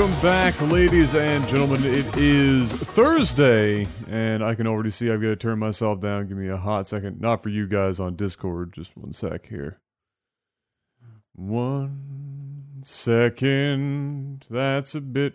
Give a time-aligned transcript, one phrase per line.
[0.00, 1.84] Welcome back, ladies and gentlemen.
[1.84, 6.26] It is Thursday, and I can already see I've got to turn myself down.
[6.26, 7.20] Give me a hot second.
[7.20, 8.72] Not for you guys on Discord.
[8.72, 9.78] Just one sec here.
[11.34, 14.46] One second.
[14.48, 15.34] That's a bit.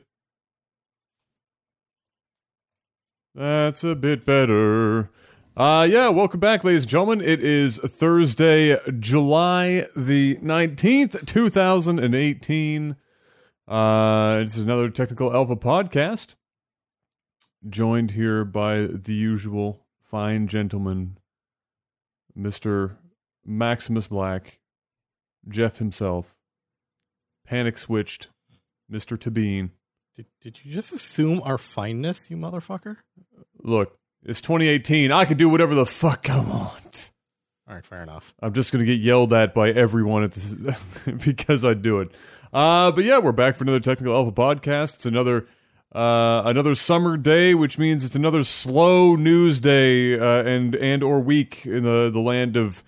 [3.35, 5.11] That's a bit better.
[5.55, 7.21] Uh, yeah, welcome back, ladies and gentlemen.
[7.21, 12.95] It is Thursday, July the 19th, 2018.
[13.67, 16.35] Uh, it's another Technical Alpha podcast.
[17.67, 21.17] Joined here by the usual fine gentleman,
[22.37, 22.97] Mr.
[23.43, 24.59] Maximus Black,
[25.47, 26.35] Jeff himself,
[27.45, 28.29] Panic Switched,
[28.91, 29.17] Mr.
[29.17, 29.71] Tabine.
[30.15, 32.97] Did, did you just assume our fineness, you motherfucker?
[33.63, 35.11] Look, it's 2018.
[35.11, 37.11] I can do whatever the fuck I want.
[37.67, 38.35] All right, fair enough.
[38.41, 40.53] I'm just gonna get yelled at by everyone at this
[41.25, 42.11] because I do it.
[42.55, 44.95] Uh, but yeah, we're back for another Technical Alpha podcast.
[44.95, 45.45] It's another
[45.93, 51.19] uh, another summer day, which means it's another slow news day uh, and and or
[51.19, 52.81] week in the the land of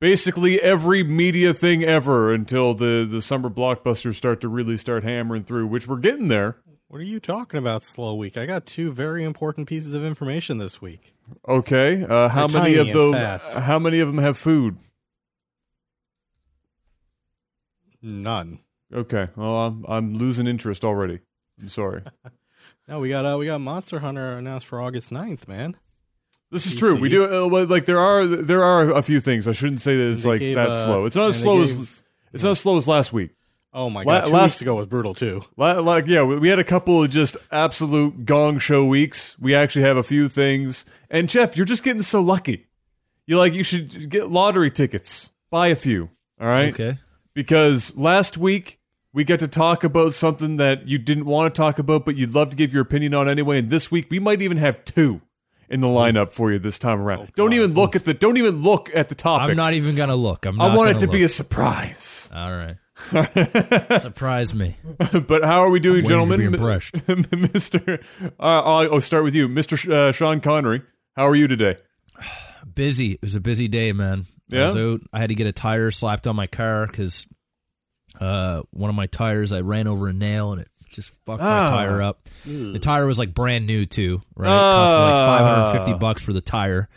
[0.00, 5.44] basically every media thing ever until the the summer blockbusters start to really start hammering
[5.44, 6.56] through, which we're getting there.
[6.88, 8.36] What are you talking about, slow week?
[8.36, 11.14] I got two very important pieces of information this week.
[11.48, 13.14] Okay, uh, how They're many of those?
[13.54, 14.78] How many of them have food?
[18.02, 18.58] None.
[18.92, 21.20] Okay, well I'm I'm losing interest already.
[21.60, 22.02] I'm sorry.
[22.88, 25.76] No, we got uh, we got Monster Hunter announced for August 9th, man.
[26.50, 26.78] This is PC.
[26.78, 26.96] true.
[27.00, 29.46] We do uh, like there are there are a few things.
[29.48, 31.04] I shouldn't say that it's like gave, that uh, slow.
[31.06, 32.02] It's not as slow as gave-
[32.32, 33.30] it's not as slow as last week.
[33.72, 35.42] Oh my La- god, two last- weeks ago was brutal too.
[35.56, 39.38] La- Like yeah, we we had a couple of just absolute gong show weeks.
[39.38, 40.84] We actually have a few things.
[41.08, 42.66] And Jeff, you're just getting so lucky.
[43.26, 45.30] You like you should get lottery tickets.
[45.50, 46.10] Buy a few.
[46.40, 46.72] All right.
[46.72, 46.98] Okay.
[47.32, 48.80] because last week
[49.12, 52.34] we get to talk about something that you didn't want to talk about, but you'd
[52.34, 53.58] love to give your opinion on anyway.
[53.58, 55.20] And this week we might even have two
[55.68, 57.32] in the lineup for you this time around.
[57.34, 59.50] don't even look at the don't even look at the topics.
[59.50, 60.46] I'm not even gonna look.
[60.46, 60.56] I'm.
[60.56, 62.30] Not I want it to be a surprise.
[62.34, 62.76] All right.
[64.00, 64.76] Surprise me.
[65.26, 66.40] but how are we doing, gentlemen?
[66.54, 66.94] impressed.
[67.32, 70.82] Mister, uh, I'll, I'll start with you, Mister Sh- uh, Sean Connery.
[71.16, 71.78] How are you today?
[72.74, 73.12] Busy.
[73.12, 74.24] It was a busy day, man.
[74.48, 74.62] Yeah?
[74.62, 75.00] I was out.
[75.12, 77.26] I had to get a tire slapped on my car because
[78.22, 81.60] uh, one of my tires I ran over a nail and it just fucked Ah.
[81.62, 82.24] my tire up.
[82.44, 84.48] The tire was like brand new too, right?
[84.48, 85.72] It Cost me like Ah.
[85.72, 86.88] 550 bucks for the tire.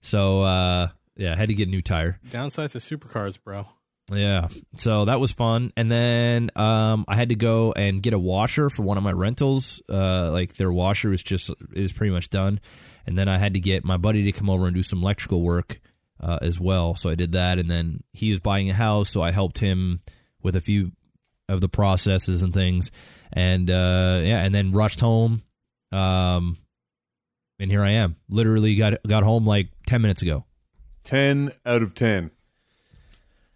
[0.00, 2.18] So uh, yeah, I had to get a new tire.
[2.30, 3.66] Downsides to supercars, bro.
[4.12, 4.48] Yeah.
[4.76, 5.72] So that was fun.
[5.76, 9.12] And then um, I had to go and get a washer for one of my
[9.12, 9.82] rentals.
[9.88, 12.60] Uh, like their washer was just is pretty much done.
[13.06, 15.42] And then I had to get my buddy to come over and do some electrical
[15.42, 15.80] work
[16.20, 16.94] uh, as well.
[16.96, 17.58] So I did that.
[17.58, 20.00] And then he was buying a house, so I helped him
[20.42, 20.92] with a few
[21.48, 22.90] of the processes and things.
[23.32, 25.42] And uh, yeah, and then rushed home.
[25.92, 26.56] Um,
[27.58, 28.16] and here I am.
[28.28, 30.46] Literally got got home like ten minutes ago.
[31.04, 32.30] Ten out of ten.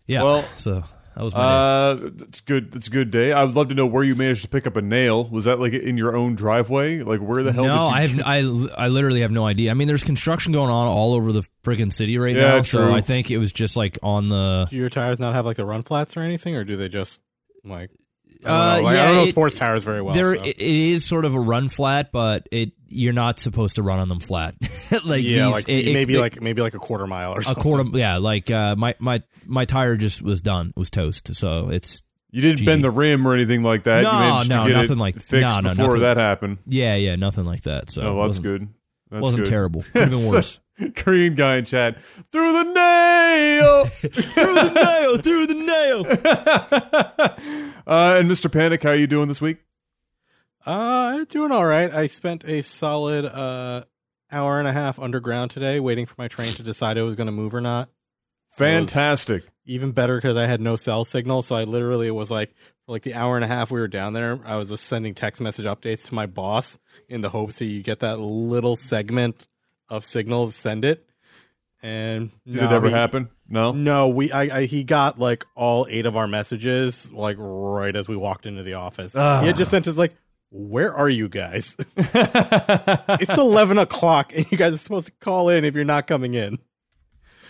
[0.06, 0.23] Yeah.
[0.23, 0.84] Well, so
[1.17, 2.07] that was my day.
[2.07, 2.73] Uh, that's good.
[2.73, 3.33] That's a good day.
[3.33, 5.25] I would love to know where you managed to pick up a nail.
[5.29, 7.03] Was that like in your own driveway?
[7.03, 7.65] Like where the hell?
[7.65, 9.71] No, did you I have I I literally have no idea.
[9.71, 12.65] I mean, there's construction going on all over the friggin' city right Yeah, now, true.
[12.65, 14.67] so I think it was just like on the.
[14.71, 17.21] Do your tires not have like the run flats or anything, or do they just
[17.65, 17.91] like?
[18.44, 18.88] I Uh, don't know.
[18.88, 20.15] I don't know it- sports tires very well.
[20.15, 20.43] there, so.
[20.43, 23.99] it, it is sort of a run flat, but it you're not supposed to run
[23.99, 24.55] on them flat.
[25.05, 27.41] like yeah, these, like it- it- maybe it- like maybe like a quarter mile or
[27.41, 27.62] a something.
[27.62, 27.84] quarter.
[27.99, 31.34] Yeah, like uh, my my my tire just was done, was toast.
[31.34, 32.66] So it's You didn't GG.
[32.66, 34.03] bend the rim or anything like that.
[34.03, 36.00] No, you no, to get nothing it like- fixed no, no, before nothing.
[36.03, 36.59] that happened.
[36.66, 37.91] yeah, yeah, nothing like that.
[37.91, 38.69] So Oh, that's wasn't, good.
[39.11, 39.50] That's wasn't good.
[39.50, 39.82] terrible.
[39.93, 40.61] Could have been worse.
[40.97, 41.97] Korean guy in chat
[42.32, 43.85] threw the nail.
[43.87, 46.05] threw the nail, threw the nail.
[47.87, 48.50] uh, and Mr.
[48.50, 49.59] Panic, how are you doing this week?
[50.67, 51.93] Uh, doing all right.
[51.93, 53.85] I spent a solid uh
[54.32, 57.26] hour and a half underground today, waiting for my train to decide it was going
[57.26, 57.88] to move or not.
[58.49, 59.44] Fantastic.
[59.67, 62.55] Even better because I had no cell signal, so I literally was like
[62.85, 64.41] for like the hour and a half we were down there.
[64.44, 66.79] I was just sending text message updates to my boss
[67.09, 69.47] in the hopes that you get that little segment
[69.89, 71.09] of signal to send it.
[71.83, 73.29] And Did it ever happen?
[73.47, 73.73] No.
[73.73, 78.09] No, we I, I he got like all eight of our messages like right as
[78.09, 79.13] we walked into the office.
[79.13, 80.15] He had just sent us like,
[80.49, 81.77] "Where are you guys?
[81.97, 86.33] it's eleven o'clock, and you guys are supposed to call in if you're not coming
[86.33, 86.59] in."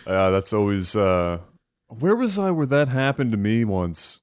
[0.05, 0.97] Uh, that's always.
[0.97, 1.39] Uh,
[1.87, 4.21] where was I where that happened to me once?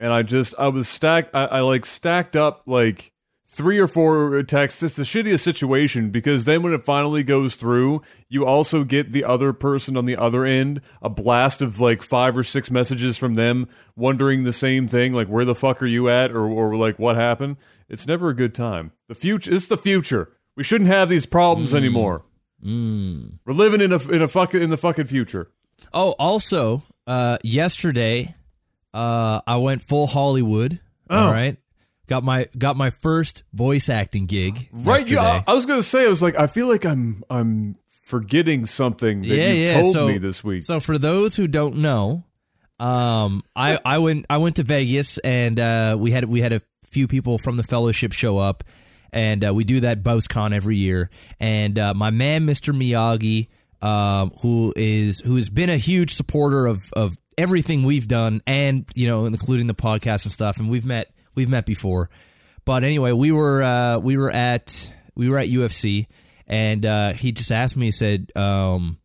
[0.00, 1.30] And I just I was stacked.
[1.32, 3.12] I, I like stacked up like
[3.56, 4.82] three or four texts.
[4.82, 9.24] It's the shittiest situation because then when it finally goes through, you also get the
[9.24, 13.34] other person on the other end a blast of like five or six messages from
[13.34, 13.66] them
[13.96, 17.16] wondering the same thing, like where the fuck are you at, or or like what
[17.16, 17.56] happened.
[17.88, 18.92] It's never a good time.
[19.08, 19.52] The future.
[19.54, 20.32] It's the future.
[20.54, 22.24] We shouldn't have these problems anymore.
[22.62, 25.50] We're living in a in a fucking in the fucking future.
[25.92, 28.34] Oh, also, uh, yesterday,
[28.92, 30.80] uh, I went full Hollywood.
[31.08, 31.56] All right,
[32.06, 34.68] got my got my first voice acting gig.
[34.72, 35.00] Right?
[35.00, 35.14] yesterday.
[35.14, 35.42] Yeah.
[35.46, 36.04] I, I was gonna say.
[36.04, 39.80] I was like, I feel like I'm I'm forgetting something that yeah, you yeah.
[39.80, 40.62] told so, me this week.
[40.62, 42.24] So for those who don't know,
[42.78, 46.62] um, I I went I went to Vegas and uh, we had we had a
[46.84, 48.64] few people from the fellowship show up,
[49.12, 51.10] and uh, we do that BousCon every year.
[51.40, 52.74] And uh, my man, Mr.
[52.74, 53.48] Miyagi,
[53.86, 58.86] um, who is who has been a huge supporter of of everything we've done, and
[58.94, 60.58] you know, including the podcast and stuff.
[60.58, 62.10] And we've met we've met before,
[62.64, 66.06] but anyway, we were uh, we were at we were at UFC,
[66.46, 67.86] and uh, he just asked me.
[67.86, 68.32] He said.
[68.36, 68.98] Um,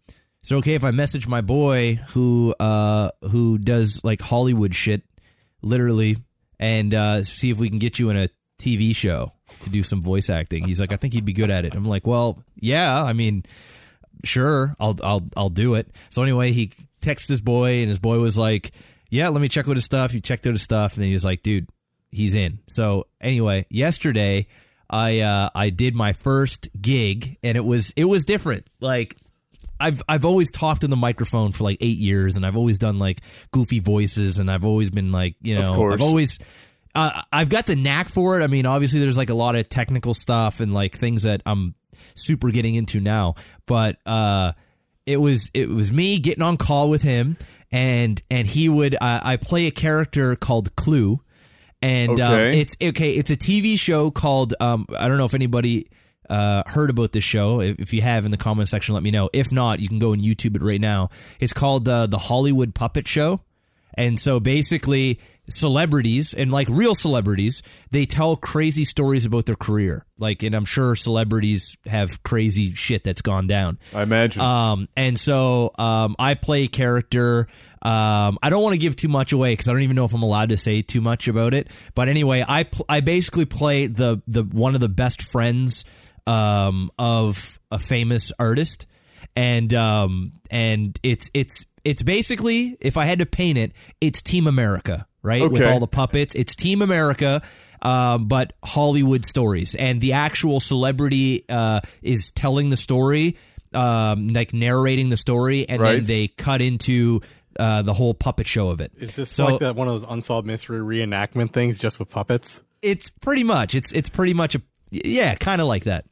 [0.43, 5.03] is it okay if I message my boy who uh who does like Hollywood shit,
[5.61, 6.17] literally,
[6.59, 8.27] and uh, see if we can get you in a
[8.59, 10.63] TV show to do some voice acting?
[10.63, 11.75] He's like, I think he'd be good at it.
[11.75, 13.43] I'm like, well, yeah, I mean,
[14.23, 15.95] sure, I'll I'll I'll do it.
[16.09, 16.71] So anyway, he
[17.03, 18.71] texted his boy, and his boy was like,
[19.11, 20.13] yeah, let me check out his stuff.
[20.13, 21.69] You checked out his stuff, and then he was like, dude,
[22.11, 22.59] he's in.
[22.67, 24.47] So anyway, yesterday.
[24.93, 28.67] I uh, I did my first gig and it was it was different.
[28.81, 29.15] Like
[29.81, 32.99] I've I've always talked in the microphone for like eight years, and I've always done
[32.99, 33.19] like
[33.49, 35.73] goofy voices, and I've always been like, you know.
[35.93, 36.39] I've always.
[36.93, 38.43] Uh, I've got the knack for it.
[38.43, 41.73] I mean, obviously, there's like a lot of technical stuff and like things that I'm
[42.15, 43.35] super getting into now.
[43.65, 44.51] But uh,
[45.05, 47.37] it was it was me getting on call with him,
[47.71, 51.21] and and he would uh, I play a character called Clue,
[51.81, 53.11] and um, it's okay.
[53.11, 55.87] It's a TV show called um, I don't know if anybody
[56.29, 57.59] uh, heard about this show.
[57.59, 59.29] If, if you have in the comment section, let me know.
[59.33, 61.09] If not, you can go and YouTube it right now.
[61.39, 63.39] It's called uh, the Hollywood Puppet Show.
[63.95, 67.61] And so basically, celebrities and like real celebrities,
[67.91, 70.05] they tell crazy stories about their career.
[70.17, 73.79] Like, and I'm sure celebrities have crazy shit that's gone down.
[73.93, 74.41] I imagine.
[74.41, 77.47] Um, and so um, I play a character.
[77.81, 80.13] Um, I don't want to give too much away because I don't even know if
[80.13, 81.71] I'm allowed to say too much about it.
[81.95, 85.83] But anyway, I pl- I basically play the the one of the best friends
[86.27, 88.85] um, of a famous artist,
[89.35, 94.47] and um, and it's it's it's basically if I had to paint it, it's Team
[94.47, 95.05] America.
[95.23, 97.43] Right with all the puppets, it's Team America,
[97.83, 103.37] um, but Hollywood stories, and the actual celebrity uh, is telling the story,
[103.71, 107.21] um, like narrating the story, and then they cut into
[107.59, 108.91] uh, the whole puppet show of it.
[108.97, 112.63] Is this So- like that one of those unsolved mystery reenactment things just with puppets?
[112.81, 116.05] It's pretty much it's it's pretty much a yeah, kind of like that.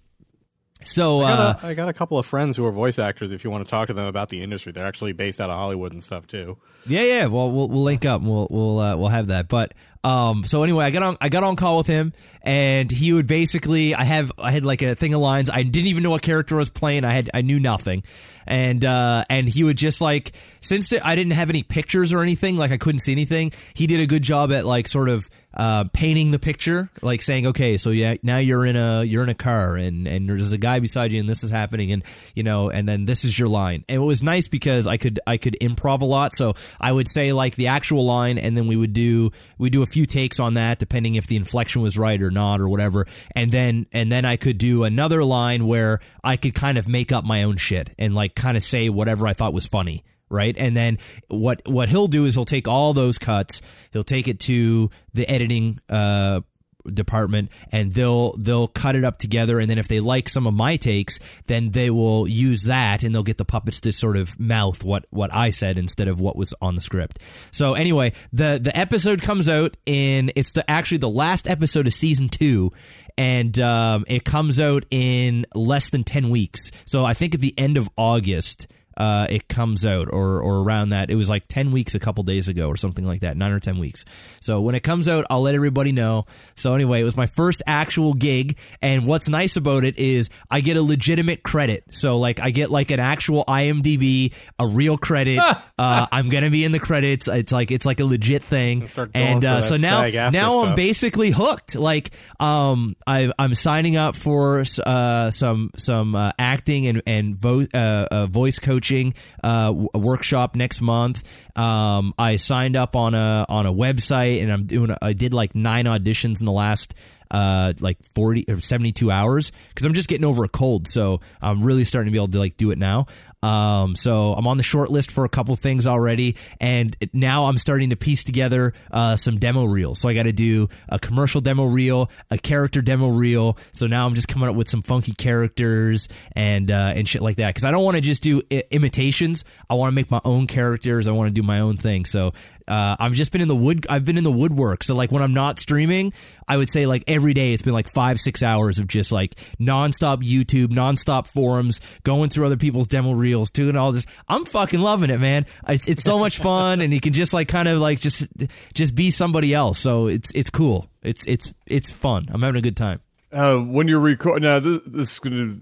[0.83, 3.33] So I uh, got, a, I got a couple of friends who are voice actors.
[3.33, 5.57] If you want to talk to them about the industry, they're actually based out of
[5.57, 6.57] Hollywood and stuff too.
[6.85, 7.25] Yeah, yeah.
[7.25, 8.21] Well, we'll we'll link up.
[8.21, 9.49] And we'll we'll uh, we'll have that.
[9.49, 9.73] But
[10.03, 13.27] um, so anyway, I got on I got on call with him, and he would
[13.27, 15.49] basically I have I had like a thing of lines.
[15.49, 17.03] I didn't even know what character I was playing.
[17.03, 18.03] I had I knew nothing,
[18.47, 20.31] and uh, and he would just like
[20.61, 23.51] since I didn't have any pictures or anything, like I couldn't see anything.
[23.75, 27.47] He did a good job at like sort of uh, painting the picture, like saying,
[27.47, 30.57] okay, so yeah, now you're in a you're in a car, and and there's a
[30.57, 32.03] guy beside you, and this is happening, and
[32.35, 33.83] you know, and then this is your line.
[33.89, 37.07] And it was nice because I could I could improv a lot, so I would
[37.07, 40.39] say like the actual line, and then we would do we do a few takes
[40.39, 43.05] on that, depending if the inflection was right or not or whatever,
[43.35, 47.11] and then and then I could do another line where I could kind of make
[47.11, 50.55] up my own shit and like kind of say whatever I thought was funny right?
[50.57, 54.39] And then what what he'll do is he'll take all those cuts, he'll take it
[54.41, 56.41] to the editing uh
[56.87, 60.53] department and they'll they'll cut it up together and then if they like some of
[60.53, 64.39] my takes then they will use that and they'll get the puppets to sort of
[64.39, 67.19] mouth what what I said instead of what was on the script.
[67.51, 71.93] So anyway, the the episode comes out in it's the actually the last episode of
[71.93, 72.71] season 2
[73.17, 76.71] and um it comes out in less than 10 weeks.
[76.85, 78.67] So I think at the end of August
[78.99, 81.09] uh, it comes out or or around that.
[81.09, 83.59] It was like ten weeks a couple days ago or something like that, nine or
[83.59, 84.05] ten weeks.
[84.41, 86.25] So when it comes out, I'll let everybody know.
[86.55, 90.61] So anyway, it was my first actual gig, and what's nice about it is I
[90.61, 91.83] get a legitimate credit.
[91.91, 95.39] So like I get like an actual IMDb, a real credit.
[95.77, 97.27] uh, I'm gonna be in the credits.
[97.27, 98.81] It's like it's like a legit thing.
[99.15, 100.01] And uh, so now
[100.33, 101.75] now I'm basically hooked.
[101.75, 107.67] Like um, I I'm signing up for uh some some uh, acting and and vo-
[107.73, 111.57] uh, uh, voice coaching uh, workshop next month.
[111.57, 114.95] Um, I signed up on a on a website and I'm doing.
[115.01, 116.93] I did like nine auditions in the last
[117.31, 120.87] uh, like 40 or 72 hours because I'm just getting over a cold.
[120.87, 123.05] So I'm really starting to be able to like do it now.
[123.41, 127.57] Um, so I'm on the short list for a couple things already, and now I'm
[127.57, 129.99] starting to piece together uh, some demo reels.
[129.99, 133.57] So I got to do a commercial demo reel, a character demo reel.
[133.71, 137.37] So now I'm just coming up with some funky characters and uh, and shit like
[137.37, 139.45] that because I don't want to just do I- imitations.
[139.69, 141.07] I want to make my own characters.
[141.07, 142.03] I want to do my own thing.
[142.05, 142.33] So
[142.67, 143.85] uh, I've just been in the wood.
[143.89, 144.83] I've been in the woodwork.
[144.83, 146.11] So like when I'm not streaming,
[146.47, 149.35] I would say like every day it's been like five six hours of just like
[149.59, 154.05] nonstop YouTube, nonstop forums, going through other people's demo reels, doing all this.
[154.29, 155.45] I'm fucking loving it, man.
[155.67, 158.27] It's it's so much fun, and you can just like kind of like just
[158.73, 159.77] just be somebody else.
[159.79, 160.89] So it's it's cool.
[161.01, 162.25] It's it's it's fun.
[162.31, 163.01] I'm having a good time.
[163.33, 165.55] Uh, when you're record now, this, this is gonna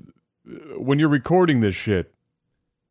[0.77, 2.13] when you're recording this shit.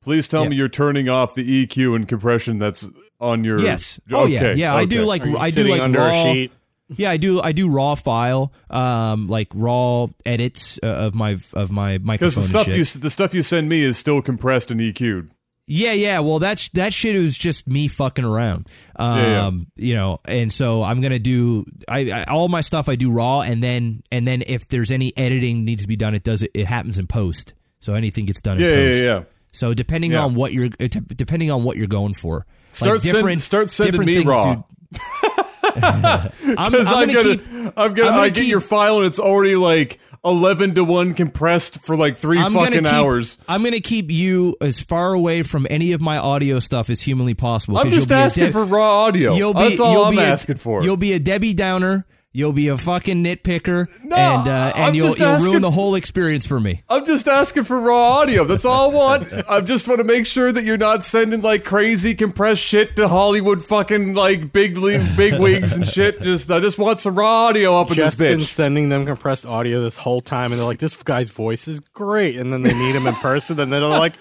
[0.02, 0.48] Please tell Yeah.
[0.50, 2.88] me you're turning off the EQ and compression that's
[3.20, 3.60] on your.
[3.60, 3.98] Yes.
[4.12, 4.38] Oh yeah.
[4.38, 4.74] Okay, Yeah.
[4.74, 6.10] I do like I do like under raw.
[6.10, 6.52] a sheet.
[6.88, 7.40] Yeah, I do.
[7.40, 12.28] I do raw file, um, like raw edits uh, of my of my microphone.
[12.28, 15.30] because the stuff you the stuff you send me is still compressed and EQ'd.
[15.68, 16.20] Yeah, yeah.
[16.20, 18.68] Well, that's that shit was just me fucking around.
[18.94, 19.50] Um, Yeah, yeah.
[19.88, 23.40] you know, and so I'm gonna do I, I all my stuff I do raw,
[23.40, 26.52] and then and then if there's any editing needs to be done, it does it.
[26.54, 29.02] It happens in post, so anything gets done Yeah, in post.
[29.02, 29.22] yeah, yeah.
[29.50, 30.22] So depending Yeah.
[30.24, 34.06] on what you're depending on what you're going for, Start like send- start sending different
[34.06, 34.54] me things, raw.
[34.54, 34.62] dude.
[36.56, 37.46] I'm, I'm gonna gonna, keep.
[37.48, 40.82] I'm gonna, I'm gonna I get keep- your file and it's already like eleven to
[40.82, 43.38] one compressed for like 3 I'm fucking keep, hours.
[43.48, 47.34] I'm gonna keep you as far away from any of my audio stuff as humanly
[47.34, 47.78] possible.
[47.78, 49.34] I'm just you'll be asking Deb- for raw audio.
[49.34, 50.82] You'll be, That's all you'll I'm be a- asking for.
[50.82, 52.06] You'll be a Debbie Downer.
[52.36, 55.62] You'll be a fucking nitpicker, No, and uh, I'm and you'll just you'll asking- ruin
[55.62, 56.82] the whole experience for me.
[56.86, 58.44] I'm just asking for raw audio.
[58.44, 59.32] That's all I want.
[59.48, 63.08] I just want to make sure that you're not sending like crazy compressed shit to
[63.08, 64.74] Hollywood fucking like big
[65.16, 66.20] big wigs and shit.
[66.20, 69.46] Just I just want some raw audio up in Just this been sending them compressed
[69.46, 72.74] audio this whole time, and they're like, "This guy's voice is great." And then they
[72.74, 74.12] meet him in person, and then they're like,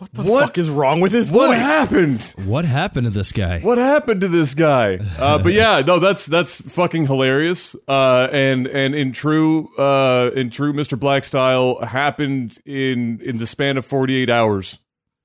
[0.00, 2.22] "What the What- fuck is wrong with his What voice?" happened?
[2.44, 3.60] What happened to this guy?
[3.60, 4.98] What happened to this guy?
[5.18, 7.76] Uh, but yeah, no, that's that's fucking hilarious.
[7.86, 10.98] Uh, and and in true uh, in true Mr.
[10.98, 14.78] Black style, happened in in the span of 48 hours.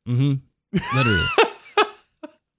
[0.08, 0.36] Mm-hmm.
[0.98, 1.25] Literally.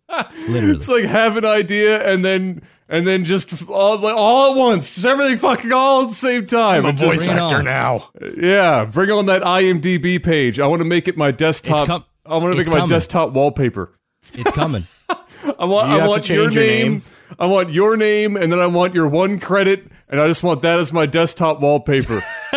[0.48, 0.74] Literally.
[0.74, 5.06] It's like have an idea and then and then just all all at once, just
[5.06, 6.80] everything fucking all at the same time.
[6.80, 8.10] I'm a And just- voice actor now.
[8.20, 10.60] Uh, yeah, bring on that IMDb page.
[10.60, 11.86] I want to make it my desktop.
[11.86, 12.88] Com- I want to make it my coming.
[12.90, 13.92] desktop wallpaper.
[14.34, 14.86] It's coming.
[15.58, 15.88] I want.
[15.88, 16.92] You I have to want your change your name.
[16.92, 17.02] name.
[17.38, 20.62] I want your name, and then I want your one credit, and I just want
[20.62, 22.20] that as my desktop wallpaper.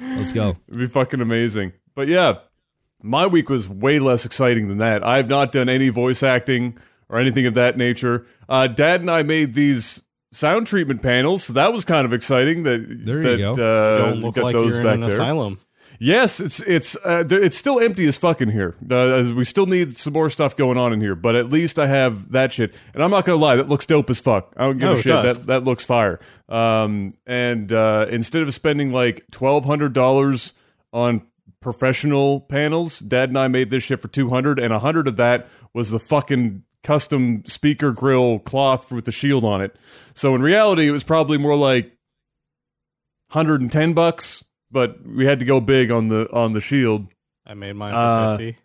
[0.00, 0.56] Let's go.
[0.68, 1.72] It'd be fucking amazing.
[1.94, 2.34] But yeah,
[3.02, 5.02] my week was way less exciting than that.
[5.04, 6.76] I have not done any voice acting
[7.10, 8.24] or anything of that nature.
[8.48, 10.00] Uh, Dad and I made these
[10.32, 12.62] sound treatment panels, so that was kind of exciting.
[12.62, 13.52] That There you that, go.
[13.52, 15.10] Uh, Don't look got like those you're in an there.
[15.12, 15.60] asylum.
[16.02, 18.74] Yes, it's it's uh, it's still empty as fucking here.
[18.90, 21.88] Uh, we still need some more stuff going on in here, but at least I
[21.88, 22.74] have that shit.
[22.94, 24.54] And I'm not gonna lie, that looks dope as fuck.
[24.56, 25.06] I don't give Oh, a shit.
[25.12, 25.38] does.
[25.40, 26.18] That that looks fire.
[26.48, 30.54] Um, and uh, instead of spending like twelve hundred dollars
[30.90, 31.20] on
[31.60, 35.16] professional panels, Dad and I made this shit for two hundred, and a hundred of
[35.16, 39.76] that was the fucking custom speaker grill cloth with the shield on it.
[40.14, 41.92] So in reality, it was probably more like
[43.32, 47.06] 110 bucks, but we had to go big on the on the shield.
[47.46, 48.56] I made mine for Uh, fifty.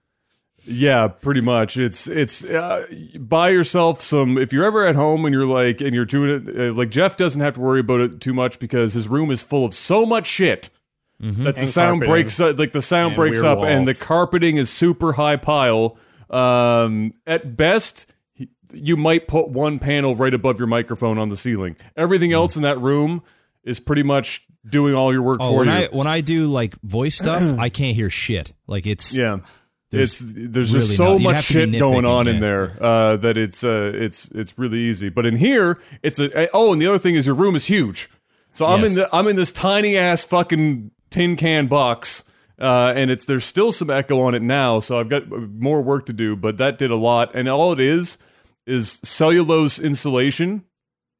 [0.67, 1.77] Yeah, pretty much.
[1.77, 2.87] It's it's uh,
[3.19, 6.59] buy yourself some if you're ever at home and you're like and you're doing it
[6.59, 9.43] uh, like Jeff doesn't have to worry about it too much because his room is
[9.43, 10.71] full of so much shit
[11.19, 12.09] that the And sound carpeting.
[12.11, 15.35] breaks uh, like the sound And breaks weird up and the carpeting is super high
[15.37, 15.97] pile.
[16.35, 21.37] Um, at best, he- you might put one panel right above your microphone on the
[21.37, 21.75] ceiling.
[21.95, 23.23] Everything else in that room
[23.63, 25.73] is pretty much doing all your work Oh, for when you.
[25.73, 28.53] I when I do like voice stuff, I can't hear shit.
[28.67, 29.39] Like it's Yeah.
[29.91, 32.39] There's it's there's really just so you'd much have to be shit going on in
[32.41, 35.07] there uh, that it's uh, it's it's really easy.
[35.09, 38.09] But in here, it's a oh, and the other thing is your room is huge.
[38.51, 42.24] So I'm in the I'm in this tiny ass fucking tin can box,
[42.59, 44.79] uh, and it's there's still some echo on it now.
[44.79, 47.31] So I've got more work to do, but that did a lot.
[47.35, 48.17] And all it is
[48.65, 50.63] is cellulose insulation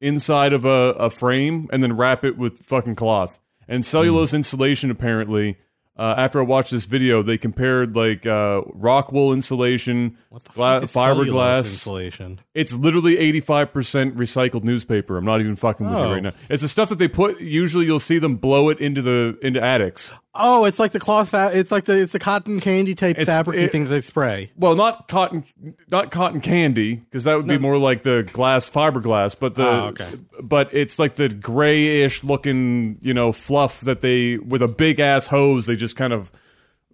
[0.00, 3.40] inside of a, a frame, and then wrap it with fucking cloth.
[3.68, 4.36] And cellulose Hmm.
[4.36, 5.56] insulation apparently
[5.98, 10.50] uh, after I watched this video, they compared like uh, rock wool insulation, What the
[10.52, 11.60] gla- fiberglass.
[11.60, 12.40] insulation?
[12.52, 15.16] It's literally eighty five percent recycled newspaper.
[15.16, 16.12] I'm not even fucking with you Oh.
[16.12, 16.32] right now.
[16.50, 17.40] It's the stuff that they put.
[17.40, 20.12] Usually, you'll see them blow it into the into attics.
[20.38, 21.30] Oh, it's like the cloth.
[21.30, 24.50] Fa- it's like the it's the cotton candy type It's- fabric it- things they spray.
[24.56, 25.44] Well, not cotton,
[25.90, 29.36] not cotton candy, because that would be more like the glass fiberglass.
[29.38, 30.08] But the, Oh, okay.
[30.42, 35.26] but it's like the grayish looking, you know, fluff that they with a big ass
[35.28, 36.30] hose they just kind of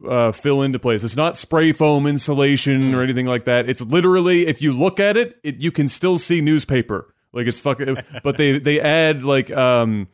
[0.09, 1.05] uh, fill into place.
[1.05, 3.69] It's not spray foam insulation or anything like that.
[3.69, 7.15] It's literally, if you look at it, it you can still see newspaper.
[7.33, 10.09] Like it's fucking, but they they add like um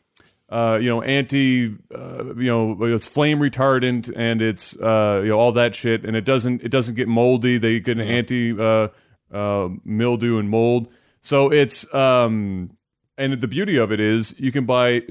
[0.51, 5.39] uh, you know, anti, uh, you know, it's flame retardant and it's, uh, you know,
[5.39, 7.59] all that shit, and it doesn't, it doesn't get moldy.
[7.59, 8.89] They get an anti, uh,
[9.33, 10.89] uh, mildew and mold.
[11.21, 12.71] So it's, um,
[13.19, 15.03] and the beauty of it is you can buy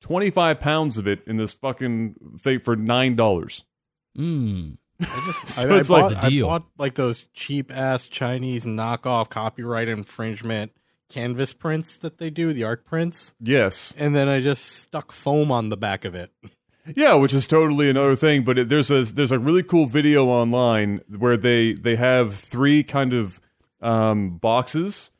[0.00, 3.64] twenty five pounds of it in this fucking thing for nine dollars.
[4.16, 4.78] Mm.
[5.44, 6.46] So it's like the deal.
[6.46, 10.72] I bought like those cheap ass Chinese knockoff copyright infringement
[11.08, 15.50] canvas prints that they do, the art prints, Yes, and then I just stuck foam
[15.50, 16.30] on the back of it.
[16.96, 18.44] Yeah, which is totally another thing.
[18.44, 22.82] But it, there's a there's a really cool video online where they they have three
[22.82, 23.40] kind of
[23.82, 25.10] um, boxes,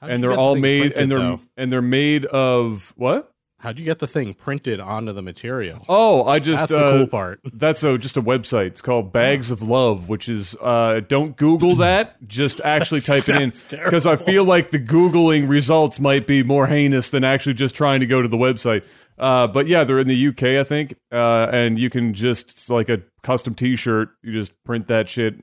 [0.00, 1.40] How'd and they're all made printed, and they're though?
[1.56, 3.32] and they're made of what?
[3.60, 5.84] How'd you get the thing printed onto the material?
[5.88, 7.40] Oh, I just That's the uh, cool part.
[7.52, 8.68] That's a just a website.
[8.68, 12.24] It's called Bags of Love, which is uh, don't Google that.
[12.28, 16.68] Just actually type it in because I feel like the googling results might be more
[16.68, 18.84] heinous than actually just trying to go to the website.
[19.18, 22.88] Uh, but yeah, they're in the UK, I think, uh, and you can just like
[22.88, 24.10] a custom T-shirt.
[24.22, 25.34] You just print that shit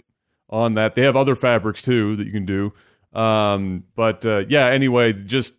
[0.50, 0.96] on that.
[0.96, 2.72] They have other fabrics too that you can do.
[3.12, 5.56] Um, but uh, yeah, anyway, just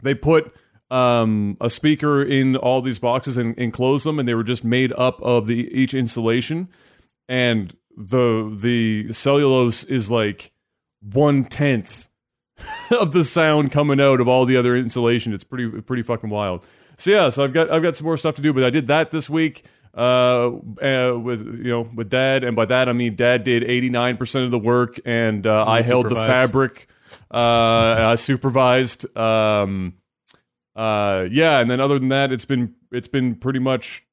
[0.00, 0.54] they put
[0.90, 4.92] um, a speaker in all these boxes and enclose them, and they were just made
[4.92, 6.68] up of the each insulation,
[7.28, 10.52] and the the cellulose is like
[11.00, 12.08] one tenth
[12.90, 15.32] of the sound coming out of all the other insulation.
[15.32, 16.64] It's pretty pretty fucking wild.
[16.98, 18.88] So yeah, so I've got I've got some more stuff to do, but I did
[18.88, 19.64] that this week
[19.96, 23.90] uh, uh with you know with dad, and by that I mean dad did eighty
[23.90, 26.88] nine percent of the work, and uh, I held the fabric.
[27.32, 29.16] Uh, I supervised.
[29.16, 29.94] Um,
[30.76, 34.04] uh, yeah, and then other than that, it's been it's been pretty much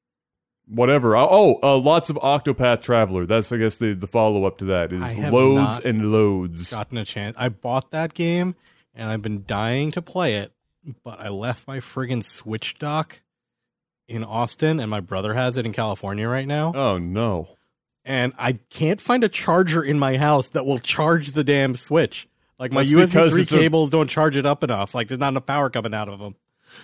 [0.66, 1.16] whatever.
[1.16, 3.26] Oh, uh, lots of Octopath Traveler.
[3.26, 6.70] That's I guess the the follow up to that is loads and loads.
[6.70, 7.36] Gotten a chance.
[7.38, 8.54] I bought that game
[8.94, 10.52] and I've been dying to play it,
[11.04, 13.22] but I left my friggin' Switch dock
[14.06, 16.72] in Austin and my brother has it in California right now.
[16.74, 17.56] Oh no.
[18.04, 22.26] and I can't find a charger in my house that will charge the damn Switch.
[22.58, 24.94] Like my That's USB 3 it's a- cables don't charge it up enough.
[24.94, 26.34] Like there's not enough power coming out of them.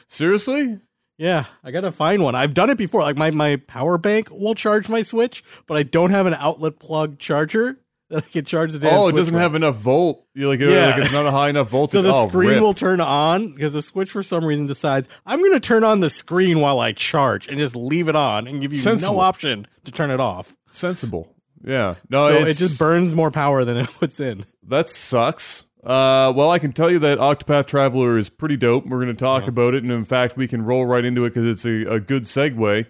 [0.07, 0.81] Seriously?
[1.17, 2.35] Yeah, I gotta find one.
[2.35, 3.03] I've done it before.
[3.03, 6.79] Like my my power bank will charge my Switch, but I don't have an outlet
[6.81, 7.79] plug charger
[8.11, 8.99] that I can charge the damn.
[8.99, 9.41] oh, it doesn't with.
[9.43, 10.27] have enough volt.
[10.35, 10.87] You're like, uh, Yeah.
[10.89, 11.93] like it's not a high enough voltage.
[11.93, 12.61] So the oh, screen rip.
[12.63, 16.01] will turn on because the Switch for some reason decides I'm going to turn on
[16.01, 19.15] the screen while I charge and just leave it on and give you Sensible.
[19.15, 20.55] no option to turn it off.
[20.71, 21.33] sensible.
[21.65, 21.95] Yeah.
[22.11, 24.45] No, so it just burns more power than it puts in.
[24.65, 25.65] that sucks.
[25.85, 28.87] Uh, well, I can tell you that Octopath Traveler is pretty dope.
[28.87, 31.31] We're going to talk about it, and in fact, we can roll right into it
[31.31, 32.87] because it's a, a good segue.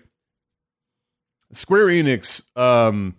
[1.52, 2.42] Square Enix.
[2.57, 3.16] Um,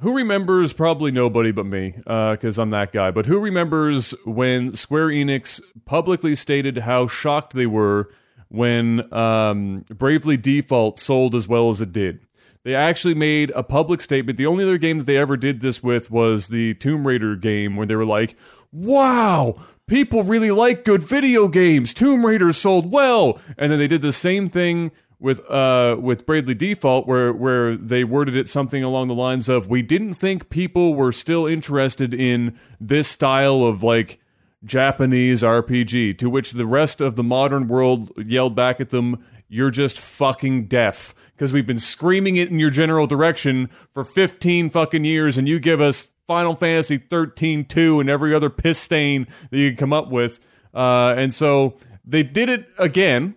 [0.00, 0.72] who remembers?
[0.72, 3.10] Probably nobody but me, because I'm that guy.
[3.12, 8.10] But who remembers when Square Enix publicly stated how shocked they were
[8.48, 12.25] when um, Bravely Default sold as well as it did?
[12.66, 14.38] They actually made a public statement.
[14.38, 17.76] The only other game that they ever did this with was the Tomb Raider game,
[17.76, 18.34] where they were like,
[18.72, 19.54] "Wow,
[19.86, 21.94] people really like good video games.
[21.94, 26.54] Tomb Raider sold well." And then they did the same thing with uh with Bravely
[26.54, 30.94] Default, where where they worded it something along the lines of, "We didn't think people
[30.94, 34.18] were still interested in this style of like."
[34.64, 39.70] Japanese RPG, to which the rest of the modern world yelled back at them, You're
[39.70, 41.14] just fucking deaf.
[41.36, 45.60] Because we've been screaming it in your general direction for 15 fucking years, and you
[45.60, 49.92] give us Final Fantasy 13 2 and every other piss stain that you can come
[49.92, 50.40] up with.
[50.74, 53.34] Uh, and so they did it again.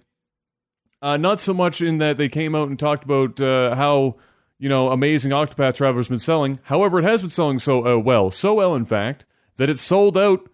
[1.02, 4.16] Uh, not so much in that they came out and talked about uh, how
[4.58, 6.60] you know amazing Octopath Traveler's been selling.
[6.64, 9.26] However, it has been selling so uh, well, so well in fact
[9.58, 10.50] that it's sold out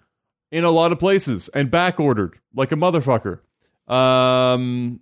[0.51, 3.39] in a lot of places and back ordered like a motherfucker.
[3.91, 5.01] Um,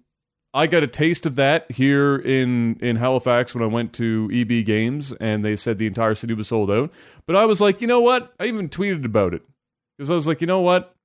[0.53, 4.65] I got a taste of that here in in Halifax when I went to EB
[4.65, 6.91] Games, and they said the entire city was sold out.
[7.25, 8.33] But I was like, you know what?
[8.39, 9.41] I even tweeted about it
[9.97, 10.95] because I was like, you know what?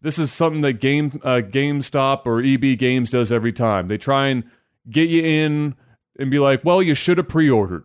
[0.00, 3.88] This is something that Game uh, GameStop or EB Games does every time.
[3.88, 4.44] They try and
[4.88, 5.74] get you in
[6.18, 7.84] and be like, well, you should have pre-ordered,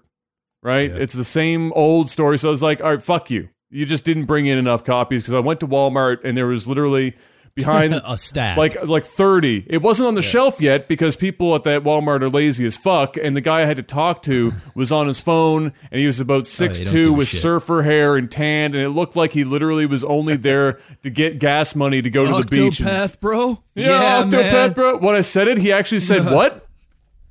[0.62, 0.90] right?
[0.90, 2.38] It's the same old story.
[2.38, 3.50] So I was like, all right, fuck you.
[3.70, 6.68] You just didn't bring in enough copies because I went to Walmart and there was
[6.68, 7.16] literally
[7.56, 8.58] behind a stack.
[8.58, 12.30] like like 30 it wasn't on the shelf yet because people at that walmart are
[12.30, 15.72] lazy as fuck and the guy i had to talk to was on his phone
[15.92, 18.90] and he was about oh, six Oh, two with surfer hair and tanned and it
[18.90, 22.50] looked like he literally was only there to get gas money to go to the
[22.50, 23.62] beach and- Octopath, bro.
[23.76, 24.72] yeah, Octopath, man.
[24.74, 24.98] bro.
[24.98, 26.63] When I said it, he actually said what?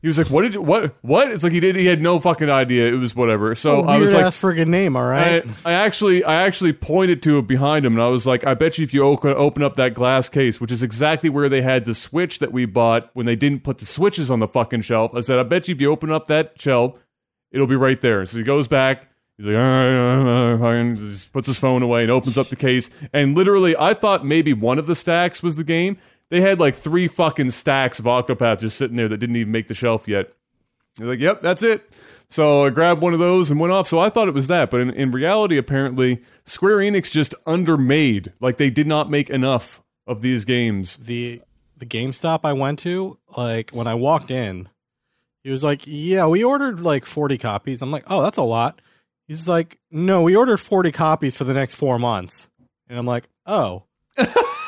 [0.02, 1.76] He was like, "What did you what what?" It's like he did.
[1.76, 2.88] He had no fucking idea.
[2.88, 3.54] It was whatever.
[3.54, 5.46] So I was like, ass friggin' name, all right.
[5.64, 8.54] I, I actually I actually pointed to it behind him, and I was like, "I
[8.54, 11.62] bet you if you open, open up that glass case, which is exactly where they
[11.62, 14.82] had the switch that we bought when they didn't put the switches on the fucking
[14.82, 16.98] shelf." I said, "I bet you if you open up that shelf,
[17.52, 19.08] it'll be right there." So he goes back.
[19.38, 22.10] He's like, all right, all right, all right," and just puts his phone away and
[22.10, 22.90] opens up the case.
[23.12, 25.96] And literally, I thought maybe one of the stacks was the game.
[26.32, 29.68] They had like three fucking stacks of Octopath just sitting there that didn't even make
[29.68, 30.32] the shelf yet.
[30.96, 31.86] They're like, yep, that's it.
[32.30, 33.86] So I grabbed one of those and went off.
[33.86, 34.70] So I thought it was that.
[34.70, 38.32] But in, in reality, apparently, Square Enix just undermade.
[38.40, 40.96] Like they did not make enough of these games.
[40.96, 41.42] the
[41.76, 44.70] the GameStop I went to, like when I walked in,
[45.44, 48.80] he was like, "Yeah, we ordered like 40 copies." I'm like, "Oh, that's a lot."
[49.28, 52.48] He's like, "No, we ordered 40 copies for the next 4 months."
[52.88, 53.82] And I'm like, "Oh."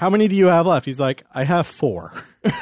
[0.00, 0.86] How many do you have left?
[0.86, 2.12] He's like, "I have 4."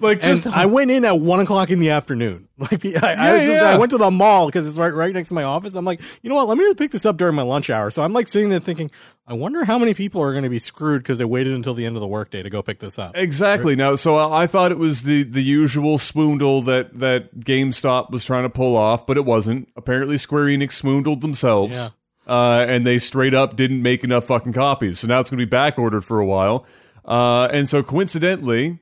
[0.00, 2.48] Like And just I went in at one o'clock in the afternoon.
[2.58, 3.70] Like I, I, Yeah, was just- yeah.
[3.70, 5.74] I went to the mall because it's right right next to my office.
[5.74, 6.46] I'm like, you know what?
[6.48, 7.90] Let me just pick this up during my lunch hour.
[7.90, 8.90] So I'm like sitting there thinking,
[9.26, 11.86] I wonder how many people are going to be screwed because they waited until the
[11.86, 13.12] end of the workday to go pick this up.
[13.16, 13.74] Exactly.
[13.76, 18.24] Now, so I I thought it was the the usual swoondle that that GameStop was
[18.24, 19.68] trying to pull off, but it wasn't.
[19.76, 21.88] Apparently, Square Enix swoondled themselves, Yeah.
[22.26, 25.00] Uh, and they straight up didn't make enough fucking copies.
[25.00, 26.66] So now it's going to be back ordered for a while.
[27.04, 28.80] Uh, and so coincidentally,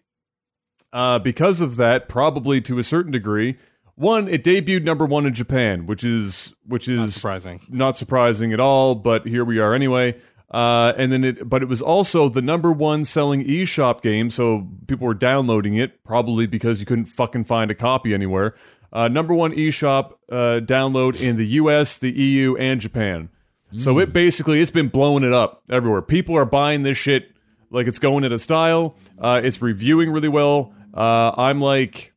[0.92, 3.56] uh, because of that, probably to a certain degree,
[3.94, 7.60] one it debuted number one in Japan, which is which is Surprising.
[7.68, 10.16] not surprising at all, but here we are anyway.
[10.50, 14.68] Uh, and then it, but it was also the number one selling eShop game, so
[14.86, 18.54] people were downloading it probably because you couldn't fucking find a copy anywhere.
[18.92, 23.30] Uh, number one eShop uh, download in the U.S., the EU, and Japan.
[23.74, 26.02] So it basically it's been blowing it up everywhere.
[26.02, 27.30] People are buying this shit
[27.70, 28.96] like it's going in a style.
[29.18, 30.74] Uh, it's reviewing really well.
[30.92, 32.12] Uh, I'm like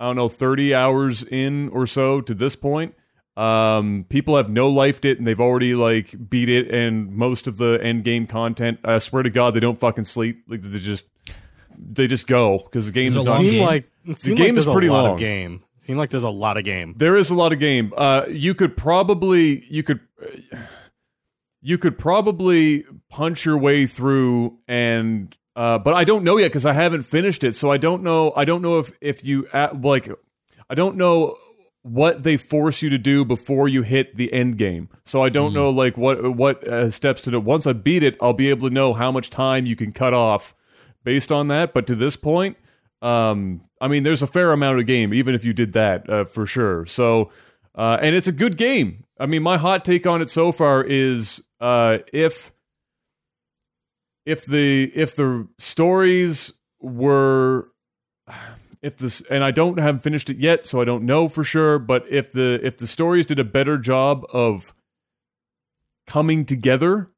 [0.00, 2.94] I don't know, 30 hours in or so to this point.
[3.36, 7.58] Um, people have no lifed it and they've already like beat it and most of
[7.58, 8.80] the end game content.
[8.82, 10.44] I swear to God, they don't fucking sleep.
[10.48, 11.06] Like they just
[11.92, 13.32] they just go because the game Is it is a not.
[13.34, 13.66] long Seemed game?
[13.66, 15.14] like it seemed game like is pretty a lot long.
[15.14, 15.62] of game.
[15.80, 16.94] Seemed like there's a lot of game.
[16.96, 17.92] There is a lot of game.
[17.96, 20.00] Uh, you could probably you could
[21.62, 26.64] you could probably punch your way through and uh, but I don't know yet because
[26.64, 27.54] I haven't finished it.
[27.56, 28.32] So I don't know.
[28.36, 30.08] I don't know if if you uh, like.
[30.68, 31.36] I don't know
[31.82, 34.88] what they force you to do before you hit the end game.
[35.04, 37.40] So I don't know like what what uh, steps to do.
[37.40, 40.14] Once I beat it, I'll be able to know how much time you can cut
[40.14, 40.54] off
[41.04, 41.72] based on that.
[41.72, 42.56] But to this point,
[43.02, 46.24] um, I mean, there's a fair amount of game, even if you did that uh,
[46.24, 46.86] for sure.
[46.86, 47.30] So,
[47.74, 49.04] uh, and it's a good game.
[49.18, 52.52] I mean, my hot take on it so far is uh, if
[54.26, 57.68] if the if the stories were
[58.82, 61.78] if this and I don't have finished it yet, so I don't know for sure.
[61.78, 64.74] But if the if the stories did a better job of
[66.06, 67.09] coming together,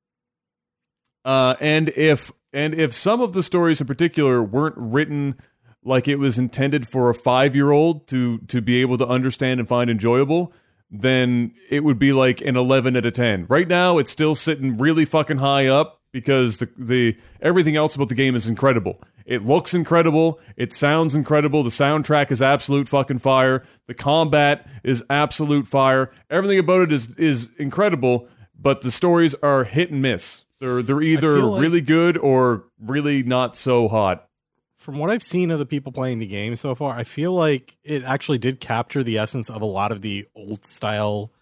[1.24, 5.36] uh, and if and if some of the stories in particular weren't written
[5.84, 9.60] like it was intended for a five year old to to be able to understand
[9.60, 10.52] and find enjoyable,
[10.90, 13.46] then it would be like an eleven out of ten.
[13.48, 18.08] Right now, it's still sitting really fucking high up because the the everything else about
[18.08, 19.00] the game is incredible.
[19.24, 20.40] It looks incredible.
[20.56, 21.62] It sounds incredible.
[21.62, 23.64] The soundtrack is absolute fucking fire.
[23.86, 26.12] The combat is absolute fire.
[26.30, 30.44] Everything about it is is incredible, but the stories are hit and miss.
[30.62, 34.28] They're they're either like- really good or really not so hot.
[34.76, 37.76] From what I've seen of the people playing the game so far, I feel like
[37.82, 41.32] it actually did capture the essence of a lot of the old style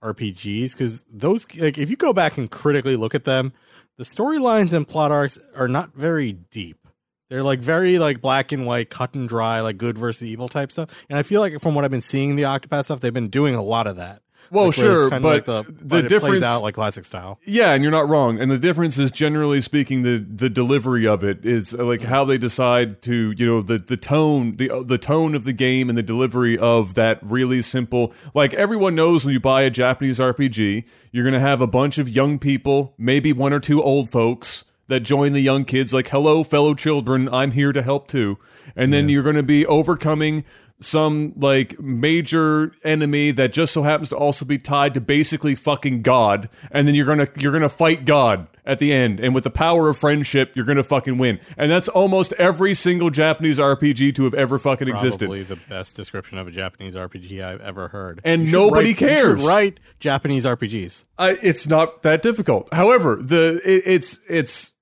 [0.00, 3.52] RPGs because those like if you go back and critically look at them,
[3.96, 6.86] the storylines and plot arcs are not very deep.
[7.30, 10.70] They're like very like black and white, cut and dry, like good versus evil type
[10.70, 11.04] stuff.
[11.10, 13.56] And I feel like from what I've been seeing the Octopath stuff, they've been doing
[13.56, 14.22] a lot of that.
[14.50, 17.38] Well, Like, sure, but like the, the difference plays out like classic style.
[17.44, 18.40] Yeah, and you're not wrong.
[18.40, 22.24] And the difference is generally speaking the the delivery of it is uh, like how
[22.24, 25.98] they decide to, you know, the the tone, the the tone of the game and
[25.98, 28.12] the delivery of that really simple.
[28.34, 31.98] Like everyone knows when you buy a Japanese RPG, you're going to have a bunch
[31.98, 36.08] of young people, maybe one or two old folks that join the young kids like,
[36.08, 38.38] "Hello fellow children, I'm here to help too."
[38.74, 40.44] And then you're going to be overcoming
[40.80, 46.02] some like major enemy that just so happens to also be tied to basically fucking
[46.02, 49.50] God, and then you're gonna you're gonna fight God at the end, and with the
[49.50, 51.40] power of friendship, you're gonna fucking win.
[51.56, 55.26] And that's almost every single Japanese RPG to have ever fucking existed.
[55.26, 58.20] Probably the best description of a Japanese RPG I've ever heard.
[58.24, 59.46] And nobody write- cares.
[59.46, 61.04] write Japanese RPGs.
[61.18, 62.72] I, it's not that difficult.
[62.72, 64.72] However, the it, it's it's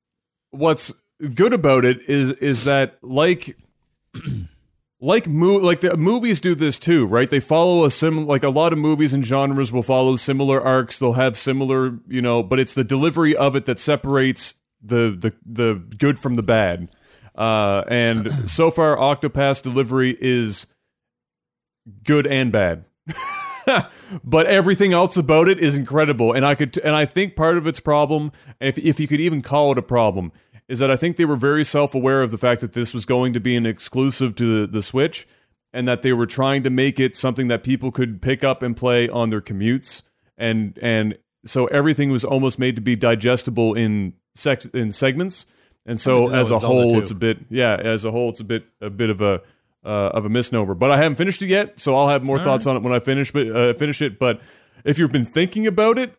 [0.50, 0.92] what's
[1.34, 3.56] good about it is is that like
[5.00, 7.28] like mo- like the movies do this too, right?
[7.28, 10.98] They follow a sim like a lot of movies and genres will follow similar arcs.
[10.98, 15.34] They'll have similar, you know, but it's the delivery of it that separates the the
[15.44, 16.88] the good from the bad.
[17.34, 20.66] Uh, and so far, Octopath's delivery is
[22.04, 22.84] good and bad.
[24.24, 27.66] but everything else about it is incredible and i could and i think part of
[27.66, 28.30] its problem
[28.60, 30.32] if, if you could even call it a problem
[30.68, 33.32] is that i think they were very self-aware of the fact that this was going
[33.32, 35.26] to be an exclusive to the, the switch
[35.72, 38.76] and that they were trying to make it something that people could pick up and
[38.76, 40.02] play on their commutes
[40.36, 45.46] and and so everything was almost made to be digestible in sex in segments
[45.84, 46.98] and so as a whole too.
[46.98, 49.40] it's a bit yeah as a whole it's a bit a bit of a
[49.86, 50.74] uh, of a misnomer.
[50.74, 52.98] But I haven't finished it yet, so I'll have more thoughts on it when I
[52.98, 53.30] finish.
[53.30, 54.18] But uh, finish it.
[54.18, 54.40] But
[54.84, 56.14] if you've been thinking about it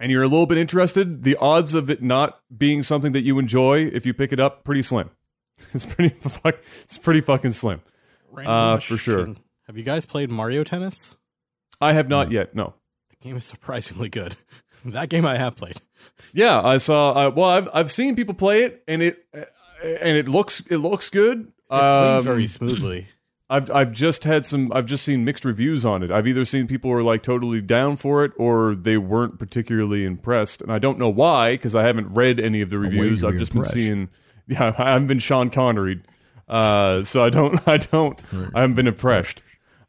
[0.00, 3.38] and you're a little bit interested, the odds of it not being something that you
[3.38, 5.10] enjoy if you pick it up pretty slim.
[5.72, 7.80] It's pretty fuck, it's pretty fucking slim.
[8.32, 9.24] Random Uh, for sure.
[9.24, 9.42] question.
[9.68, 11.16] Have you guys played Mario Tennis?
[11.80, 12.54] I have not yet.
[12.54, 12.74] No.
[13.10, 14.34] The game is surprisingly good.
[14.84, 15.76] that game I have played.
[16.32, 17.12] Yeah, I saw.
[17.12, 19.44] Uh, well, I've I've seen people play it, and it uh,
[19.84, 21.40] and it looks it looks good.
[21.46, 23.06] It plays Um, very smoothly.
[23.54, 26.10] I've I've just had some I've just seen mixed reviews on it.
[26.10, 30.04] I've either seen people who are like totally down for it or they weren't particularly
[30.04, 33.22] impressed, and I don't know why because I haven't read any of the reviews.
[33.22, 33.74] I've just impressed.
[33.74, 34.08] been seeing.
[34.48, 36.02] Yeah, I haven't been Sean Connery,
[36.48, 38.20] uh, so I don't I don't
[38.54, 39.42] I haven't been impressed.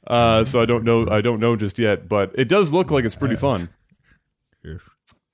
[0.05, 3.03] Uh, so I don't know I don't know just yet, but it does look like
[3.03, 3.69] it's pretty fun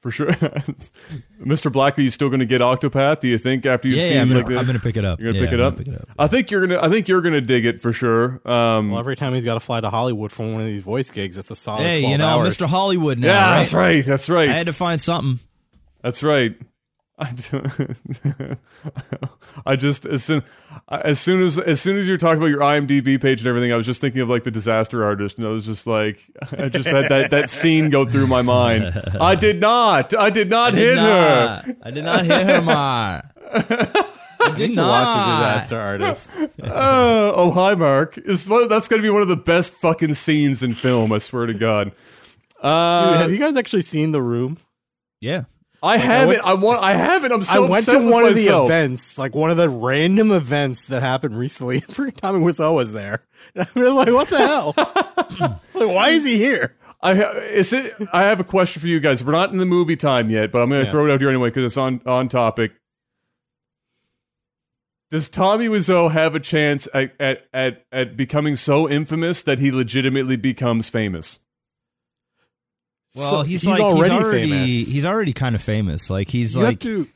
[0.01, 0.27] for sure.
[1.41, 1.71] Mr.
[1.71, 3.19] Black, are you still going to get Octopath?
[3.21, 4.97] Do you think after you've Yeah, seen yeah, I'm gonna, like the- I'm gonna pick
[4.97, 5.19] it up.
[5.19, 5.73] you're gonna Yeah, pick it I'm up?
[5.75, 6.15] gonna pick it up.
[6.19, 6.81] I think you're gonna.
[6.81, 8.41] I think you're gonna dig it for sure.
[8.49, 11.09] Um, well, every time he's got to fly to Hollywood for one of these voice
[11.11, 12.57] gigs, it's a solid Hey, 12 you know, hours.
[12.57, 12.67] Mr.
[12.67, 13.27] Hollywood now.
[13.27, 13.57] yeah, right?
[13.59, 14.05] that's right.
[14.05, 14.49] That's right.
[14.49, 15.39] I had to find something.
[16.01, 16.55] That's right.
[17.21, 18.55] I, do-
[19.65, 20.43] I just as soon
[20.89, 23.75] as soon as as soon as you're talking about your IMDb page and everything, I
[23.75, 26.19] was just thinking of like the disaster artist, and I was just like,
[26.57, 28.91] I just had that that scene go through my mind.
[29.19, 30.15] I did not.
[30.17, 31.63] I did not hit her.
[31.83, 33.21] I did not hit her, Mar.
[34.43, 36.29] I did not watch the disaster artist.
[36.63, 38.17] Uh, oh, hi, Mark.
[38.17, 41.11] Is that's going to be one of the best fucking scenes in film.
[41.11, 41.91] I swear to God.
[41.91, 44.57] Dude, Uh, have you guys actually seen The Room?
[45.19, 45.43] Yeah.
[45.83, 46.27] I I haven't.
[46.29, 46.83] went- I want.
[46.83, 47.31] I haven't.
[47.31, 50.85] I'm so I went to one of the events, like one of the random events
[50.87, 51.81] that happened recently.
[51.81, 53.23] Freaking Tommy Wiseau was there.
[53.55, 54.73] And I was like, what the hell?
[55.73, 56.75] like, why is he here?
[57.01, 57.95] I ha- is it.
[58.13, 59.23] I have a question for you guys.
[59.23, 60.91] We're not in the movie time yet, but I'm going to Yeah.
[60.91, 62.73] throw it out here anyway because it's on on topic.
[65.09, 69.71] Does Tommy Wiseau have a chance at, at at at becoming so infamous that he
[69.71, 71.39] legitimately becomes famous?
[73.15, 74.67] Well, So he's, he's like already he's already famous.
[74.87, 76.09] he's already kind of famous.
[76.09, 77.07] Like he's You like to.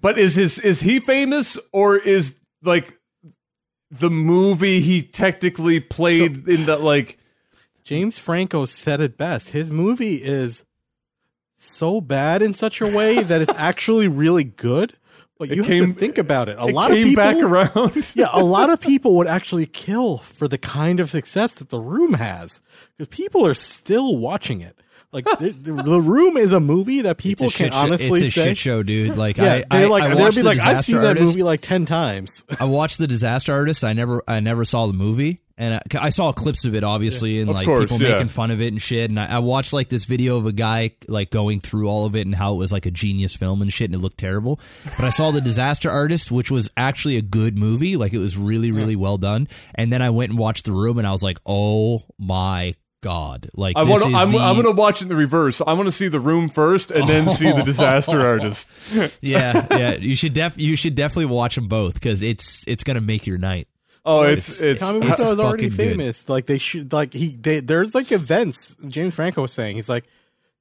[0.00, 2.98] But is his is he famous or is like
[3.90, 7.18] the movie he technically played in the like?
[7.84, 9.50] James Franco said it best.
[9.50, 10.64] His movie is
[11.56, 14.92] so bad in such a way that it's actually really good.
[15.38, 16.58] But you came- have to think about it.
[16.58, 18.12] A it lot came of people, back around.
[18.16, 21.78] yeah, a lot of people would actually kill for the kind of success that The
[21.80, 22.60] Room has
[22.96, 24.76] because people are still watching it.
[25.10, 27.78] Like the, the, the Room is a movie that it's people a can shit show.
[27.78, 28.44] honestly It's a say.
[28.48, 29.16] shit show, dude.
[29.16, 31.00] Like Yeah, I, they're I, like I they'll watched be the like, I've Disaster seen
[31.02, 32.44] that movie like ten times.
[32.60, 33.84] I watched the Disaster Artist.
[33.84, 37.40] I never, I never saw the movie, and I, I saw clips of it, obviously,
[37.40, 38.14] and Of like course, people yeah.
[38.16, 39.08] making fun of it and shit.
[39.08, 42.14] And I, I watched like this video of a guy like going through all of
[42.14, 44.60] it and how it was like a genius film and shit, and it looked terrible.
[44.98, 47.96] But I saw the Disaster Artist, which was actually a good movie.
[47.96, 49.48] Like it was really, really well done.
[49.74, 53.48] And then I went and watched The Room, and I was like, oh my god!
[53.54, 54.14] Like I this want.
[54.14, 55.60] is I'm, the, I'm going to watch it in the reverse.
[55.66, 59.18] I want to see the room first, and then see the disaster artist.
[59.22, 59.94] yeah, yeah.
[59.94, 63.38] You should def, you should definitely watch them both because it's it's gonna make your
[63.38, 63.68] night.
[64.04, 64.80] Oh, it's it's.
[64.80, 65.92] Tommy it's Wiseau is already fucking good.
[65.92, 66.28] famous.
[66.28, 68.74] Like they should like he they, there's like events.
[68.86, 70.04] James Franco was saying he's like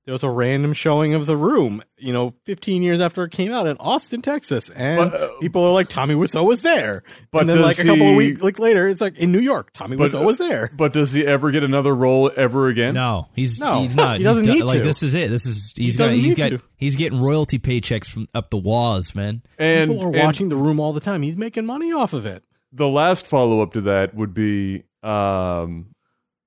[0.08, 3.52] there was a random showing of The Room, you know, 15 years after it came
[3.52, 7.04] out in Austin, Texas, and But, uh, people are like Tommy Wiseau was there.
[7.30, 9.40] But and then like a couple he- of weeks like later, it's like in New
[9.42, 10.72] York, Tommy But- Wiseau was there.
[10.78, 12.94] But does he ever get another role ever again?
[12.94, 14.18] No, he's No, he's not.
[14.20, 14.84] he doesn't he's need done- like to.
[14.86, 15.30] this is it.
[15.30, 16.62] This is he's He got doesn't he's got to.
[16.78, 19.42] he's getting royalty paychecks from up the walls, man.
[19.60, 21.22] And, People are and watching The Room all the time.
[21.22, 22.44] He's making money off of it.
[22.72, 25.88] the last follow up to that would be um,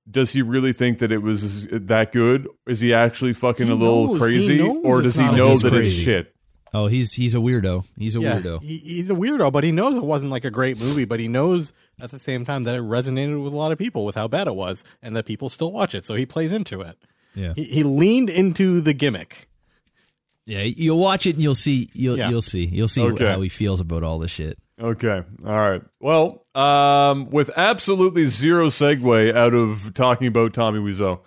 [0.09, 2.47] does he really think that it was that good?
[2.67, 4.19] Is he actually fucking He a little knows.
[4.19, 6.35] Crazy, or does he know He's that it's shit?
[6.73, 7.85] Oh, he's he's a weirdo.
[7.97, 8.61] He's a weirdo.
[8.61, 11.03] He, he's a weirdo, but he knows it wasn't like a great movie.
[11.05, 14.05] But he knows at the same time that it resonated with a lot of people
[14.05, 16.05] with how bad it was, and that people still watch it.
[16.05, 16.97] So he plays into it.
[17.35, 17.53] Yeah.
[17.55, 19.49] He, he leaned into the gimmick.
[20.45, 22.29] Yeah, you'll watch it and you'll see you'll Yeah.
[22.29, 22.65] you'll see.
[22.65, 23.25] You'll see Okay.
[23.27, 24.57] how he feels about all this shit.
[24.81, 25.23] Okay.
[25.45, 25.81] All right.
[25.99, 31.19] Well, um, with absolutely zero segue out of talking about Tommy Wiseau,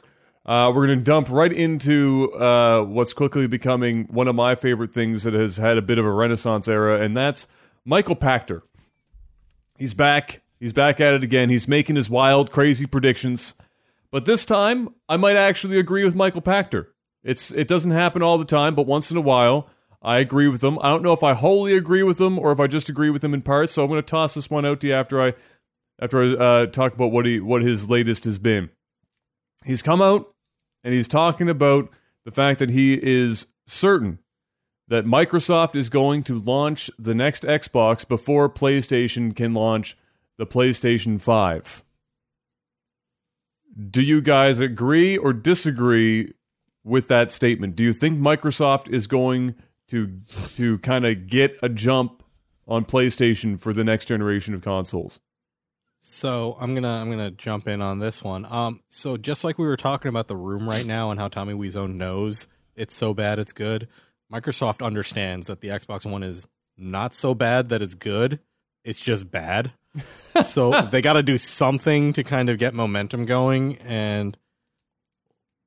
[0.44, 4.92] uh, we're going to dump right into uh, what's quickly becoming one of my favorite
[4.92, 7.46] things that has had a bit of a renaissance era, and that's
[7.84, 8.62] Michael Pachter.
[9.78, 10.42] He's back.
[10.58, 11.48] He's back at it again.
[11.48, 13.54] He's making his wild, crazy predictions.
[14.10, 16.86] But this time, I might actually agree with Michael Pachter.
[17.22, 19.68] It's it doesn't happen all the time, but once in a while,
[20.04, 20.78] I agree with him.
[20.82, 23.24] I don't know if I wholly agree with him or if I just agree with
[23.24, 23.72] him in parts.
[23.72, 25.34] So I'm going to toss this one out to you after I
[25.98, 28.68] after I uh, talk about what he what his latest has been.
[29.64, 30.34] He's come out
[30.82, 31.88] and he's talking about
[32.26, 34.18] the fact that he is certain
[34.88, 39.96] that Microsoft is going to launch the next Xbox before PlayStation can launch
[40.36, 41.82] the PlayStation 5.
[43.90, 46.34] Do you guys agree or disagree
[46.84, 47.74] with that statement?
[47.76, 49.54] Do you think Microsoft is going
[49.88, 50.20] to
[50.56, 52.22] to kind of get a jump
[52.66, 55.20] on PlayStation for the next generation of consoles?
[56.00, 58.44] So I'm gonna I'm gonna jump in on this one.
[58.46, 61.54] Um, so just like we were talking about the room right now and how Tommy
[61.54, 63.88] Wiseau knows it's so bad it's good,
[64.32, 68.40] Microsoft understands that the Xbox One is not so bad that it's good.
[68.84, 69.72] It's just bad.
[70.44, 73.76] so they got to do something to kind of get momentum going.
[73.78, 74.36] And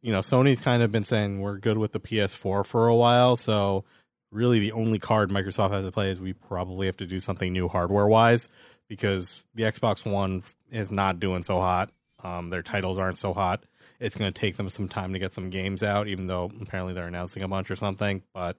[0.01, 3.35] you know, Sony's kind of been saying we're good with the PS4 for a while.
[3.35, 3.85] So
[4.31, 7.51] really, the only card Microsoft has to play is we probably have to do something
[7.53, 8.49] new hardware wise
[8.87, 11.91] because the Xbox One is not doing so hot.
[12.23, 13.63] Um, their titles aren't so hot.
[13.99, 16.93] It's going to take them some time to get some games out, even though apparently
[16.93, 18.23] they're announcing a bunch or something.
[18.33, 18.57] But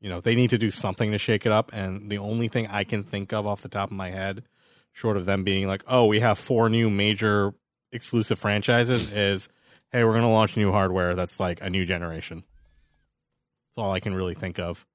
[0.00, 1.70] you know, they need to do something to shake it up.
[1.72, 4.42] And the only thing I can think of off the top of my head,
[4.92, 7.54] short of them being like, "Oh, we have four new major
[7.90, 9.48] exclusive franchises," is,
[9.92, 12.44] "Hey, we're going to launch new hardware that's like a new generation."
[13.74, 14.86] That's all I can really think of.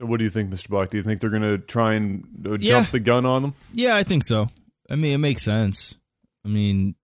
[0.00, 0.68] What do you think, Mr.
[0.70, 0.90] Buck?
[0.90, 2.82] Do you think they're going to try and uh, jump Yeah.
[2.90, 3.54] the gun on them?
[3.72, 4.48] Yeah, I think so.
[4.90, 5.96] I mean, it makes sense.
[6.44, 6.96] I mean,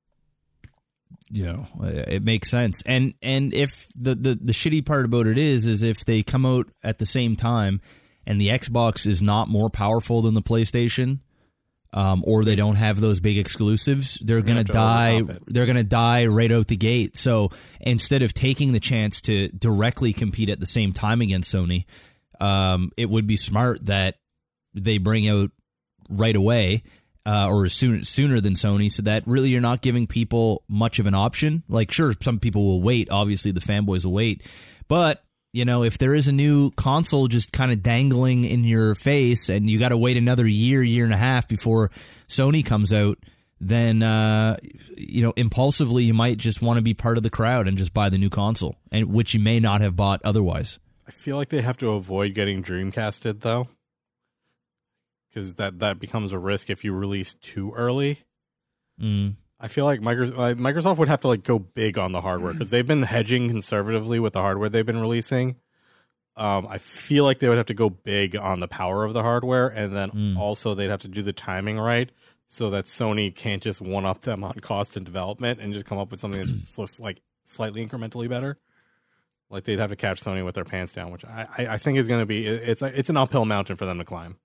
[1.31, 2.83] you know, it makes sense.
[2.87, 6.45] And and if the the the shitty part about it is is if they come
[6.47, 7.81] out at the same time
[8.27, 11.19] and the Xbox is not more powerful than the PlayStation,
[11.95, 15.23] um, or they don't have those big exclusives, they're gonna, die.
[15.47, 17.17] They're gonna die right out the gate.
[17.17, 21.85] So instead of taking the chance to directly compete at the same time against Sony,
[22.41, 24.17] um, it would be smart that
[24.75, 25.53] they bring out
[26.11, 26.83] right away
[27.27, 31.07] uh, or sooner sooner than Sony, so that really you're not giving people much of
[31.07, 31.63] an option.
[31.69, 33.09] Like, sure, some people will wait.
[33.09, 34.43] Obviously, the fanboys will wait,
[34.89, 35.23] but
[35.55, 39.49] you know, if there is a new console just kind of dangling in your face,
[39.49, 41.91] and you got to wait another year, year and a half before
[42.27, 43.19] Sony comes out,
[43.61, 44.57] then uh,
[44.97, 47.95] you know, impulsively you might just want to be part of the crowd and just
[47.95, 50.81] buy the new console, and which you may not have bought otherwise.
[51.07, 53.69] I feel like they have to avoid getting Dreamcasted though,
[55.31, 58.25] because that that becomes a risk if you release too early.
[59.01, 59.37] Mm.
[59.61, 62.87] I feel like Microsoft, would have to like go big on the hardware because they've
[62.87, 65.57] been hedging conservatively with the hardware they've been releasing.
[66.37, 69.23] Um, I feel like they would have to go big on the power of the
[69.23, 72.11] hardware, and then also they'd have to do the timing right
[72.47, 75.99] so that Sony can't just one up them on cost and development and just come
[75.99, 78.59] up with something that's looks like slightly incrementally better.
[79.51, 81.99] Like they'd have to catch Sony with their pants down, which I, I, I think
[81.99, 84.37] is going to be it's a, it's an uphill mountain for them to climb.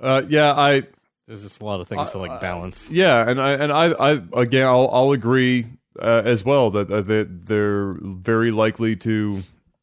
[0.00, 0.84] Uh, yeah, I
[1.28, 2.90] There's just a lot of things to like balance.
[2.90, 4.10] Yeah, and I and I, I
[4.40, 5.66] again, I'll, I'll agree
[6.00, 9.40] uh, as well that uh, that they're very likely to,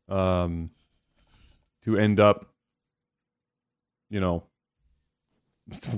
[0.09, 0.71] um,
[1.83, 2.47] to end up,
[4.09, 4.41] you know,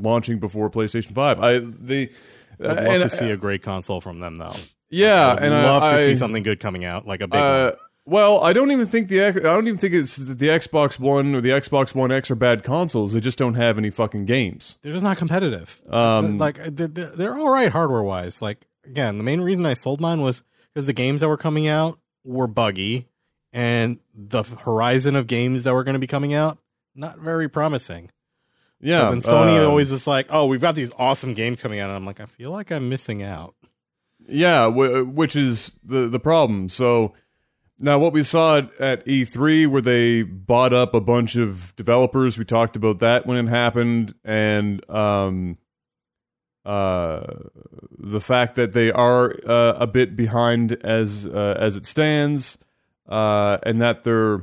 [0.02, 1.40] launching before PlayStation Five.
[1.42, 2.12] I the
[2.60, 4.52] I'd love and, to see a great console from them though.
[4.90, 7.40] yeah, I'd and I- love to I- see something good coming out, like a big
[7.40, 7.80] Uh, one.
[8.08, 11.42] Well, I don't even think the I don't even think it's the Xbox One or
[11.42, 13.12] the Xbox One X are bad consoles.
[13.12, 14.78] They just don't have any fucking games.
[14.82, 15.82] They're just not competitive.
[15.90, 18.42] Um, like they're, they're they're all right hardware wise.
[18.42, 20.42] Like again, the main reason I sold mine was
[20.74, 23.08] because the games that were coming out were buggy,
[23.52, 26.60] and the horizon of games that were going to be coming out
[26.96, 28.10] not very promising.
[28.80, 31.90] Yeah, and Sony uh, always is like, "Oh, we've got these awesome games coming out,"
[31.90, 33.54] and I'm like, I feel like I'm missing out.
[34.30, 36.70] Yeah, w- which is the the problem.
[36.70, 37.14] So
[37.80, 42.38] now, what we saw at, at E3, where they bought up a bunch of developers,
[42.38, 45.58] we talked about that when it happened, and um,
[46.66, 47.22] uh,
[48.00, 52.58] the fact that they are uh, a bit behind as uh, as it stands,
[53.08, 54.42] uh, and that they're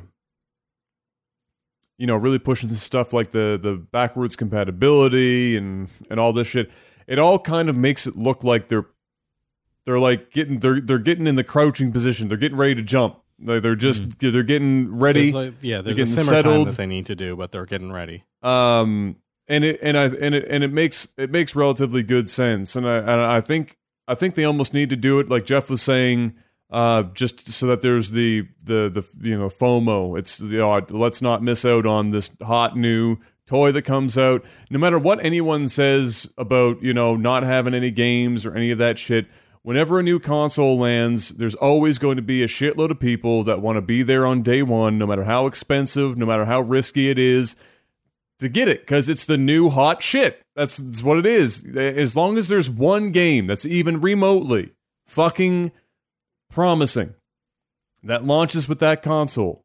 [1.99, 6.47] you know really pushing this stuff like the the backwards compatibility and and all this
[6.47, 6.71] shit.
[7.09, 8.87] It all kind of makes it look like they're
[9.87, 12.29] they're like getting they're they're getting in the crouching position.
[12.29, 13.17] They're getting ready to jump.
[13.43, 15.31] Like they're just they're getting ready.
[15.31, 16.69] There's like, yeah, they're getting settled.
[16.69, 18.25] that they need to do, but they're getting ready.
[18.43, 19.17] um
[19.47, 22.89] and it and i and it and it makes it makes relatively good sense and
[22.89, 23.77] i and i think
[24.09, 26.33] i think they almost need to do it like jeff was saying
[26.71, 31.21] uh just so that there's the the the you know fomo it's you know let's
[31.21, 35.69] not miss out on this hot new toy that comes out no matter what anyone
[35.69, 39.27] says about you know not having any games or any of that shit
[39.65, 43.61] whenever a new console lands there's always going to be a shitload of people that
[43.61, 47.11] want to be there on day one no matter how expensive no matter how risky
[47.11, 47.57] it is
[48.39, 50.43] to get it because it's the new hot shit.
[50.57, 51.65] That's, that's what it is.
[51.77, 54.73] As long as there's one game that's even remotely
[55.07, 55.73] fucking
[56.51, 57.15] promising
[58.03, 59.65] that launches with that console,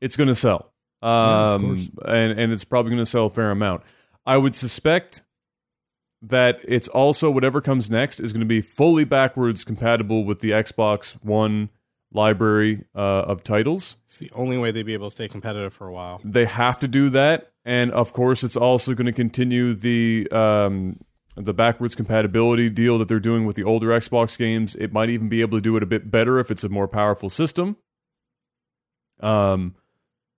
[0.00, 0.72] it's going to sell.
[1.02, 1.90] Um, course.
[2.06, 3.82] and, and it's probably going to sell a fair amount.
[4.26, 5.22] I would suspect
[6.30, 10.50] that it's also whatever comes next is going to be fully backwards compatible with the
[10.50, 11.68] Xbox One
[12.12, 13.98] library uh, of titles.
[14.06, 16.20] It's the only way they'd be able to stay competitive for a while.
[16.24, 21.00] They have to do that, and of course, it's also going to continue the um,
[21.36, 24.74] the backwards compatibility deal that they're doing with the older Xbox games.
[24.76, 26.88] It might even be able to do it a bit better if it's a more
[26.88, 27.76] powerful system.
[29.20, 29.74] Um,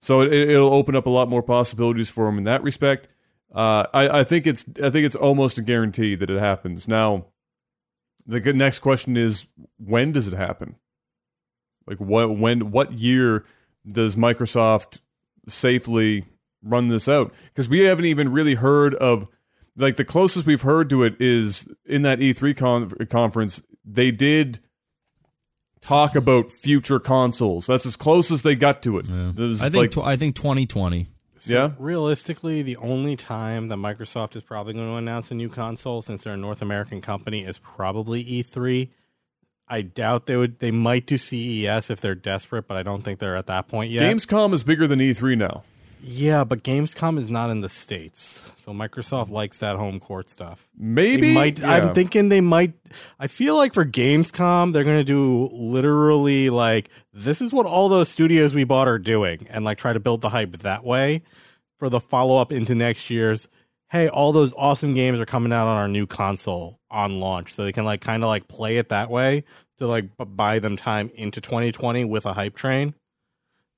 [0.00, 3.08] so it, it'll open up a lot more possibilities for them in that respect.
[3.54, 6.86] Uh, I, I think it's I think it's almost a guarantee that it happens.
[6.88, 7.26] Now,
[8.26, 9.46] the next question is
[9.78, 10.76] when does it happen?
[11.86, 13.44] Like what when what year
[13.86, 14.98] does Microsoft
[15.48, 16.24] safely
[16.62, 17.32] run this out?
[17.46, 19.28] Because we haven't even really heard of
[19.76, 23.62] like the closest we've heard to it is in that E3 con- conference.
[23.84, 24.58] They did
[25.80, 27.66] talk about future consoles.
[27.66, 29.08] That's as close as they got to it.
[29.08, 31.06] It I think like- tw- I think 2020.
[31.46, 31.70] So Yeah?
[31.78, 36.24] Realistically, the only time that Microsoft is probably going to announce a new console, since
[36.24, 38.88] they're a North American company, is probably E3.
[39.68, 40.60] I doubt they would.
[40.60, 43.90] They might do CES if they're desperate, but I don't think they're at that point
[43.90, 44.02] yet.
[44.02, 45.64] Gamescom is bigger than E3 now.
[46.00, 50.68] yeah, but Gamescom is not in the states, so Microsoft likes that home court stuff.
[50.76, 51.60] Maybe might.
[51.60, 51.70] Yeah.
[51.70, 52.72] I'm thinking they might.
[53.18, 57.88] I feel like for Gamescom, they're going to do literally like this is what all
[57.88, 61.22] those studios we bought are doing, and like try to build the hype that way
[61.78, 63.46] for the follow up into next year's.
[63.90, 67.62] Hey, all those awesome games are coming out on our new console on launch, so
[67.62, 69.44] they can like kind of like play it that way
[69.78, 72.94] to like b- buy them time into 2020 with a hype train.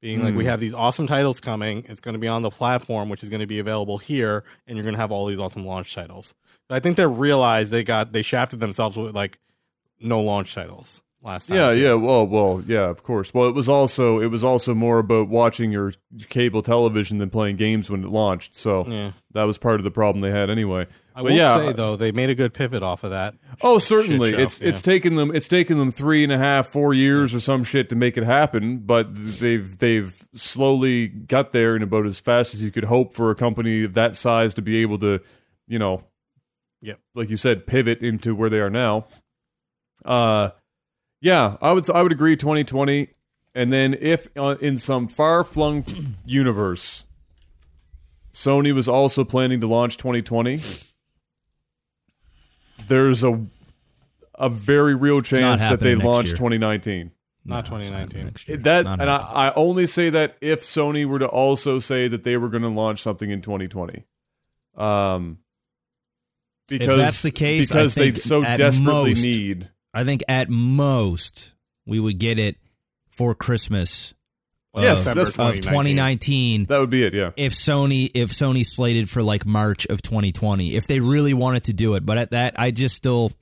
[0.01, 0.51] Being like, we hmm.
[0.51, 1.85] have these awesome titles coming.
[1.89, 4.77] It's going to be on the platform, which is going to be available here, and
[4.77, 6.35] you're going to have all these awesome launch titles.
[6.71, 9.39] I think they realized they got they shafted themselves with like
[10.01, 11.57] no launch titles last time.
[11.57, 11.79] Yeah, too.
[11.81, 13.33] yeah, well, well, yeah, of course.
[13.35, 15.93] Well, it was also it was also more about watching your
[16.29, 18.55] cable television than playing games when it launched.
[18.57, 19.13] So Yeah.
[19.33, 20.87] that was part of the problem they had anyway.
[21.15, 23.35] I but will yeah, say though, they made a good pivot off of that.
[23.63, 24.69] oh, certainly, show, it's yeah.
[24.69, 27.89] it's taken them it's taken them three and a half, four years or some shit
[27.89, 28.79] to make it happen.
[28.79, 33.31] But they've they've slowly got there in about as fast as you could hope for
[33.33, 35.21] a company of that size to be able to,
[35.67, 36.05] you know,
[36.83, 37.01] Yep.
[37.17, 39.07] like you said, pivot into where they are now.
[40.05, 40.51] Uh,
[41.21, 42.37] yeah, I would I would agree.
[42.37, 43.09] Twenty twenty,
[43.55, 45.85] and then if uh, in some far flung
[46.25, 47.05] universe,
[48.33, 50.59] Sony was also planning to launch twenty twenty.
[52.87, 53.45] There's a
[54.39, 56.37] a very real chance that they launch year.
[56.37, 57.11] 2019.
[57.45, 58.25] Not No, it's 2019.
[58.25, 58.57] next year.
[58.59, 59.17] That Not and I.
[59.17, 62.69] I only say that if Sony were to also say that they were going to
[62.69, 64.05] launch something in 2020.
[64.77, 65.39] Um
[66.69, 70.49] because that's the case, I because they so at desperately most- need I think at
[70.49, 71.55] most
[71.87, 72.57] we would get it
[73.11, 74.13] for Christmas.
[74.75, 75.63] of- Yes, that's of 2019.
[75.63, 76.65] 2019.
[76.67, 77.31] that would be it, yeah.
[77.37, 81.73] If Sony if Sony slated for like March of 2020, if they really wanted to
[81.73, 83.33] do it, but at that I just still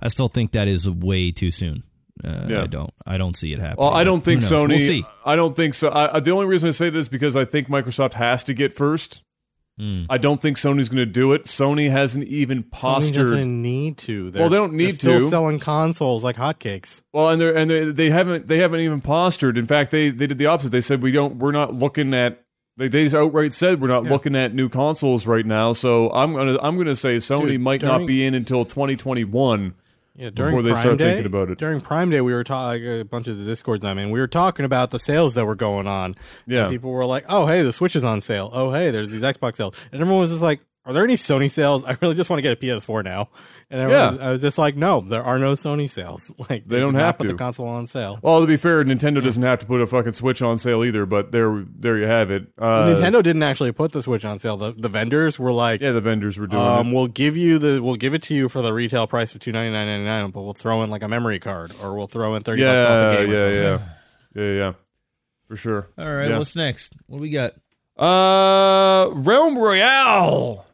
[0.00, 1.82] I still think that is way too soon.
[2.22, 2.62] Uh, Yeah.
[2.62, 3.78] I don't I don't see it happening.
[3.86, 4.42] Well, I don't think?
[4.42, 4.68] Sony.
[4.68, 5.04] We'll see.
[5.24, 5.88] I don't think so.
[5.88, 8.54] I, I- the only reason I say this is because I think Microsoft has to
[8.54, 9.22] get first.
[9.78, 10.04] Hmm.
[10.10, 11.44] I don't think Sony's going to do it.
[11.44, 13.14] Sony hasn't even Sony postured.
[13.14, 14.30] doesn't need to.
[14.30, 15.30] They're, Well, they don't they're need still to.
[15.30, 17.02] selling consoles like hotcakes.
[17.12, 19.56] Well, and they and they, they haven't they haven't even postured.
[19.56, 20.70] In fact, they they did the opposite.
[20.70, 22.42] They said we don't we're not looking at.
[22.76, 25.72] They, they just outright said we're not looking at new consoles right now.
[25.72, 29.74] So I'm gonna I'm gonna say Sony Dude, might not be in until 2021.
[30.18, 31.58] Yeah, during before they Prime start Day, thinking about it.
[31.58, 34.10] During Prime Day, we were talking a bunch of the discords I'm in.
[34.10, 36.16] We were talking about the sales that were going on.
[36.44, 36.62] Yeah.
[36.62, 38.50] And people were like, "Oh, hey, the Switch is on sale.
[38.52, 41.48] Oh, hey, there's these Xbox sales." And everyone was just like, "Are there any Sony
[41.50, 41.84] sales?
[41.84, 43.28] I really just want to get a PS4 now."
[43.70, 44.10] And everyone Yeah.
[44.12, 46.32] was, I was just like, "No, there are no Sony sales.
[46.50, 48.56] Like They don't do not have to put the console on sale." Well, to be
[48.56, 51.04] fair, Nintendo doesn't have to put a fucking Switch on sale either.
[51.06, 52.48] But there, there you have it.
[52.58, 54.56] Uh, Nintendo didn't actually put the Switch on sale.
[54.56, 56.94] The, the vendors were like, Yeah, the vendors were doing um, it.
[56.94, 59.52] we'll give you the we'll give it to you for the retail price of two
[59.52, 62.34] ninety nine ninety nine, but we'll throw in like a memory card or we'll throw
[62.34, 63.30] in thirty bucks off Yeah, a game.
[63.34, 63.88] yeah, something.
[64.34, 64.72] yeah, yeah, yeah,
[65.48, 65.88] for sure.
[65.98, 66.38] All right, Yeah.
[66.38, 66.94] what's next?
[67.06, 67.52] What do we got?
[67.98, 70.64] Uh, Realm Royale.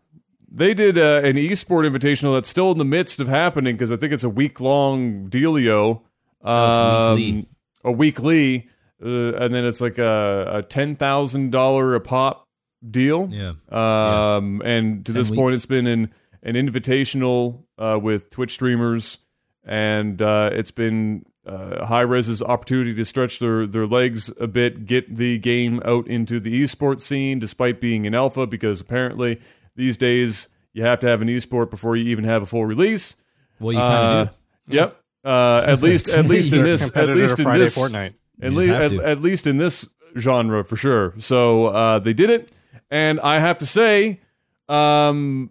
[0.56, 3.96] They did uh, an esport invitational that's still in the midst of happening because I
[3.96, 6.02] think it's a week long dealio.
[6.44, 7.48] Oh, it's Um, weekly.
[7.82, 8.68] A weekly,
[9.04, 12.46] uh, and then it's like a, a ten thousand dollar a pop
[12.88, 13.28] deal.
[13.30, 13.54] Yeah.
[13.68, 16.10] Um, and to Ten this point, it's been an
[16.42, 19.18] an invitational uh, with Twitch streamers,
[19.64, 25.16] and uh, it's been uh, Hi-Rez's opportunity to stretch their their legs a bit, get
[25.16, 29.40] the game out into the esports scene, despite being in alpha, because apparently
[29.76, 33.16] these days you have to have an esport before you even have a full release.
[33.60, 34.28] Well, you kind Uh, of
[34.66, 34.74] do.
[34.76, 35.00] Yep.
[35.24, 38.14] Uh, at least, at least in this, at Competitor least in Friday this, Fortnite.
[38.42, 41.14] at, le- at, at least in this genre for sure.
[41.18, 42.52] So uh, they did it,
[42.90, 44.20] and I have to say,
[44.68, 45.50] um,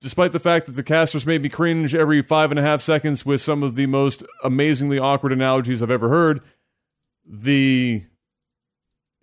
[0.00, 3.24] despite the fact that the casters made me cringe every five and a half seconds
[3.24, 6.40] with some of the most amazingly awkward analogies I've ever heard,
[7.26, 8.02] the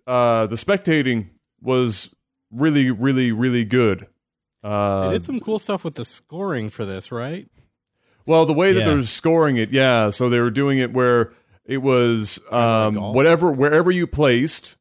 [0.06, 1.28] uh, the spectating
[1.60, 2.14] was
[2.50, 4.06] really, really, really good.
[4.62, 7.48] Uh, They did some cool stuff with the scoring for this, right?
[8.26, 8.84] well, the way that Yeah.
[8.86, 10.10] they're scoring it, yeah.
[10.10, 11.32] So they were doing it where
[11.64, 13.14] it was um, golf?
[13.14, 14.76] whatever wherever you placed,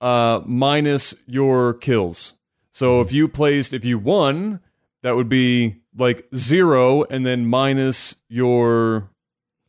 [0.00, 2.34] uh, minus your kills.
[2.72, 4.60] So if you placed, if you won,
[5.02, 9.10] that would be like zero, and then minus your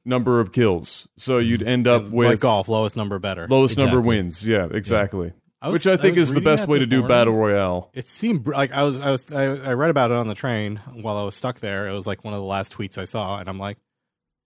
[0.06, 1.08] number of kills.
[1.18, 3.48] So you'd end up with like golf, lowest number better.
[3.48, 4.08] lowest number Exactly.
[4.18, 4.48] wins.
[4.48, 5.34] Yeah, exactly.
[5.62, 7.08] I was- Which I think was is the best way to do morning.
[7.10, 7.90] battle royale.
[7.94, 10.78] It seemed like I was I was I, I read about it on the train
[10.94, 11.88] while I was stuck there.
[11.88, 13.78] It was like one of the last tweets I saw, and I'm like,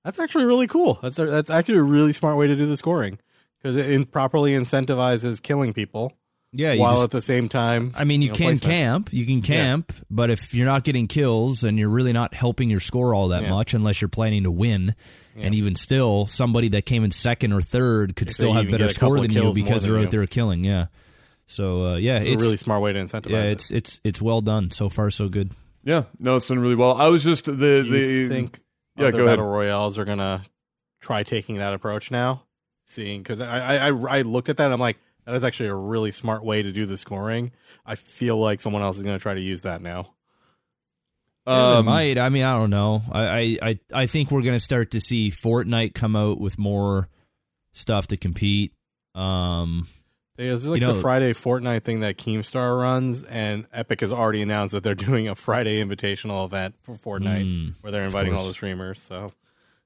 [0.03, 0.99] that's actually really cool.
[1.01, 3.19] That's a, that's actually a really smart way to do the scoring
[3.61, 6.11] because it in- properly incentivizes killing people
[6.51, 7.93] Yeah, while just at the same time.
[7.95, 8.61] I mean, you, know, can placement.
[8.63, 9.13] camp.
[9.13, 12.79] You can camp, but if you're not getting kills and you're really not helping your
[12.81, 13.51] score all that Yeah.
[13.51, 14.93] much, unless you're planning to win,
[15.37, 18.89] and even still, somebody that came in second or third could If still have better
[18.89, 20.63] score than you because than they're out there killing.
[20.63, 20.87] Yeah.
[21.45, 23.29] So uh, yeah, It's it's a really smart way to incentivize.
[23.29, 23.51] yeah, it.
[23.51, 25.51] it's it's it's well done so far, so good.
[25.83, 26.95] Yeah, no, it's done really well.
[26.95, 28.59] I was just the Do the think
[28.97, 29.37] yeah, other go ahead.
[29.39, 30.43] battle royales are gonna
[31.01, 32.43] try taking that approach now?
[32.85, 35.69] Seeing because I, I I I looked at that, and I'm like, that is actually
[35.69, 37.51] a really smart way to do the scoring.
[37.85, 40.13] I feel like someone else is gonna try to use that now.
[41.45, 42.17] Yeah, Um, might.
[42.17, 43.01] I mean, I don't know.
[43.11, 46.57] I, I, I, I think we're going to start to see Fortnite come out with
[46.57, 47.09] more
[47.73, 48.71] stuff to compete.
[49.13, 49.85] Um,
[50.37, 54.41] It's like You know- the Friday Fortnite thing that Keemstar runs, and Epic has already
[54.41, 58.47] announced that they're doing a Friday invitational event for Fortnite Mm, where they're inviting all
[58.47, 58.99] the streamers.
[59.01, 59.31] So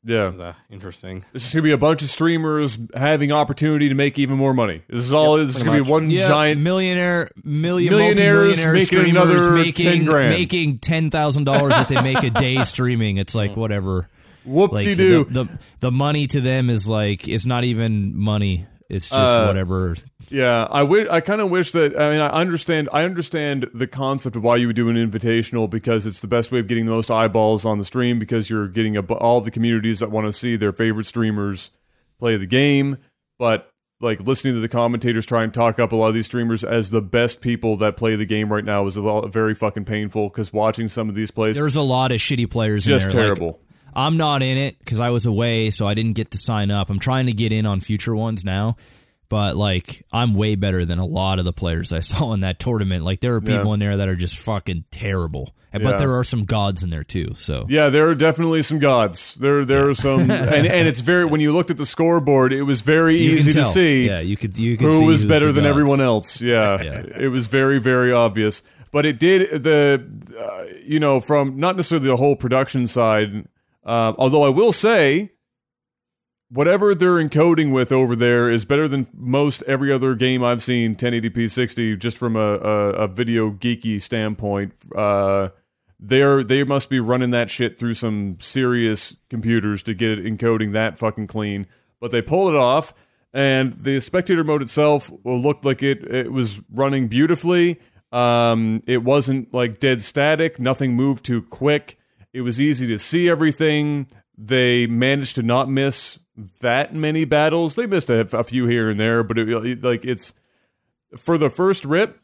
[0.05, 0.29] yeah.
[0.29, 1.25] it's uh, interesting.
[1.33, 4.83] This is gonna be a bunch of streamers having opportunity to make even more money.
[4.87, 5.37] This is all.
[5.37, 5.85] Yep, this is gonna much.
[5.85, 6.61] be one yeah, giant.
[6.61, 10.29] millionaire, million, Millionaires making another making 10 grand.
[10.33, 13.17] making ten thousand dollars that they make a day streaming.
[13.17, 14.07] It's like whatever.
[14.45, 18.65] Whoop Like de the, the the money to them is like it's not even money.
[18.89, 19.95] It's just Uh, whatever.
[20.29, 21.99] Yeah, I wi- I kind of wish that.
[21.99, 22.87] I mean, I understand.
[22.93, 26.51] I understand the concept of why you would do an invitational because it's the best
[26.51, 29.51] way of getting the most eyeballs on the stream because you're getting a, all the
[29.51, 31.71] communities that want to see their favorite streamers
[32.19, 32.97] play the game.
[33.37, 33.69] But
[33.99, 36.91] like listening to the commentators try and talk up a lot of these streamers as
[36.91, 40.29] the best people that play the game right now is a lot, very fucking painful
[40.29, 43.29] because watching some of these plays There's a lot of shitty players just in there.
[43.29, 43.59] Like, terrible.
[43.97, 46.89] I'm not in it because I was away, so I didn't get to sign up.
[46.89, 48.77] I'm trying to get in on future ones now,
[49.27, 52.59] but like I'm way better than a lot of the players I saw in that
[52.59, 53.03] tournament.
[53.03, 53.73] Like there are people Yeah.
[53.73, 55.79] in there that are just fucking terrible, Yeah.
[55.79, 57.33] but there are some gods in there too.
[57.37, 59.33] So Yeah, there are definitely some gods.
[59.35, 60.31] There, there are some, and,
[60.67, 61.25] and it's very.
[61.25, 64.37] When you looked at the scoreboard, it was very you easy to see Yeah, you
[64.37, 65.71] could you could who was better than gods.
[65.71, 66.39] everyone else.
[66.41, 67.01] Yeah, Yeah.
[67.19, 68.61] it was very, very obvious.
[68.91, 70.01] But it did the,
[70.39, 73.45] uh, you know, from not necessarily the whole production side.
[73.87, 75.31] Uh, although I will say,
[76.49, 80.95] whatever they're encoding with over there is better than most every other game I've seen
[80.95, 84.73] 1080p 60 just from a, a, a video geeky standpoint.
[84.95, 85.49] Uh,
[85.99, 90.73] they're they must be running that shit through some serious computers to get it encoding
[90.73, 91.65] that fucking clean.
[91.99, 92.93] But they pulled it off,
[93.33, 97.79] and the spectator mode itself looked like it it was running beautifully.
[98.11, 100.59] Um, it wasn't like dead static.
[100.59, 101.97] Nothing moved too quick.
[102.37, 104.05] It was easy to see everything.
[104.37, 106.19] They managed to not miss
[106.61, 107.73] that many battles.
[107.73, 110.35] They missed a, a few here and there, but it, like it's
[111.17, 112.19] for the first rip.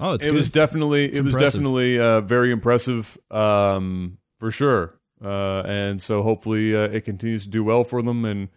[0.00, 0.36] Oh, it's it good.
[0.36, 4.98] was definitely it was definitely uh, very impressive um, for sure.
[5.22, 8.48] Uh, and so hopefully uh, it continues to do well for them and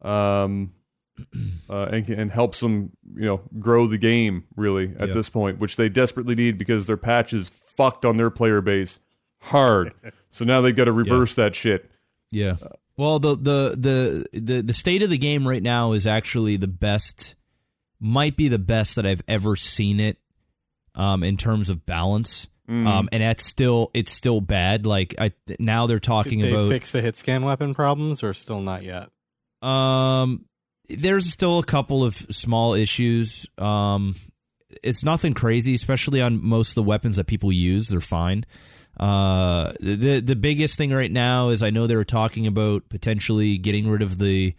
[0.00, 0.72] um,
[1.68, 5.76] uh, and and helps them you know grow the game really at this point, which
[5.76, 8.98] they desperately need because their patch is fucked on their player base
[9.42, 9.92] hard.
[10.32, 11.88] so now they've got to reverse that shit.
[12.32, 12.56] Yeah.
[12.96, 16.66] Well, the, the the the the state of the game right now is actually the
[16.68, 17.36] best,
[18.00, 20.18] might be the best that I've ever seen it,
[20.96, 22.48] um, in terms of balance.
[22.68, 24.86] Um, and that's still it's still bad.
[24.86, 28.32] Like I now they're talking Did they about fix the hit scan weapon problems, or
[28.32, 29.10] still not yet?
[29.60, 30.46] um,
[30.88, 33.46] there's still a couple of small issues.
[33.58, 34.14] Um,
[34.82, 37.88] it's nothing crazy, especially on most of the weapons that people use.
[37.88, 38.44] They're fine.
[38.98, 43.58] Uh, the the biggest thing right now is I know they were talking about potentially
[43.58, 44.54] getting rid of the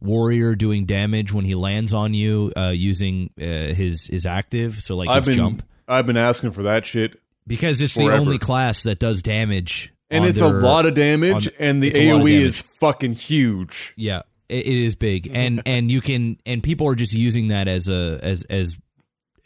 [0.00, 4.74] warrior doing damage when he lands on you uh, using uh, his his active.
[4.76, 8.10] So like I've his been jump I've been asking for that shit, because it's forever.
[8.12, 9.92] the only class that does damage.
[10.10, 12.40] and it's their- a lot of damage, on- and the it's a lot of AOE
[12.40, 13.94] is fucking huge.
[13.96, 17.68] Yeah, it, it is big, and and you can and people are just using that
[17.68, 18.78] as a as as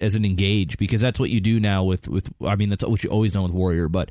[0.01, 2.33] as an engage because that's what you do now with with.
[2.47, 4.11] I mean, that's what you always done with warrior, but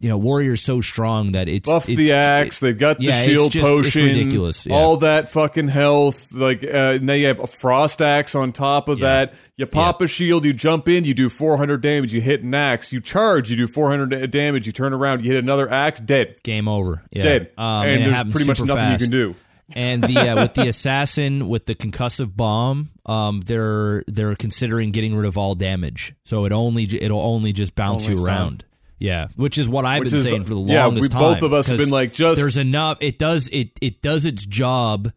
[0.00, 2.58] you know, warrior's so strong that it's buff it's, the axe.
[2.60, 4.06] They've got the yeah, shield just- it's potion.
[4.06, 4.74] ridiculous, yeah.
[4.74, 6.32] All that fucking health.
[6.32, 9.26] Like uh, now you have a frost axe on top of Yeah.
[9.26, 9.34] that.
[9.56, 10.46] You pop a shield.
[10.46, 11.04] You jump in.
[11.04, 12.14] You do 400 damage.
[12.14, 12.94] You hit an axe.
[12.94, 13.50] You charge.
[13.50, 14.66] You do 400 damage.
[14.66, 15.22] You turn around.
[15.22, 16.00] You hit another axe.
[16.00, 16.42] Dead.
[16.42, 17.02] game over.
[17.10, 17.22] Yeah.
[17.22, 17.50] Dead.
[17.58, 19.00] Um, and, it there's pretty much nothing fast.
[19.02, 19.34] you can do.
[19.74, 25.16] And the uh, with the assassin with the concussive bomb, um, they're they're considering getting
[25.16, 28.64] rid of all damage, so it only it'll only just bounce Only you around.
[28.98, 30.76] Yeah, which is what I've Which been is- saying for the longest time.
[30.76, 31.20] yeah, longest we- time.
[31.20, 32.98] both of us have been like, just- there's enough.
[33.00, 35.12] It does it it does its job.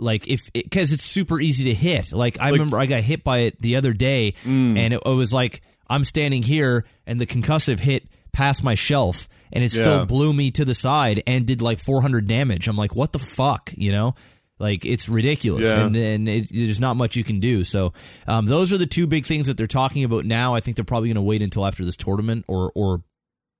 [0.00, 2.12] Like if because it's super easy to hit.
[2.12, 4.78] Like I remember I got hit by it the other day, Mm.
[4.78, 5.60] and it, it was like
[5.90, 8.04] I'm standing here, and the concussive hit
[8.38, 12.26] past my shelf, and it still blew me to the side and did like 400
[12.26, 12.68] damage.
[12.68, 14.14] I'm like, what the fuck, you know?
[14.60, 15.80] Like it's ridiculous, Yeah.
[15.86, 17.64] and then it, there's not much you can do.
[17.64, 17.92] So
[18.26, 20.54] um, those are the two big things that they're talking about now.
[20.54, 23.02] I think they're probably going to wait until after this tournament, or or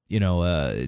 [0.08, 0.86] you know, uh,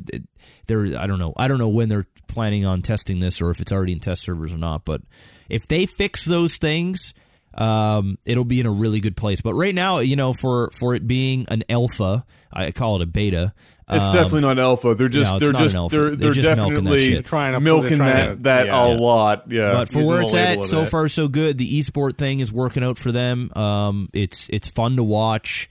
[0.66, 3.60] they're I don't know, I don't know when they're planning on testing this, or if
[3.60, 4.84] it's already in test servers or not.
[4.84, 5.02] But
[5.48, 7.14] if they fix those things,
[7.54, 9.40] um, it'll be in a really good place.
[9.42, 13.06] But right now, you know, for for it being an alpha, I call it a
[13.06, 13.52] beta.
[13.92, 14.94] It's um, definitely not alpha.
[14.94, 17.22] They're just no, they're just they're, They're they're, just milking that definitely.
[17.22, 18.86] Trying to- milking trying that to- that yeah.
[18.86, 19.50] a lot.
[19.50, 21.58] Yeah, But for where it's at, so far so good.
[21.58, 23.50] The esport thing is working out for them.
[23.56, 25.68] Um, it's it's fun to watch.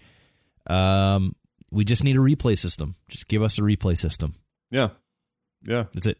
[0.67, 1.35] Um,
[1.71, 2.95] we just need a replay system.
[3.07, 4.33] Just give us a replay system.
[4.71, 4.89] yeah,
[5.63, 5.85] yeah.
[5.93, 6.17] That's it.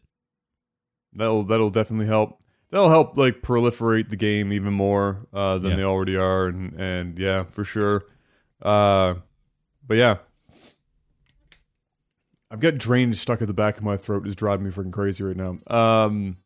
[1.12, 2.40] That'll that'll definitely help.
[2.70, 5.76] That'll help like proliferate the game even more uh, than Yeah.
[5.78, 8.04] they already are, and and yeah, for sure.
[8.62, 9.14] Uh,
[9.86, 10.18] but yeah,
[12.50, 14.26] I've got drainage stuck at the back of my throat.
[14.26, 15.56] Is driving me freaking crazy right now.
[15.66, 16.38] Um,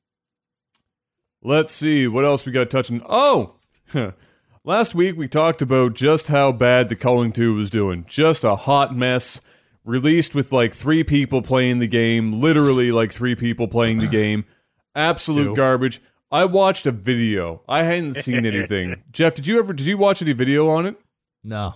[1.43, 3.01] let's see what else we got touching.
[3.09, 3.55] Oh,
[4.65, 8.05] last week we talked about just how bad the Culling Two was doing.
[8.09, 9.41] Just a hot mess.
[9.85, 14.47] Released with like three people playing the game, literally like three people playing the game.
[14.95, 16.01] Absolute garbage.
[16.31, 17.63] I watched a video.
[17.69, 19.03] I hadn't seen anything.
[19.13, 20.97] Jeff, did you ever did you watch any video on it?
[21.43, 21.75] No.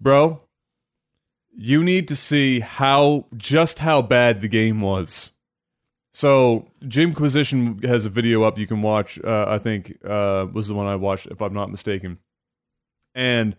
[0.00, 0.40] Bro,
[1.56, 5.32] you need to see how just how bad the game was.
[6.12, 9.18] So Jimquisition has a video up you can watch.
[9.22, 12.18] Uh, I think uh, was the one I watched, if I'm not mistaken.
[13.16, 13.56] And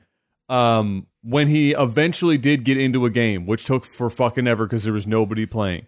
[0.47, 4.85] um, when he eventually did get into a game, which took for fucking ever because
[4.85, 5.87] there was nobody playing,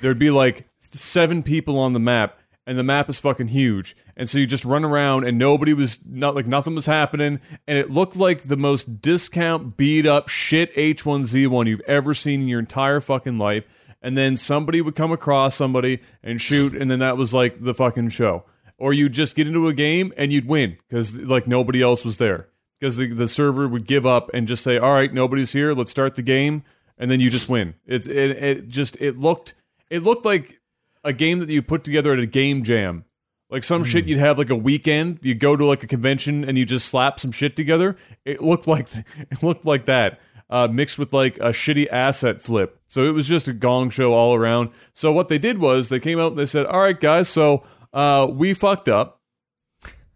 [0.00, 2.37] there'd be like seven people on the map,
[2.68, 3.96] and the map is fucking huge.
[4.14, 7.78] And so you just run around, and nobody was not like nothing was happening, and
[7.78, 12.60] it looked like the most discount, beat up shit H1Z1 you've ever seen in your
[12.60, 13.64] entire fucking life.
[14.02, 17.72] And then somebody would come across somebody and shoot, and then that was like the
[17.72, 18.44] fucking show.
[18.76, 22.18] Or you'd just get into a game and you'd win because like nobody else was
[22.18, 22.48] there
[22.78, 25.72] because the, the server would give up and just say, "All right, nobody's here.
[25.72, 26.62] Let's start the game,"
[26.96, 27.74] and then you just win.
[27.86, 29.54] It's it, it just it looked
[29.90, 30.60] it looked like
[31.08, 33.04] a game that you put together at a game jam.
[33.50, 36.58] Like some shit you'd have like a weekend, you go to like a convention and
[36.58, 37.96] you just slap some shit together.
[38.26, 38.86] It looked like
[39.16, 40.20] it looked like that.
[40.50, 42.78] Uh, mixed with like a shitty asset flip.
[42.86, 44.70] So it was just a gong show all around.
[44.92, 47.64] So what they did was they came out and they said, "All right, guys, so
[47.92, 49.20] uh, we fucked up,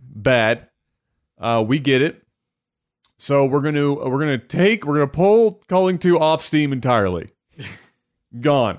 [0.01, 0.69] bad.
[1.39, 2.23] Uh, we get it.
[3.19, 7.31] So we're gonna we're gonna take we're gonna pull Culling two off Steam entirely.
[8.41, 8.79] Gone.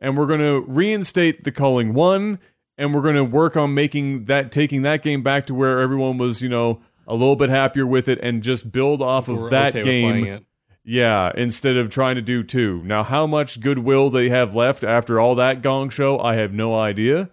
[0.00, 2.38] And we're going to reinstate the Culling One,
[2.76, 6.18] and we're going to work on making that taking that game back to where everyone
[6.18, 9.50] was, you know, a little bit happier with it, and just build off of We're
[9.50, 10.44] that okay game.
[10.84, 12.82] Yeah, instead of trying to do two.
[12.82, 16.74] Now, how much goodwill they have left after all that gong show, I have no
[16.78, 17.28] idea.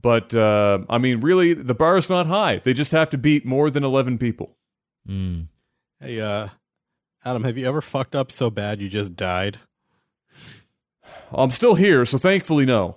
[0.00, 2.60] But uh, I mean, really, the bar is not high.
[2.62, 4.56] They just have to beat more than eleven people.
[5.08, 5.48] Mm.
[6.00, 6.48] Hey, uh,
[7.24, 9.58] Adam, have you ever fucked up so bad you just died?
[11.34, 12.96] I'm still here, so thankfully, no.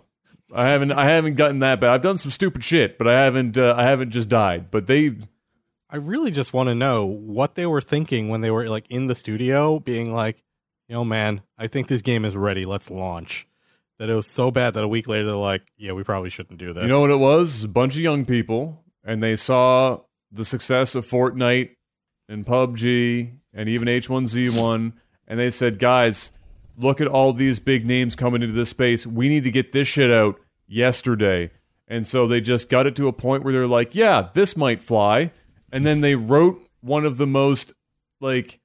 [0.54, 0.92] I haven't.
[0.92, 1.90] I haven't gotten that bad.
[1.90, 3.58] I've done some stupid shit, but I haven't.
[3.58, 4.72] Uh, I haven't just died.
[4.72, 5.16] But they.
[5.90, 9.08] I really just want to know what they were thinking when they were like in
[9.08, 10.44] the studio, being like,
[10.88, 12.66] "Yo, man, I think this game is ready.
[12.66, 13.48] Let's launch."
[13.98, 16.60] That it was so bad that a week later they're like, "Yeah, we probably shouldn't
[16.60, 17.64] do this." You know what it was?
[17.64, 21.72] A bunch of young people, and they saw the success of Fortnite
[22.28, 24.94] and PUBG and even H1Z1,
[25.28, 26.32] and they said, guys,
[26.78, 29.06] look at all these big names coming into this space.
[29.08, 31.52] We need to get this shit out yesterday.
[31.88, 34.82] And so they just got it to a point where they're like, yeah, this might
[34.82, 35.32] fly.
[35.72, 37.74] And then they wrote one of the most,
[38.20, 38.60] like,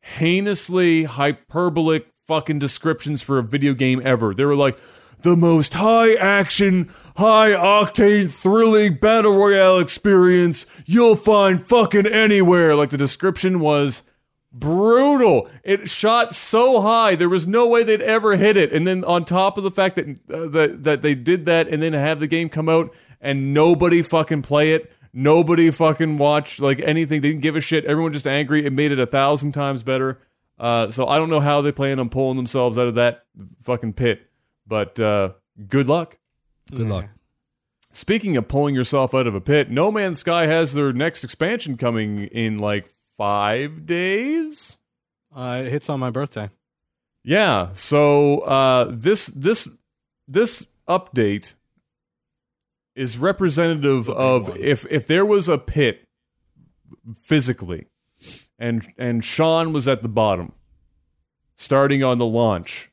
[0.00, 4.34] heinously hyperbolic fucking descriptions for a video game ever.
[4.34, 4.78] They were like,
[5.22, 12.76] the most high action, high octane, thrilling battle royale experience you'll find fucking anywhere.
[12.76, 14.04] Like the description was
[14.52, 15.48] brutal.
[15.62, 18.72] It shot so high, there was no way they'd ever hit it.
[18.72, 21.82] And then on top of the fact that uh, that that they did that, and
[21.82, 24.92] then have the game come out and nobody fucking play it.
[25.12, 27.20] Nobody fucking watch like anything.
[27.20, 27.84] They didn't give a shit.
[27.84, 28.64] Everyone just angry.
[28.64, 30.20] It made it a thousand times better.
[30.58, 33.24] Uh, so I don't know how they plan on pulling themselves out of that
[33.62, 34.28] fucking pit.
[34.66, 35.30] But uh,
[35.66, 36.18] good luck.
[36.70, 37.08] Good luck.
[37.90, 41.76] Speaking of pulling yourself out of a pit, No Man's Sky has their next expansion
[41.76, 44.78] coming in like five days.
[45.36, 46.48] Uh, it hits on my birthday.
[47.22, 47.70] Yeah.
[47.74, 49.68] So uh, this this
[50.26, 51.54] this update
[52.94, 54.58] is representative of one.
[54.58, 56.08] if if there was a pit
[57.20, 57.86] physically,
[58.58, 60.52] and and Sean was at the bottom,
[61.56, 62.90] starting on the launch,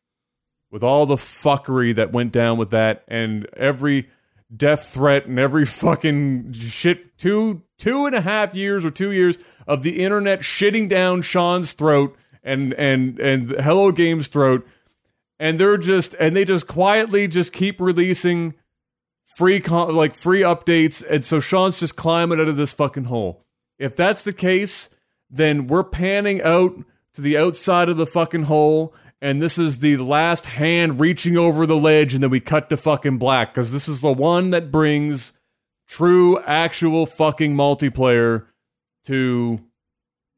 [0.70, 4.10] with all the fuckery that went down with that, and every
[4.56, 9.38] death threat and every fucking shit two two and a half years or two years
[9.68, 14.66] of the internet shitting down Sean's throat and and and Hello Games throat.
[15.40, 18.54] And they're just and they just quietly just keep releasing
[19.38, 21.04] free con- like free updates.
[21.10, 23.44] And so Sean's just climbing out of this fucking hole.
[23.78, 24.90] If that's the case,
[25.30, 26.76] then we're panning out
[27.14, 28.94] to the outside of the fucking hole.
[29.22, 32.14] And this is the last hand reaching over the ledge.
[32.14, 33.54] And then we cut to fucking black.
[33.54, 35.34] Cuz this is the one that brings
[35.88, 38.46] true actual fucking multiplayer
[39.06, 39.60] to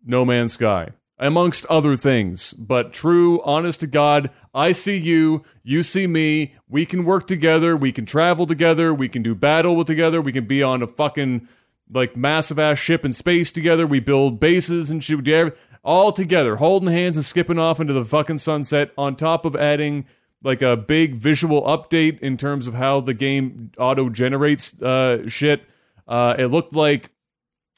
[0.05, 2.53] No Man's Sky, amongst other things.
[2.53, 6.53] But true, honest to God, I see you, you see me.
[6.67, 7.77] We can work together.
[7.77, 8.93] We can travel together.
[8.93, 10.21] We can do battle with together.
[10.21, 11.47] We can be on a fucking
[11.89, 13.87] like massive ass ship in space together.
[13.87, 15.57] We build bases and shit.
[15.83, 18.91] All together, holding hands and skipping off into the fucking sunset.
[18.97, 20.05] On top of adding
[20.43, 25.63] like a big visual update in terms of how the game auto generates uh, shit.
[26.07, 27.11] Uh, it looked like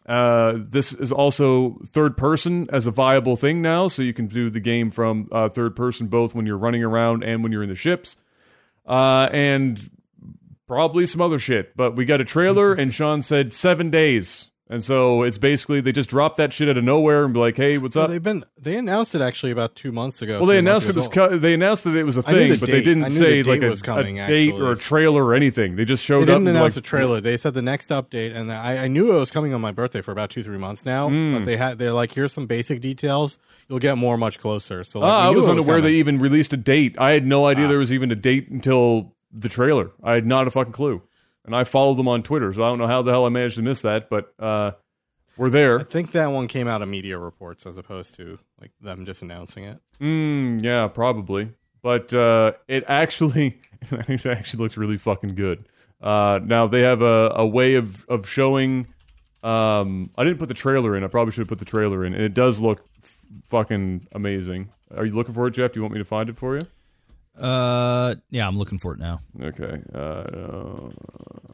[0.10, 4.50] uh, this is also third person as a viable thing now, so you can do
[4.50, 7.70] the game from uh, third person both when you're running around and when you're in
[7.70, 8.18] the ships,
[8.88, 9.90] uh, and
[10.68, 11.78] probably some other shit.
[11.78, 15.92] But we got a trailer, and Sean said seven days, and so it's basically they
[15.92, 18.22] just dropped that shit out of nowhere and be like, "Hey, what's Well, up?" they've
[18.22, 20.38] been they announced it actually about two months ago.
[20.40, 22.68] Well, they announced it was cu- they announced that it was a thing, the but
[22.70, 22.82] they date.
[22.82, 25.76] I didn't say the like a, was coming, a date or a trailer or anything.
[25.76, 26.40] They just showed They up.
[26.40, 27.20] didn't announce like, a trailer.
[27.20, 30.02] They said the next update, and I, I knew it was coming on my birthday
[30.02, 31.10] for about two, three months now.
[31.10, 31.34] Hmm.
[31.34, 33.40] But they had they're like, here's some basic details.
[33.68, 34.84] You'll get more much closer.
[34.84, 36.96] So like, Ah, I was unaware they even released a date.
[37.00, 37.50] I had no Ah.
[37.50, 39.92] idea there was even a date until the trailer.
[40.04, 41.02] I had not a fucking clue.
[41.50, 43.56] And I followed them on Twitter, so I don't know how the hell I managed
[43.56, 44.74] to miss that, but uh,
[45.36, 45.80] we're there.
[45.80, 49.24] I think that one came out of media reports as opposed to like them just
[49.24, 49.80] announcing it.
[50.00, 51.50] Mm, yeah, probably.
[51.82, 55.68] But uh, it actually it actually looks really fucking good.
[56.00, 58.86] Uh, now they have a, a way of of showing.
[59.42, 61.04] Um, I didn't put the trailer in.
[61.04, 64.70] I probably should have put the trailer in, and it does look f- fucking amazing.
[64.96, 65.72] Are you looking for it, Jeff?
[65.72, 66.68] Do you want me to find it for you?
[67.38, 69.20] Uh, yeah, I'm looking for it now.
[69.42, 69.82] Okay.
[69.94, 70.90] Uh,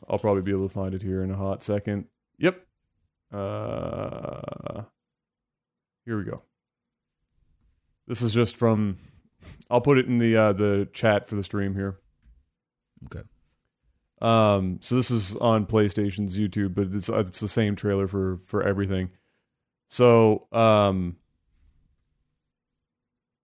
[0.10, 2.06] I'll probably be able to find it here in a hot second.
[2.40, 2.66] Yep.
[3.32, 4.84] Uh,
[6.06, 6.42] here we go.
[8.08, 8.98] This is just from.
[9.70, 12.00] I'll put it in the uh, the chat for the stream here.
[13.06, 13.24] Okay.
[14.22, 18.38] Um, so this is on PlayStation's YouTube, but it's uh, it's the same trailer for
[18.38, 19.10] for everything.
[19.88, 21.18] So um,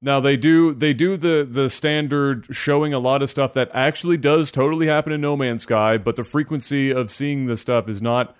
[0.01, 4.17] Now they do they do the the standard showing a lot of stuff that actually
[4.17, 8.01] does totally happen in No Man's Sky, but the frequency of seeing this stuff is
[8.01, 8.35] not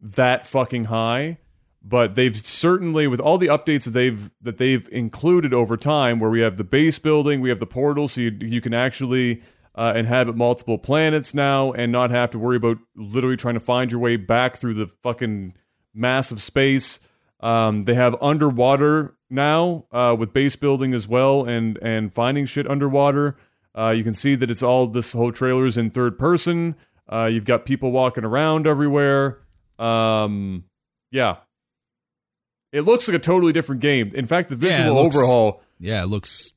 [0.00, 1.38] that fucking high.
[1.82, 6.28] But they've certainly with all the updates that they've that they've included over time, where
[6.28, 9.42] we have the base building, we have the portal, so you you can actually
[9.74, 13.92] uh, inhabit multiple planets now and not have to worry about literally trying to find
[13.92, 15.54] your way back through the fucking
[15.94, 17.00] massive space.
[17.40, 22.68] Um, they have underwater now uh, with base building as well and and finding shit
[22.68, 23.36] underwater.
[23.76, 26.74] Uh, you can see that it's all this whole trailer is in third person.
[27.10, 29.38] Uh, you've got people walking around everywhere.
[29.78, 30.64] Um,
[31.10, 31.36] yeah,
[32.72, 34.10] it looks like a totally different game.
[34.14, 36.52] In fact, the Yeah, visual looks- overhaul Yeah, it looks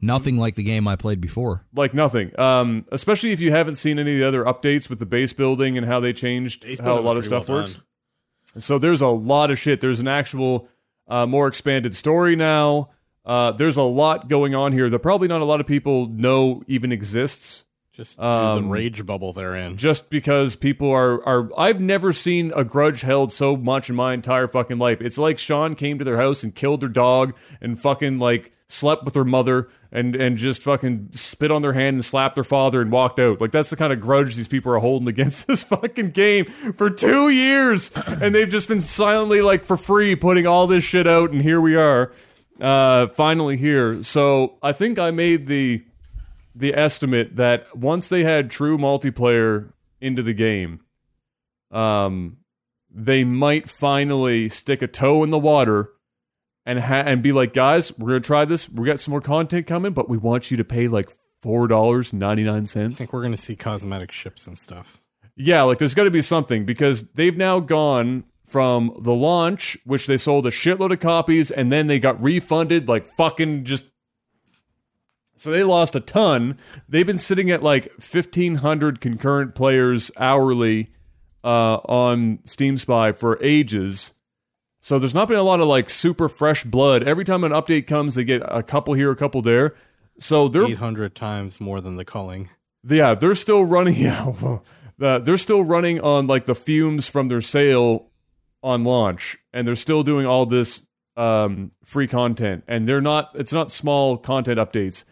[0.00, 1.62] nothing like the game I played before.
[1.74, 2.38] like nothing.
[2.38, 5.78] Um, especially if you haven't seen any of the other updates with the base building
[5.78, 7.74] and how they changed Base how a lot of stuff well works.
[7.74, 8.60] done.
[8.60, 9.80] So there's a lot of shit.
[9.80, 10.68] There's an actual
[11.08, 12.90] uh, more expanded story now.
[13.24, 16.62] Uh, there's a lot going on here that probably not a lot of people know
[16.66, 17.64] even exists.
[17.94, 19.76] Just Um, the rage bubble they're in.
[19.76, 24.14] Just because people are are I've never seen a grudge held so much in my
[24.14, 25.00] entire fucking life.
[25.00, 29.04] It's like Sean came to their house and killed their dog and fucking like slept
[29.04, 32.80] with their mother and and just fucking spit on their hand and slapped their father
[32.80, 33.40] and walked out.
[33.40, 36.90] Like that's the kind of grudge these people are holding against this fucking game for
[36.90, 41.30] 2 years and they've just been silently like for free putting all this shit out
[41.30, 42.12] and here we are.
[42.60, 44.02] Uh finally here.
[44.02, 45.84] So I think I made the
[46.54, 50.80] the estimate that once they had true multiplayer into the game,
[51.70, 52.38] um,
[52.90, 55.90] they might finally stick a toe in the water
[56.64, 58.68] and ha- and be like, guys, we're gonna try this.
[58.68, 61.10] We got some more content coming, but we want you to pay like
[61.44, 65.02] four dollars ninety nine I think we're going to see cosmetic ships and stuff.
[65.36, 70.06] Yeah, like there's got to be something because they've now gone from the launch, which
[70.06, 73.84] they sold a shitload of copies, and then they got refunded like fucking just.
[75.44, 76.56] So they lost a ton.
[76.88, 80.88] They've been sitting at like 1,500 concurrent players hourly
[81.44, 84.14] uh, on Steam Spy for ages.
[84.80, 87.02] So there's not been a lot of like super fresh blood.
[87.02, 89.74] Every time an update comes, they get a couple here, a couple there.
[90.18, 92.48] So they're 800 times more than the culling.
[92.82, 93.96] yeah, they're still running.
[94.96, 98.08] Yeah, they're still running on like the fumes from their sale
[98.62, 100.86] on launch, and they're still doing all this
[101.18, 102.64] um, free content.
[102.66, 103.32] And they're not.
[103.34, 105.04] It's not small content updates.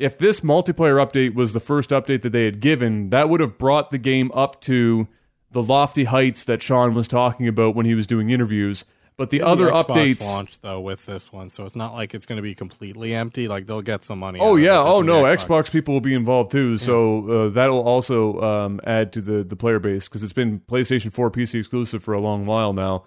[0.00, 3.58] If this multiplayer update was the first update that they had given, that would have
[3.58, 5.06] brought the game up to
[5.50, 8.86] the lofty heights that Sean was talking about when he was doing interviews.
[9.18, 12.14] But the other the Xbox updates, launched though with this one, so it's not like
[12.14, 13.48] it's going to be completely empty.
[13.48, 14.38] Like they'll get some money.
[14.40, 14.78] Oh out of it yeah.
[14.78, 15.26] Oh no.
[15.26, 15.70] the Xbox.
[15.70, 16.78] people will be involved too.
[16.78, 21.12] So uh, that'll also um, add to the the player base because it's been PlayStation
[21.12, 23.04] 4 PC exclusive for a long while now.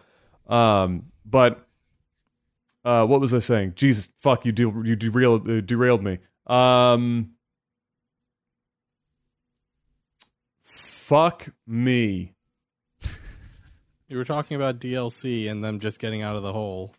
[0.47, 1.67] Um, but
[2.85, 3.73] uh, what was I saying?
[3.75, 4.51] Jesus, fuck you!
[4.51, 6.19] Do, you derailed uh, derailed me.
[6.47, 7.31] Um,
[10.61, 12.33] fuck me.
[14.07, 16.93] You were talking about DLC and them just getting out of the hole.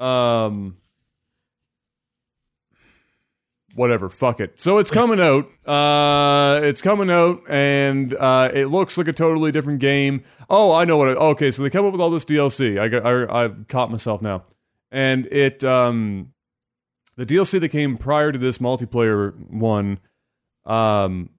[0.00, 0.78] Um,
[3.74, 4.08] whatever.
[4.08, 4.58] Fuck it.
[4.58, 5.48] So it's coming out.
[5.66, 10.24] Uh, it's coming out, and uh, it looks like a totally different game.
[10.50, 11.08] Oh, I know what.
[11.08, 12.80] I, okay, so they come up with all this DLC.
[12.80, 13.06] I got.
[13.06, 14.44] I, I've caught myself now,
[14.90, 15.62] and it.
[15.62, 16.31] Um,
[17.16, 19.98] the DLC that came prior to this multiplayer one,
[20.64, 21.30] um,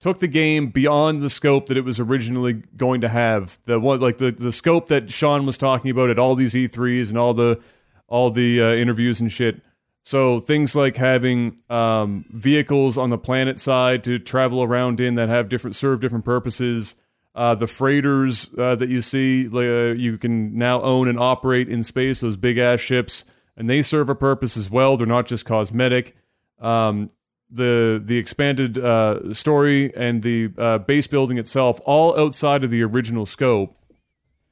[0.00, 3.58] took the game beyond the scope that it was originally going to have.
[3.64, 7.08] The one like the the scope that Sean was talking about at all these E3s
[7.08, 7.60] and all the
[8.06, 9.62] all the uh, interviews and shit.
[10.02, 15.30] So things like having um, vehicles on the planet side to travel around in that
[15.30, 16.94] have different serve different purposes.
[17.34, 21.82] Uh, the freighters uh, that you see, uh, you can now own and operate in
[21.82, 22.20] space.
[22.20, 23.24] Those big ass ships,
[23.56, 24.96] and they serve a purpose as well.
[24.96, 26.16] They're not just cosmetic.
[26.60, 27.10] Um,
[27.50, 32.82] the the expanded uh, story and the uh, base building itself, all outside of the
[32.82, 33.76] original scope.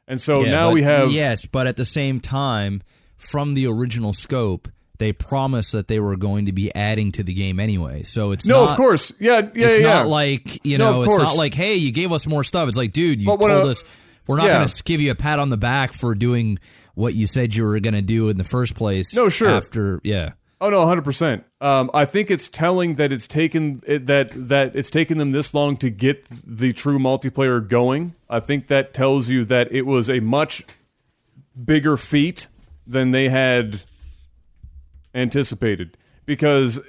[0.06, 2.82] And so Yeah, now but- we have yes, but at the same time,
[3.16, 7.32] from the original scope, they promised that they were going to be adding to the
[7.34, 8.02] game anyway.
[8.02, 9.66] So it's no, not, of course, yeah, yeah, yeah.
[9.68, 9.86] it's yeah.
[9.94, 12.68] not like you know, of it's not like hey, you gave us more stuff.
[12.68, 13.82] It's like, dude, you But told I- us
[14.26, 14.58] we're not yeah.
[14.58, 16.58] going to give you a pat on the back for doing
[16.94, 19.14] what you said you were going to do in the first place.
[19.14, 19.48] No, sure.
[19.48, 21.44] After yeah, Oh no, hundred percent.
[21.60, 25.52] Um, I think it's telling that it's taken it, that that it's taken them this
[25.54, 28.14] long to get the true multiplayer going.
[28.30, 30.64] I think that tells you that it was a much
[31.64, 32.46] bigger feat
[32.86, 33.82] than they had
[35.12, 35.96] anticipated.
[36.26, 36.80] Because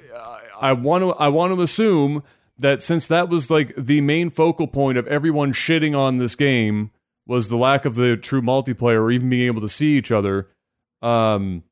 [0.60, 2.22] I want to I want to assume
[2.56, 6.92] that since that was like the main focal point of everyone shitting on this game
[7.26, 10.48] was the lack of the true multiplayer or even being able to see each other.
[11.02, 11.64] Um,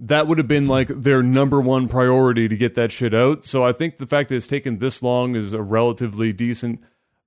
[0.00, 3.44] that would have been like their number one priority to get that shit out.
[3.44, 6.80] So I think the fact that it's taken this long is a relatively decent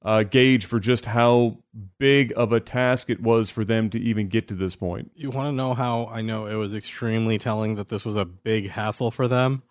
[0.04, 1.60] uh, gauge for just how
[1.98, 5.12] big of a task it was for them to even get to this point.
[5.16, 8.26] You want to know how I know it was extremely telling that this was a
[8.26, 9.64] big hassle for them?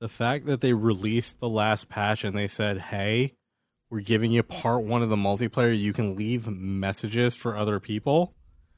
[0.00, 3.34] The fact that they released the last patch and they said, hey,
[3.90, 8.34] we're giving you part one of the multiplayer, you can leave messages for other people,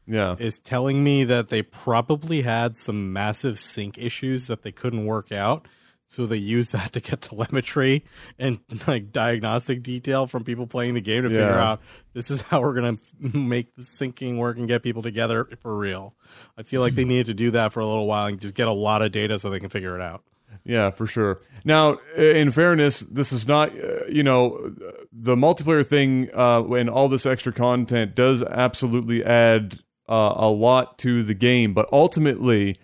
[0.06, 0.36] Yeah.
[0.38, 5.32] is telling me that they probably had some massive sync issues that they couldn't work
[5.32, 5.66] out.
[6.06, 8.04] So they used that to get telemetry
[8.36, 8.58] and
[8.88, 11.80] like diagnostic detail from people playing the game to figure out
[12.14, 16.14] this is how we're gonna make the syncing work and get people together for real.
[16.58, 18.66] I feel like they needed to do that for a little while and just get
[18.66, 20.24] a lot of data so they can figure it out.
[20.64, 21.40] Yeah, for sure.
[21.64, 24.74] Now, in fairness, this is not, uh, you know,
[25.12, 30.98] the multiplayer thing uh, and all this extra content does absolutely add uh, a lot
[30.98, 31.72] to the game.
[31.72, 32.76] But ultimately,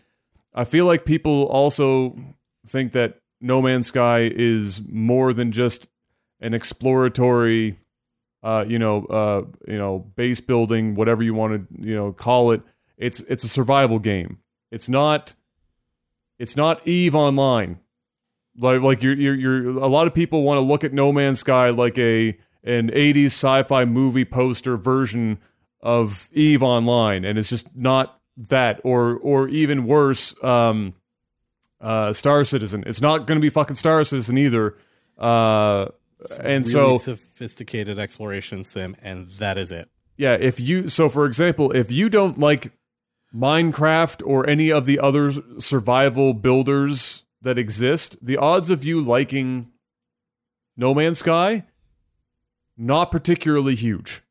[0.55, 2.17] I feel like people also
[2.67, 5.89] think that No Man's Sky is more than just
[6.41, 7.79] an exploratory,
[8.43, 12.53] uh, you know, uh, you know, base building, whatever you want to, you know, call
[12.53, 12.63] it.
[12.97, 14.39] It's it's a survival game.
[14.71, 15.35] It's not
[16.39, 17.79] it's not Eve Online.
[18.59, 21.41] Like like you're you're, you're a lot of people want to look at No Man's
[21.41, 25.39] Sky like a an 80s sci-fi movie poster version
[25.81, 30.95] of Eve Online and it's just not that or or even worse um
[31.81, 32.83] uh Star Citizen.
[32.87, 34.77] It's not going to be fucking Star Citizen either.
[35.19, 35.87] Uh
[36.41, 39.91] and really so sophisticated exploration sim, and that is it.
[40.17, 42.73] yeah, if you so for example, if you don't like
[43.37, 49.71] Minecraft or any of the other survival builders that exist, the odds of you liking
[50.77, 51.65] No Man's Sky
[52.77, 54.23] not particularly huge.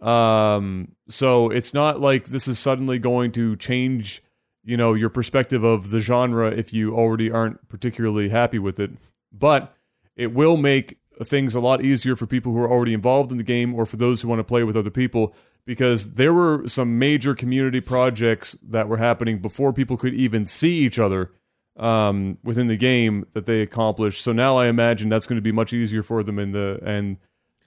[0.00, 4.22] Um so it's not like this is suddenly going to change,
[4.62, 8.90] you know, your perspective of the genre if you already aren't particularly happy with it.
[9.32, 9.74] But
[10.16, 13.44] it will make things a lot easier for people who are already involved in the
[13.44, 15.34] game or for those who want to play with other people
[15.66, 20.78] because there were some major community projects that were happening before people could even see
[20.78, 21.30] each other
[21.76, 24.22] um, within the game that they accomplished.
[24.22, 27.16] So now I imagine that's going to be much easier for them in the and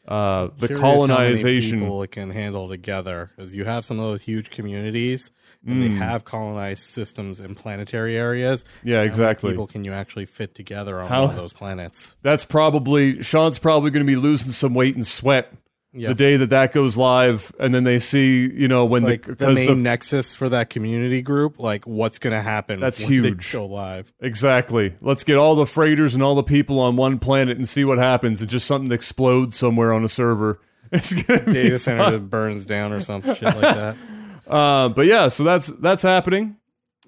[0.08, 1.80] uh, the Curious how colonization.
[1.82, 5.32] people it can handle together because you have some of those huge communities
[5.66, 8.64] and they have colonized systems in planetary areas.
[8.64, 8.68] Mm.
[8.86, 9.52] Yeah, How many exactly.
[9.52, 12.16] people can you actually fit together on How- one of those planets?
[12.22, 15.52] That's probably Sean's probably going to be losing some weight and sweat
[15.94, 16.10] Yeah.
[16.10, 19.36] the day that that goes live, and then they see you know when like the
[19.36, 22.80] the main the nexus for that community group, like what's going to happen?
[22.80, 23.52] That's huge.
[23.52, 24.14] Go live.
[24.20, 24.94] Exactly.
[25.02, 27.98] Let's get all the freighters and all the people on one planet and see what
[27.98, 28.42] happens.
[28.42, 30.60] And just something explodes somewhere on a server.
[30.92, 33.98] It's gonna be Data center that burns down or some shit like that.
[34.48, 36.56] Uh, but yeah, so that's that's happening.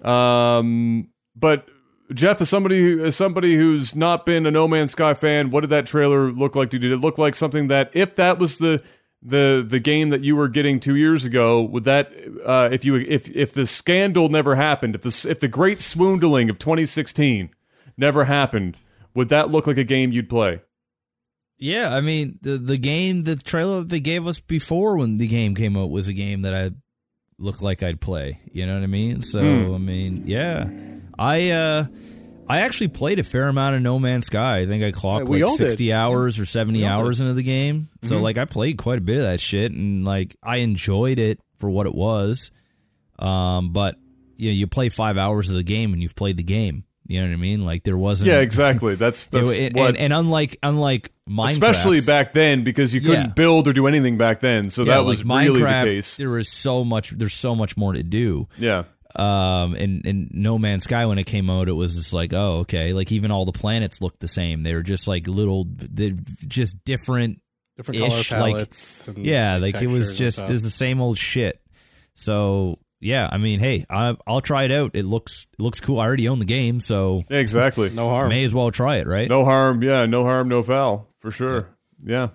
[0.02, 1.66] Um, but
[2.12, 5.60] Jeff, as somebody who, as somebody who's not been a No Man's Sky fan, what
[5.60, 6.70] did that trailer look like?
[6.70, 8.82] Did it look like something that, if that was the
[9.22, 12.12] the the game that you were getting two years ago, would that
[12.44, 16.48] uh, if you if if the scandal never happened, if the if the great swoondling
[16.48, 17.50] of 2016
[17.96, 18.76] never happened,
[19.14, 20.62] would that look like a game you'd play?
[21.58, 25.26] Yeah, I mean the the game, the trailer that they gave us before when the
[25.26, 26.70] game came out was a game that I
[27.38, 28.40] looked like I'd play.
[28.50, 29.20] You know what I mean?
[29.20, 30.70] So I mean, yeah,
[31.20, 31.86] I uh
[32.48, 34.58] I actually played a fair amount of No Man's Sky.
[34.58, 35.64] I think I clocked we like all did.
[35.68, 37.88] sixty hours or seventy hours into the game.
[38.02, 41.38] So like I played quite a bit of that shit, and like I enjoyed it
[41.58, 42.50] for what it was.
[43.18, 43.96] Um, but
[44.36, 46.84] you know, you play five hours of the game and you've played the game.
[47.06, 47.64] You know what I mean?
[47.64, 48.94] Like there wasn't Yeah, exactly.
[48.96, 49.88] That's you know, that's and, what.
[49.90, 53.32] and, and unlike unlike Minecraft, Especially back then, because you couldn't Yeah.
[53.34, 56.16] build or do anything back then, so yeah, that was like really Minecraft, the case.
[56.16, 57.10] There was so much.
[57.10, 58.48] There's so much more to do.
[58.58, 58.84] Yeah,
[59.16, 62.58] Um, and and No Man's Sky when it came out, it was just like, oh,
[62.60, 62.92] okay.
[62.92, 64.62] Like even all the planets looked the same.
[64.62, 66.14] They were just like little, they're
[66.46, 67.40] just different.
[67.76, 69.08] Different Ish, color like- palettes.
[69.08, 70.50] and Yeah, like it was just stuff.
[70.50, 71.60] is the same old shit.
[72.14, 74.90] So yeah, I mean, hey, I, I'll try it out.
[74.94, 75.98] It looks it looks cool.
[76.00, 77.88] I already own the game, so Yeah, exactly.
[77.90, 78.28] no harm.
[78.28, 79.28] may as well try it, right?
[79.28, 79.82] No harm.
[79.82, 81.68] Yeah, no harm, no foul for sure.
[82.04, 82.28] Yeah.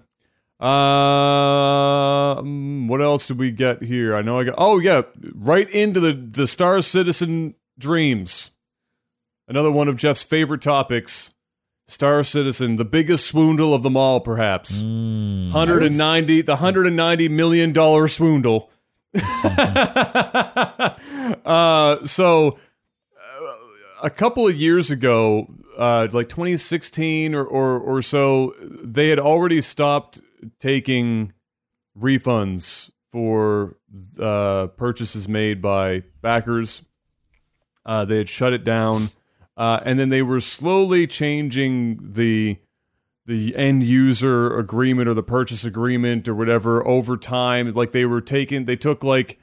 [0.60, 4.16] Uh, mm, what else did we get here?
[4.16, 4.56] I know I got.
[4.58, 5.02] Oh yeah,
[5.34, 8.52] right into the the Star Citizen dreams.
[9.48, 11.32] Another one of Jeff's favorite topics.
[11.88, 14.82] Star Citizen, the biggest swoondle of them all, perhaps.
[14.82, 15.54] Mm.
[15.54, 18.70] 190, the 190 million dollar swoondle.
[21.46, 22.58] uh, so uh,
[24.02, 25.48] a couple of years ago,
[25.78, 30.22] uh, like 2016 or, or or so, they had already stopped
[30.60, 31.34] taking
[31.98, 33.78] refunds for
[34.20, 36.82] uh, purchases made by backers.
[37.86, 39.10] Uh, they had shut it down,
[39.56, 42.58] uh, and then they were slowly changing the
[43.28, 47.72] the end user agreement or the purchase agreement or whatever over time.
[47.72, 49.40] Like they were taking, they took like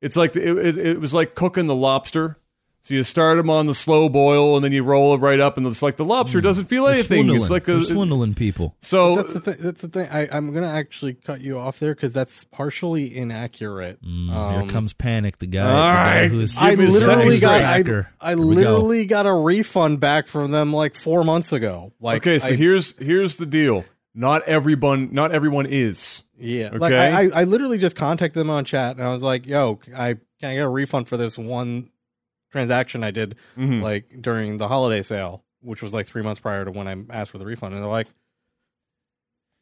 [0.00, 2.38] it's like it, it, it was like cooking the lobster.
[2.86, 5.56] So you start them on the slow boil, and then you roll it right up,
[5.56, 7.16] and it's like the lobster doesn't feel They're anything.
[7.24, 7.40] swindling.
[7.40, 8.76] It's like They're a swindling people.
[8.78, 9.54] so That's the thing.
[9.60, 10.08] That's the thing.
[10.12, 14.00] I, I'm gonna actually cut you off there because that's partially inaccurate.
[14.04, 16.30] Mm, Um, here comes Panic, the guy, all the guy right.
[16.30, 17.40] who's I Give me a literally second.
[17.40, 18.10] got I, hacker.
[18.20, 18.50] I Here we go.
[18.60, 21.92] literally got a refund back from them like four months ago.
[21.98, 23.84] Like okay, so I, here's here's the deal.
[24.14, 26.22] Not everyone, not everyone is.
[26.38, 26.98] yeah, like Okay.
[27.12, 30.18] I, I, I literally just contacted them on chat and I was like, "Yo, I
[30.38, 31.90] can I get a refund for this one
[32.56, 33.82] transaction I did Mhm.
[33.82, 37.30] like during the holiday sale, which was like three months prior to when I asked
[37.30, 38.08] for the refund?" And they're like,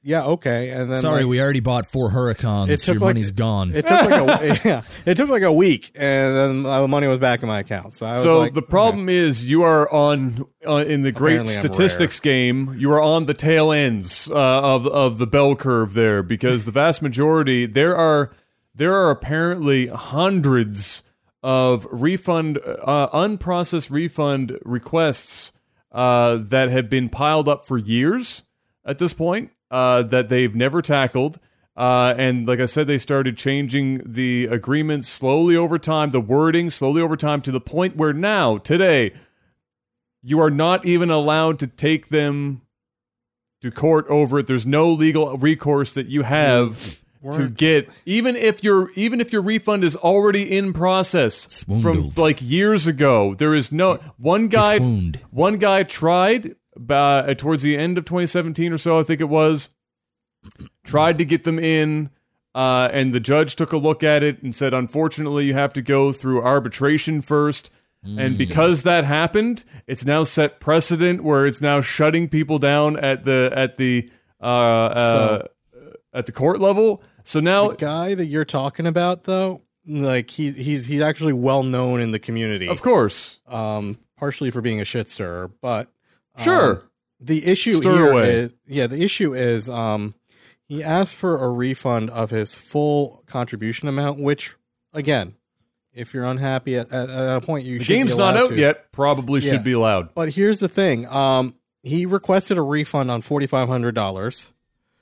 [0.03, 2.71] "Yeah, okay." And then Sorry, like, we already bought four Hurricanes.
[2.71, 3.71] It took Your like- money's gone.
[3.75, 7.19] It took like a yeah, it took like a week, and then the money was
[7.19, 7.95] back in my account.
[7.95, 11.37] So I was So like, the problem is you are on uh, in the great
[11.41, 12.75] Apparently statistics game.
[12.79, 16.71] You are on the tail ends uh, of of the bell curve there because the
[16.73, 18.31] vast majority there are
[18.75, 21.03] there are apparently hundreds
[21.45, 25.53] of refund uh, unprocessed refund requests
[25.93, 28.45] uh, that have been piled up for years
[28.83, 31.39] at this point uh, that they've never tackled.
[31.77, 36.71] Uh, and like I said, they started changing the agreements slowly over time, the wording
[36.71, 39.13] slowly over time to the point where now, today,
[40.23, 42.63] you are not even allowed to take them
[43.61, 44.47] to court over it.
[44.47, 49.33] There's no legal recourse that you have to Weren't- get, even if your even if
[49.33, 53.35] your refund is already in process from like years ago.
[53.35, 54.77] There is no one guy.
[54.77, 55.21] Swooned.
[55.31, 56.55] One guy tried
[56.89, 59.69] uh, towards the end of 2017 or so, I think it was,
[60.85, 62.11] tried to get them in,
[62.55, 65.83] uh, and the judge took a look at it and said, unfortunately, you have to
[65.83, 67.71] go through arbitration first.
[68.19, 73.25] And because that happened, it's now set precedent where it's now shutting people down at
[73.25, 74.11] the at the
[74.43, 75.43] uh, uh,
[76.13, 77.03] at the court level.
[77.25, 81.63] So now, the guy that you're talking about, though, like he's he's he's actually well
[81.63, 82.69] known in the community.
[82.69, 85.89] of course, um, partially for being a shit stirrer, but
[86.37, 86.83] um, Sure.
[87.21, 88.31] The issue Stir here away.
[88.35, 90.15] is yeah, the issue is um,
[90.67, 94.57] he asked for a refund of his full contribution amount, which
[94.93, 95.35] again,
[95.95, 98.51] if you're unhappy at, at, at a point, you the should be game's not out
[98.51, 98.57] to.
[98.59, 98.93] yet.
[98.93, 99.53] Probably Yeah.
[99.53, 100.13] should be allowed.
[100.15, 104.53] But here's the thing: um, he requested a refund on forty five hundred dollars.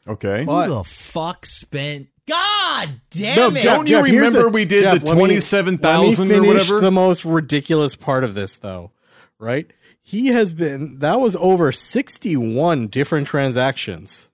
[0.08, 0.44] Okay.
[0.44, 2.08] But- Who the fuck spent?
[2.28, 3.62] God damn No, it!
[3.64, 6.80] don't you here's remember we did the let me- let me 27,000 or finish whatever?
[6.80, 8.92] The most ridiculous part of this, though,
[9.38, 9.70] right?
[10.02, 14.28] He has been that was over sixty-one different transactions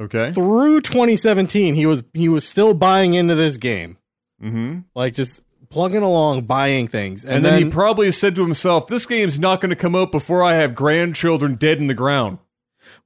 [0.00, 0.32] Okay.
[0.32, 1.74] through 2017.
[1.74, 3.98] He was he was still buying into this game,
[4.42, 4.80] Mm-hmm.
[4.94, 9.06] like just plugging along, buying things, and, And, then, he probably said to himself, "This
[9.06, 12.38] game's not going to come out before I have grandchildren dead in the ground."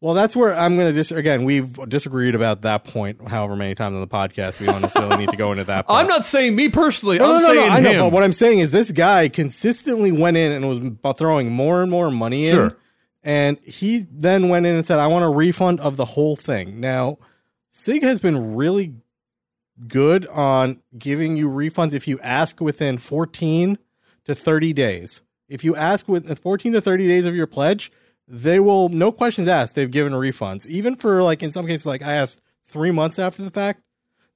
[0.00, 1.44] Well, that's where I'm going to dis again.
[1.44, 4.60] We've disagreed about that point, however many times on the podcast.
[4.60, 5.86] We don't necessarily need to go into that.
[5.86, 5.98] Point.
[6.00, 7.18] I'm not saying me personally.
[7.18, 8.00] No, I'm no, no, saying no, I know, him.
[8.00, 11.90] but what I'm saying is this guy consistently went in and was throwing more and
[11.90, 12.54] more money in.
[12.54, 12.76] Sure.
[13.22, 16.78] And he then went in and said, I want a refund of the whole thing.
[16.78, 17.18] Now,
[17.70, 18.94] CIG has been really
[19.88, 23.78] good on giving you refunds if you ask within 14
[24.24, 25.22] to 30 days.
[25.48, 27.92] If you ask within 14 to 30 days of your pledge,
[28.28, 30.66] they will, no questions asked, they've given refunds.
[30.66, 33.82] Even for, like, in some cases, like I asked three months after the fact,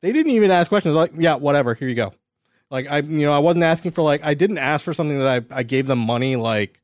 [0.00, 0.94] they didn't even ask questions.
[0.94, 2.12] Like, yeah, whatever, here you go.
[2.70, 5.26] Like I, you know, I wasn't asking for like I didn't ask for something that
[5.52, 6.80] I I gave them money like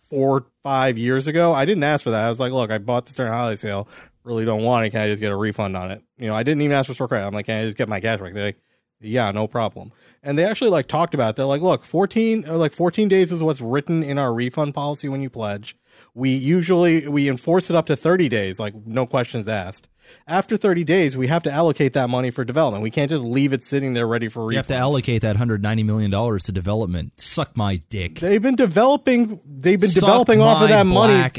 [0.00, 1.52] four five years ago.
[1.52, 2.24] I didn't ask for that.
[2.24, 3.88] I was like, look, I bought this during holiday sale.
[4.24, 4.90] Really don't want it.
[4.90, 6.02] Can I just get a refund on it?
[6.18, 7.26] You know, I didn't even ask for store credit.
[7.26, 8.32] I'm like, can I just get my cash back?
[8.32, 8.58] They're like,
[9.00, 9.92] yeah, no problem.
[10.22, 11.30] And they actually like talked about.
[11.30, 11.36] It.
[11.36, 15.08] They're like, look, fourteen uh, like fourteen days is what's written in our refund policy
[15.08, 15.76] when you pledge.
[16.14, 19.88] We usually we enforce it up to thirty days, like no questions asked.
[20.28, 22.84] After 30 days, we have to allocate that money for development.
[22.84, 24.50] We can't just leave it sitting there ready for refunds.
[24.52, 27.20] You have to allocate that hundred ninety million dollars to development.
[27.20, 28.20] Suck my dick.
[28.20, 29.40] They've been developing.
[29.44, 31.30] They've been Suck developing off of that money.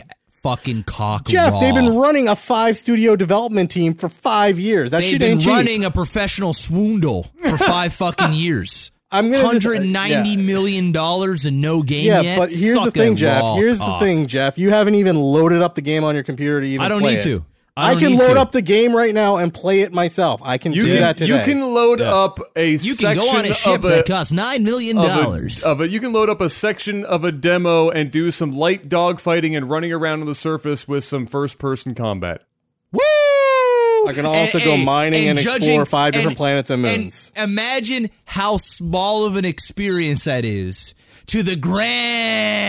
[0.43, 1.27] Fucking cock.
[1.27, 1.59] Jeff, raw.
[1.59, 4.91] they've been running a five studio development team for five years.
[4.91, 5.49] That They've been ain't cheap.
[5.51, 8.91] running a professional swoondle for five fucking years.
[9.11, 10.35] I'm gonna just- uh, hundred ninety yeah.
[10.45, 12.37] million dollars and no game Yeah, yet.
[12.37, 13.55] but here's Suck the thing, Jeff.
[13.55, 13.99] Here's cock.
[13.99, 14.57] the thing, Jeff.
[14.57, 16.85] You haven't even loaded up the game on your computer to even.
[16.85, 17.23] I don't play need it.
[17.23, 17.45] to.
[17.77, 18.39] I, don't can load to.
[18.39, 20.41] up the game right now and play it myself.
[20.43, 21.37] I can You do can that today.
[21.37, 22.13] you can load Yeah.
[22.13, 25.63] up a You can go on a ship of that costs nine million dollars.
[25.63, 28.89] of a you can load up a section of a demo and do some light
[28.89, 32.41] dog fighting and running around on the surface with some first person combat.
[32.91, 32.99] Woo!
[34.07, 37.31] I can also go mining and explore five different planets and moons.
[37.35, 40.93] imagine how small of an experience that is
[41.27, 41.55] to the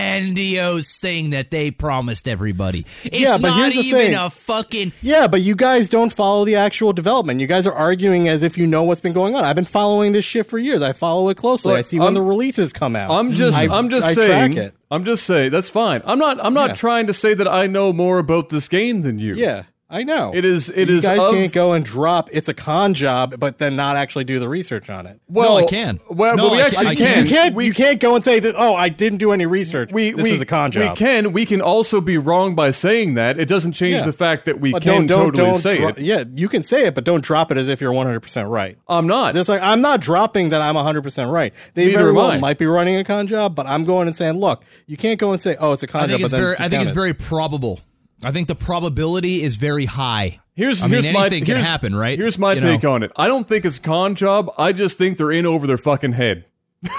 [0.09, 2.79] grandiose thing that they promised everybody.
[3.05, 4.15] It's Yeah, but not here's the even thing.
[4.15, 7.39] a fucking Yeah, but you guys don't follow the actual development.
[7.39, 9.43] You guys are arguing as if you know what's been going on.
[9.45, 10.81] I've been following this shit for years.
[10.81, 11.73] I follow it closely.
[11.75, 13.11] I see when I'm- the releases come out.
[13.11, 14.75] I'm just I, I'm just I saying track it.
[14.91, 16.01] I'm just saying that's fine.
[16.05, 16.75] I'm not I'm not Yeah.
[16.75, 19.35] trying to say that I know more about this game than you.
[19.35, 20.31] Yeah, I know.
[20.35, 23.35] It is- it you is guys of- can't go and drop it's a con job,
[23.39, 25.19] but then not actually do the research on it.
[25.27, 25.99] Well, I can.
[26.07, 27.25] Well, No, but we I actually can- I can.
[27.25, 27.55] You can't.
[27.55, 28.53] We, you can't go and say that.
[28.55, 29.91] Oh, I didn't do any research.
[29.91, 30.91] we, this we, is a con job.
[30.91, 31.33] We can.
[31.33, 33.39] We can also be wrong by saying that.
[33.39, 34.05] It doesn't change Yeah.
[34.05, 35.97] the fact that we But can don't don't totally don't say dro- it.
[35.97, 38.77] Yeah, you can say it, but don't drop it as if you're 100 percent right.
[38.87, 39.33] I'm not.
[39.33, 41.51] Just like I'm not dropping that I'm 100 percent right.
[41.73, 44.39] They Neither very well might be running a con job, but I'm going and saying,
[44.39, 46.25] look, you can't go and say, oh, it's a con I think job.
[46.25, 47.79] it's but then very I think it's very probable.
[48.23, 50.39] I think the probability is very high.
[50.55, 52.17] Here's I mean, here's my anything can here's- happen, right?
[52.19, 52.93] Here's my You take know.
[52.93, 53.11] on it.
[53.15, 54.51] I don't think it's a con job.
[54.57, 56.45] I just think they're in over their fucking head.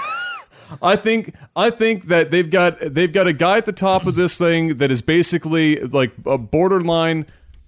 [0.81, 4.15] I think I think that they've got they've got a guy at the top of
[4.15, 7.25] this thing that is basically like a borderline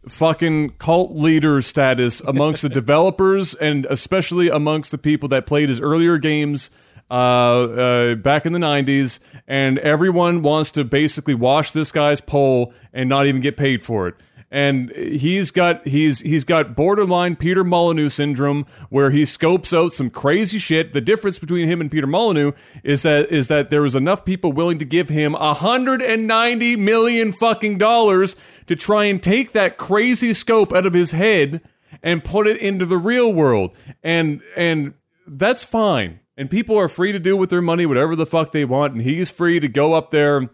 [0.08, 5.80] fucking cult leader status amongst the developers and especially amongst the people that played his
[5.82, 6.70] earlier games
[7.14, 12.74] uh, uh, back in the 90s and everyone wants to basically wash this guy's pole
[12.92, 14.16] and not even get paid for it
[14.54, 20.12] and he's got he's he's got borderline Peter Molyneux syndrome where he scopes out some
[20.12, 20.94] crazy shit.
[20.94, 22.52] The difference between him and Peter Molyneux
[22.84, 26.28] is that is that there was enough people willing to give him a hundred and
[26.28, 28.36] ninety million fucking dollars
[28.68, 31.60] to try and take that crazy scope out of his head
[32.04, 33.76] and put it into the real world.
[34.04, 34.94] And and
[35.26, 36.20] that's fine.
[36.36, 39.02] And people are free to do with their money whatever the fuck they want, and
[39.02, 40.50] he's free to go up there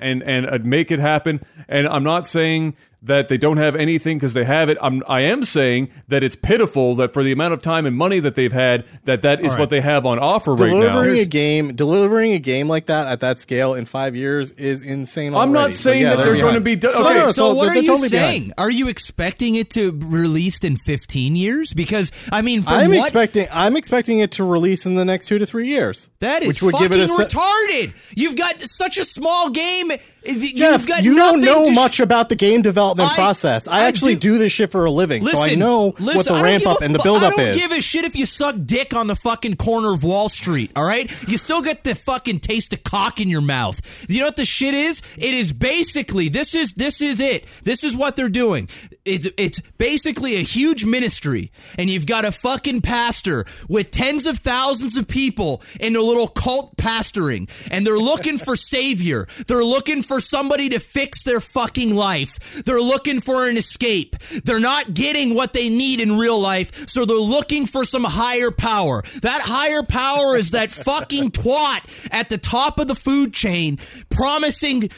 [0.00, 1.40] and and make it happen.
[1.68, 4.76] And I'm not saying that they don't have anything because they have it.
[4.82, 8.18] I'm I am saying that it's pitiful that for the amount of time and money
[8.18, 10.80] that they've had, that that is what they have on offer right now.
[10.80, 14.82] delivering a game, delivering a game like that at that scale in five years is
[14.82, 15.34] insane.
[15.34, 16.40] I'm not saying yeah, that they're behind.
[16.42, 16.74] going to be.
[16.74, 18.40] Do- So, okay, so, so what they're are you totally saying?
[18.42, 18.54] behind.
[18.58, 21.72] Are you expecting it to be released in 15 years?
[21.72, 23.46] Because I mean, from I'm what expecting.
[23.52, 26.08] I'm expecting it to release in the next two to three years.
[26.18, 28.12] that is which would fucking give it a se- retarded.
[28.16, 29.92] You've got such a small game.
[30.26, 33.66] You've Jeff, got you don't know to sh- much about the game development I- process.
[33.66, 36.26] I, I actually do- do, this shit for a living, so I Listen, know what
[36.26, 37.56] the ramp up a and the build up I don't is.
[37.56, 40.84] give a shit if you suck dick on the fucking corner of Wall Street, all
[40.84, 41.10] right?
[41.28, 44.06] You still get the fucking taste of cock in your mouth.
[44.08, 45.02] You know what the shit is?
[45.16, 47.44] It is basically this is this is it.
[47.64, 48.68] This is what they're doing.
[49.04, 54.38] It's it's basically a huge ministry and you've got a fucking pastor with tens of
[54.38, 59.26] thousands of people in a little cult pastoring and they're looking for savior.
[59.46, 62.62] They're looking for somebody to fix their fucking life.
[62.64, 64.16] They're looking for an escape.
[64.44, 68.50] They're not getting what they need in real life, so they're looking for some higher
[68.50, 69.02] power.
[69.22, 73.76] That higher power is that fucking twat at the top of the food chain
[74.18, 74.90] promising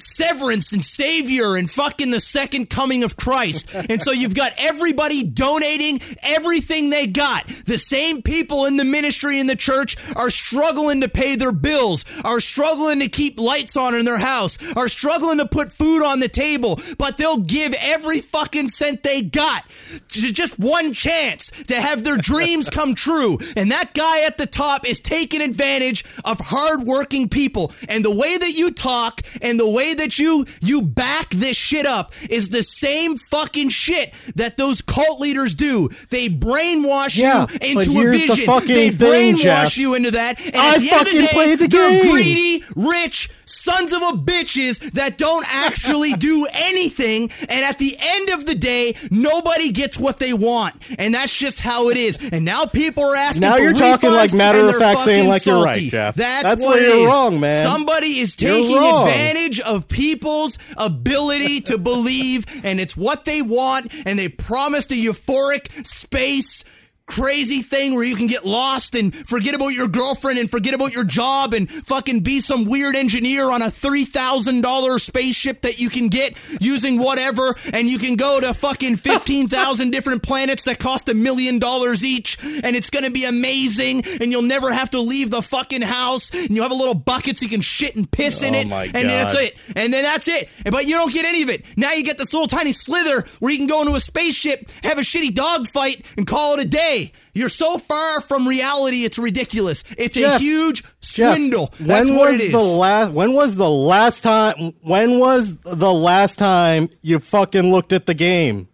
[0.00, 3.74] severance and savior and fucking the second coming of Christ.
[3.74, 7.46] And so you've got everybody donating everything they got.
[7.66, 12.06] The same people in the ministry in the church are struggling to pay their bills,
[12.24, 16.20] are struggling to keep lights on in their house, are struggling to put food on
[16.20, 19.64] the table, but they'll give every fucking cent they got
[20.08, 23.38] to just one chance to have their dreams come true.
[23.54, 27.72] And that guy at the top is taking advantage of hardworking people.
[27.88, 31.86] And the way that you talk and the way that you you back this shit
[31.86, 35.88] up is the same fucking shit that those cult leaders do.
[36.10, 38.46] They brainwash Yeah, you into a the vision.
[38.46, 39.78] fucking they thing, brainwash Jeff.
[39.78, 40.38] you into that.
[40.40, 42.10] And I at the end of fucking the day, played the game.
[42.12, 47.30] greedy, rich sons of a bitches that don't actually do anything.
[47.48, 50.74] And at the end of the day, nobody gets what they want.
[50.98, 52.18] And that's just how it is.
[52.32, 55.62] And now people are asking Now you're talking like matter of fact saying like you're
[55.62, 55.90] right, salty.
[55.90, 56.14] Jeff.
[56.14, 57.64] That's, That's what where you're wrong, man.
[57.64, 64.18] Somebody is taking advantage of people's ability to believe, and it's what they want, and
[64.18, 66.64] they promised a euphoric space
[67.12, 70.94] crazy thing where you can get lost and forget about your girlfriend and forget about
[70.94, 76.08] your job and fucking be some weird engineer on a $3,000 spaceship that you can
[76.08, 81.14] get using whatever and you can go to fucking 15,000 different planets that cost a
[81.14, 85.30] million dollars each and it's going to be amazing and you'll never have to leave
[85.30, 88.42] the fucking house and you have a little bucket so you can shit and piss
[88.42, 89.56] in Oh it and that's it.
[89.76, 90.48] And then that's it.
[90.70, 91.66] But you don't get any of it.
[91.76, 94.96] Now you get this little tiny slither where you can go into a spaceship have
[94.96, 97.01] a shitty dog fight and call it a day
[97.34, 102.10] you're so far from reality it's ridiculous it's a Jeff, huge Jeff, swindle when that's
[102.10, 103.12] was what it is the last?
[103.12, 104.74] When was the last time?
[104.82, 108.68] When was the last time you fucking looked at the game?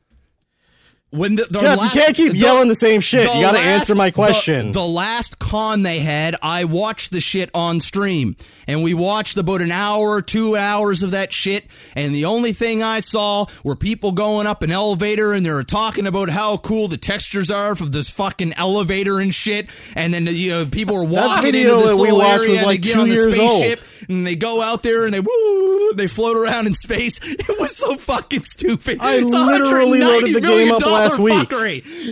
[1.10, 3.30] When the, the Jeff, last, you can't keep the- yelling the same shit.
[3.30, 4.72] the You got to answer my question.
[4.72, 8.36] The, last con they had, I watched the shit on stream,
[8.66, 11.64] and we watched about an hour, two hours of that shit.
[11.96, 15.64] And the only thing I saw were people going up an elevator, and they were
[15.64, 19.70] talking about how cool the textures are from this fucking elevator and shit.
[19.96, 22.66] And then you know people were walking video into this that we watched area was
[22.66, 23.62] like two on the years old.
[23.98, 27.20] Spaceship and they go out there and they woo, they float around in space.
[27.48, 28.98] It was so fucking stupid.
[29.00, 31.48] I It's literally loaded the game up last week.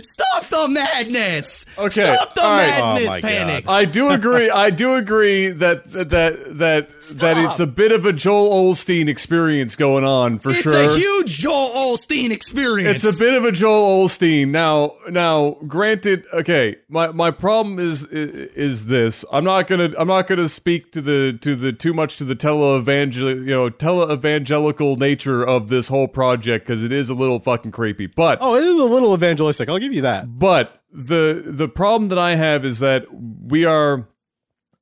[0.03, 1.65] Stop the madness.
[1.77, 2.79] Okay, Stop the all right.
[2.79, 3.65] Oh madness, Oh panic.
[3.65, 3.73] God.
[3.73, 4.49] I do agree.
[4.49, 9.75] I do agree that that that that it's a bit of a Joel Osteen experience
[9.75, 10.73] going on for It's sure.
[10.81, 13.03] It's a huge Joel Osteen experience.
[13.03, 14.49] It's a bit of a Joel Osteen.
[14.49, 19.23] Now, now, granted, okay, my, my problem is is this.
[19.31, 22.35] I'm not gonna I'm not gonna speak to the to the too much to the
[22.35, 27.71] teleevangel you know teleevangelical nature of this whole project because it is a little fucking
[27.71, 28.07] creepy.
[28.07, 29.69] But oh, it is a little evangelistic.
[29.69, 30.37] I'll give you that.
[30.39, 34.07] but the the problem that I have is that we are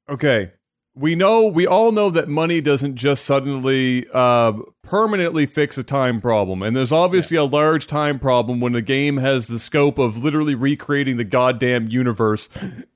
[0.10, 0.52] okay.
[0.98, 6.22] We know we all know that money doesn't just suddenly uh, permanently fix a time
[6.22, 10.24] problem, and there's obviously a large time problem when the game has the scope of
[10.24, 12.48] literally recreating the goddamn universe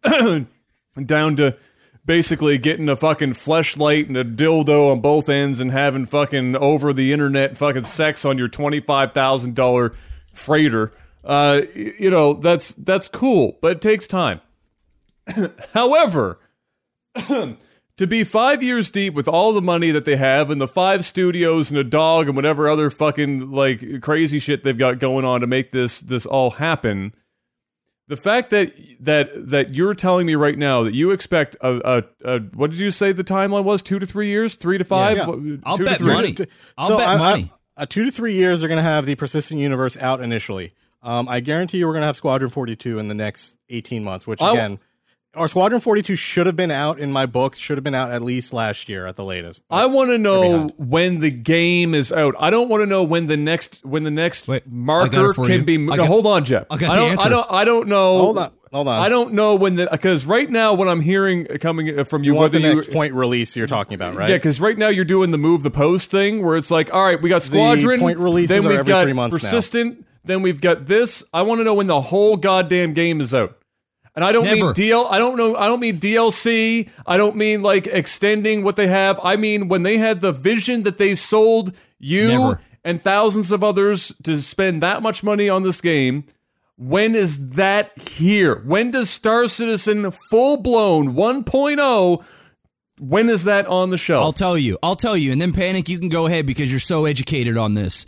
[1.06, 1.58] down to
[2.06, 6.94] basically getting a fucking fleshlight and a dildo on both ends and having fucking over
[6.94, 9.94] the internet fucking sex on your twenty five thousand dollar
[10.34, 10.92] freighter.
[11.24, 14.42] Uh, you know that's that's cool, but it takes time.
[15.74, 16.40] However,
[17.16, 21.04] to be five years deep with all the money that they have and the five
[21.04, 25.42] studios and a dog and whatever other fucking like crazy shit they've got going on
[25.42, 27.14] to make this this all happen.
[28.10, 32.04] The fact that that that you're telling me right now that you expect a, a,
[32.26, 35.16] a what did you say the timeline was two to three years three to five
[35.18, 35.28] Yeah.
[35.28, 36.14] What- I'll two to bet three?
[36.14, 36.36] money.
[36.78, 37.52] I'll So bet I- I- money.
[37.78, 40.74] uh, two to three years, they're going to have the persistent universe out initially.
[41.02, 44.04] Um, I guarantee you, we're going to have Squadron Forty Two in the next eighteen
[44.04, 44.28] months.
[44.28, 44.80] Which I- again,
[45.36, 47.56] our Squadron Forty Two should have been out in my book.
[47.56, 49.62] Should have been out at least last year at the latest.
[49.70, 52.36] I want to know when the game is out.
[52.40, 55.64] I don't want to know when the next when the next Wait, marker can you.
[55.64, 55.76] be.
[55.76, 56.66] I no, got- hold on, Jeff.
[56.70, 57.12] I got don't.
[57.12, 57.26] answer.
[57.28, 57.48] I don't.
[57.52, 58.18] I don't know.
[58.18, 59.00] Hold on, hold on.
[59.00, 62.32] I don't know when the because right now what I'm hearing coming uh, from you,
[62.32, 64.30] you want whether the you next point release you're talking about, right?
[64.30, 67.04] yeah, because right now you're doing the move the post thing where it's like, all
[67.04, 69.40] right, we got squadron, point releases then we've every got three months now.
[69.50, 71.24] persistent, then we've got this.
[71.34, 73.59] I want to know when the whole goddamn game is out.
[74.16, 74.74] And I don't mean Never.
[74.74, 75.08] DL.
[75.10, 75.56] I don't know.
[75.56, 76.90] I don't mean DLC.
[77.06, 79.20] I don't mean like extending what they have.
[79.24, 82.62] I mean when they had the vision that they sold you Never.
[82.84, 86.26] and thousands of others to spend that much money on this game.
[86.78, 88.56] When is that here?
[88.66, 92.24] When does Star Citizen full blown 1.0?
[93.00, 94.24] When is that on the shelf?
[94.24, 94.78] I'll tell you.
[94.82, 95.32] I'll tell you.
[95.32, 98.06] And then panic, you can go ahead because you're so educated on this.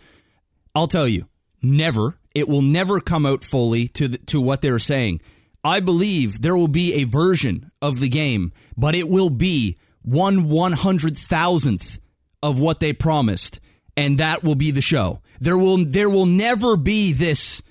[0.73, 1.27] I'll tell you.
[1.61, 2.17] Never.
[2.33, 5.21] It will never come out fully to the, to what they're saying.
[5.63, 10.49] I believe there will be a version of the game, but it will be one
[10.49, 11.99] one hundred thousandth
[12.41, 13.59] of what they promised,
[13.95, 15.21] and that will be the show.
[15.39, 17.61] There will there will never be this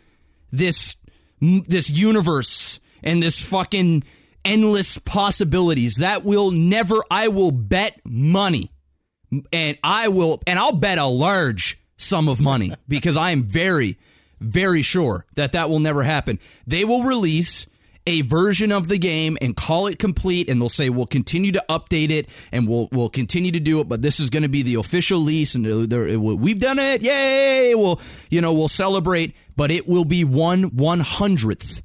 [0.52, 0.96] this
[1.40, 4.04] this universe and this fucking
[4.44, 5.96] endless possibilities.
[5.96, 6.96] That will never.
[7.10, 8.70] I will bet money,
[9.52, 13.98] and I will, and I'll bet a large sum of money because I am very,
[14.40, 16.38] very sure that that will never happen.
[16.66, 17.66] They will release
[18.10, 21.64] a version of the game and call it complete and they'll say we'll continue to
[21.68, 24.62] update it and we'll we'll continue to do it but this is going to be
[24.62, 25.64] the official lease and
[26.20, 27.72] we've done it yay!
[27.76, 31.82] We'll you know we'll celebrate but it will be one one hundredth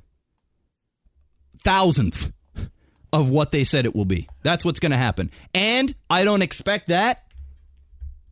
[1.64, 2.32] thousandth
[3.14, 4.28] of what they said it will be.
[4.44, 5.30] That's what's going to happen.
[5.54, 7.24] And i don't expect that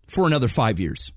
[0.08, 1.12] for another five years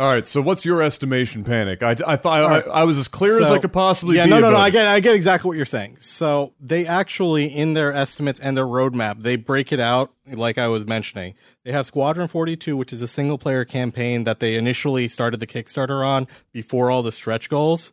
[0.00, 0.26] All right.
[0.26, 1.82] So what's your estimation, Panic?
[1.82, 2.68] I, I thought I, right.
[2.72, 4.30] I was as clear as I could possibly yeah, be.
[4.30, 4.54] no, no, no.
[4.54, 5.98] about I get, I get exactly what you're saying.
[6.00, 10.68] So they actually, in their estimates and their roadmap, they break it out like I
[10.68, 11.34] was mentioning.
[11.64, 15.46] They have Squadron 42, which is a single player campaign that they initially started the
[15.46, 17.92] Kickstarter on before all the stretch goals.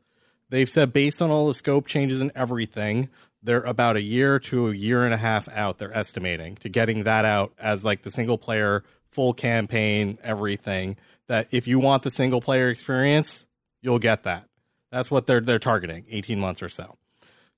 [0.49, 3.09] They've said based on all the scope changes and everything,
[3.43, 5.77] they're about a year to a year and a half out.
[5.77, 10.95] They're estimating to getting that out as like the single player full campaign, everything.
[11.27, 13.45] That if you want the single player experience,
[13.81, 14.45] you'll get that.
[14.91, 16.97] That's what they're they're targeting, 18 months or so.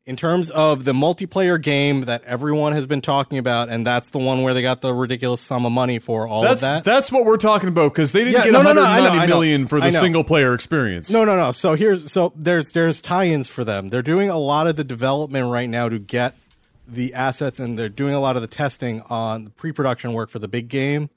[0.06, 4.18] In terms of the multiplayer game that everyone has been talking about, and that's the
[4.18, 6.84] one where they got the ridiculous sum of money for all That's of that.
[6.84, 9.10] that's what we're talking about because they didn't Yeah, get no, no, no, I know,
[9.10, 9.36] I know.
[9.36, 11.12] million for the single player experience.
[11.12, 11.52] No, no, no.
[11.52, 13.90] So here's so there's there's tie-ins for them.
[13.90, 16.34] They're doing a lot of the development right now to get
[16.88, 20.40] the assets, and they're doing a lot of the testing on the pre-production work for
[20.40, 21.12] the big game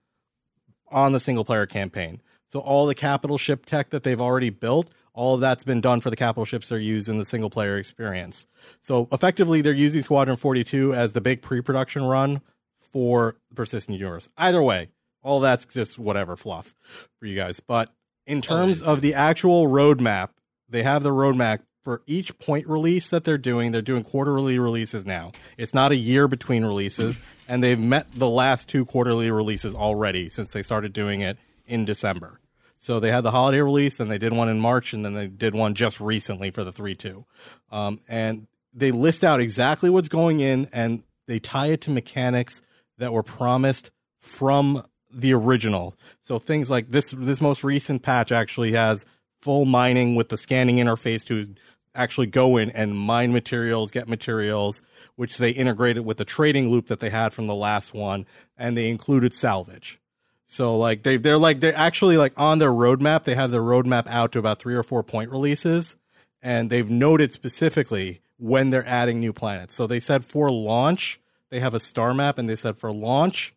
[0.90, 2.20] on the single player campaign.
[2.52, 6.00] So all the capital ship tech that they've already built, All of that's been done
[6.00, 8.46] for the capital ships they're used in the single player experience.
[8.80, 12.40] So effectively, they're using Squadron 42 as the big pre production run
[12.76, 14.28] for Persistent Universe.
[14.38, 14.88] Either way,
[15.22, 16.74] all that's just whatever fluff
[17.18, 17.60] for you guys.
[17.60, 17.92] But
[18.26, 20.30] in terms of the actual roadmap,
[20.68, 23.72] they have the roadmap for each point release that they're doing.
[23.72, 25.32] They're doing quarterly releases now.
[25.58, 27.18] It's not a year between releases,
[27.48, 31.84] and they've met the last two quarterly releases already since they started doing it in
[31.84, 32.38] December.
[32.82, 35.28] So they had the holiday release, and they did one in March, and then they
[35.28, 37.26] did one just recently for the three two,
[37.70, 42.60] um, and they list out exactly what's going in, and they tie it to mechanics
[42.98, 44.82] that were promised from
[45.14, 45.94] the original.
[46.22, 49.06] So things like this this most recent patch actually has
[49.40, 51.54] full mining with the scanning interface to
[51.94, 54.82] actually go in and mine materials, get materials,
[55.14, 58.26] which they integrated with the trading loop that they had from the last one,
[58.56, 60.00] and they included salvage.
[60.46, 63.24] So like they they're like they're actually like on their roadmap.
[63.24, 65.96] They have their roadmap out to about three or four point releases,
[66.42, 69.74] and they've noted specifically when they're adding new planets.
[69.74, 71.20] So they said for launch
[71.50, 73.54] they have a star map, and they said for launch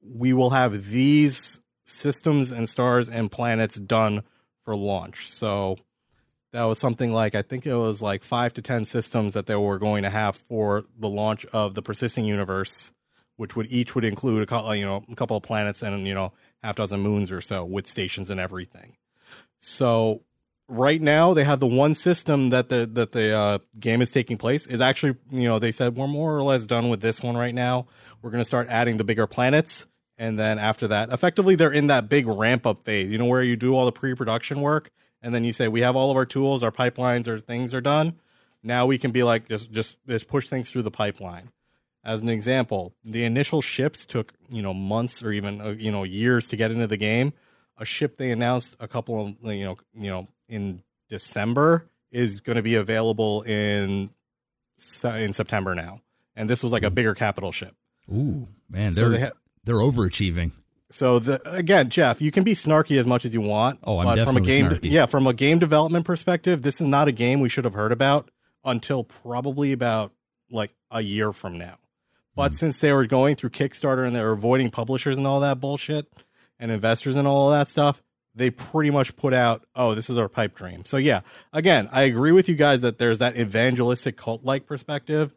[0.00, 4.22] we will have these systems and stars and planets done
[4.64, 5.30] for launch.
[5.30, 5.76] So
[6.52, 9.56] that was something like I think it was like five to ten systems that they
[9.56, 12.92] were going to have for the launch of the persisting universe
[13.36, 16.14] which would each would include a couple, you know, a couple of planets and you
[16.14, 16.32] know
[16.62, 18.96] half dozen moons or so with stations and everything.
[19.58, 20.22] So
[20.68, 24.38] right now they have the one system that the that the uh, game is taking
[24.38, 27.36] place is actually you know they said we're more or less done with this one
[27.36, 27.86] right now.
[28.20, 29.86] We're going to start adding the bigger planets,
[30.16, 33.10] and then after that, effectively they're in that big ramp up phase.
[33.10, 34.90] You know where you do all the pre production work,
[35.20, 37.80] and then you say we have all of our tools, our pipelines, our things are
[37.80, 38.18] done.
[38.62, 41.50] Now we can be like just just just push things through the pipeline.
[42.04, 46.02] As an example, the initial ships took you know months or even uh, you know
[46.04, 47.32] years to get into the game.
[47.78, 52.56] A ship they announced a couple of you know you know in December is going
[52.56, 54.10] to be available in
[55.04, 56.00] in September now,
[56.34, 57.74] and this was like a bigger capital ship.
[58.12, 59.30] Ooh, man, they're they ha-
[59.64, 60.52] they're overachieving.
[60.90, 63.78] So the again, Jeff, you can be snarky as much as you want.
[63.84, 64.92] Oh, I'm but from a definitely game, snarky.
[64.92, 67.92] yeah, from a game development perspective, this is not a game we should have heard
[67.92, 68.30] about
[68.64, 70.12] until probably about
[70.50, 71.76] like a year from now.
[72.34, 72.56] But mm.
[72.56, 76.12] since they were going through Kickstarter and they were avoiding publishers and all that bullshit
[76.58, 78.02] and investors and all of that stuff,
[78.34, 80.84] they pretty much put out, oh, this is our pipe dream.
[80.84, 81.20] So yeah,
[81.52, 85.34] again, I agree with you guys that there's that evangelistic cult like perspective,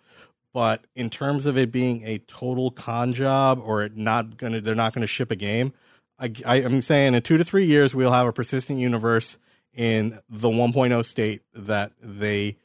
[0.54, 4.76] but in terms of it being a total con job or it not gonna, they're
[4.76, 5.74] not gonna ship a game.
[6.18, 9.38] I, I, am saying in two to three years we'll have a persistent universe
[9.74, 12.56] in the 1.0 state that they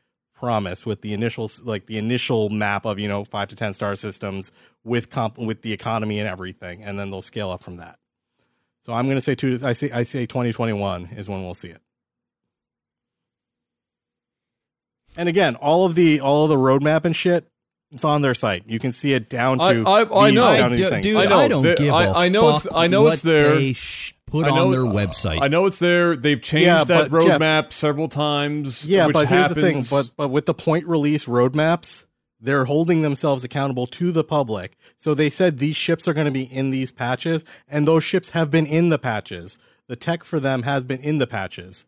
[0.40, 3.94] promised with the initial like the initial map of you know five to ten star
[3.94, 4.50] systems
[4.82, 7.98] with comp with the economy and everything, and then they'll scale up from that.
[8.86, 9.58] So I'm going to say two.
[9.62, 11.82] I say I say 2021 is when we'll see it.
[15.16, 17.46] And again, all of the all of the roadmap and shit,
[17.92, 18.64] it's on their site.
[18.66, 19.64] You can see it down to.
[19.86, 20.56] I- I- I know.
[20.56, 21.02] down to d- these things.
[21.04, 21.48] dude, I I, know.
[21.48, 23.54] don't They- give I- a I know it's- fuck I know what it's there.
[23.56, 25.40] They sh- put I know- on their uh, website.
[25.42, 26.16] I know it's there.
[26.16, 28.86] They've changed Yeah, that but, Jeff- roadmap several times.
[28.86, 29.82] Yeah, which but here's the thing.
[29.90, 32.04] But but with the point release roadmaps,
[32.40, 34.76] they're holding themselves accountable to the public.
[34.96, 38.30] So they said these ships are going to be in these patches, and those ships
[38.30, 39.58] have been in the patches.
[39.88, 41.84] The tech for them has been in the patches.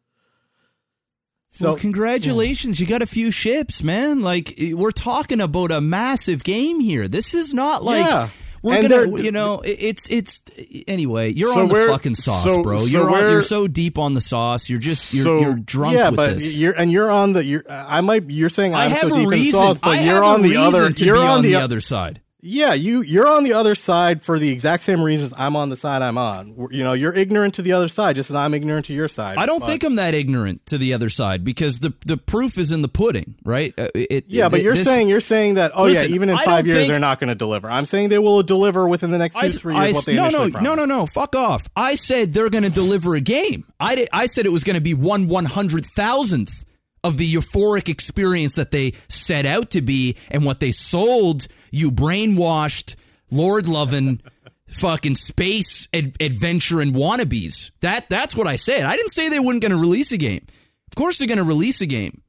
[1.49, 4.21] So well, congratulations, you got a few ships, man.
[4.21, 7.07] Like we're talking about a massive game here.
[7.09, 8.29] This is not like Yeah.
[8.63, 10.41] We're And gonna, you know, it's it's
[10.89, 11.33] anyway.
[11.33, 12.79] You're So on the fucking sauce, so- bro.
[12.79, 14.71] so you're on, you're so deep on the sauce.
[14.71, 16.57] You're just you're, So- you're drunk yeah, with but this.
[16.57, 17.45] you're and you're on the.
[17.45, 18.31] You're, I might.
[18.31, 20.57] You're saying I I'm have so deep in the sauce, but I you're on the
[20.57, 20.91] other.
[20.91, 22.21] to you're be on the o- other side.
[22.45, 25.77] Yeah, you you're on the other side for the exact same reasons I'm on the
[25.77, 26.69] side I'm on.
[26.73, 29.39] You know, you're ignorant to the other side, just as I'm ignorant to your side.
[29.39, 32.59] I don't But- think I'm that ignorant to the other side because the the proof
[32.59, 33.73] is in the pudding, right?
[33.79, 35.71] Uh, It, Yeah, but you're this- saying you're saying that.
[35.73, 37.71] Oh Listen, yeah, even in five years think- they're not going to deliver.
[37.71, 39.87] I'm saying they will deliver within the next two I, three years.
[39.87, 41.07] I- what they no, no, initially no, no, no.
[41.07, 41.63] Fuck off.
[41.77, 43.67] I said they're going to deliver a game.
[43.79, 46.65] I did, I said it was going to be one one hundred thousandth
[47.05, 51.47] of the euphoric experience that they set out to be, and what they sold.
[51.71, 52.97] You brainwashed,
[53.31, 54.21] Lord loving.
[54.69, 57.73] Fucking space ad- adventure and wannabes.
[57.83, 58.85] That that's what I said.
[58.85, 60.47] I didn't say they weren't going to release a game.
[60.91, 62.23] Of course they're going to release a game.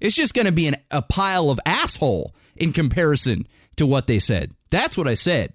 [0.00, 3.46] It's just going to be an, a pile of asshole in comparison
[3.76, 4.52] to what they said.
[4.70, 5.52] That's what I said.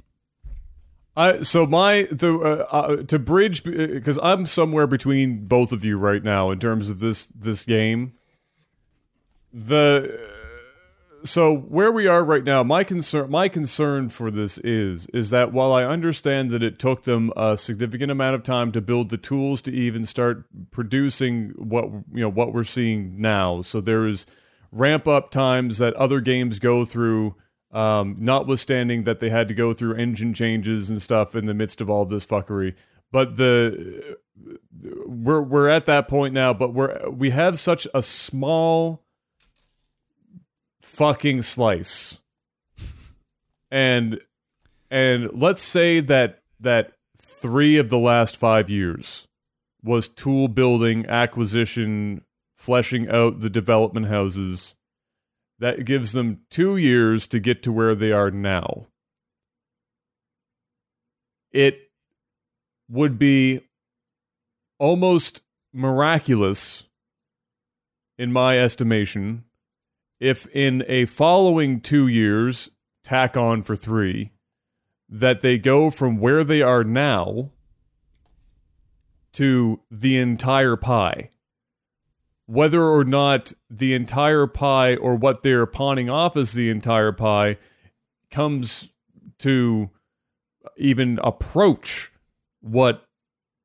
[1.16, 5.98] I so my the uh, uh, to bridge because I'm somewhere between both of you
[5.98, 8.14] right now in terms of this this game.
[9.54, 10.30] The
[11.24, 15.52] so where we are right now, my concern my concern for this is is that
[15.52, 19.18] while I understand that it took them a significant amount of time to build the
[19.18, 23.62] tools to even start producing what you know what we're seeing now.
[23.62, 24.26] So there is
[24.72, 27.36] ramp up times that other games go through
[27.72, 31.82] um, notwithstanding that they had to go through engine changes and stuff in the midst
[31.82, 32.76] of all this fuckery.
[33.12, 34.18] But the
[35.06, 39.04] we're we're at that point now, but we're we have such a small
[41.00, 42.20] fucking slice.
[43.72, 44.20] And
[44.92, 49.26] and let's say that that 3 of the last 5 years
[49.82, 52.26] was tool building, acquisition,
[52.58, 54.76] fleshing out the development houses.
[55.60, 58.88] That gives them 2 years to get to where they are now.
[61.54, 61.92] It
[62.90, 63.62] would be
[64.80, 66.90] almost miraculous
[68.18, 69.46] in my estimation
[70.20, 72.70] if in a following two years,
[73.04, 74.32] tack on for three,
[75.08, 77.52] that they go from where they are now
[79.34, 81.30] to the entire pie.
[82.46, 87.58] Whether or not the entire pie or what they're pawning off as the entire pie
[88.32, 88.92] comes
[89.40, 89.90] to
[90.78, 92.12] even approach
[92.62, 93.06] what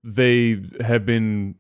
[0.02, 1.56] they have been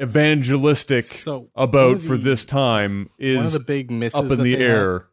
[0.00, 4.42] evangelistic So, about of for this time one of is the big misses up in
[4.42, 5.06] the air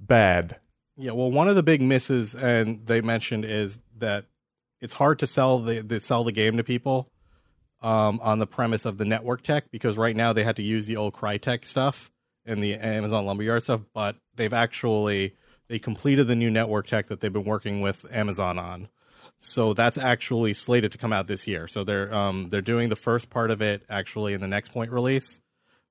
[0.00, 0.60] bad.
[0.96, 4.26] Yeah, well, one of the big misses, and they mentioned, is that
[4.80, 7.08] it's hard to sell the, the sell the game to people
[7.80, 10.86] um, on the premise of the network tech because right now they had to use
[10.86, 12.10] the old Crytek stuff
[12.46, 15.34] and the Amazon Lumberyard stuff, but they've actually
[15.68, 18.88] they completed the new network tech that they've been working with Amazon on.
[19.44, 21.68] So that's actually slated to come out this year.
[21.68, 24.90] So they're um, they're doing the first part of it actually in the next point
[24.90, 25.38] release,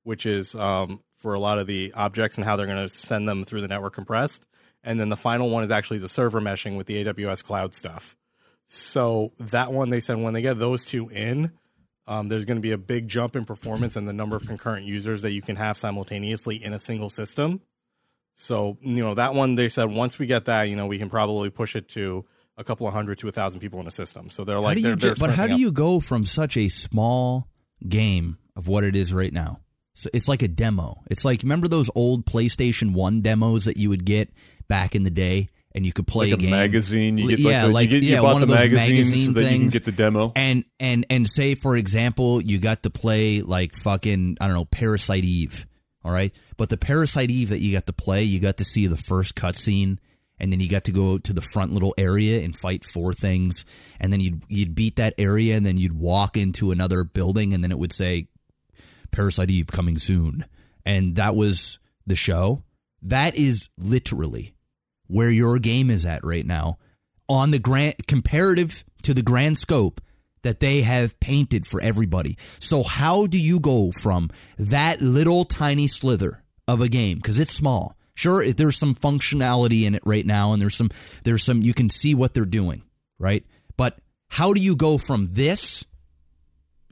[0.02, 3.30] which is um, for a lot of the objects and how they're going to send
[3.30, 4.44] them through the network compressed.
[4.84, 8.18] And then the final one is actually the server meshing with the AWS cloud stuff.
[8.66, 11.52] So that one, they said when they get those two in,
[12.08, 14.88] um, there's going to be a big jump in performance and the number of concurrent
[14.88, 17.62] users that you can have simultaneously in a single system.
[18.34, 21.12] So, you know, that one, they said once we get that, you know, we can
[21.12, 22.26] probably push it to
[22.58, 24.30] a couple of hundred to a thousand people in a system.
[24.30, 25.60] So they're like, do you they're, ju- they're but how do up.
[25.60, 27.48] you go from such a small
[27.88, 29.60] game of what it is right now?
[29.96, 31.02] So it's like a demo.
[31.10, 34.30] It's like remember those old PlayStation One demos that you would get
[34.68, 36.52] back in the day, and you could play Like a game.
[36.52, 38.90] magazine, you get like yeah, the- you like get- yeah, bought one of those magazine
[38.96, 40.32] magazine so that you can get the demo.
[40.36, 44.66] And and and say for example, you got to play like fucking I don't know
[44.66, 45.68] Parasite Eve.
[46.06, 48.88] All right, but the Parasite Eve that you got to play, you got to see
[48.88, 50.00] the first cutscene,
[50.40, 53.66] and then you got to go to the front little area and fight four things,
[54.00, 57.64] and then you'd you'd beat that area, and then you'd walk into another building, and
[57.64, 58.28] then it would say
[59.12, 60.46] Parasite Eve coming soon.
[60.86, 62.64] And that was the show.
[63.02, 64.54] That is literally
[65.08, 66.78] where your game is at right now
[67.30, 70.02] on the grand comparative to the grand scope
[70.42, 72.36] that they have painted for everybody.
[72.60, 77.54] So how do you go from that little tiny slither of a game cuz it's
[77.54, 77.96] small.
[78.16, 80.90] Sure there's some functionality in it right now and there's some
[81.24, 82.84] there's some you can see what they're doing,
[83.18, 83.44] right?
[83.76, 83.98] But
[84.30, 85.86] how do you go from this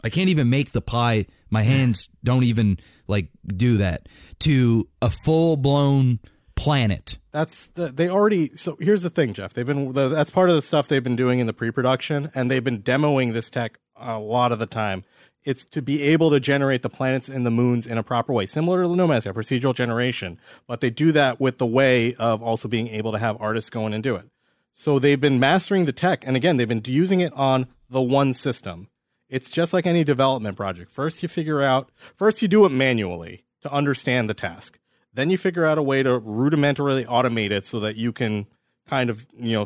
[0.04, 1.26] I can't even make the pie.
[1.50, 4.08] My hands don't even like do that
[4.40, 6.20] to a full blown
[6.56, 7.18] planet.
[7.32, 8.48] That's the, they already.
[8.56, 9.54] So here's the thing, Jeff.
[9.54, 12.64] They've been that's part of the stuff they've been doing in the pre-production, and they've
[12.64, 15.04] been demoing this tech a lot of the time.
[15.44, 18.46] It's to be able to generate the planets and the moons in a proper way,
[18.46, 20.40] similar to No Man's Sky, procedural generation.
[20.68, 23.88] But they do that with the way of also being able to have artists go
[23.88, 24.30] in and do it.
[24.74, 28.34] So they've been mastering the tech, and again, they've been using it on the one
[28.34, 28.88] system.
[29.30, 30.92] It's just like any development project.
[30.92, 34.80] First, you figure out, first, you do it manually to understand the task.
[35.14, 38.48] Then you figure out a way to rudimentarily automate it so that you can
[38.88, 39.66] kind of, you know,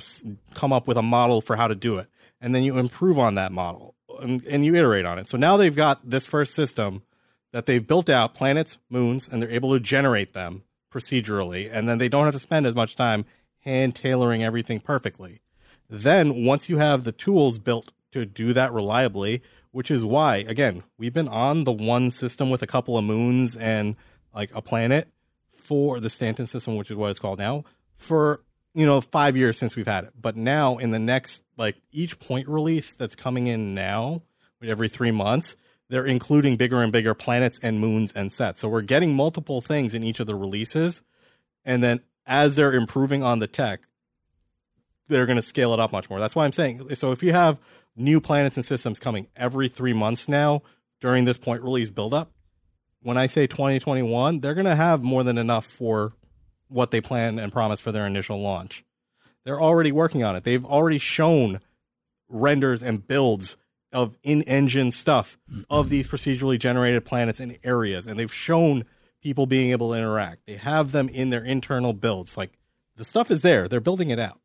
[0.54, 2.08] come up with a model for how to do it.
[2.42, 5.28] And then you improve on that model and, and you iterate on it.
[5.28, 7.04] So now they've got this first system
[7.52, 11.70] that they've built out planets, moons, and they're able to generate them procedurally.
[11.72, 13.26] And then they don't have to spend as much time
[13.60, 15.42] hand tailoring everything perfectly.
[15.90, 20.84] Then once you have the tools built to do that reliably, which is why again
[20.98, 23.96] we've been on the one system with a couple of moons and
[24.34, 25.10] like a planet
[25.50, 27.64] for the Stanton system, which is what it's called now,
[27.96, 28.42] for
[28.76, 30.12] you know five years since we've had it.
[30.20, 34.22] But now in the next like each point release that's coming in now,
[34.64, 35.56] every three months,
[35.90, 38.60] they're including bigger and bigger planets and moons and sets.
[38.60, 41.02] So we're getting multiple things in each of the releases,
[41.64, 43.82] and then as they're improving on the tech,
[45.08, 46.20] they're going to scale it up much more.
[46.20, 46.96] That's why I'm saying.
[46.96, 47.60] So if you have
[47.96, 50.64] new planets and systems coming every three months now
[51.00, 52.32] during this point release buildup,
[53.02, 56.14] when I say 2021, they're going to have more than enough for
[56.68, 58.84] what they plan and promise for their initial launch.
[59.44, 60.44] They're already working on it.
[60.44, 61.60] They've already shown
[62.28, 63.58] renders and builds
[63.92, 65.38] of in-engine stuff
[65.70, 68.84] of these procedurally generated planets and areas, and they've shown
[69.22, 70.46] people being able to interact.
[70.46, 72.36] They have them in their internal builds.
[72.36, 72.58] Like
[72.96, 73.68] the stuff is there.
[73.68, 74.40] They're building it out.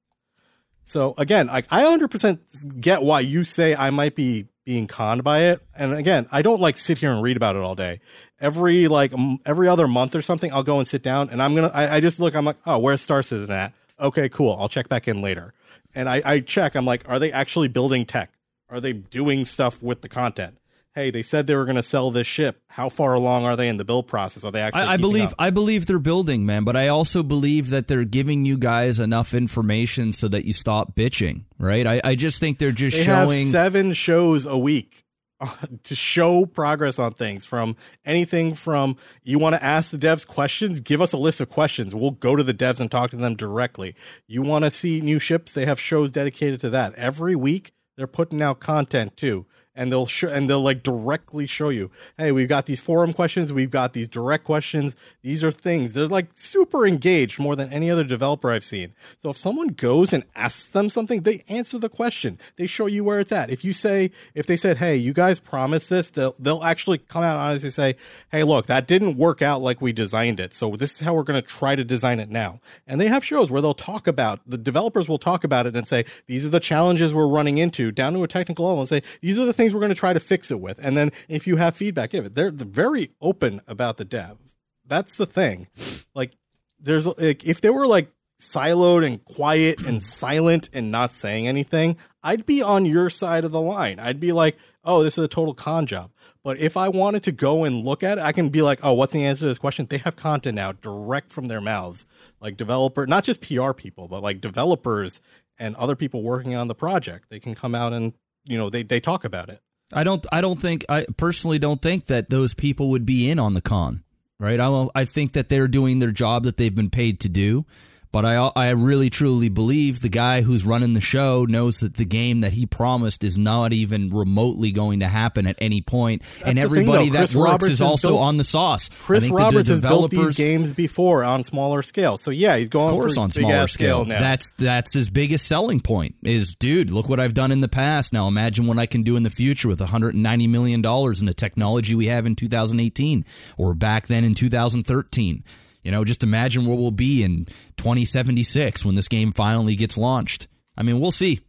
[0.83, 5.41] So again, I, I 100% get why you say I might be being conned by
[5.41, 5.61] it.
[5.75, 8.01] And again, I don't like sit here and read about it all day.
[8.41, 11.55] Every like m- every other month or something, I'll go and sit down and I'm
[11.55, 11.71] gonna.
[11.75, 12.35] I, I just look.
[12.35, 13.73] I'm like, oh, where's Star Citizen at?
[13.99, 14.57] Okay, cool.
[14.59, 15.53] I'll check back in later.
[15.95, 16.75] And I, I check.
[16.75, 18.33] I'm like, are they actually building tech?
[18.69, 20.57] Are they doing stuff with the content?
[20.95, 22.63] Hey, they said they were going to sell this ship.
[22.67, 24.45] How far along are they in the build process?
[24.45, 24.83] Are they actually?
[24.83, 25.35] I, I believe up?
[25.39, 29.33] I believe they're building, man, but I also believe that they're giving you guys enough
[29.33, 31.87] information so that you stop bitching, right?
[31.87, 35.05] I, I just think they're just they showing have seven shows a week
[35.41, 35.55] uh,
[35.85, 40.81] to show progress on things from anything from you want to ask the devs questions
[40.81, 43.35] give us a list of questions we'll go to the devs and talk to them
[43.35, 43.95] directly
[44.27, 48.07] you want to see new ships they have shows dedicated to that every week they're
[48.07, 49.47] putting out content too
[49.81, 53.53] and they'll show and they'll like directly show you hey we've got these forum questions
[53.53, 55.93] we've got these direct questions these are things.
[55.93, 58.95] They're like super engaged more than any other developer i've seen.
[59.23, 62.39] So if someone goes and asks them something they answer the question.
[62.57, 63.51] They show you where it's at.
[63.51, 67.23] If you say if they said hey you guys promised this they'll, they'll actually come
[67.23, 67.97] out and honestly say
[68.31, 71.23] hey look that didn't work out like we designed it so this is how we're
[71.23, 72.61] going to try to design it now.
[72.87, 75.89] And they have shows where they'll talk about the developers will talk about it and
[75.89, 79.03] say these are the challenges we're running into down to a technical level and say
[79.21, 80.79] these are the things we're going to try to fix it with.
[80.83, 82.35] And then if you have feedback give it.
[82.35, 84.39] They're they're very open about the dev.
[84.87, 85.69] That's the thing.
[86.15, 86.33] Like
[86.79, 91.95] there's like if they were like siloed and quiet and silent and not saying anything
[92.23, 94.01] i'd be on your side of the line.
[94.01, 96.11] I'd be like oh this is a total con job.
[96.43, 98.95] But if i wanted to go and look at it i can be like oh
[98.95, 99.87] what's the answer to this question?
[99.89, 102.07] They have content now direct from their mouths.
[102.41, 105.21] Like developer not just pr people but like developers
[105.59, 107.27] and other people working on the project.
[107.29, 108.15] They can come out and
[108.51, 109.61] you know they, they talk about it
[109.93, 110.25] I don't.
[110.31, 110.85] I don't think.
[110.89, 114.05] I personally don't think that those people would be in on the con,
[114.39, 114.61] right?
[114.61, 114.87] I.
[114.95, 117.67] I think that they're doing their job that they've been paid to do.
[118.13, 118.51] But I.
[118.57, 122.53] I really truly believe the guy who's running the show knows that the game that
[122.53, 126.81] he promised is not even remotely going to happen at any point, and the thing,
[126.81, 127.19] everybody though.
[127.19, 128.91] that works Roberts is also built- on the sauce.
[128.91, 132.31] I Chris think that the Roberts has built these games before on smaller scale, so
[132.31, 134.05] yeah, he's going of course on smaller ass scale.
[134.05, 134.19] now.
[134.19, 138.13] That's that's his biggest selling point is dude, look what I've done in the past.
[138.13, 141.35] Now imagine what I can do in the future with 190 million dollars in the
[141.35, 143.25] technology we have in 2018
[143.57, 145.45] or back then in 2013.
[145.83, 147.47] You know, just imagine where we'll be in
[147.77, 150.49] 2076 when this game finally gets launched.
[150.77, 151.41] I mean, we'll see.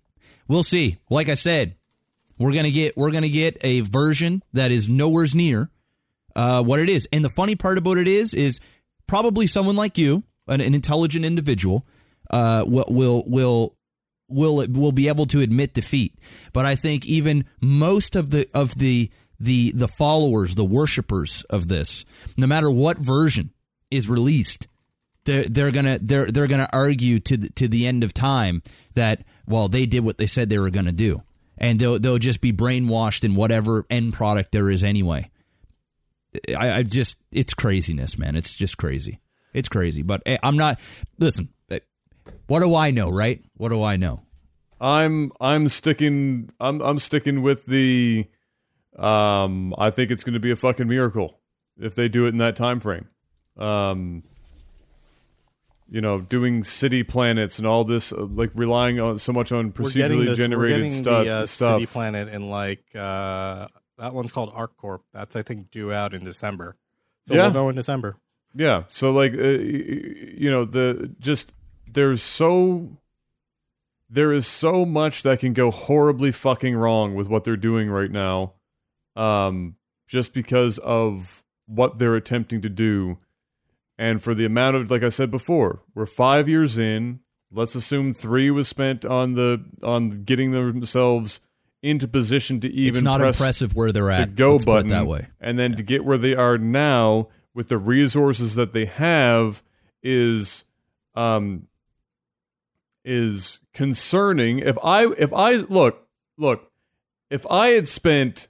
[0.48, 0.98] We'll see.
[1.10, 1.76] Like I said,
[2.38, 5.70] we're gonna get we're gonna get a version that is nowhere's near
[6.36, 7.08] uh, what it is.
[7.12, 8.60] And the funny part about it is, is
[9.08, 11.86] probably someone like you, an, an intelligent individual,
[12.30, 13.76] uh, will will will
[14.30, 16.16] will will be able to admit defeat.
[16.54, 21.68] But I think even most of the of the the the followers, the worshippers of
[21.68, 22.06] this,
[22.38, 23.52] no matter what version
[23.92, 24.68] is released,
[25.26, 28.64] they're they're gonna they're they're gonna argue to the, to the end of time
[28.96, 31.22] that well they did what they said they were gonna do,
[31.58, 35.30] and they'll they'll just be brainwashed in whatever end product there is anyway.
[36.58, 38.36] I, I just it's craziness, man.
[38.36, 39.20] It's just crazy.
[39.54, 40.02] It's crazy.
[40.02, 40.80] But eh, I'm not.
[41.20, 41.80] Listen, eh,
[42.48, 43.42] what do I know, right?
[43.58, 44.24] What do I know?
[44.80, 48.26] I'm I'm sticking I'm I'm sticking with the
[48.98, 51.40] um I think it's going to be a fucking miracle
[51.80, 53.08] if they do it in that time frame.
[53.62, 54.24] Um
[55.90, 59.74] you know, doing city planets and all this uh, like relying on so much on
[59.74, 61.76] procedurally this, we're generated stuff the uh, stuff.
[61.76, 63.68] city planet and like uh,
[63.98, 65.00] that one's called ArcCorp.
[65.14, 66.78] That's I think due out in December.
[67.24, 67.44] So Yeah.
[67.44, 68.16] we'll know in December.
[68.54, 68.84] Yeah.
[68.88, 71.56] So like, uh, you know, the just
[71.92, 72.98] there's so
[74.10, 78.12] there is so much that can go horribly fucking wrong with what they're doing right
[78.12, 78.54] now,
[79.18, 79.76] um,
[80.08, 83.18] just because of what they're attempting to do,
[84.02, 87.20] and for the amount of like I said before, we're five years in.
[87.52, 91.40] Let's assume three was spent on the on getting themselves
[91.84, 94.36] into position to even it's not press impressive where they're the at.
[94.36, 95.28] go Let's button that way.
[95.40, 99.62] and then to get where they are now with the resources that they have
[100.02, 100.64] is
[101.16, 101.68] um
[103.04, 106.08] is concerning if i if i look
[106.38, 106.72] look
[107.30, 108.48] if i had spent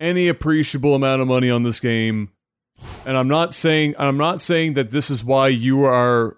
[0.00, 2.30] any appreciable amount of money on this game
[3.06, 6.36] and i'm not saying i'm not saying that this is why you are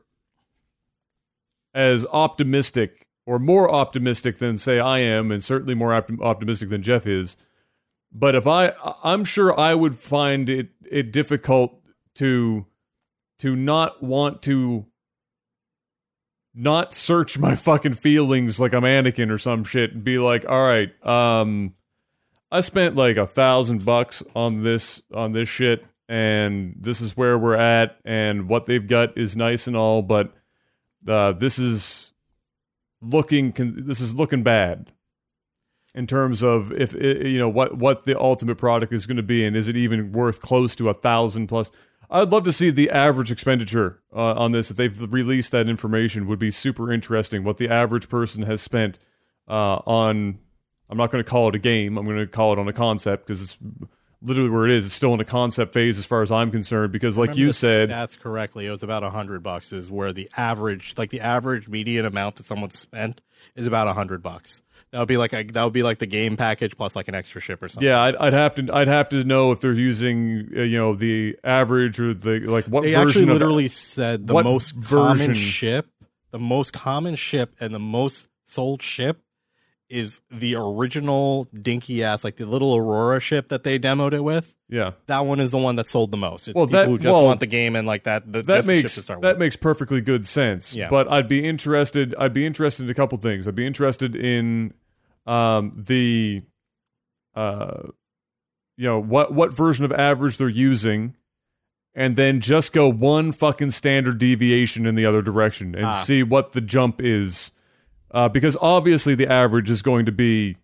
[1.74, 6.82] as optimistic or more optimistic than say i am and certainly more optim- optimistic than
[6.82, 7.36] jeff is.
[8.12, 8.72] But if I,
[9.04, 11.78] I'm sure I would find it it difficult
[12.14, 12.66] to
[13.40, 14.86] to not want to
[16.54, 20.62] not search my fucking feelings like I'm Anakin or some shit and be like, all
[20.62, 21.74] right, um,
[22.50, 27.38] I spent like a thousand bucks on this on this shit, and this is where
[27.38, 30.32] we're at, and what they've got is nice and all, but
[31.08, 32.12] uh, this is
[33.00, 33.52] looking
[33.86, 34.90] this is looking bad
[35.94, 39.44] in terms of if you know what what the ultimate product is going to be,
[39.44, 41.70] and is it even worth close to a thousand plus?
[42.08, 44.70] I'd love to see the average expenditure uh, on this.
[44.70, 47.42] If they've released that information, would be super interesting.
[47.42, 49.00] What the average person has spent
[49.48, 50.38] uh, on,
[50.88, 51.98] I'm not going to call it a game.
[51.98, 53.58] I'm going to call it on a concept because it's
[54.26, 54.84] literally where it is.
[54.86, 56.92] It's still in a concept phase as far as I'm concerned.
[56.92, 58.66] Because, like you said, that's correctly.
[58.66, 59.72] It was about a hundred bucks.
[59.72, 63.20] Is where the average, like the average median amount that someone spent,
[63.54, 64.62] is about a hundred bucks.
[64.90, 67.14] That would be like a, that would be like the game package plus like an
[67.14, 67.86] extra ship or something.
[67.88, 70.94] yeah, I'd, I'd have to I'd have to know if they're using uh, you know
[70.94, 75.34] the average or the like what They version actually of literally said the most common
[75.34, 75.88] ship,
[76.30, 79.22] the most common ship, and the most sold ship
[79.88, 84.54] is the original dinky ass, like the little Aurora ship that they demoed it with.
[84.68, 84.92] yeah.
[85.06, 86.48] That one is the one that sold the most.
[86.48, 88.24] It's Well, people that- who just well, want the game and like that.
[88.32, 89.38] The, that just the ship makes that with.
[89.38, 90.74] makes perfectly good sense.
[90.74, 90.88] Yeah.
[90.88, 92.14] But I'd be interested.
[92.18, 93.46] I'd be interested in a couple things.
[93.46, 94.74] I'd be interested in
[95.26, 96.42] um, the,
[97.34, 97.82] uh,
[98.76, 101.14] you know, what what version of average they're using,
[101.94, 105.92] and then just go one fucking standard deviation in the other direction and Ah.
[105.94, 107.52] see what the jump is,
[108.10, 110.56] uh, because obviously the average is going to be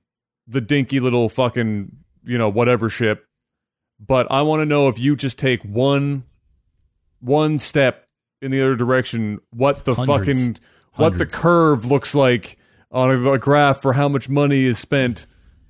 [0.47, 3.27] the dinky little fucking you know whatever ship.
[4.05, 6.25] But I want to know if you just take one
[7.21, 8.09] one step
[8.41, 10.19] in the other direction, what the Hundreds.
[10.19, 10.57] fucking
[10.95, 12.59] what the curve looks like
[12.91, 15.27] on a, a graph for how much money is spent.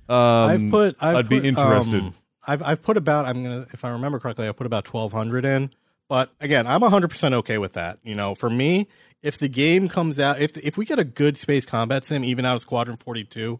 [0.09, 0.95] Um, I've put.
[0.99, 2.01] I've would be interested.
[2.01, 2.13] um,
[2.45, 3.25] I've I've put about.
[3.25, 5.71] I'm gonna, if I remember correctly, I put about twelve hundred in.
[6.13, 7.97] But again, I'm 100 percent okay with that.
[8.03, 8.87] You know, for me,
[9.23, 12.45] if the game comes out, if if we get a good space combat sim, even
[12.45, 13.59] out of Squadron 42,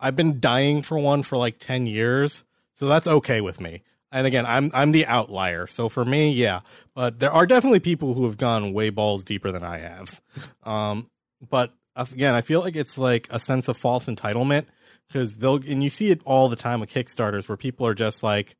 [0.00, 2.42] I've been dying for one for like 10 years,
[2.72, 3.82] so that's okay with me.
[4.10, 5.66] And again, I'm I'm the outlier.
[5.66, 6.60] So for me, yeah.
[6.94, 10.22] But there are definitely people who have gone way balls deeper than I have.
[10.62, 11.10] Um,
[11.46, 14.64] but again, I feel like it's like a sense of false entitlement
[15.06, 18.22] because they'll and you see it all the time with Kickstarters where people are just
[18.22, 18.56] like,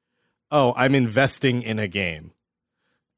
[0.51, 2.34] "Oh, I'm investing in a game,"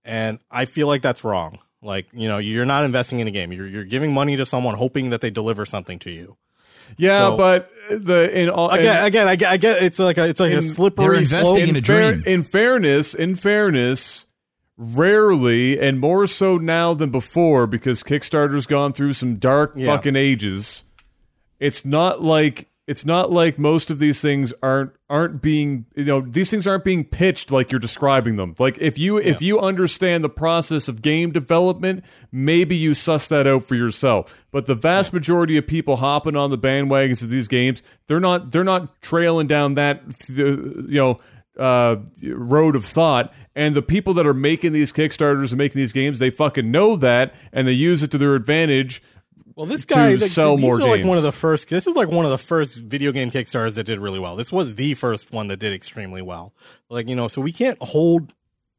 [0.06, 1.58] and I feel like that's wrong.
[1.82, 3.52] Like you know, you're not investing in a game.
[3.52, 6.36] You're you're giving money to someone hoping that they deliver something to you.
[6.96, 10.16] yeah, so- but the in all Again, and again, I get, I get it's like
[10.18, 11.68] a, it's like a slippery investing slope.
[11.68, 12.24] in a fair- dream.
[12.26, 14.26] in fairness, in fairness,
[14.78, 19.86] rarely and more so now than before because Kickstarter's gone through some dark Yeah.
[19.94, 20.84] fucking ages.
[21.58, 26.20] It's not like it's not like most of these things aren't aren't being you know
[26.20, 28.54] these things aren't being pitched like you're describing them.
[28.58, 33.46] Like if you if you understand the process of game development, maybe you suss that
[33.46, 34.44] out for yourself.
[34.52, 38.52] But the vast majority of people hopping on the bandwagons of these games, they're not
[38.52, 41.18] they're not trailing down that you know
[41.58, 43.32] uh, road of thought.
[43.54, 46.96] And the people that are making these Kickstarters and making these games, they fucking know
[46.96, 49.02] that, and they use it to their advantage.
[49.56, 51.68] Well, this guy to like, sell these more are like one of the first.
[51.68, 54.36] This is like one of the first video game Kickstarters that did really well.
[54.36, 56.52] This was the first one that did extremely well.
[56.88, 58.34] Like you know, so we can't hold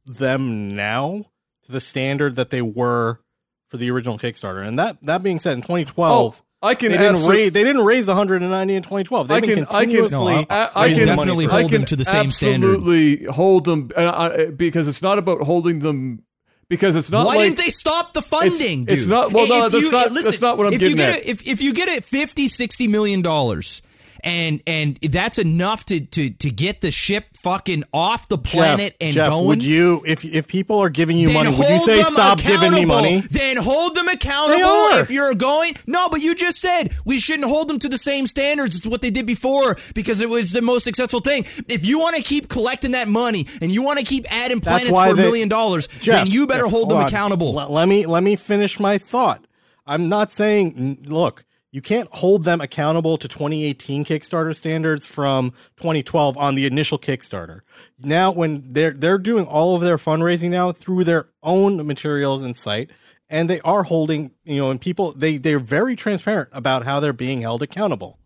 [0.06, 1.26] them now
[1.66, 3.20] to the standard that they were
[3.68, 4.66] for the original Kickstarter.
[4.66, 8.06] And that that being said, in 2012, I can they didn't raise they didn't raise
[8.06, 9.28] the 190 in 2012.
[9.28, 12.32] They've I can- I can- continuously I, I can definitely hold them to the same
[12.32, 12.76] standard.
[12.76, 16.24] Absolutely hold them uh, uh, because it's not about holding them
[16.70, 19.10] because it's not Why like didn't they stop the funding, it's dude?
[19.10, 20.98] not- well, no, If that's you- not- listen, that's not what I'm if you getting
[20.98, 21.26] get at.
[21.26, 23.82] A, if if you get it 50 60 million dollars
[24.28, 28.98] and and that's enough to to to get the ship fucking off the planet Jeff,
[29.00, 32.04] and Jeff, going would you if if people are giving you money, would you say
[32.04, 33.22] stop giving me money?
[33.22, 35.76] Then hold them accountable if you're going.
[35.88, 38.76] No, but you just said we shouldn't hold them to the same standards.
[38.76, 41.46] It's what they did before because it was the most successful thing.
[41.70, 44.90] If you want to keep collecting that money and you want to keep adding planets
[44.90, 47.06] for a million dollars, then you better Jeff, hold them on.
[47.06, 47.54] accountable.
[47.54, 49.46] Let, let me let me finish my thought.
[49.86, 56.38] I'm not saying look, you can't hold them accountable to 2018 Kickstarter standards from 2012
[56.38, 57.62] on the initial Kickstarter.
[58.00, 62.56] Now when they're they're doing all of their fundraising now through their own materials and
[62.56, 62.90] site
[63.30, 67.14] and they are holding, you know, and people they they're very transparent about how they're
[67.14, 68.18] being held accountable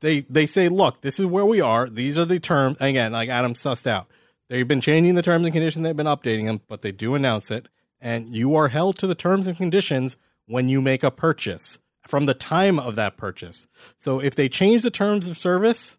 [0.00, 1.88] they they say, look, this is where we are.
[1.88, 2.76] These are the terms.
[2.80, 4.08] Again, like Adam sussed out,
[4.48, 5.84] they've been changing the terms and conditions.
[5.84, 7.68] They've been updating them, but they do announce it,
[8.00, 12.26] and you are held to the terms and conditions when you make a purchase from
[12.26, 13.66] the time of that purchase.
[13.96, 15.98] So if they change the terms of service,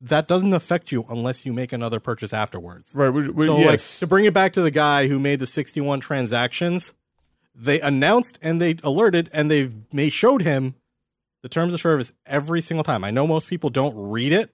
[0.00, 2.94] that doesn't affect you unless you make another purchase afterwards.
[2.94, 3.08] Right.
[3.08, 3.66] We, we, So, yes.
[3.66, 6.92] like, to bring it back to the guy who made the 61 transactions,
[7.54, 10.74] they announced and they alerted and they they showed him
[11.42, 13.04] the terms of service every single time.
[13.04, 14.50] I know most people don't read it,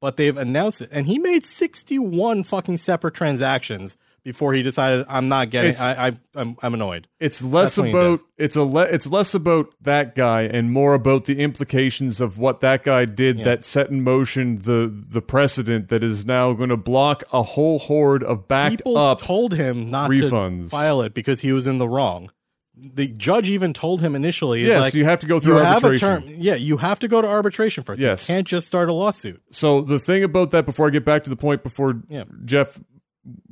[0.00, 5.28] but they've announced it, and he made 61 fucking separate transactions before he decided I'm
[5.28, 5.74] not getting.
[5.80, 7.08] I, I I'm I'm annoyed.
[7.20, 11.24] it's less That's about it's a le- it's less about that guy and more about
[11.24, 16.04] the implications of what that guy did that set in motion the the precedent that
[16.04, 20.10] is now going to block a whole horde of backed People up told him not
[20.10, 20.64] refunds.
[20.64, 22.30] to file it because he was in the wrong.
[22.74, 25.84] The judge even told him initially, Yes, like, you have to go through you have
[25.84, 26.24] a arbitration.
[26.40, 28.00] yeah, you have to go to arbitration first.
[28.00, 28.28] Yes.
[28.28, 29.40] You can't just start a lawsuit.
[29.50, 32.24] So the thing about that, before I get back to the point, before Yeah.
[32.44, 32.80] Jeff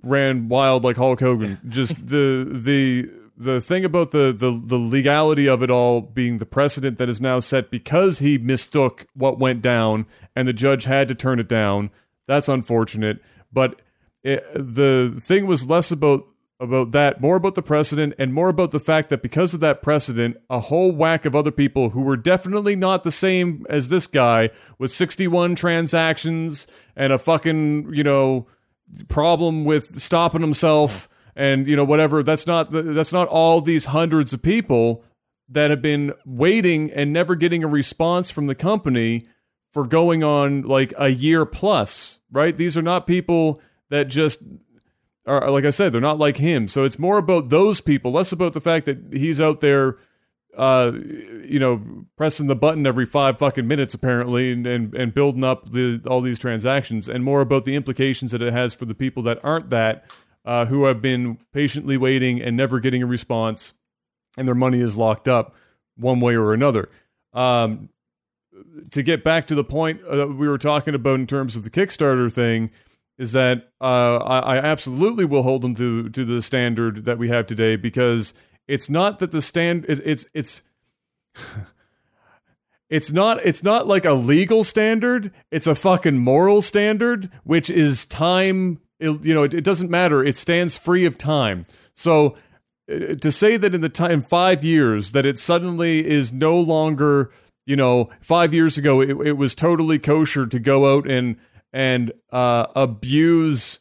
[0.03, 5.49] ran wild like Hulk Hogan, just the the the thing about the, the the legality
[5.49, 9.63] of it all being the precedent that is now set because he mistook what went
[9.63, 10.07] down
[10.37, 11.91] and the judge had to turn it down.
[12.27, 13.21] That's unfortunate,
[13.53, 13.81] but
[14.23, 16.27] it, the thing was less about
[16.61, 19.81] about that, more about the precedent, and more about the fact that because of that
[19.83, 24.07] precedent, a whole whack of other people who were definitely not the same as this
[24.07, 28.47] guy with 61 transactions and a fucking, you know,
[29.09, 32.23] problem with stopping himself and, you know, whatever.
[32.23, 35.05] That's not that's not all these hundreds of people
[35.49, 39.27] that have been waiting and never getting a response from the company
[39.73, 42.57] for going on like a year plus, right?
[42.57, 44.43] These are not people that just
[45.27, 46.69] are like I said, they're not like him.
[46.69, 49.99] So it's more about those people, less about the fact that he's out there
[50.57, 50.93] uh
[51.45, 51.81] you know
[52.17, 56.21] pressing the button every five fucking minutes apparently and and, and building up the all
[56.21, 59.71] these transactions and more about the implications that it has for the people that aren't
[59.71, 60.05] that
[60.45, 63.75] uh who have been patiently waiting and never getting a response
[64.37, 65.55] and their money is locked up
[65.97, 66.89] one way or another.
[67.33, 67.91] Um
[68.91, 71.71] to get back to the point uh, we were talking about in terms of the
[71.71, 72.71] Kickstarter thing,
[73.19, 77.29] is that uh, I, I absolutely will hold them to to the standard that we
[77.29, 78.35] have today because
[78.71, 80.63] it's not that the stand it, it's it's
[82.89, 85.33] it's not it's not like a legal standard.
[85.51, 90.25] It's a fucking moral standard which is time you know it, it doesn't matter.
[90.25, 91.67] It stands free of time.
[91.95, 92.37] So
[92.91, 97.33] uh, to say that in the time five years that it suddenly is no longer
[97.67, 101.37] you know five years ago it, it was totally kosher to go out and
[101.73, 103.81] and uh, abuse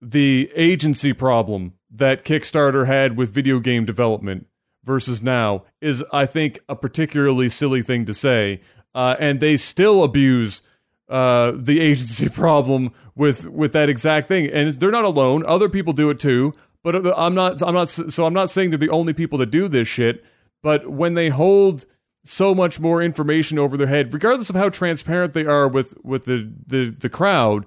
[0.00, 4.46] the agency problem that Kickstarter had with video game development
[4.84, 8.60] versus now is, I think, a particularly silly thing to say.
[8.94, 10.62] Uh, and they still abuse
[11.08, 14.46] uh, the agency problem with with that exact thing.
[14.50, 16.54] And they're not alone; other people do it too.
[16.82, 17.62] But uh, I'm not.
[17.62, 17.88] I'm not.
[17.88, 20.24] So I'm not saying they're the only people that do this shit.
[20.62, 21.86] But when they hold
[22.24, 26.24] so much more information over their head, regardless of how transparent they are with with
[26.24, 27.66] the the, the crowd,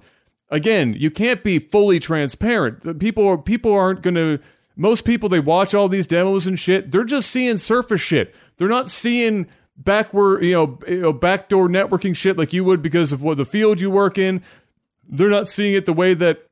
[0.50, 2.98] again, you can't be fully transparent.
[2.98, 4.38] People are people aren't going to.
[4.78, 6.90] Most people they watch all these demos and shit.
[6.90, 8.34] They're just seeing surface shit.
[8.58, 9.46] They're not seeing
[9.76, 13.46] backward, you know, you know, backdoor networking shit like you would because of what the
[13.46, 14.42] field you work in.
[15.08, 16.46] They're not seeing it the way that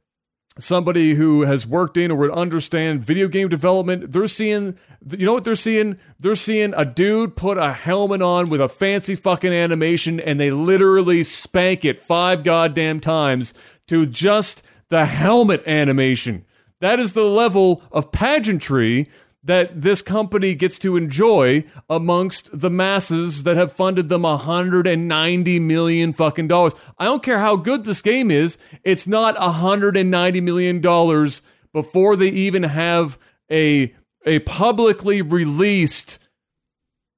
[0.58, 4.78] somebody who has worked in or would understand video game development they're seeing
[5.10, 8.68] you know what they're seeing they're seeing a dude put a helmet on with a
[8.68, 13.52] fancy fucking animation and they literally spank it five goddamn times
[13.88, 16.44] to just the helmet animation
[16.80, 19.08] that is the level of pageantry
[19.42, 26.12] that this company gets to enjoy amongst the masses that have funded them 190 million
[26.12, 26.74] fucking dollars.
[26.98, 31.42] I don't care how good this game is, it's not 190 million dollars
[31.72, 33.18] before they even have
[33.50, 33.94] a
[34.26, 36.18] a publicly released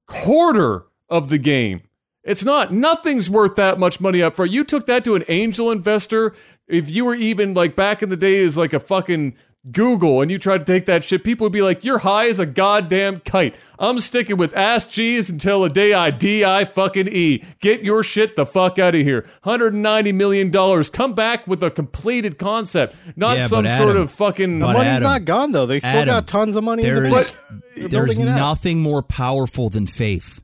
[0.07, 1.81] quarter of the game.
[2.27, 2.71] It's not.
[2.73, 4.51] Nothing's worth that much money up front.
[4.51, 6.33] You took that to an angel investor.
[6.67, 9.35] If you were even like back in the days, like a fucking
[9.71, 12.39] Google, and you tried to take that shit, people would be like, "You're high as
[12.39, 17.07] a goddamn kite." I'm sticking with ass G's until the day I D I fucking
[17.07, 17.43] E.
[17.61, 19.25] Get your shit the fuck out of here.
[19.43, 20.89] 190 million dollars.
[20.89, 24.59] Come back with a completed concept, not Yeah, some but sort Adam- of fucking.
[24.59, 25.65] but Money's Adam, not gone though.
[25.65, 27.35] They still Adam, got tons of money in the is, bank.
[27.75, 28.37] There's building it out.
[28.37, 30.41] nothing more powerful than faith,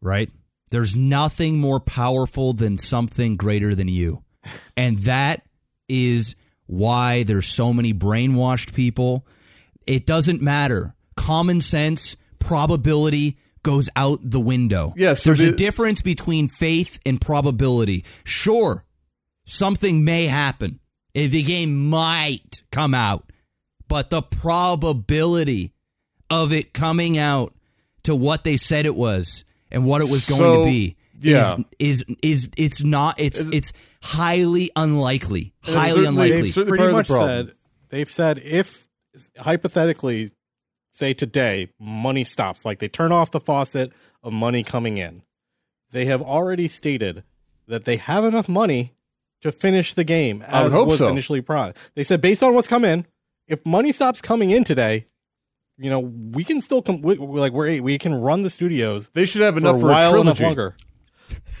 [0.00, 0.28] right?
[0.70, 4.22] There's nothing more powerful than something greater than you.
[4.76, 5.42] And that
[5.88, 6.36] is
[6.66, 9.26] why there's so many brainwashed people.
[9.86, 10.94] It doesn't matter.
[11.16, 14.94] Common sense, probability goes out the window.
[14.96, 18.04] Yes, so there's a difference between faith and probability.
[18.24, 18.84] Sure,
[19.46, 20.80] something may happen.
[21.12, 23.30] If the game might come out,
[23.88, 25.74] but the probability
[26.30, 27.54] of it coming out
[28.04, 31.54] to what they said it was and what it was going So- to be Yeah.
[31.78, 33.72] is is is it's not it's it's
[34.02, 35.52] highly unlikely.
[35.62, 36.40] Highly unlikely.
[36.40, 37.50] it's certainly pretty much the said
[37.90, 38.86] they've said if
[39.38, 40.30] hypothetically
[40.92, 43.92] say today money stops like they turn off the faucet
[44.22, 45.22] of money coming in
[45.92, 47.24] they have already stated
[47.66, 48.92] that they have enough money
[49.40, 51.08] to finish the game I as hope was so.
[51.08, 53.06] initially promised they said based on what's come in
[53.48, 55.06] if money stops coming in today
[55.80, 59.08] you know we can still come we, we're like we're we can run the studios
[59.14, 60.44] They should have for enough a for while a enough trilogy.
[60.44, 60.76] longer.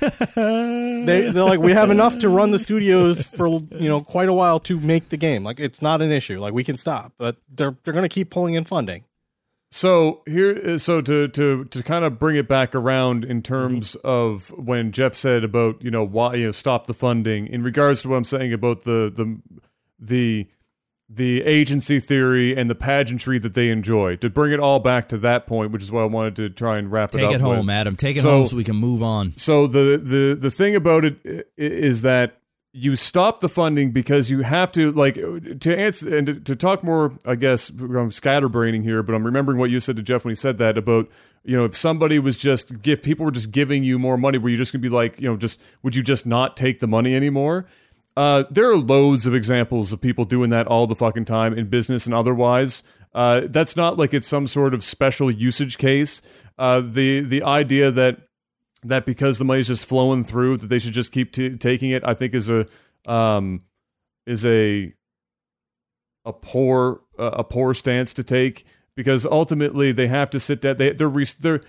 [0.00, 4.32] they, they're like, we have enough to run the studios for you know quite a
[4.32, 5.44] while to make the game.
[5.44, 6.40] Like it's not an issue.
[6.40, 9.04] Like we can stop, but they're they're going to keep pulling in funding.
[9.70, 14.08] So here, so to to to kind of bring it back around in terms mm-hmm.
[14.08, 18.02] of when Jeff said about you know why you know stop the funding in regards
[18.02, 19.40] to what I'm saying about the the
[19.98, 20.48] the
[21.12, 24.14] the agency theory and the pageantry that they enjoy.
[24.16, 26.78] To bring it all back to that point, which is what I wanted to try
[26.78, 27.30] and wrap it up.
[27.30, 27.74] Take it home, with.
[27.74, 27.96] Adam.
[27.96, 29.32] Take it So- home so we can move on.
[29.32, 32.36] So the the the thing about it is that
[32.72, 36.84] you stop the funding because you have to like to answer and to, to talk
[36.84, 37.12] more.
[37.26, 40.36] I guess I'm scatterbraining here, but I'm remembering what you said to Jeff when he
[40.36, 41.08] said that about
[41.42, 44.48] you know if somebody was just give people were just giving you more money, were
[44.50, 47.16] you just gonna be like you know just would you just not take the money
[47.16, 47.66] anymore?
[48.20, 51.66] Uh, there are loads of examples of people doing that all the fucking time in
[51.70, 52.82] business and otherwise.
[53.14, 56.20] Uh, that's not like it's some sort of special usage case.
[56.58, 58.18] Uh, the the idea that
[58.82, 62.02] that because the money's just flowing through that they should just keep t- taking it,
[62.04, 62.66] I think is a
[63.06, 63.62] um,
[64.26, 64.92] is a
[66.26, 70.76] a poor a poor stance to take because ultimately they have to sit down.
[70.76, 71.62] They they're re- they're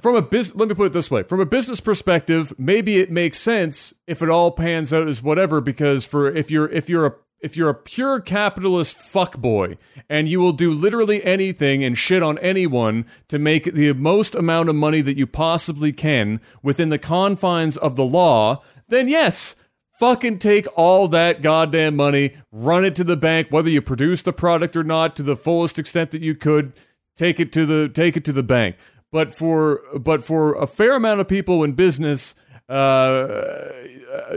[0.00, 3.10] from a business let me put it this way from a business perspective maybe it
[3.10, 7.06] makes sense if it all pans out as whatever because for if you're if you're
[7.06, 9.76] a if you're a pure capitalist fuckboy
[10.08, 14.68] and you will do literally anything and shit on anyone to make the most amount
[14.68, 19.54] of money that you possibly can within the confines of the law, then yes,
[19.98, 24.32] fucking take all that goddamn money, run it to the bank, whether you produce the
[24.32, 26.72] product or not to the fullest extent that you could,
[27.16, 28.76] take it to the take it to the bank.
[29.10, 32.34] But for but for a fair amount of people in business,
[32.68, 33.68] uh,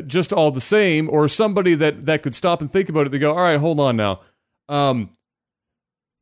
[0.05, 3.19] just all the same, or somebody that that could stop and think about it, they
[3.19, 4.21] go, all right, hold on now.
[4.69, 5.09] Um,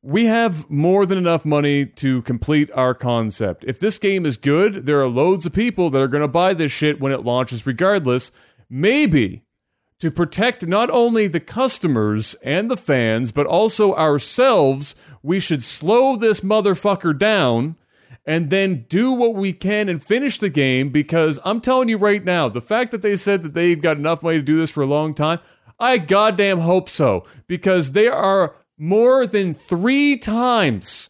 [0.01, 3.65] we have more than enough money to complete our concept.
[3.67, 6.53] If this game is good, there are loads of people that are going to buy
[6.53, 8.31] this shit when it launches, regardless.
[8.69, 9.43] Maybe
[9.99, 16.15] to protect not only the customers and the fans, but also ourselves, we should slow
[16.15, 17.75] this motherfucker down
[18.25, 22.23] and then do what we can and finish the game because I'm telling you right
[22.23, 24.83] now, the fact that they said that they've got enough money to do this for
[24.83, 25.39] a long time,
[25.79, 31.09] I goddamn hope so because they are more than three times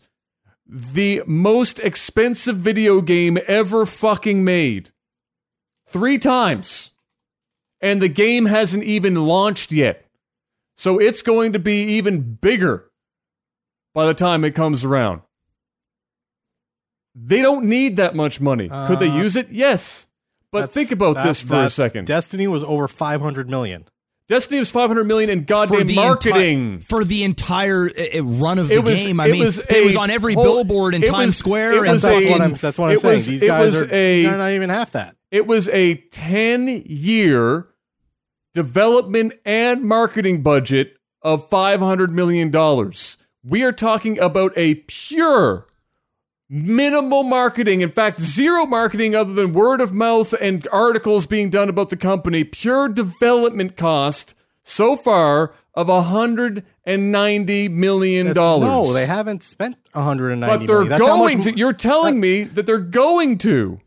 [0.65, 4.91] the most expensive video game ever fucking made.
[5.88, 6.91] Three times.
[7.81, 10.06] And the game hasn't even launched yet.
[10.76, 12.91] So it's going to be even bigger
[13.94, 15.22] by the time it comes around.
[17.22, 18.70] They don't need that much money.
[18.88, 19.48] Could they Uh, use it?
[19.52, 20.08] Yes.
[20.52, 22.06] But think about this for a second.
[22.08, 23.86] Destiny was over 500 million.
[24.28, 26.78] Destiny was 500 million in for goddamn the marketing.
[26.78, 29.20] enti- for the entire uh, uh, run of the It was- game.
[29.20, 31.78] I it mean, was it was on every whole- billboard in Times was- Square it
[31.80, 32.54] and was That's a- what I'm.
[32.54, 33.40] That's what I'm it saying.
[33.40, 33.86] These guys are.
[33.91, 35.16] a- they're not even half that.
[35.32, 37.68] It was a 10 year
[38.54, 42.52] development and marketing budget of $500 million.
[43.44, 45.66] We are talking about a pure
[46.50, 47.82] minimal marketing.
[47.82, 51.98] In fact, zero marketing other than word of mouth and articles being done about the
[51.98, 52.44] company.
[52.44, 58.34] Pure development cost so far of $190 million.
[58.34, 61.00] No, they haven't spent 190 But they're million.
[61.00, 61.58] Going much- to.
[61.58, 63.80] You're telling me that they're going to.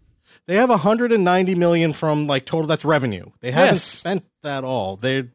[0.47, 2.67] They have 190 million from like total.
[2.67, 3.27] That's revenue.
[3.41, 3.83] They haven't Yes.
[3.85, 4.97] spent that all.
[4.97, 5.29] They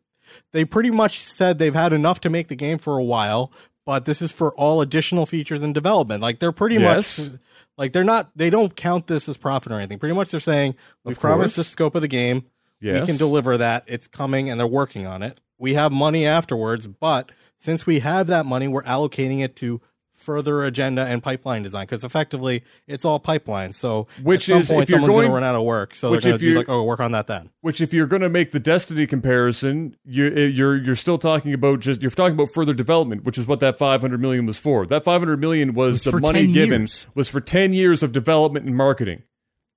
[0.51, 3.51] they pretty much said they've had enough to make the game for a while,
[3.87, 6.21] but this is for all additional features and development.
[6.21, 7.17] Like they're pretty Yes.
[7.29, 7.39] much
[7.77, 8.29] like they're not.
[8.35, 9.97] They don't count this as profit or anything.
[9.97, 12.43] Pretty much they're saying we've promised the scope of the game.
[12.81, 13.01] Yes.
[13.01, 13.85] We can deliver that.
[13.87, 15.39] It's coming, and they're working on it.
[15.57, 19.81] We have money afterwards, but since we have that money, we're allocating it to
[20.27, 23.71] further agenda and pipeline design because effectively it's all pipeline.
[23.71, 25.63] So Which at some is, point if you're someone's going- going to run out of
[25.63, 27.93] work, so which they're going to be like, "Oh, work on that then." Which, if
[27.93, 32.01] you're going to make the Destiny comparison, you, eh, you're you're still talking about just
[32.01, 34.85] you're talking about further development, which is what that 500 million was for.
[34.85, 37.07] That 500 million was, Was the money given years.
[37.15, 39.23] was for 10 years of development and marketing.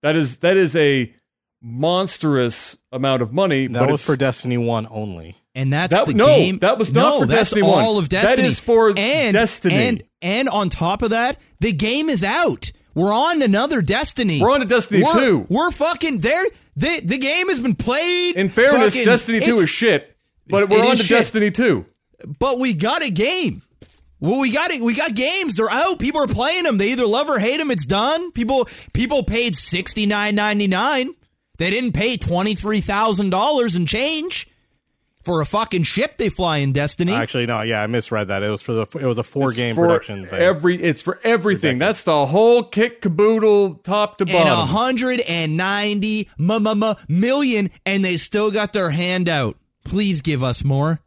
[0.02, 1.12] That is that is a
[1.62, 3.66] monstrous amount of money.
[3.66, 5.36] That but was it's- for Destiny One only.
[5.54, 6.58] and that's That- the no, game.
[6.60, 7.70] that was not no, for that's Destiny 1.
[7.84, 8.48] all of That Destiny.
[8.48, 9.74] is for and, Destiny.
[9.74, 12.70] And and on top of that, the game is out.
[12.94, 14.40] We're on another Destiny.
[14.40, 15.46] We're on to Destiny we're, 2.
[15.48, 16.44] We're fucking there.
[16.76, 18.36] The the game has been played.
[18.36, 20.16] In fairness, Fucking- Destiny 2 is shit,
[20.48, 21.16] but we're on is to shit.
[21.18, 21.84] Destiny 2.
[22.38, 23.62] But we got a game.
[24.20, 24.82] Well, we got it.
[24.82, 25.54] We got games.
[25.56, 25.98] They're out.
[25.98, 26.76] People are playing them.
[26.76, 27.70] They either love or hate them.
[27.70, 28.32] It's done.
[28.32, 31.14] People people paid sixty nine ninety nine.
[31.60, 34.48] They didn't pay twenty three thousand dollars and change
[35.22, 37.12] for a fucking ship they fly in Destiny.
[37.12, 37.60] Actually, no.
[37.60, 38.42] Yeah, I misread that.
[38.42, 38.86] It was for the.
[38.98, 40.40] It was a four game for production thing.
[40.40, 41.76] Every it's for everything.
[41.76, 44.48] That's the whole kit caboodle, top to bottom.
[44.48, 49.58] a hundred and ninety m- m- m- million, and they still got their hand out.
[49.84, 51.00] Please give us more.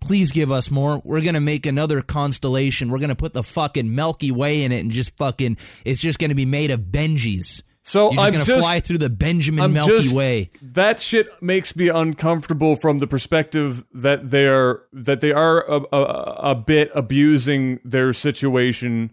[0.00, 1.00] Please give us more.
[1.04, 2.88] We're gonna make another constellation.
[2.90, 5.56] We're gonna put the fucking Milky Way in it, and just fucking.
[5.84, 7.62] It's just gonna be made of Benjis.
[7.88, 10.50] So You're just I'm gonna just- fly through the Benjamin I'm Milky just- Way.
[10.60, 15.80] That shit makes me uncomfortable from the perspective that they are that they are a,
[15.90, 16.02] a,
[16.50, 19.12] a bit abusing their situation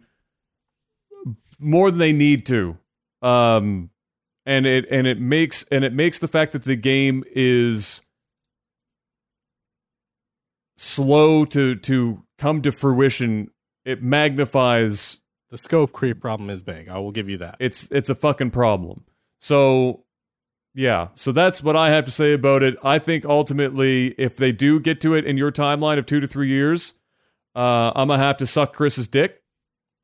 [1.58, 2.78] more than they need to.
[3.22, 3.92] Um,
[4.46, 8.02] and it and it makes and it makes the fact that the game is
[10.76, 13.52] slow to to come to fruition.
[13.86, 15.20] It magnifies
[15.56, 16.90] the scope creep problem is big.
[16.90, 17.56] I will give you that.
[17.62, 19.06] it's it's a fucking problem.
[19.40, 20.04] So
[20.74, 22.76] yeah, so that's what I have to say about it.
[22.84, 26.28] I think ultimately, if they do get to it in your timeline of two to
[26.28, 26.96] three years,
[27.56, 29.42] uh, I'm gonna have to suck Chris's dick.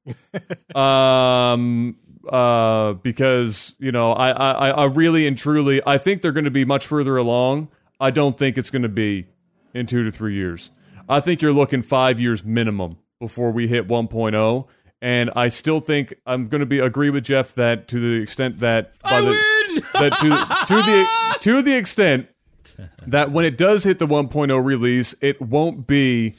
[0.73, 1.97] um,
[2.29, 6.49] uh, because you know, I, I, I really and truly, I think they're going to
[6.51, 7.67] be much further along.
[7.99, 9.27] I don't think it's going to be
[9.73, 10.71] in two to three years.
[11.09, 14.67] I think you're looking five years minimum before we hit 1.0.
[15.01, 18.59] And I still think I'm going to be agree with Jeff that to the extent
[18.59, 19.83] that I the, win!
[19.93, 20.29] that to
[20.67, 22.27] to the to the extent
[23.07, 26.35] that when it does hit the 1.0 release, it won't be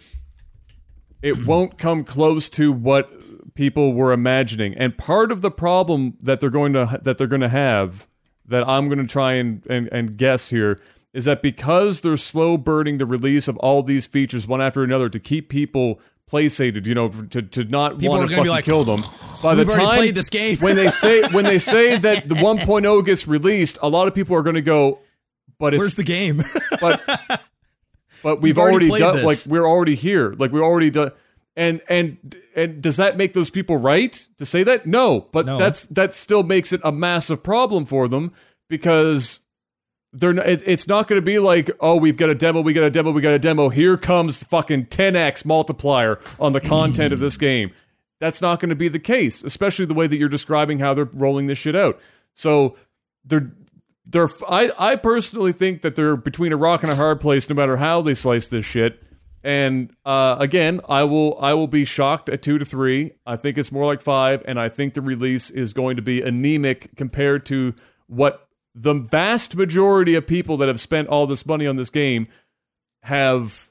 [1.23, 3.11] it won't come close to what
[3.55, 4.75] people were imagining.
[4.75, 8.07] And part of the problem that they're going to that they're going to have
[8.47, 10.81] that I'm going to try and, and and guess here
[11.13, 15.09] is that because they're slow burning the release of all these features one after another
[15.09, 18.51] to keep people play sated, you know, to, to not People want to fucking be
[18.51, 19.01] like, kill them.
[19.43, 22.35] By the "We've already time this game." when they say when they say that the
[22.36, 25.01] 1.0 gets released, a lot of people are going to go,
[25.59, 26.43] but it's Where's the game?
[26.81, 27.01] but
[28.23, 29.24] but we've, We've already already, done this.
[29.47, 31.11] like we're already here like we're already done
[31.57, 35.59] and and and does that make those people right to say that no but No.
[35.59, 38.32] that's that still makes it a massive problem for them
[38.69, 39.40] because
[40.13, 42.85] they're not, it's not going to be like oh we've got a demo we got
[42.85, 43.69] a demo we got a demo.
[43.69, 47.73] Here comes fucking 10x multiplier on the content of this game.
[48.21, 51.09] That's not going to be the case especially the way that you're describing how they're
[51.13, 51.99] rolling this shit out.
[52.35, 52.77] So
[53.25, 53.53] they're
[54.05, 57.57] they're I, I personally think that they're between a rock and a hard place no
[57.57, 59.03] matter how they slice this shit.
[59.45, 63.13] And uh, again i will i will be shocked at two to three.
[63.27, 66.21] I think it's more like five and i think the release is going to be
[66.21, 67.75] anemic compared to
[68.09, 72.27] what the vast majority of people that have spent all this money on this game
[73.03, 73.70] have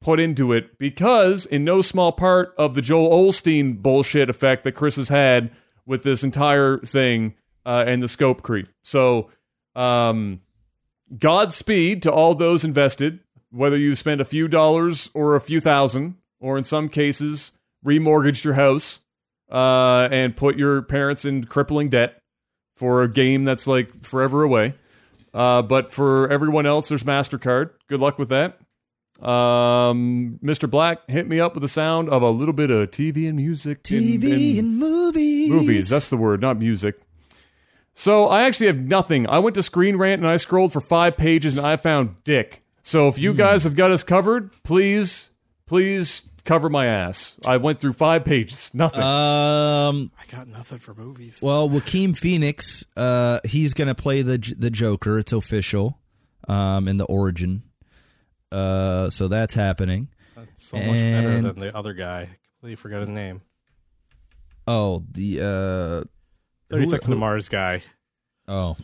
[0.00, 4.72] put into it because in no small part of the Joel Osteen bullshit effect that
[4.72, 5.52] chris has had
[5.86, 7.34] with this entire thing
[7.64, 8.68] uh, and the scope creep.
[8.82, 9.30] So
[9.74, 10.40] um,
[11.16, 13.20] Godspeed to all those invested,
[13.50, 17.52] whether you spent a few dollars or a few thousand, or in some cases,
[17.84, 19.00] remortgaged your house
[19.50, 22.21] uh, and put your parents in crippling debt
[22.74, 24.74] for a game that's like forever away.
[25.34, 27.70] Uh, but for everyone else, there's MasterCard.
[27.88, 28.58] Good luck with that.
[29.22, 30.68] Um, Mr.
[30.68, 33.82] Black, hit me up with the sound of a little bit of TV and music.
[33.82, 35.50] TV and movies.
[35.50, 35.88] movies.
[35.88, 37.00] That's the word, not music.
[37.94, 39.28] So I actually have nothing.
[39.28, 42.62] I went to Screen Rant and I scrolled for five pages and I found dick.
[42.82, 45.30] So if you guys have got us covered, please,
[45.66, 47.36] please cover my ass.
[47.46, 48.70] I went through five pages.
[48.74, 49.02] Nothing.
[49.02, 50.10] Um.
[50.18, 51.40] I got nothing for movies.
[51.42, 55.18] Well, Joaquin Phoenix, uh, he's gonna play the the Joker.
[55.18, 55.98] It's official,
[56.48, 57.62] um, in the origin.
[58.50, 60.08] Uh, so that's happening.
[60.36, 62.20] That's so much better than the other guy.
[62.22, 63.40] I completely forgot his name.
[64.66, 66.04] Oh, the uh,
[66.68, 67.82] Thirty who- Seconds who- to Mars guy.
[68.48, 68.76] Oh,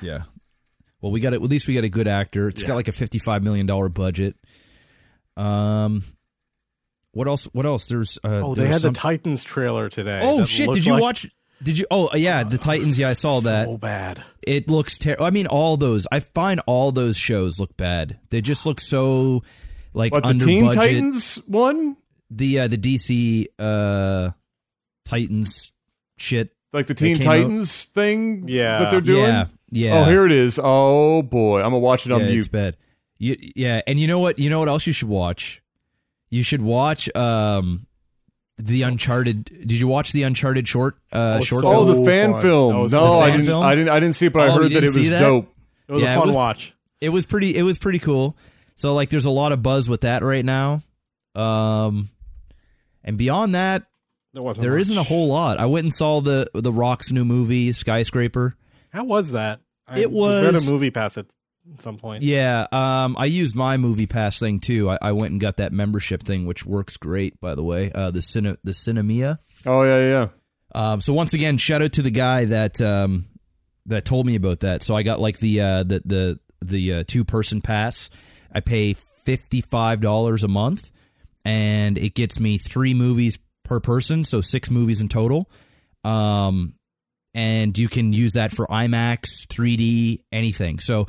[0.00, 0.20] yeah.
[1.00, 1.36] Well, we got it.
[1.36, 2.48] At least we got a good actor.
[2.48, 2.68] It's Yeah.
[2.68, 4.36] got like a fifty-five million dollar budget.
[5.36, 6.02] Um,
[7.16, 7.44] what else?
[7.52, 7.86] What else?
[7.86, 10.20] There's uh, Oh, there they had some- the Titans trailer today.
[10.22, 10.72] Oh shit!
[10.72, 11.26] Did you like- watch?
[11.62, 11.86] Did you?
[11.90, 12.98] Oh yeah, the Titans.
[12.98, 13.66] Yeah, I saw that.
[13.66, 14.22] So bad.
[14.46, 15.24] It looks terrible.
[15.24, 16.06] I mean, all those.
[16.12, 18.18] I find all those shows look bad.
[18.30, 19.42] They just look so
[19.94, 20.82] like but the under Teen budget.
[20.82, 21.96] Titans one,
[22.30, 24.30] The uh, the DC uh,
[25.04, 25.72] Titans
[26.18, 26.50] shit.
[26.72, 28.78] like the Teen came out- Titans thing Yeah.
[28.78, 29.22] that they're doing.
[29.22, 30.00] Yeah, yeah.
[30.00, 30.60] Oh, here it is.
[30.62, 32.38] Oh boy, I'm gonna watch it on yeah, mute.
[32.40, 32.76] it's bad.
[33.18, 34.38] You, yeah, and you know what?
[34.38, 35.62] You know what else you should watch?
[36.30, 37.86] You should watch um,
[38.58, 39.44] the Uncharted.
[39.44, 41.88] Did you watch the Uncharted short uh, was short so- film?
[41.88, 42.42] Oh, the fan fun.
[42.42, 42.88] film.
[42.88, 43.46] That No, the I didn't.
[43.46, 43.64] film?
[43.64, 43.90] I didn't.
[43.90, 45.20] I didn't see it, but I Oh, you heard that it was that?
[45.20, 45.52] dope.
[45.88, 46.74] It was Yeah, a it fun was- watch.
[47.00, 47.56] It was pretty.
[47.56, 48.36] It was pretty cool.
[48.74, 50.80] So like, there's a lot of buzz with that right now.
[51.34, 52.08] Um,
[53.04, 53.84] and beyond that,
[54.32, 54.62] There wasn't.
[54.62, 54.80] there much.
[54.82, 55.58] isn't a whole lot.
[55.58, 58.56] I went and saw the the Rock's new movie, Skyscraper.
[58.90, 59.60] How was that?
[59.86, 61.16] I It read was- a movie pass
[61.74, 62.22] at some point.
[62.22, 64.90] Yeah, um, I used my movie pass thing too.
[64.90, 67.90] I, I went and got that membership thing, which works great, by the way.
[67.94, 69.38] Uh, the cine, the Sinemia.
[69.64, 70.28] Oh yeah, yeah.
[70.74, 73.24] Um, so once again, shout out to the guy that um,
[73.86, 74.82] that told me about that.
[74.82, 78.10] So I got like the uh, the the the uh, two person pass.
[78.52, 78.94] I pay
[79.24, 80.90] fifty five dollars a month,
[81.44, 85.50] and it gets me three movies per person, so six movies in total.
[86.04, 86.74] Um,
[87.34, 90.78] and you can use that for IMAX, 3D, anything.
[90.78, 91.06] So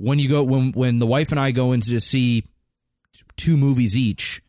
[0.00, 2.44] when you go when when the wife and I go in to see
[3.36, 4.42] two movies each,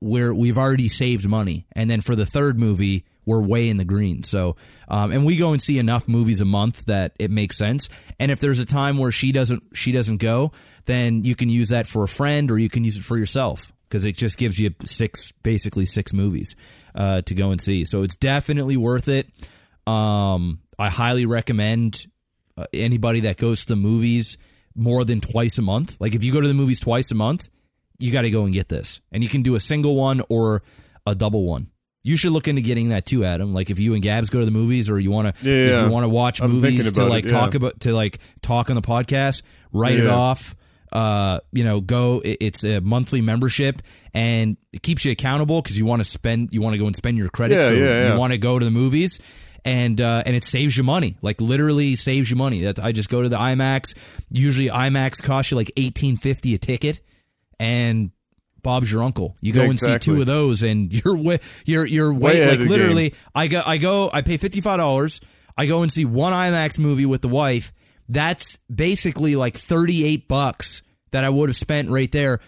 [0.00, 3.84] where we've already saved money, and then for the third movie, we're way in the
[3.84, 4.22] green.
[4.22, 4.56] So,
[4.88, 7.88] um, and we go and see enough movies a month that it makes sense.
[8.18, 10.52] And if there's a time where she doesn't she doesn't go,
[10.84, 13.72] then you can use that for a friend or you can use it for yourself
[13.88, 16.54] because it just gives you six basically six movies
[16.94, 17.84] uh, to go and see.
[17.84, 19.28] So it's definitely worth it.
[19.86, 22.06] Um, I highly recommend
[22.56, 24.36] uh, anybody that goes to the movies
[24.74, 25.96] more than twice a month.
[26.00, 27.48] Like if you go to the movies twice a month,
[27.98, 29.00] you got to go and get this.
[29.12, 30.62] And you can do a single one or
[31.06, 31.68] a double one.
[32.04, 33.54] You should look into getting that too, Adam.
[33.54, 35.84] Like if you and Gabs go to the movies, or you want to, Yeah, if
[35.84, 37.38] you want to watch I'm movies to like it, yeah.
[37.40, 39.42] talk about to like talk on the podcast,
[39.72, 40.56] write it off.
[40.92, 42.20] Uh, you know, go.
[42.24, 43.80] It's a monthly membership,
[44.12, 46.94] and it keeps you accountable because you want to spend, you want to go and
[46.94, 47.64] spend your credits.
[47.64, 48.12] Yeah, so yeah, yeah.
[48.12, 49.18] You want to go to the movies,
[49.64, 51.16] and uh, and it saves you money.
[51.22, 52.62] Like literally saves you money.
[52.62, 54.24] That I just go to the IMAX.
[54.30, 57.00] Usually IMAX costs you like eighteen fifty a ticket,
[57.60, 58.10] and
[58.62, 59.36] Bob's your uncle.
[59.40, 62.50] You go Yeah, and see two of those, and you're way, you're you're Way way,
[62.50, 63.14] like literally.
[63.34, 65.20] I go I go I pay fifty five dollars.
[65.56, 67.72] I go and see one IMAX movie with the wife.
[68.08, 72.40] That's basically like thirty eight bucks that I would have spent right there.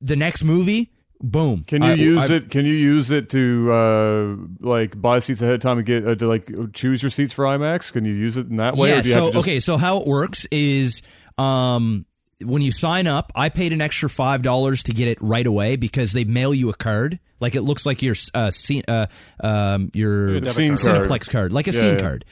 [0.00, 1.64] The next movie, boom.
[1.64, 2.50] Can you I- use I- it?
[2.50, 6.14] Can you use it to uh, like buy seats ahead of time and get uh,
[6.16, 7.92] to like choose your seats for IMAX?
[7.92, 8.90] Can you use it in that way?
[8.90, 8.98] Yeah.
[8.98, 9.60] or do you So just, okay.
[9.60, 11.02] So how it works is,
[11.36, 12.04] um,
[12.44, 15.74] when you sign up, I paid an extra five dollars to get it right away
[15.76, 17.18] because they mail you a card.
[17.40, 19.06] Like it looks like your uh, scene, uh,
[19.42, 21.06] um, your Scene card.
[21.06, 22.00] Cineplex card, like a Yeah, scene yeah.
[22.00, 22.24] card.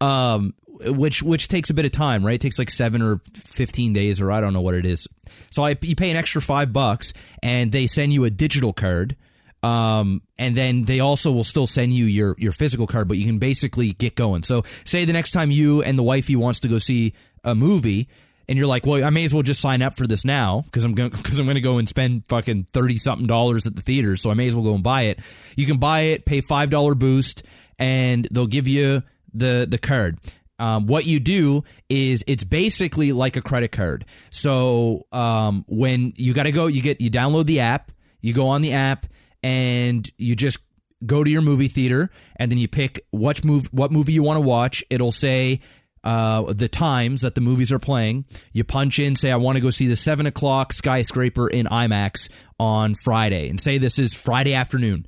[0.00, 0.54] Um,
[0.86, 2.34] which which takes a bit of time, right?
[2.34, 5.08] It takes like seven or fifteen days, or I don't know what it is.
[5.50, 9.16] So I you pay an extra five bucks, and they send you a digital card.
[9.62, 13.26] Um, and then they also will still send you your your physical card, but you
[13.26, 14.42] can basically get going.
[14.42, 17.14] So say the next time you and the wifey wants to go see
[17.44, 18.08] a movie,
[18.48, 20.84] and you're like, well, I may as well just sign up for this now because
[20.84, 23.82] I'm going because I'm going to go and spend fucking thirty something dollars at the
[23.82, 25.20] theater, so I may as well go and buy it.
[25.56, 27.44] You can buy it, pay five dollar boost,
[27.78, 29.02] and they'll give you
[29.32, 30.18] the the card.
[30.62, 34.04] Um, what you do is it's basically like a credit card.
[34.30, 37.90] So um, when you got to go, you get you download the app,
[38.20, 39.06] you go on the app,
[39.42, 40.60] and you just
[41.04, 44.36] go to your movie theater, and then you pick what move what movie you want
[44.36, 44.84] to watch.
[44.88, 45.58] It'll say
[46.04, 48.24] uh, the times that the movies are playing.
[48.52, 52.30] You punch in, say I want to go see the seven o'clock skyscraper in IMAX
[52.60, 55.06] on Friday, and say this is Friday afternoon.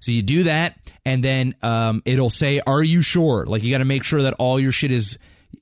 [0.00, 3.78] So you do that, and then um, it'll say, "Are you sure?" Like you got
[3.78, 5.18] to make sure that all your shit is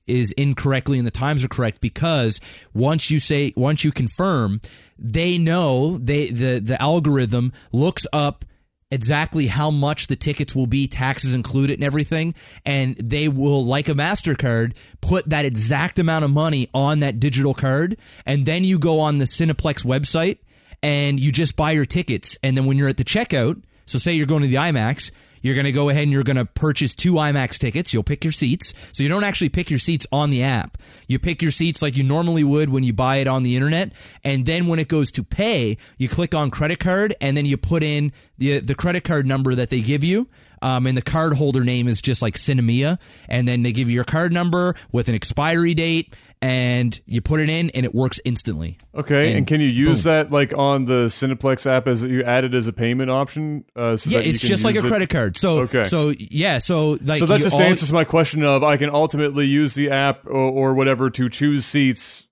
[0.07, 2.39] is incorrectly and the times are correct because
[2.73, 4.61] once you say once you confirm,
[4.99, 8.45] they know they the the algorithm looks up
[8.91, 12.33] exactly how much the tickets will be, taxes included and everything,
[12.65, 17.53] and they will, like a MasterCard, put that exact amount of money on that digital
[17.53, 20.37] card, and then you go on the Cineplex website
[20.83, 24.13] and you just buy your tickets, and then when you're at the checkout, so say
[24.13, 25.11] you're going to the IMAX,
[25.45, 27.93] you're going to go ahead and you're going to purchase two IMAX tickets.
[27.93, 28.73] You'll pick your seats.
[28.97, 30.79] So you don't actually pick your seats on the app.
[31.07, 33.91] You pick your seats like you normally would when you buy it on the internet.
[34.23, 37.57] And then when it goes to pay, you click on credit card and then you
[37.57, 40.27] put in the the credit card number that they give you.
[40.63, 42.99] Um, and the card holder name is just like Sinemia.
[43.29, 47.39] And then they give you your card number with an expiry date and you put
[47.39, 48.77] it in and it works instantly.
[48.93, 50.11] Okay, and, And can you use boom.
[50.13, 53.65] that like on the Cineplex app as you add it as a payment option?
[53.75, 55.37] Uh, so Yeah, that you it's just like a it- credit card.
[55.37, 55.83] So, Okay.
[55.85, 59.45] so yeah, so like So that just all- answers my question of I can ultimately
[59.47, 62.27] use the app or, or whatever to choose seats.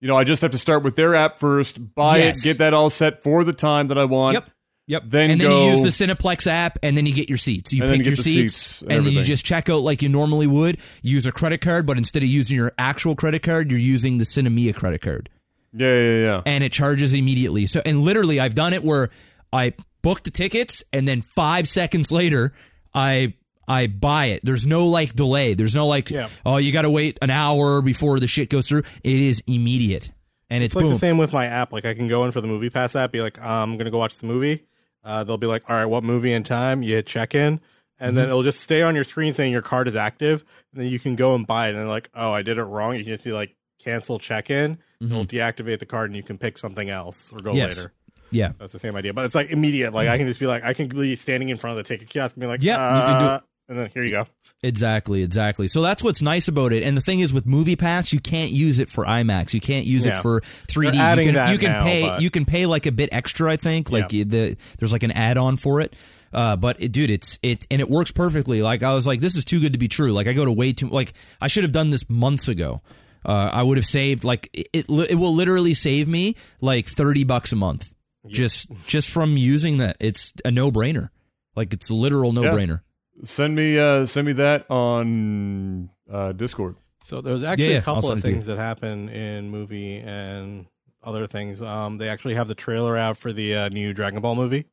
[0.00, 2.40] You know, I just have to start with their app first, buy Yes.
[2.44, 4.34] it, get that all set for the time that I want.
[4.34, 4.50] Yep.
[4.88, 5.02] Yep.
[5.06, 7.72] Then and then go- you use the Cineplex app, and then you get your seats.
[7.72, 10.08] You pick you your seats, seats and and then you just check out like you
[10.08, 10.78] normally would.
[11.02, 14.24] Use a credit card, but instead of using your actual credit card, you're using the
[14.24, 15.28] Sinemia credit card,
[15.72, 16.42] Yeah, yeah, yeah.
[16.46, 17.66] and it charges immediately.
[17.66, 19.08] So, and literally, I've done it where
[19.52, 19.72] I
[20.02, 22.52] book the tickets, and then five seconds later,
[22.94, 23.34] I
[23.66, 24.42] I buy it.
[24.44, 25.54] There's no like delay.
[25.54, 26.28] There's no like, Yeah.
[26.44, 28.82] oh, you got to wait an hour before the shit goes through.
[29.02, 30.12] It is immediate,
[30.48, 30.92] and it's, It's like boom.
[30.92, 31.72] the same with my app.
[31.72, 33.98] Like I can go in for the Movie Pass app, be like, I'm gonna go
[33.98, 34.62] watch the movie.
[35.06, 36.82] Uh, they'll be like, all right, what movie and time?
[36.82, 37.60] You hit check in, and
[38.08, 38.16] Mm-hmm.
[38.16, 40.98] then it'll just stay on your screen saying your card is active, and then you
[40.98, 41.70] can go and buy it.
[41.70, 42.96] And they're like, oh, I did it wrong.
[42.96, 44.78] You can just be like, cancel check in.
[45.00, 47.58] It'll deactivate the card, and you can pick something else or go Mm-hmm.
[47.58, 47.78] Yes.
[47.78, 47.92] later.
[48.32, 49.94] Yeah, That's the same idea, but it's like immediate.
[49.94, 52.08] Like I can just be like, I can be standing in front of the ticket
[52.08, 54.26] kiosk and be like, Yeah, you can do uh, and then here you go.
[54.62, 55.68] exactly, exactly.
[55.68, 56.82] So that's what's nice about it.
[56.82, 59.54] And the thing is, with Movie Pass, you can't use it for IMAX.
[59.54, 60.92] You can't use it for 3D.
[60.92, 63.50] They're you can you can now, pay but- you can pay like a bit extra.
[63.50, 64.24] I think like Yeah.
[64.24, 65.94] the there's like an add on for it.
[66.32, 68.60] Uh, but it, dude, it's it and it works perfectly.
[68.62, 70.12] Like I was like, this is too good to be true.
[70.12, 72.82] Like I go to way too like I should have done this months ago.
[73.24, 74.68] Uh, I would have saved like it.
[74.72, 77.92] It, it will literally save me like thirty bucks a month
[78.28, 79.96] just just from using that.
[80.00, 81.08] It's a no brainer.
[81.54, 82.80] Like it's a literal no brainer.
[83.24, 86.76] Send me uh, send me that on uh, Discord.
[87.02, 89.50] So there's actually Yeah, yeah, a couple I'll of it to things that happen in
[89.50, 90.66] movie and
[91.02, 91.62] other things.
[91.62, 94.66] Um, they actually have the trailer out for the uh, new Dragon Ball movie.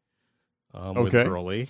[0.74, 1.30] Um, with Okay.
[1.30, 1.70] Broly.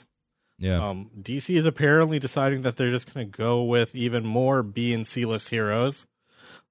[0.58, 0.88] Yeah.
[0.88, 4.94] Um, DC is apparently deciding that they're just going to go with even more B
[4.94, 6.08] and C list heroes.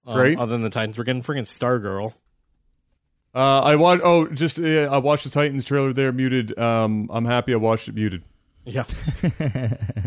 [0.06, 0.38] Um, Great.
[0.38, 2.14] Other than the Titans, we're getting freaking Stargirl.
[3.34, 4.02] Uh, I watched.
[4.04, 6.58] Oh, just uh, I watched the Titans trailer there muted.
[6.58, 8.24] Um, I'm happy I watched it muted.
[8.64, 8.84] Yeah,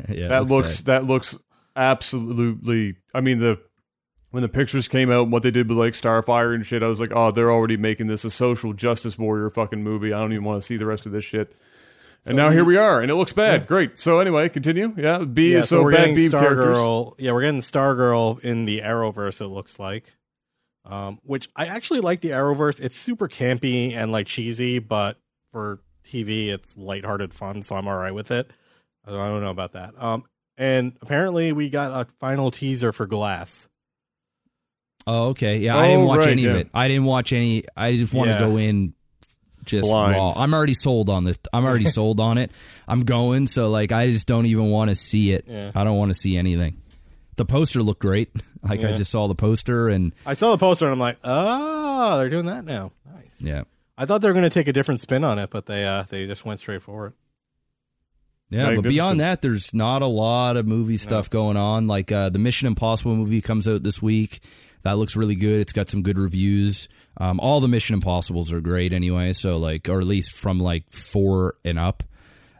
[0.10, 1.04] yeah, That looks bad.
[1.04, 1.38] that looks
[1.76, 2.96] absolutely.
[3.14, 3.60] I mean the
[4.32, 6.88] when the pictures came out, and what they did with like Starfire and shit, I
[6.88, 10.12] was like, oh, they're already making this a social justice warrior fucking movie.
[10.14, 11.56] I don't even want to see the rest of this shit.
[12.26, 13.68] And now here we are, and it looks bad.
[13.68, 14.00] Great.
[14.00, 14.94] So anyway, continue.
[14.98, 15.60] Yeah, B yeah.
[15.60, 16.16] is So, so, we're bad.
[16.16, 16.76] B characters.
[16.78, 17.14] Stargirl.
[17.20, 19.42] Yeah, we're getting Stargirl in the Arrowverse.
[19.42, 20.16] It looks like,
[20.86, 22.80] um, which I actually like the Arrowverse.
[22.82, 25.18] It's super campy and like cheesy, but
[25.52, 27.62] for TV, it's lighthearted fun.
[27.62, 28.52] So I'm all right with it.
[29.06, 29.94] I don't know about that.
[30.02, 30.24] Um,
[30.58, 33.68] and apparently we got a final teaser for Glass.
[35.08, 35.58] Oh, okay.
[35.60, 36.50] Yeah, I didn't Oh, watch right, any yeah.
[36.52, 36.70] of it.
[36.74, 37.64] I didn't watch any.
[37.78, 38.94] I just want to go in
[39.64, 40.14] just Blind.
[40.16, 40.34] raw.
[40.36, 41.38] I'm already sold on this.
[41.54, 42.52] I'm already sold on it.
[42.88, 43.46] I'm going.
[43.48, 45.46] So like, I just don't even want to see it.
[45.48, 45.72] Yeah.
[45.76, 46.78] I don't want to see anything.
[47.36, 48.30] The poster looked great.
[48.64, 52.18] Like I just saw the poster and I saw the poster and I'm like, oh,
[52.18, 52.92] they're doing that now.
[53.14, 53.36] Nice.
[53.40, 53.64] yeah,
[53.98, 56.04] I thought they were going to take a different spin on it, but they uh,
[56.04, 57.14] they just went straight for it.
[58.50, 58.76] yeah.
[58.76, 61.88] But beyond that, there's not a lot of movie stuff going on.
[61.88, 64.44] Like uh, the Mission Impossible movie comes out this week.
[64.84, 65.62] That looks really good.
[65.62, 66.88] It's got some good reviews.
[67.18, 69.34] Um, all the Mission Impossibles are great anyway.
[69.34, 72.04] So like, or at least from like four and up.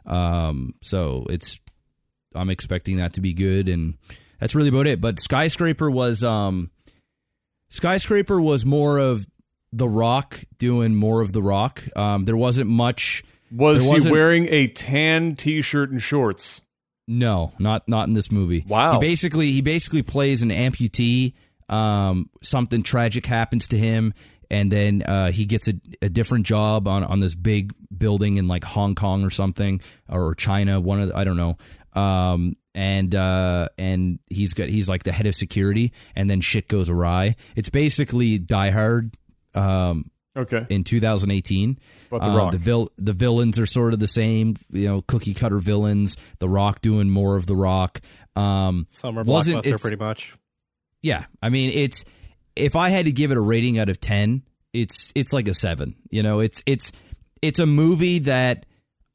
[0.06, 1.60] Um, so it's
[2.34, 3.94] I'm expecting that to be good, and
[4.40, 5.00] that's really about it.
[5.00, 6.70] But Skyscraper was um,
[7.68, 9.26] Skyscraper was more of
[9.72, 11.82] The Rock doing more of The Rock.
[11.96, 13.24] Um, there wasn't much.
[13.50, 16.62] Was There he wearing a tan T-shirt and shorts?
[17.08, 18.64] No, not not in this movie.
[18.66, 18.94] Wow.
[18.94, 21.34] He basically he basically plays an amputee.
[21.68, 24.12] Um, something tragic happens to him,
[24.50, 28.48] and then uh, he gets a, a different job on on this big building in
[28.48, 30.80] like Hong Kong or something or China.
[30.80, 31.56] One of the, I don't know.
[32.00, 36.66] Um, and uh, and he's got he's like the head of security, and then shit
[36.68, 37.36] goes awry.
[37.54, 39.14] It's basically Die Hard.
[39.56, 41.78] Um, Okay, in 2018.
[42.10, 42.52] But The Uh, Rock.
[42.52, 46.14] the vil- the villains are sort of the same, you know, cookie cutter villains.
[46.40, 48.00] The Rock doing more of the Rock.
[48.36, 50.34] Um, Summer Wasn't- blockbuster, pretty much.
[51.02, 52.04] yeah, I mean, it's
[52.54, 54.42] if I had to give it a rating out of 10,
[54.74, 55.94] it's it's like a 7.
[56.10, 56.92] You know, it's it's
[57.40, 58.66] it's a movie that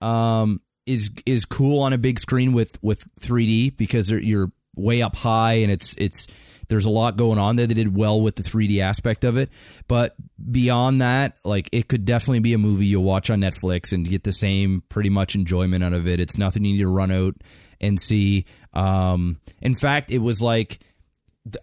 [0.02, 5.16] um is is cool on a big screen with with 3D because you're way up
[5.18, 6.26] high and it's it's
[6.72, 7.68] there's a lot going on there.
[7.68, 9.50] They did well with the 3D aspect of it,
[9.90, 10.16] but
[10.50, 14.24] beyond that, like it could definitely be a movie you'll watch on Netflix and get
[14.24, 16.22] the same pretty much enjoyment out of it.
[16.22, 17.36] It's nothing you need to run out
[17.82, 18.46] and see.
[18.74, 20.80] Um, in fact, it was like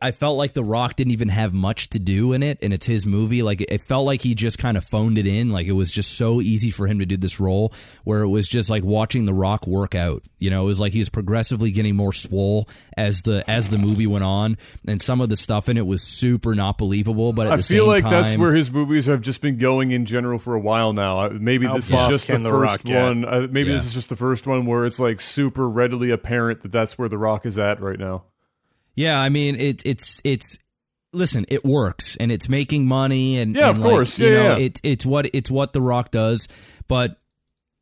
[0.02, 2.86] I felt like The Rock didn't even have much to do in it, and it's
[2.86, 3.42] his movie.
[3.42, 5.50] Like it felt like he just kind of phoned it in.
[5.50, 7.72] Like it was just so easy for him to do this role,
[8.04, 10.22] where it was just like watching The Rock work out.
[10.38, 13.78] You know, it was like he was progressively getting more swole as the as the
[13.78, 14.56] movie went on,
[14.86, 17.32] and some of the stuff in it was super not believable.
[17.32, 19.58] But at I the feel same like time, that's where his movies have just been
[19.58, 21.18] going in general for a while now.
[21.20, 23.02] Uh, Maybe this is just the The first Rock get?
[23.02, 23.24] one.
[23.24, 23.76] Uh, maybe Yeah.
[23.76, 27.08] this is just the first one where it's like super readily apparent that that's where
[27.08, 28.24] The Rock is at right now.
[28.98, 30.58] Yeah, I mean it, it's it's
[31.12, 34.18] listen, it works and it's making money and Yeah, and, of like, course.
[34.18, 34.64] you Yeah, know yeah.
[34.64, 36.48] it it's what it's what The Rock does,
[36.88, 37.16] but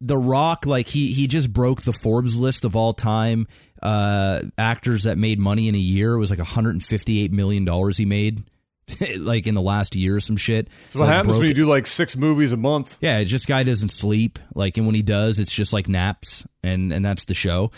[0.01, 3.47] The Rock like he he just broke the Forbes list of all time
[3.83, 6.13] uh actors that made money in a year.
[6.15, 8.45] It was like 158 million dollars he made
[9.19, 10.71] like in the last year or some shit.
[10.91, 12.99] So what like, happens when you do like six movies a month?
[13.01, 14.39] yeah, it's just guy doesn't sleep.
[14.55, 17.71] Like, and when he does, it's just like naps, and and that's the show.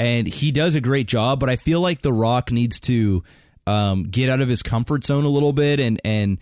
[0.00, 3.22] And he does a great job, but I feel like The Rock needs to
[3.66, 6.38] um, get out of his comfort zone a little bit, and and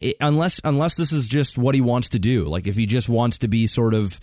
[0.00, 3.08] it, unless unless this is just what he wants to do, like if he just
[3.08, 4.18] wants to be sort of.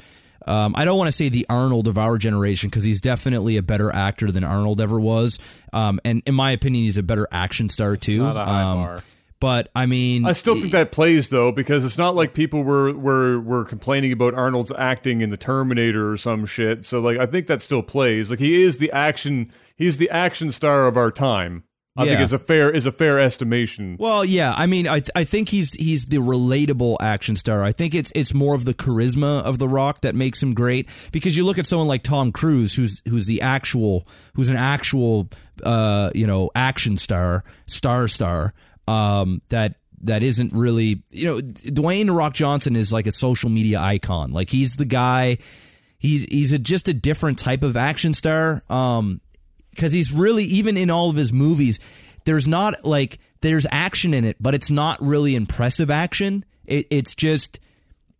[0.46, 3.64] Um, I don't want to say the Arnold of our generation because he's definitely a
[3.64, 5.40] better actor than Arnold ever was,
[5.72, 8.18] um, and in my opinion, he's a better action star too.
[8.18, 9.00] Not a high Um, bar.
[9.44, 12.94] But I mean, I still think that plays though because it's not like people were
[12.94, 16.86] were were complaining about Arnold's acting in the Terminator or some shit.
[16.86, 18.30] So like I think that still plays.
[18.30, 21.66] Like he is the action he's the action star of our time.
[21.98, 22.24] I think Yeah.
[22.24, 23.98] is a fair is a fair estimation.
[24.00, 27.64] Well, yeah, I mean, I I think he's he's the relatable action star.
[27.64, 30.90] I think it's it's more of the charisma of The Rock that makes him great
[31.12, 35.28] because you look at someone like Tom Cruise, who's who's the actual who's an actual
[35.64, 38.54] uh you know action star star star
[38.88, 43.80] um that that isn't really you know Dwayne Rock Johnson is like a social media
[43.80, 44.32] icon.
[44.32, 45.38] Like he's the guy.
[45.98, 48.62] He's he's a, just a different type of action star.
[48.70, 49.22] Um,
[49.74, 51.80] because he's really even in all of his movies
[52.26, 57.16] there's not like there's action in it but it's not really impressive action it, it's
[57.16, 57.60] just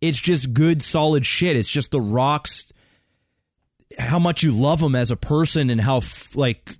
[0.00, 2.72] it's just good solid shit it's just the rocks
[3.98, 6.00] how much you love him as a person and how
[6.34, 6.76] like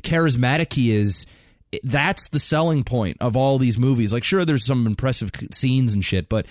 [0.00, 1.26] charismatic he is
[1.82, 6.04] that's the selling point of all these movies like sure there's some impressive scenes and
[6.04, 6.46] shit but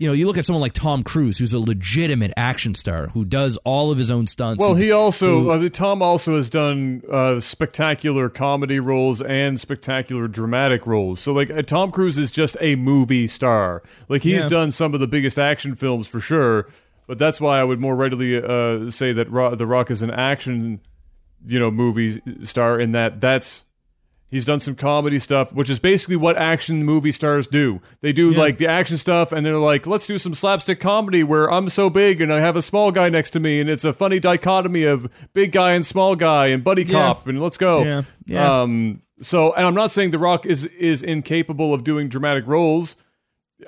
[0.00, 3.24] you know you look at someone like tom cruise who's a legitimate action star who
[3.24, 6.48] does all of his own stunts Well, who- he also I mean, Tom also has
[6.50, 11.20] done uh, spectacular comedy roles and spectacular dramatic roles.
[11.20, 13.82] So like uh, Tom Cruise is just a movie star.
[14.08, 14.48] Like he's Yeah.
[14.48, 16.68] done some of the biggest action films for sure.
[17.06, 20.10] But that's why I would more readily uh, say that Ro- The Rock is an
[20.10, 20.80] action,
[21.46, 22.78] you know, movie star.
[22.78, 23.64] In that that's
[24.30, 27.80] He's done some comedy stuff, which is basically what action movie stars do.
[28.00, 31.50] They do like the action stuff, and they're like, let's do some slapstick comedy where
[31.50, 33.92] I'm so big and I have a small guy next to me, and it's a
[33.92, 37.82] funny dichotomy of big guy and small guy and buddy cop, and let's go.
[37.82, 38.60] Yeah, yeah.
[38.60, 42.96] Um, so, and I'm not saying The Rock is is incapable of doing dramatic roles.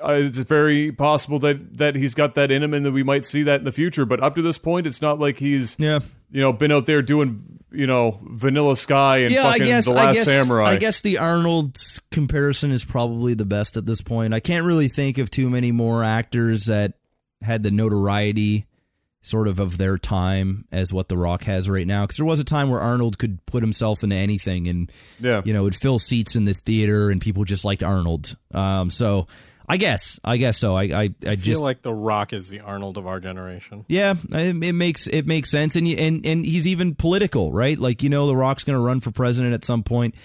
[0.01, 3.25] Uh, it's very possible that that he's got that in him, and that we might
[3.25, 4.05] see that in the future.
[4.05, 5.99] But up to this point, it's not like he's yeah
[6.31, 9.85] you know been out there doing you know Vanilla Sky and yeah, I fucking guess
[9.85, 10.69] The Last I guess Samurai.
[10.69, 11.77] I guess the Arnold
[12.09, 14.33] comparison is probably the best at this point.
[14.33, 16.93] I can't really think of too many more actors that
[17.41, 18.67] had the notoriety
[19.23, 22.03] sort of of their time as what The Rock has right now.
[22.03, 25.41] Because there was a time where Arnold could put himself into anything, and Yeah.
[25.45, 28.35] you know, would fill seats in the theater, and people just liked Arnold.
[28.53, 29.27] Um, so
[29.71, 30.75] I guess I guess so.
[30.75, 33.85] I I, I I just feel like The Rock is the Arnold of our generation.
[33.87, 37.79] yeah, it, it makes it makes sense, and and and he's even political, right?
[37.79, 40.15] Like you know, The Rock's going to run for president at some point.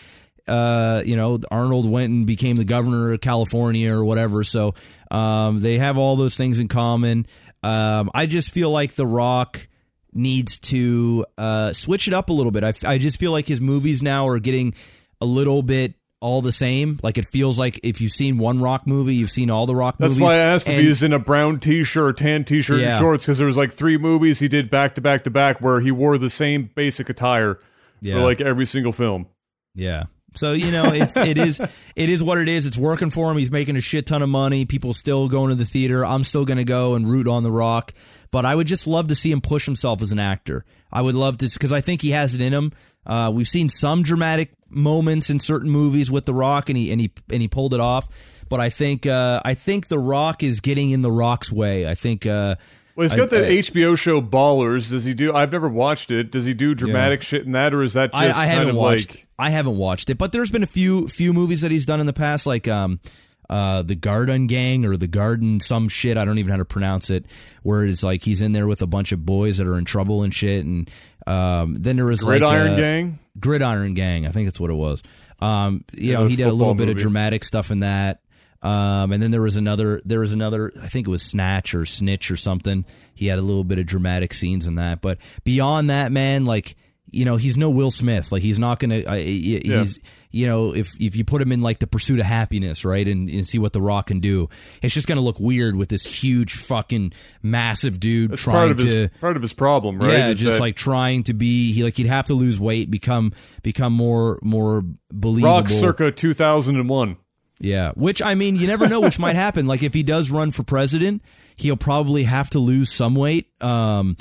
[0.48, 4.43] Uh, you know, Arnold went and became the governor of California or whatever.
[4.43, 4.74] So
[5.12, 7.27] um, they have all those things in common.
[7.62, 9.68] Um, I just feel like The Rock
[10.12, 12.64] needs to uh, switch it up a little bit.
[12.64, 14.74] I, I just feel like his movies now are getting
[15.20, 16.99] a little bit all the same.
[17.03, 19.97] Like it feels like if you've seen one Rock movie, you've seen all the Rock
[19.99, 20.33] That's movies.
[20.33, 22.93] That's why I asked if And- he was in a brown T-shirt, tan T-shirt, Yeah.
[22.93, 25.61] and shorts because there was like three movies he did back to back to back
[25.61, 27.59] where he wore the same basic attire
[28.01, 28.15] Yeah.
[28.15, 29.27] for like every single film.
[29.75, 30.05] Yeah.
[30.35, 31.61] So you know, it's it is
[31.97, 32.67] it is what it is.
[32.67, 33.39] It's working for him.
[33.39, 34.65] He's making a shit ton of money.
[34.67, 36.05] People still going to the theater.
[36.05, 37.93] I'm still going to go and root on The Rock.
[38.37, 40.67] But I would just love to see him push himself as an actor.
[40.93, 42.71] I would love to because I think he has it in him.
[43.07, 47.01] Uh, we've seen some dramatic moments in certain movies with The Rock, and he and
[47.01, 48.45] he and he pulled it off.
[48.51, 51.89] But I think uh, I think The Rock is getting in The Rock's way.
[51.89, 52.27] I think.
[52.27, 52.57] Uh,
[52.95, 54.91] Well, he's got that I- HBO show Ballers.
[54.91, 55.33] Does he do?
[55.35, 56.31] I've never watched it.
[56.31, 58.69] Does he do dramatic shit in that, or is that just I, I kind haven't
[58.69, 59.15] of watched.
[59.17, 59.25] like?
[59.39, 62.07] I haven't watched it, but there's been a few few movies that he's done in
[62.07, 63.01] the past, like um,
[63.48, 66.16] uh, the Garden Gang or the Garden some shit.
[66.16, 67.27] I don't even know how to pronounce it.
[67.62, 70.23] Where it's like he's in there with a bunch of boys that are in trouble
[70.23, 70.90] and shit, and
[71.27, 73.18] um, then there was Gridiron like Gang.
[73.39, 74.27] Gridiron Gang.
[74.27, 75.02] I think that's what it was.
[75.40, 78.20] Um, you Yeah, know, he did a little bit of dramatic stuff in that.
[78.62, 81.85] Um, and then there was another, there was another, I think it was Snatch or
[81.85, 82.85] Snitch or something.
[83.14, 85.02] He had a little bit of dramatic scenes in that.
[85.02, 86.74] But beyond that, man, like,
[87.10, 88.32] you know, he's no Will Smith.
[88.32, 89.98] Like, he's not going to, uh, he- he's,
[90.37, 93.29] you know, if, if you put him in like the pursuit of happiness, right, and,
[93.29, 94.49] and see what The Rock can do,
[94.83, 98.71] it's just going to look weird with this huge fucking massive dude That's trying part
[98.73, 98.85] of to.
[98.85, 100.13] his part of his problem, right?
[100.13, 102.91] Yeah, Is just that like trying to be he like he'd have to lose weight,
[102.91, 103.33] become
[103.63, 105.55] become more more believable.
[105.55, 107.17] Rock circa two thousand and one.
[107.59, 109.65] Yeah, which I mean, you never know which might happen.
[109.65, 111.23] Like if he does run for president,
[111.57, 113.51] he'll probably have to lose some weight.
[113.63, 114.19] Um,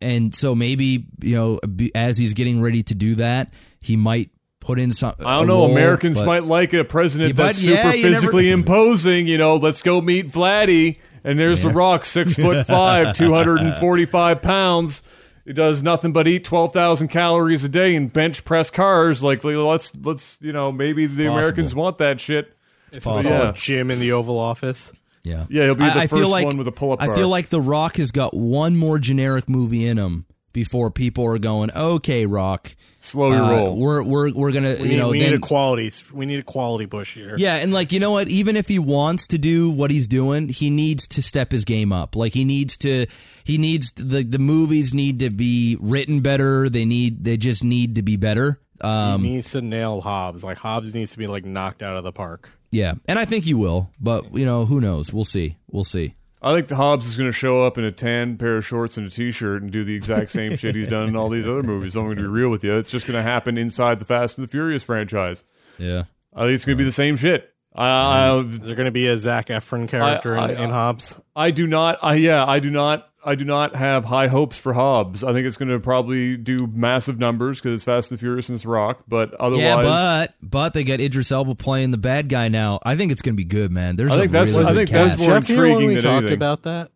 [0.00, 1.60] and so maybe you know,
[1.94, 5.14] as he's getting ready to do that, he might put in some.
[5.20, 5.58] I don't know.
[5.58, 9.26] role, Americans might like a president Yeah, that's but yeah, super you never- physically imposing.
[9.26, 10.98] You know, let's go meet Vladdy.
[11.24, 15.02] And there's The Rock, six foot five, 245 pounds.
[15.44, 19.22] He does nothing but eat 12,000 calories a day and bench press cars.
[19.22, 21.38] Like, let's, let's, you know, maybe the Possible.
[21.38, 22.54] Americans want that shit.
[22.88, 23.36] It's possible.
[23.36, 23.50] all Yeah.
[23.50, 24.92] a gym in the Oval Office.
[25.24, 27.06] Yeah, Yeah, he'll be the I, I first feel like, one with a pull-up I
[27.06, 27.16] bar.
[27.16, 31.38] feel like The Rock has got one more generic movie in him before people are
[31.38, 32.74] going, okay, Rock,
[33.08, 33.76] Slow your uh, roll.
[33.76, 35.90] we're we're we're gonna We, you need, know we then, need a quality.
[36.12, 37.36] We need a quality Bush here.
[37.38, 40.48] Yeah, and like you know what, even if he wants to do what he's doing,
[40.48, 42.14] he needs to step his game up.
[42.16, 43.06] Like he needs to
[43.44, 46.68] he needs the the movies need to be written better.
[46.68, 48.60] They need they just need to be better.
[48.80, 50.44] Um he needs to nail Hobbs.
[50.44, 52.52] Like Hobbs needs to be like knocked out of the park.
[52.70, 55.12] yeah, and I think he will, but you know, who knows?
[55.12, 55.56] We'll see.
[55.70, 56.14] We'll see.
[56.40, 58.96] I think the Hobbs is going to show up in a tan pair of shorts
[58.96, 61.62] and a t-shirt and do the exact same shit he's done in all these other
[61.64, 61.96] movies.
[61.96, 62.76] I'm going to be real with you.
[62.76, 65.44] It's just going to happen inside the Fast and the Furious franchise.
[65.78, 66.04] Yeah.
[66.34, 67.52] I think it's going to be the same shit.
[67.74, 68.64] I, I, mm-hmm.
[68.64, 71.20] They're going to be a Zac Efron character I- in, I- in Hobbs.
[71.34, 71.98] I do not.
[72.02, 72.44] I yeah.
[72.46, 73.08] I do not.
[73.28, 75.22] I do not have high hopes for Hobbs.
[75.22, 78.48] I think it's going to probably do massive numbers because it's Fast and the Furious
[78.48, 79.04] and it's Rock.
[79.06, 82.80] But otherwise, Yeah, but but they got Idris Elba playing the bad guy now.
[82.82, 83.96] I think it's going to be good, man.
[83.96, 85.28] There's I think a that's- really I good think that's cast.
[85.28, 86.32] more Jeff, you know when we than talked anything.
[86.36, 86.90] about that?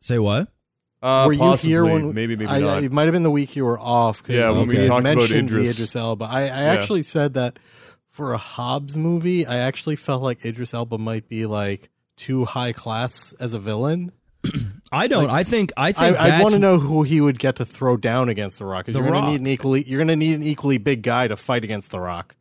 [0.00, 0.48] Say what?
[1.02, 2.84] uh, were you possibly, here when maybe maybe I, not.
[2.84, 4.22] It might have been the week you were off.
[4.22, 5.72] 'cause Yeah, when we had talked about mentioned Idris.
[5.74, 6.24] Idris Elba.
[6.26, 7.58] I, I actually said that
[8.08, 12.72] for a Hobbs movie, I actually felt like Idris Elba might be like too high
[12.72, 14.12] class as a villain.
[14.92, 15.30] I don't.
[15.30, 15.72] I think.
[15.76, 16.18] I I, think.
[16.18, 18.86] I'd want to know who he would get to throw down against the Rock.
[18.86, 19.30] The you're gonna Rock.
[19.30, 19.84] need an equally.
[19.88, 22.36] You're gonna need an equally big guy to fight against the Rock.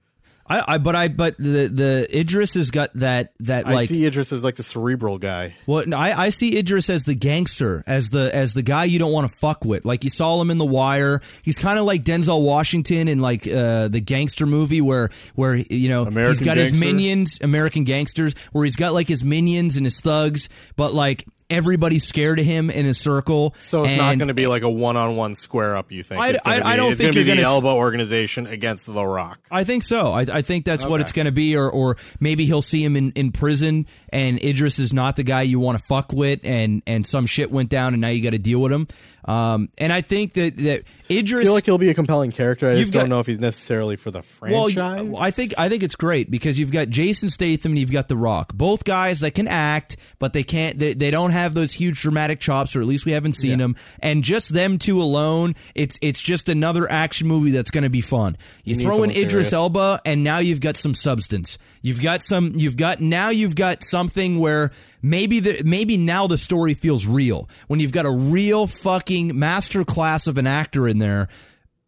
[0.51, 4.05] I, I but I but the the Idris has got that that I like see
[4.05, 5.55] Idris as like the cerebral guy.
[5.65, 8.99] Well, no, I, I see Idris as the gangster, as the as the guy you
[8.99, 9.85] don't want to fuck with.
[9.85, 11.21] Like you saw him in The Wire.
[11.41, 15.87] He's kind of like Denzel Washington in like uh, the gangster movie where where you
[15.87, 20.01] know he's got his minions, American gangsters, where he's got like his minions and his
[20.01, 23.53] thugs, but like everybody's scared of him in his circle.
[23.59, 25.91] So it's not going to be like a one-on-one square up.
[25.91, 26.21] You think?
[26.21, 28.85] I- I- I be- don't it's think you're be the gonna s- Elba organization against
[28.85, 29.39] the Rock.
[29.51, 30.11] I think so.
[30.11, 32.95] I, I think that's what it's going to be, or or maybe he'll see him
[32.95, 36.81] in, in prison, and Idris is not the guy you want to fuck with, and
[36.87, 38.87] and some shit went down, and now you got to deal with him.
[39.25, 41.43] Um, and I think that that I Idris.
[41.43, 42.69] feel like he'll be a compelling character.
[42.69, 45.05] I just don't know if he's necessarily for the franchise.
[45.05, 48.07] you- I think I think it's great because you've got Jason Statham and you've got
[48.07, 50.79] The Rock, both guys that can act, but they can't.
[50.79, 53.75] They, they don't have those huge dramatic chops, or at least we haven't seen them.
[53.99, 58.01] And just them two alone, it's it's just another action movie that's going to be
[58.01, 58.37] fun.
[58.63, 59.53] You, You throw in Idris serious.
[59.53, 61.57] Elba, and now you've got some substance.
[61.83, 62.53] You've got some.
[62.55, 64.71] You've got now you've got something where
[65.03, 69.83] maybe the maybe now the story feels real when you've got a real fucking master
[69.83, 71.27] class of an actor in there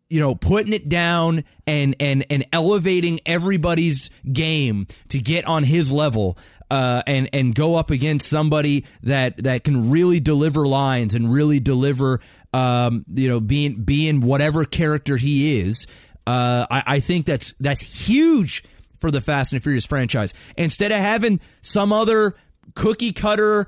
[0.10, 5.92] you know putting it down and and and elevating everybody's game to get on his
[5.92, 6.38] level
[6.70, 11.60] uh, and and go up against somebody that that can really deliver lines and really
[11.60, 12.20] deliver
[12.54, 15.88] um, you know being being whatever character he is.
[16.28, 18.64] Uh, I, I think that's that's huge
[19.00, 20.34] for the Fast and Furious franchise.
[20.58, 22.36] Instead of having some other
[22.76, 23.68] cookie cutter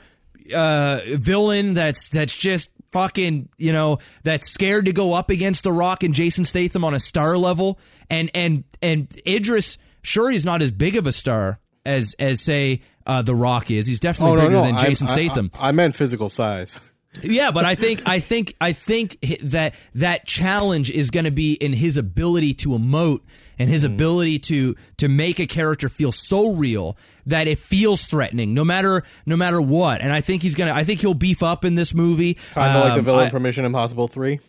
[0.53, 5.73] uh, villain that's that's just fucking you know that's scared to go up against the
[5.73, 7.77] Rock and Jason Statham on a star level,
[8.09, 12.79] and and and Idris, sure he's not as big of a star as as say
[13.05, 13.85] uh, the Rock is.
[13.85, 15.51] He's definitely bigger than Jason I- Statham.
[15.59, 16.79] I, I meant physical size.
[17.21, 21.55] Yeah, but I think I think I think that that challenge is going to be
[21.55, 23.21] in his ability to emote
[23.59, 28.53] and his ability to to make a character feel so real that it feels threatening
[28.53, 30.01] no matter no matter what.
[30.01, 32.35] And I think he's to I think he'll beef up in this movie.
[32.53, 34.39] Kind of like the Um, villain I- from Mission Impossible Three.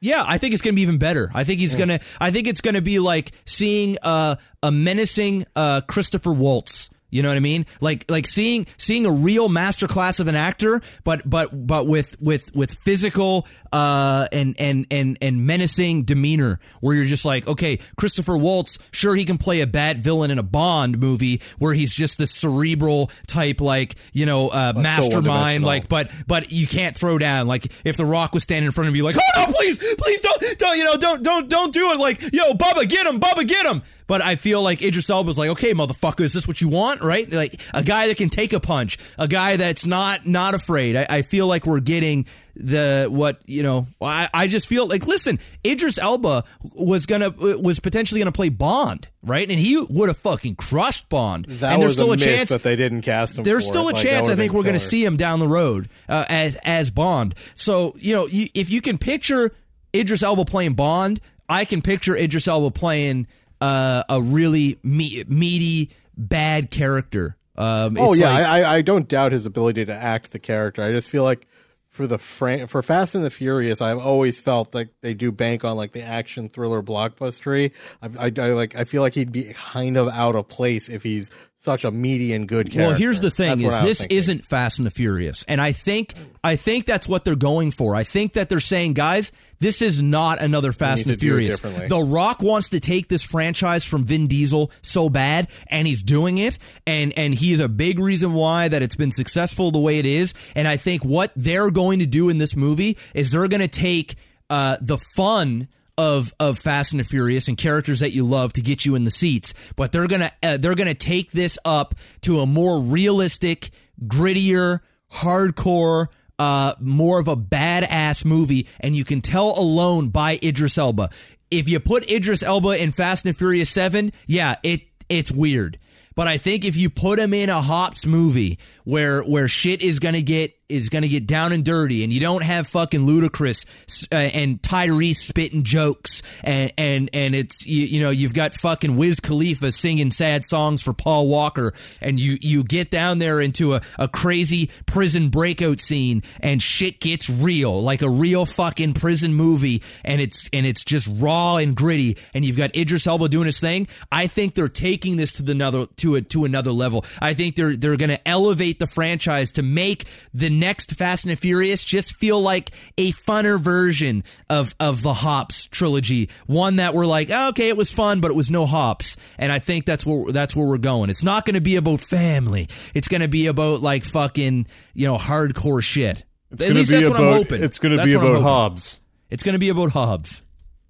[0.00, 1.30] yeah, I think it's going to be even better.
[1.34, 1.98] I think he's going to.
[2.20, 6.90] I think it's going to be like seeing uh, a menacing uh, Christopher Waltz.
[7.10, 7.66] You know what I mean?
[7.80, 12.54] Like like seeing seeing a real masterclass of an actor, but but but with with
[12.54, 18.36] with physical uh, and and and and menacing demeanor, where you're just like, okay, Christopher
[18.36, 22.18] Waltz, sure he can play a bad villain in a Bond movie where he's just
[22.18, 25.66] this cerebral type, like you know, uh, mastermind, one-dimensional.
[25.66, 27.46] like but but you can't throw down.
[27.46, 30.20] Like if the Rock was standing in front of you, like, oh no, please, please
[30.20, 31.98] don't, don't, you know, don't, don't, don't do it.
[31.98, 33.82] Like, yo, Bubba, get him, Bubba, get him.
[34.08, 37.02] But I feel like Idris Elba was like, okay, motherfucker, is this what you want?
[37.02, 37.30] Right?
[37.30, 40.96] Like a guy that can take a punch, a guy that's not not afraid.
[40.96, 42.26] I, I feel like we're getting
[42.56, 43.86] the what you know.
[44.00, 46.44] I, I just feel like listen, Idris Elba
[46.74, 49.48] was gonna was potentially gonna play Bond, right?
[49.48, 51.44] And he would have fucking crushed Bond.
[51.44, 53.44] That and there's was still a, a, chance that they didn't cast him.
[53.44, 53.92] there's still it.
[53.92, 56.56] a Like, chance I think we're going to see him down the road uh, as
[56.64, 57.34] as Bond.
[57.54, 59.52] So you know, you, if you can picture
[59.94, 63.26] Idris Elba playing Bond, I can picture Idris Elba playing
[63.60, 67.36] uh, a really me- meaty bad character.
[67.56, 70.82] Um, Oh yeah, like- I, I don't doubt his ability to act the character.
[70.82, 71.46] I just feel like
[71.88, 75.64] for the fran- for Fast and the Furious, I've always felt like they do bank
[75.64, 77.72] on like the action thriller blockbustery.
[78.00, 81.02] I, I, I like I feel like he'd be kind of out of place if
[81.02, 82.90] he's such a meaty and good character.
[82.90, 84.16] Well, here's the thing: is this thinking.
[84.16, 87.96] isn't Fast and the Furious, and I think I think that's what they're going for.
[87.96, 91.26] I think that they're saying, guys, this is not another Fast and the to do
[91.38, 91.88] it Furious.
[91.88, 96.38] The Rock wants to take this franchise from Vin Diesel so bad, and he's doing
[96.38, 99.98] it, and and he is a big reason why that it's been successful the way
[99.98, 100.34] it is.
[100.54, 103.68] And I think what they're going to do in this movie is they're going to
[103.68, 104.14] take
[104.48, 105.68] uh, the fun
[105.98, 109.10] of of Fast and Furious and characters that you love to get you in the
[109.10, 113.70] seats, but they're gonna uh, they're gonna take this up to a more realistic,
[114.06, 114.80] grittier,
[115.12, 116.06] hardcore.
[116.40, 121.10] Uh, more of a badass movie, and you can tell alone by Idris Elba.
[121.50, 125.80] If you put Idris Elba in Fast and Furious Seven, yeah, it it's weird.
[126.14, 129.98] But I think if you put him in a Hobbs movie where where shit is
[129.98, 134.16] gonna get is gonna get down and dirty, and you don't have fucking Ludacris uh,
[134.16, 139.20] and Tyrese spitting jokes, and and and it's you, you know you've got fucking Wiz
[139.20, 143.80] Khalifa singing sad songs for Paul Walker, and you you get down there into a,
[143.98, 149.82] a crazy prison breakout scene, and shit gets real, like a real fucking prison movie,
[150.04, 153.60] and it's and it's just raw and gritty, and you've got Idris Elba doing his
[153.60, 153.86] thing.
[154.10, 157.04] I think they're taking this to the another to a to another level.
[157.20, 161.32] I think they're they're going to elevate the franchise to make the next Fast and
[161.32, 166.94] the Furious just feel like a funner version of of the Hobbs trilogy, one that
[166.94, 169.84] we're like, oh, okay, it was fun, but it was no Hobbs, and I think
[169.84, 171.10] that's where that's where we're going.
[171.10, 172.68] It's not going to be about family.
[172.94, 176.24] It's going to be about like fucking you know hardcore shit.
[176.50, 177.62] It's At least that's about, what I'm hoping.
[177.62, 178.42] It's going to be about.
[178.42, 179.00] Hobbs.
[179.30, 180.42] It's going to be about Hobbs.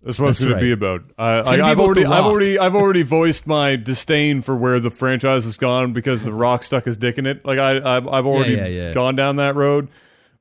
[0.03, 1.03] That's what it's That's going to be about.
[1.19, 4.57] I, gonna be I, I've about already, I've already, I've already voiced my disdain for
[4.57, 7.45] where the franchise has gone because the Rock stuck his dick in it.
[7.45, 8.93] Like I, I've, I've already yeah, yeah.
[8.93, 9.89] gone down that road.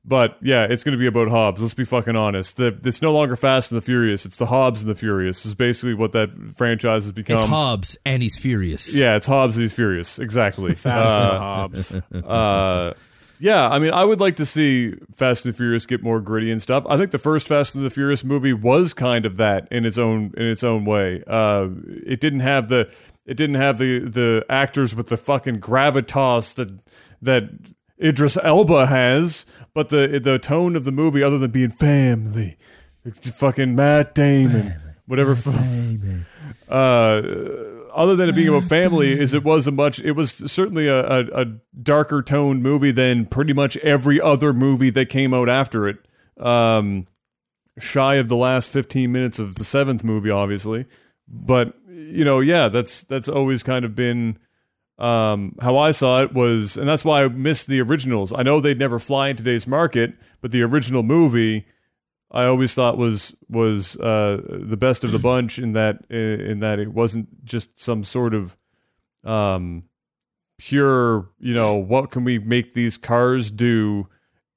[0.04, 1.60] But yeah, it's going to be about Hobbs.
[1.60, 2.56] Let's be fucking honest.
[2.56, 4.24] The, it's no longer Fast and the Furious.
[4.24, 5.44] It's the Hobbs and the Furious.
[5.44, 7.36] Is basically what that franchise has become.
[7.36, 8.96] It's Hobbs, and he's furious.
[8.96, 10.18] Yeah, it's Hobbs and he's furious.
[10.18, 10.74] Exactly.
[10.74, 11.92] Fast Uh, and Hobbs.
[12.24, 12.94] uh,
[13.40, 16.50] yeah, I mean, I would like to see Fast and the Furious get more gritty
[16.50, 16.84] and stuff.
[16.88, 19.98] I think the first Fast and the Furious movie was kind of that in its
[19.98, 21.22] own in its own way.
[21.26, 21.68] Uh,
[22.06, 22.92] it didn't have the
[23.26, 26.78] it didn't have the the actors with the fucking gravitas that
[27.22, 27.50] that
[28.02, 32.56] Idris Elba has, but the the tone of the movie, other than being family,
[33.12, 34.72] fucking Matt Damon,
[35.06, 35.32] whatever.
[36.68, 37.22] uh,
[37.98, 41.00] other than it being about family, is it was a much it was certainly a,
[41.00, 41.44] a, a
[41.82, 45.98] darker toned movie than pretty much every other movie that came out after it.
[46.38, 47.08] Um,
[47.78, 50.86] shy of the last fifteen minutes of the seventh movie, obviously,
[51.26, 54.38] but you know, yeah, that's that's always kind of been
[54.98, 58.32] um, how I saw it was, and that's why I missed the originals.
[58.32, 61.66] I know they'd never fly in today's market, but the original movie
[62.30, 66.78] I always thought was was uh, the best of the bunch in that in that
[66.78, 68.56] it wasn't just some sort of
[69.24, 69.84] um,
[70.58, 74.08] pure, you know, what can we make these cars do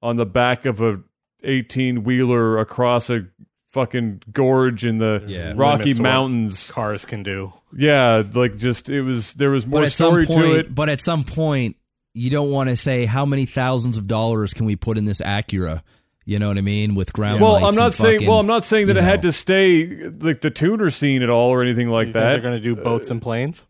[0.01, 1.01] on the back of a
[1.43, 3.27] 18 wheeler across a
[3.67, 5.53] fucking gorge in the Yeah.
[5.55, 6.71] Rocky Limits what Mountains.
[6.71, 7.53] Cars can do.
[7.75, 10.75] Yeah, like just it was there was more but at some story point, to it.
[10.75, 11.77] But at some point,
[12.13, 15.21] you don't want to say how many thousands of dollars can we put in this
[15.21, 15.81] Acura.
[16.25, 16.93] You know what I mean?
[16.95, 18.13] With ground Well, I'm not and saying.
[18.19, 19.87] fucking, Well, I'm not saying that you it had to stay
[20.19, 22.29] like the tuner scene at all or anything like You think that.
[22.29, 23.65] they're going to do boats and planes?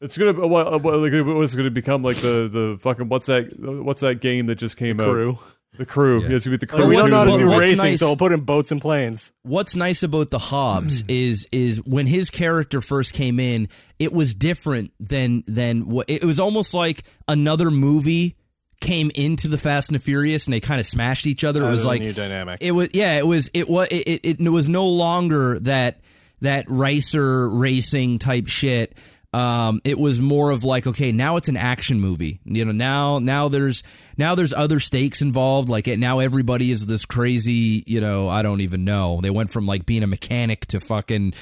[0.00, 4.02] It's gonna what, uh, like what's gonna become like the the fucking what's that what's
[4.02, 5.06] that game that just came out?
[5.08, 5.38] Crew.
[5.78, 6.20] The crew.
[6.20, 6.28] Yeah.
[6.28, 6.36] Yeah.
[6.36, 6.90] it's gonna be the Like, crew.
[6.90, 9.32] we don't know how to do racing, nice- so we'll put in boats and planes.
[9.42, 14.34] what's nice about the Hobbs is is when his character first came in, it was
[14.34, 18.35] different than than what it was almost like another movie
[18.80, 21.66] came into the Fast and the Furious and they kind of smashed each other.
[21.66, 22.58] It was like new dynamic.
[22.60, 25.98] It was yeah, it was it was it, it, it was no longer that
[26.40, 28.96] that racer racing type shit.
[29.32, 32.40] Um, it was more of like okay, now it's an action movie.
[32.44, 33.82] You know, now now there's
[34.16, 35.68] now there's other stakes involved.
[35.68, 37.82] Like it, now everybody is this crazy.
[37.86, 39.20] You know, I don't even know.
[39.20, 41.32] They went from like being a mechanic to fucking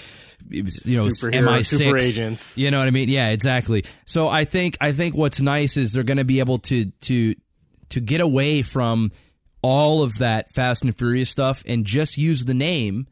[0.51, 0.63] you
[0.97, 2.57] know Superhero, MI6 super agents.
[2.57, 3.09] you know what I mean?
[3.09, 3.85] Yeah, exactly.
[4.05, 7.35] So I think I think what's nice is they're going to be able to to
[7.91, 9.11] to get away from
[9.63, 13.07] all of that Fast and Furious stuff and just use the name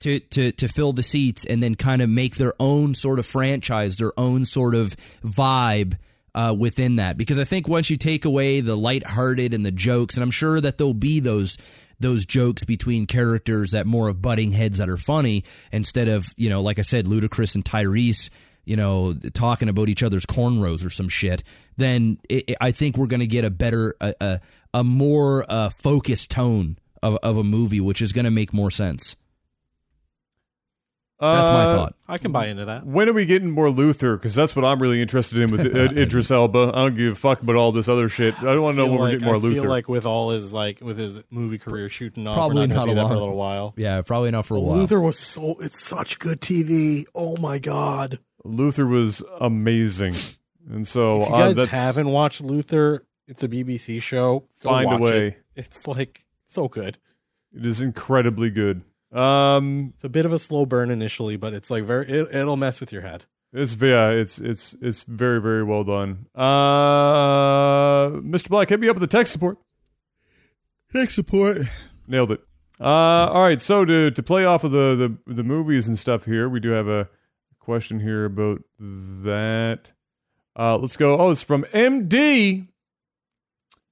[0.00, 3.26] to to to fill the seats and then kind of make their own sort of
[3.26, 5.98] franchise, their own sort of vibe
[6.34, 7.16] uh, within that.
[7.16, 10.60] Because I think once you take away the lighthearted and the jokes, and I'm sure
[10.60, 11.56] that there'll be those
[12.04, 15.42] those jokes between characters that more of butting heads that are funny
[15.72, 18.30] instead of you know like I said, Ludacris and Tyrese.
[18.66, 21.44] You know, talking about each other's cornrows or some shit,
[21.76, 24.40] then it, it- I think we're going to get a better, a, a,
[24.72, 28.70] a more uh, focused tone of, of a movie, which is going to make more
[28.70, 29.16] sense.
[31.20, 31.94] That's my Uh, thought.
[32.08, 32.84] I can buy into that.
[32.86, 34.16] When are we getting more Luther?
[34.16, 36.72] Because that's what I'm really interested in with Id- Idris Elba.
[36.74, 38.36] I don't give a fuck about all this other shit.
[38.40, 39.60] I don't want to know feel when we're getting more I Luther.
[39.62, 42.74] feel like with all his like with his movie career shooting off, Probably we're not,
[42.74, 43.20] not gonna see a that for a lot.
[43.22, 43.74] little while.
[43.76, 44.76] Yeah, probably not for a while.
[44.76, 47.04] Luther was so it's such good TV.
[47.14, 48.18] Oh my god!
[48.44, 50.14] Luther was amazing,
[50.70, 54.40] and so If you uh, guys that's haven't watched Luther, it's a BBC show.
[54.62, 55.26] Go Find a watch way.
[55.28, 55.36] It.
[55.56, 56.98] It's like so good.
[57.56, 58.82] it is incredibly good.
[59.14, 62.56] Um, It's a bit of a slow burn initially, but it's like very it, it'll
[62.56, 63.24] mess with your head.
[63.52, 66.26] it's yeah, it's it's it's very very well done.
[66.34, 68.48] Uh, Mr.
[68.48, 69.58] Black, hit me up with the tech support.
[70.92, 71.58] Tech support.
[72.08, 72.40] Nailed it.
[72.80, 72.84] Uh,
[73.30, 73.60] all right.
[73.62, 76.70] So to to play off of the, the the movies and stuff here, we do
[76.70, 77.08] have a
[77.60, 79.92] question here about that.
[80.58, 81.18] Uh, let's go.
[81.18, 82.66] Oh, it's from MD.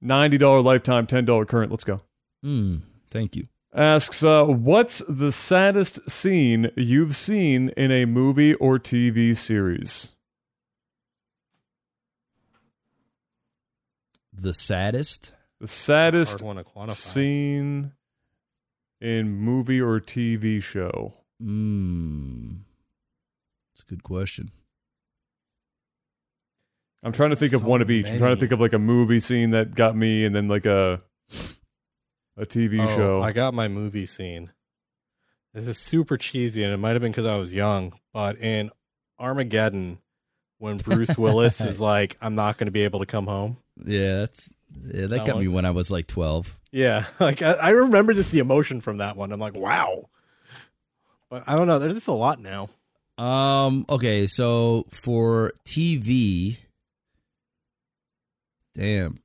[0.01, 1.71] Ninety dollar lifetime, ten dollar current.
[1.71, 2.01] Let's go.
[2.43, 3.45] Mm, thank you.
[3.75, 10.15] Asks, uh, what's the saddest scene you've seen in a movie or TV series?
[14.31, 15.33] The saddest.
[15.59, 16.91] The saddest one to quantify.
[16.91, 17.91] scene
[19.01, 21.15] in movie or TV show.
[21.41, 22.59] Mm.
[23.73, 24.51] It's a good question.
[27.01, 28.11] I'm trying to think of one of each.
[28.11, 30.65] I'm trying to think of like a movie scene that got me, and then like
[30.65, 31.01] a
[32.37, 33.21] a TV Oh, show.
[33.21, 34.51] I got my movie scene.
[35.53, 37.93] This is super cheesy, and it might have been because I was young.
[38.11, 38.71] But in
[39.19, 39.99] Armageddon,
[40.57, 44.19] when Bruce Willis is like, "I'm not going to be able to come home." Yeah,
[44.21, 44.49] that's
[44.83, 46.59] yeah, that, That got me when I was like twelve.
[46.71, 49.31] Yeah, like I, I remember just the emotion from that one.
[49.31, 50.09] I'm like, "Wow!"
[51.29, 51.77] But I don't know.
[51.77, 52.69] There's just a lot now.
[53.19, 53.85] Um.
[53.89, 54.25] Okay.
[54.25, 56.57] So for TV,
[58.73, 59.19] damn,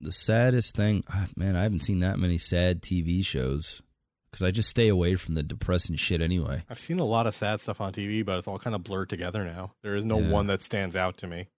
[0.00, 1.56] the saddest thing, ah, man.
[1.56, 3.82] I haven't seen that many sad TV shows
[4.30, 6.64] because I just stay away from the depressing shit anyway.
[6.68, 9.08] I've seen a lot of sad stuff on TV, but it's all kind of blurred
[9.08, 9.72] together now.
[9.82, 10.30] There is no Yeah.
[10.30, 11.48] one that stands out to me.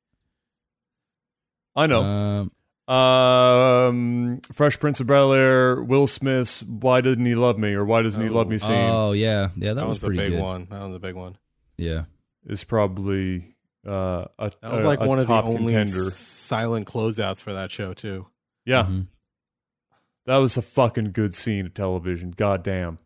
[1.77, 2.03] I know.
[2.03, 2.51] Um.
[2.95, 8.03] um, Fresh Prince of Bel Air, Will Smith's "Why Didn't He Love Me" or "Why
[8.03, 8.33] Doesn't He Oh.
[8.35, 9.69] Love Me" scene Oh yeah, yeah.
[9.69, 10.43] That, That, was, was, a pretty big good.
[10.43, 10.67] one.
[10.71, 11.37] That was a big one.
[11.77, 12.05] Yeah.
[12.47, 16.11] it's probably uh, a That was like a one of the only contender.
[16.11, 18.27] silent closeouts for that show too.
[18.67, 19.07] Yeah, Mhm.
[20.27, 22.33] that was a fucking good scene of television.
[22.33, 22.99] God damn,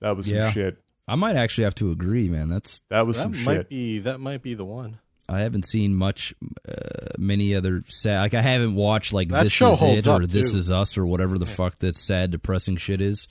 [0.00, 0.78] that was some shit.
[1.08, 2.48] I might actually have to agree, man.
[2.48, 3.68] That's That was that some might shit.
[3.68, 4.98] be that might be the one.
[5.28, 6.34] I haven't seen much,
[6.68, 6.72] uh,
[7.18, 8.20] many other sad.
[8.20, 10.58] Like I haven't watched like That this show is it or this too.
[10.58, 13.26] is us or whatever the fuck that sad, depressing shit is.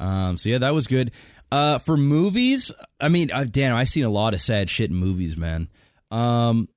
[0.00, 0.36] Um.
[0.36, 1.12] So yeah, that was good.
[1.54, 4.96] Uh, for movies, I mean, uh, damn, I've seen a lot of sad shit in
[4.96, 5.68] movies, man.
[6.10, 6.68] Um,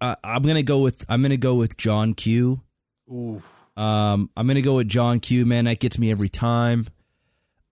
[0.00, 2.60] I, I'm gonna go with I'm gonna go with John Q.
[3.08, 3.40] Ooh,
[3.76, 5.46] Um, I'm gonna go with John Q.
[5.46, 6.86] Man, that gets me every time.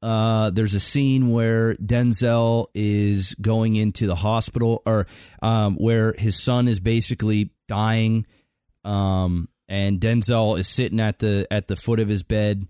[0.00, 5.08] Uh, there's a scene where Denzel is going into the hospital, or
[5.42, 8.28] um, where his son is basically dying,
[8.84, 12.64] um, and Denzel is sitting at the at the foot of his bed,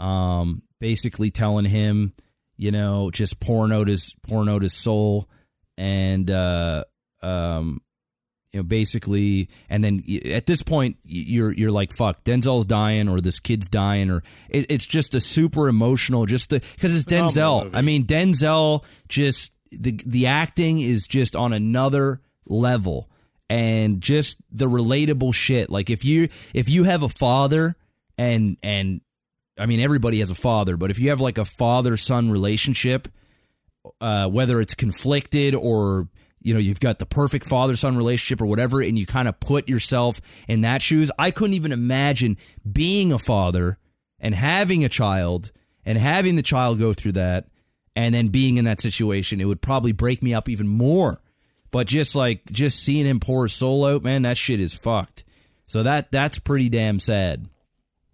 [0.00, 2.12] um, basically telling him,
[2.56, 5.28] you know, just pouring out his pouring out his soul,
[5.76, 6.84] and uh,
[7.22, 7.80] um,
[8.52, 10.00] you know, basically, and then
[10.30, 14.66] at this point, you're you're like, fuck, Denzel's dying, or this kid's dying, or it,
[14.70, 17.70] it's just a super emotional, just the because it's Denzel.
[17.74, 23.10] I mean, Denzel just the the acting is just on another level,
[23.50, 25.68] and just the relatable shit.
[25.68, 27.74] Like if you if you have a father,
[28.16, 29.00] and and
[29.58, 33.08] I mean everybody has a father, but if you have like a father son relationship,
[34.00, 36.08] uh, whether it's conflicted or
[36.40, 39.38] you know you've got the perfect father son relationship or whatever and you kind of
[39.40, 42.36] put yourself in that shoes i couldn't even imagine
[42.70, 43.78] being a father
[44.20, 45.52] and having a child
[45.84, 47.46] and having the child go through that
[47.96, 49.40] and then being in that situation.
[49.40, 51.20] It would probably break me up even more.
[51.70, 55.24] But just like just seeing him pour his soul out man that shit is fucked.
[55.66, 57.48] So that that's pretty damn sad.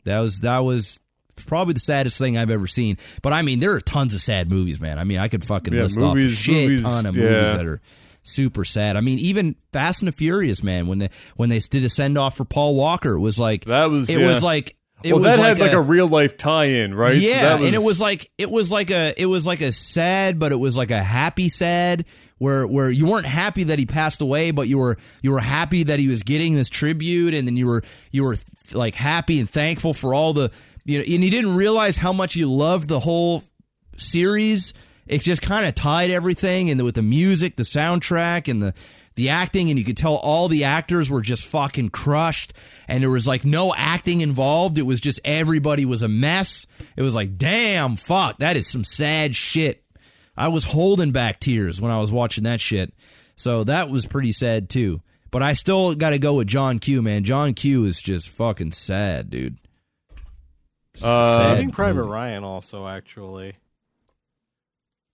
[0.05, 1.01] That was that was
[1.45, 2.97] probably the saddest thing I've ever seen.
[3.23, 4.99] But I mean, there are tons of sad movies, man.
[4.99, 7.23] I mean, I could fucking Yeah, list movies- off a shit movies, ton of yeah.
[7.25, 7.81] movies that are
[8.23, 8.97] super sad.
[8.97, 10.87] I mean, even Fast and the Furious, man.
[10.87, 13.87] When they when they did a send off for Paul Walker, it was like That
[13.91, 14.27] was- it yeah.
[14.27, 17.15] was like It well, was that had like like a, a- real life tie-in, right?
[17.15, 19.73] So Yeah, that and it was like it was like a it was like a
[19.73, 22.05] sad, but it was like a happy sad
[22.37, 25.85] where where you weren't happy that he passed away, but you were you were happy
[25.85, 28.37] that he was getting this tribute, and then you were you were
[28.75, 30.51] like happy and thankful for all the
[30.91, 33.45] you know, and you didn't realize how much you loved the whole
[33.97, 34.75] series.
[35.07, 38.75] It just kind of tied everything, and with the music, the soundtrack, and the
[39.17, 42.53] the acting, and you could tell all the actors were just fucking crushed,
[42.89, 44.79] and there was like no acting involved.
[44.79, 46.67] It was just everybody was a mess.
[46.97, 49.85] It was like, damn, fuck, that is some sad shit.
[50.37, 52.93] I was holding back tears when I was watching that shit,
[53.37, 55.01] so that was pretty sad too.
[55.31, 57.23] But I still got to go with John Q, man.
[57.23, 59.59] John Q is just fucking sad, dude.
[61.01, 62.11] Just a Uh, sad Saving Private movie.
[62.13, 63.55] Ryan also actually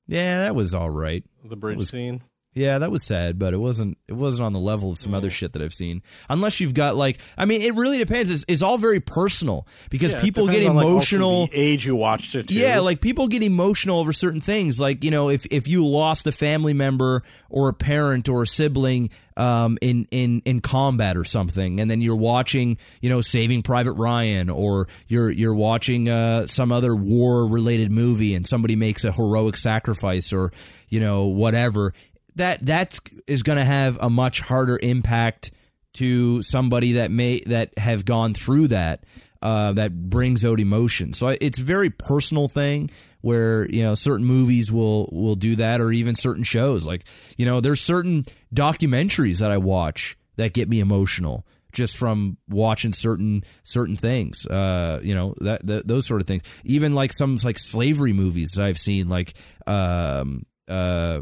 [0.06, 1.24] Yeah, that was all right.
[1.44, 2.22] the bridge was- scene.
[2.56, 3.98] Yeah, that was sad, but it wasn't.
[4.08, 6.02] It wasn't on the level of some other shit that I've seen.
[6.30, 8.30] Unless you've got like, I mean, it really depends.
[8.30, 11.48] It's, it's all very personal because Yeah, people get like, emotional.
[11.48, 12.48] the age you watched it.
[12.48, 12.54] To.
[12.54, 14.80] Yeah, like people get emotional over certain things.
[14.80, 18.46] Like you know, if if you lost a family member or a parent or a
[18.46, 23.60] sibling um, in in in combat or something, and then you're watching, you know, Saving
[23.62, 29.04] Private Ryan, or you're you're watching uh, some other war related movie, and somebody makes
[29.04, 30.52] a heroic sacrifice, or
[30.88, 31.92] you know, whatever.
[32.36, 35.50] That that's going to have a much harder impact
[35.94, 39.04] to somebody that may that have gone through that
[39.42, 41.12] uh, that brings out emotion.
[41.12, 42.90] So it's a very personal thing
[43.20, 46.86] where you know certain movies will will do that, or even certain shows.
[46.86, 47.02] Like
[47.36, 48.24] you know, there's certain
[48.54, 54.46] documentaries that I watch that get me emotional just from watching certain certain things.
[54.46, 56.42] Uh, you know that, that those sort of things.
[56.64, 59.34] Even like some like slavery movies I've seen, like
[59.66, 61.20] um uh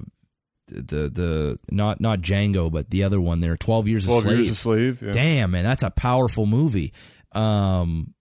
[0.67, 4.39] the the not not Django, but the other one there, Twelve Years a Twelve Slave.
[4.39, 5.03] Years a Slave.
[5.03, 5.11] Yeah.
[5.13, 6.93] Damn, man, that's a powerful movie.
[7.33, 8.15] Um,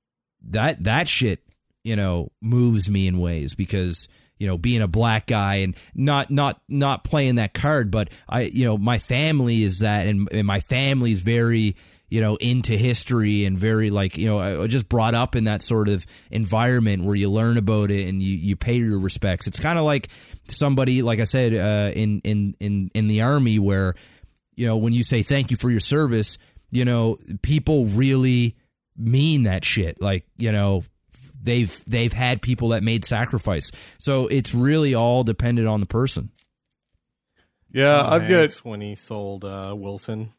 [0.49, 1.43] that that shit,
[1.83, 4.07] you know, moves me in ways because
[4.37, 8.43] you know being a black guy and not not not playing that card, but I
[8.43, 11.75] you know my family is that, and, and my family's very
[12.13, 15.89] you know into history and very like you know just brought up in that sort
[15.89, 19.47] of environment where you learn about it and you you pay your respects.
[19.47, 20.09] It's kind of like
[20.47, 23.95] somebody like I said uh, in in in in the army where
[24.55, 26.37] you know, when you say thank you for your service,
[26.71, 28.55] you know, people really
[28.97, 30.01] mean that shit.
[30.01, 30.83] Like, you know,
[31.41, 33.71] they've they've had people that made sacrifice.
[33.99, 36.31] So it's really all dependent on the person.
[37.71, 38.29] Yeah, Tom I've got.
[38.29, 40.31] Hanks when he sold uh, Wilson.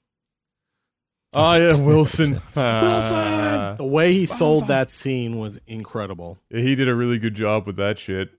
[1.35, 2.41] Oh yeah, Wilson.
[2.57, 3.75] Ah.
[3.77, 6.39] The way he sold that scene was incredible.
[6.51, 8.31] He did a really good job with that shit.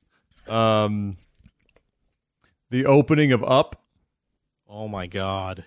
[0.50, 1.18] Um,
[2.70, 3.82] the opening of Up
[4.70, 5.66] Oh my god.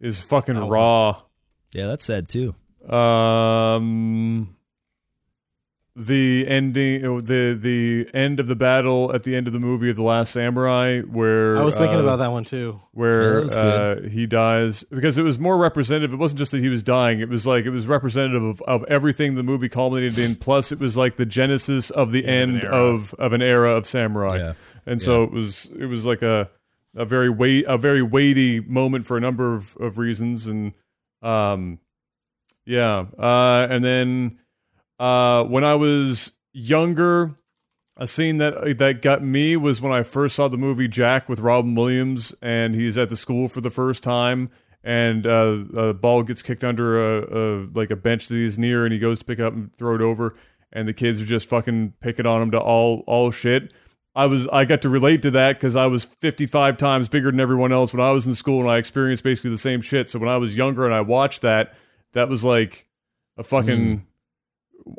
[0.00, 1.20] is fucking raw.
[1.72, 2.54] Yeah, that's sad too.
[2.88, 4.56] Um,
[5.98, 9.96] the ending, the the end of the battle at the end of the movie of
[9.96, 12.80] the Last Samurai, where I was thinking uh, about that one too.
[12.92, 16.12] Where that was uh, he dies because it was more representative.
[16.12, 18.84] It wasn't just that he was dying; it was like it was representative of, of
[18.84, 20.36] everything the movie culminated in.
[20.36, 23.42] Plus, it was like the genesis of the End of an end of of an
[23.42, 24.38] era of samurai.
[24.38, 24.52] Yeah.
[24.86, 26.48] And so it was it was like a
[26.94, 30.72] a very weight a very weighty moment for a number of, of reasons and
[31.22, 31.78] um
[32.64, 34.38] yeah uh and then
[34.98, 37.36] uh when I was younger
[37.96, 41.40] a scene that that got me was when I first saw the movie Jack with
[41.40, 44.50] Robin Williams and he's at the school for the first time
[44.84, 48.84] and uh, a ball gets kicked under a, a like a bench that he's near
[48.84, 50.36] and he goes to pick it up and throw it over
[50.72, 53.72] and the kids are just fucking picking on him to all all shit.
[54.14, 57.40] I was I got to relate to that because I was 55 times bigger than
[57.40, 60.08] everyone else when I was in school and I experienced basically the same shit.
[60.08, 61.76] So when I was younger and I watched that,
[62.12, 62.86] that was like
[63.36, 64.06] a fucking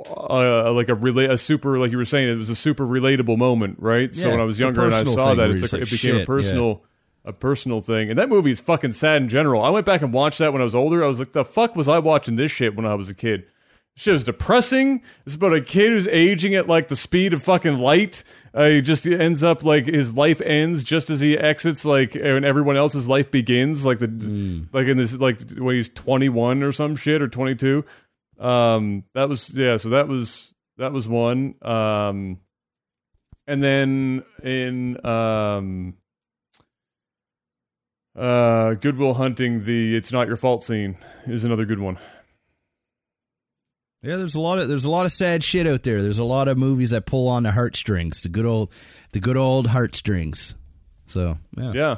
[0.09, 3.37] uh, like a relate a super like you were saying it was a super relatable
[3.37, 4.13] moment, right?
[4.13, 6.15] so when I was younger and I saw that, it's you're like, it like, became
[6.15, 6.83] a shit, personal
[7.25, 8.09] a personal thing.
[8.09, 9.63] And that movie is fucking sad in general.
[9.63, 11.03] I went back and watched that when I was older.
[11.03, 13.45] I was like, the fuck was I watching this shit when I was a kid?
[13.95, 15.03] Shit was depressing.
[15.25, 18.23] It's about a kid who's aging at like the speed of fucking light.
[18.53, 22.45] Uh, he just ends up like his life ends just as he exits, like and
[22.45, 23.85] everyone else's life begins.
[23.85, 27.55] Like the like in this like when he's twenty one or some shit or twenty
[27.55, 27.83] two.
[28.39, 29.77] Um, that was yeah.
[29.77, 31.55] So that was that was one.
[31.61, 32.39] Um,
[33.47, 35.95] and then in um,
[38.17, 41.97] uh, Good Will Hunting, the "It's Not Your Fault" scene is another good one.
[44.01, 46.01] Yeah, there's a lot of there's a lot of sad shit out there.
[46.01, 48.71] There's a lot of movies that pull on the heartstrings, the good old
[49.11, 50.55] the good old heartstrings.
[51.07, 51.97] So yeah, Yeah.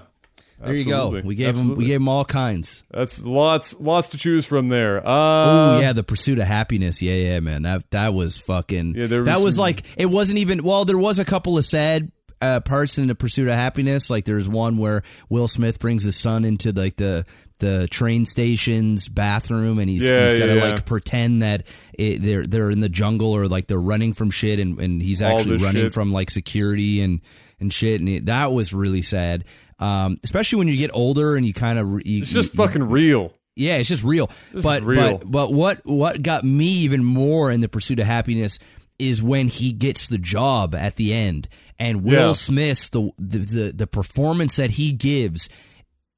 [0.63, 1.09] There you go.
[1.23, 1.83] We gave him Absolutely.
[1.83, 2.83] we gave him all kinds.
[2.91, 5.05] That's lots lots to choose from there.
[5.05, 7.01] Uh, Oh yeah, the pursuit of happiness.
[7.01, 7.63] Yeah, yeah, man.
[7.63, 8.95] That that was fucking.
[8.95, 10.63] Yeah, there that was was some- like it wasn't even.
[10.63, 14.09] Well, there was a couple of sad uh, parts in the pursuit of happiness.
[14.09, 17.25] Like there's one where Will Smith brings his son into like the
[17.59, 22.21] the train station's bathroom, and he's Yeah, he's got to yeah, like pretend that it,
[22.21, 25.57] they're they're in the jungle or like they're running from shit, and and he's actually
[25.57, 25.93] running shit.
[25.93, 27.21] from like security and
[27.59, 29.45] and shit, and it, that was really sad.
[29.81, 33.33] Um, especially when you get older and you kind of it's just fucking real.
[33.55, 34.29] yeah, it's just real.
[34.53, 35.17] is but real.
[35.17, 38.59] but but what what got me even more in the pursuit of happiness
[38.99, 41.47] is when he gets the job at the end
[41.79, 42.31] and Will Yeah.
[42.33, 45.49] Smith's the, the the the performance that he gives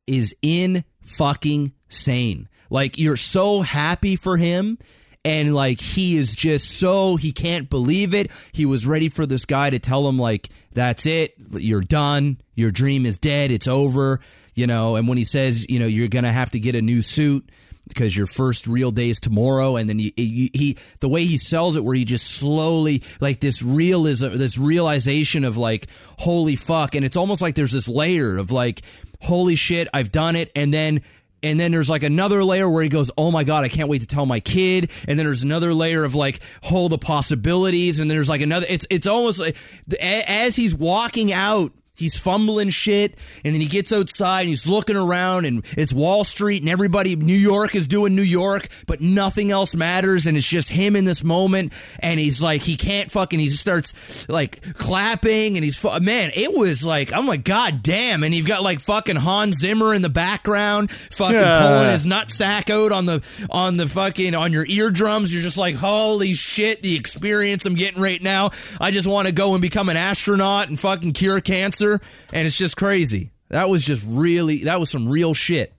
[0.06, 2.50] is in fucking sane.
[2.70, 4.78] Like you're so happy for him
[5.26, 8.32] and like he is just so he can't believe it.
[8.52, 12.72] He was ready for this guy to tell him like that's it, you're done, your
[12.72, 14.20] dream is dead, it's over,
[14.54, 16.82] you know, and when he says, you know, you're going to have to get a
[16.82, 17.50] new suit
[17.88, 21.38] because your first real day is tomorrow and then he, he, he the way he
[21.38, 25.88] sells it where he just slowly like this realism this realization of like
[26.20, 26.96] holy fuck.
[26.96, 28.82] And it's almost like there's this layer of like
[29.22, 30.52] holy shit I've done it.
[30.56, 31.02] And then
[31.44, 34.02] and then there's like another layer where he goes, "Oh my god, I can't wait
[34.02, 38.10] to tell my kid." And then there's another layer of like, "Hold the possibilities." And
[38.10, 38.66] there's like another.
[38.70, 39.58] It's it's almost like
[40.02, 44.96] as he's walking out, he's fumbling shit, and then he gets outside and he's looking
[44.96, 49.52] around, and it's Wall Street, and everybody, New York is doing New York, but nothing
[49.52, 53.40] else matters, and it's just him in this moment, and he's like, he can't fucking.
[53.40, 58.24] He just starts like clapping, and he's man, it was like, I'm like, god damn,
[58.24, 61.62] and you've got like fucking Hans Zimmer in the background, fucking Yeah.
[61.62, 65.34] pulling his nut sack out on the on the fucking on your eardrums.
[65.34, 68.52] You're just like, holy shit, the experience I'm getting right now.
[68.80, 72.58] I just want to go and become an astronaut and fucking cure cancer, and it's
[72.58, 73.32] just crazy.
[73.50, 75.74] That was just really that was some real shit.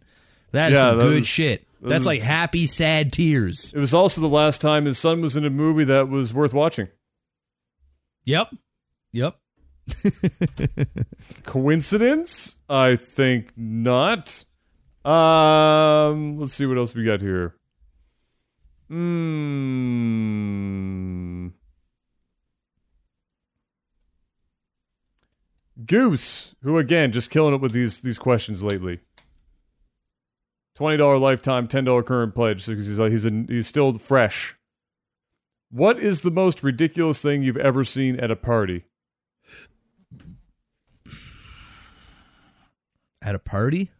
[0.52, 1.66] That is Yeah, some that good was- shit.
[1.82, 3.72] That's was- like happy, sad tears.
[3.74, 6.54] It was also the last time his son was in a movie that was worth
[6.54, 6.88] watching.
[8.24, 8.54] Yep.
[9.12, 9.36] Yep.
[11.44, 12.56] Coincidence?
[12.70, 14.44] I think not.
[15.04, 17.54] Um, let's see what else we got here.
[20.14, 21.48] Hmm.
[25.84, 29.00] Goose, who again just killing it with these these questions lately.
[30.74, 34.56] Twenty dollar lifetime, ten dollar current pledge because he's like he's a, he's still fresh.
[35.70, 38.84] What is the most ridiculous thing you've ever seen at a party?
[43.20, 43.90] At a party?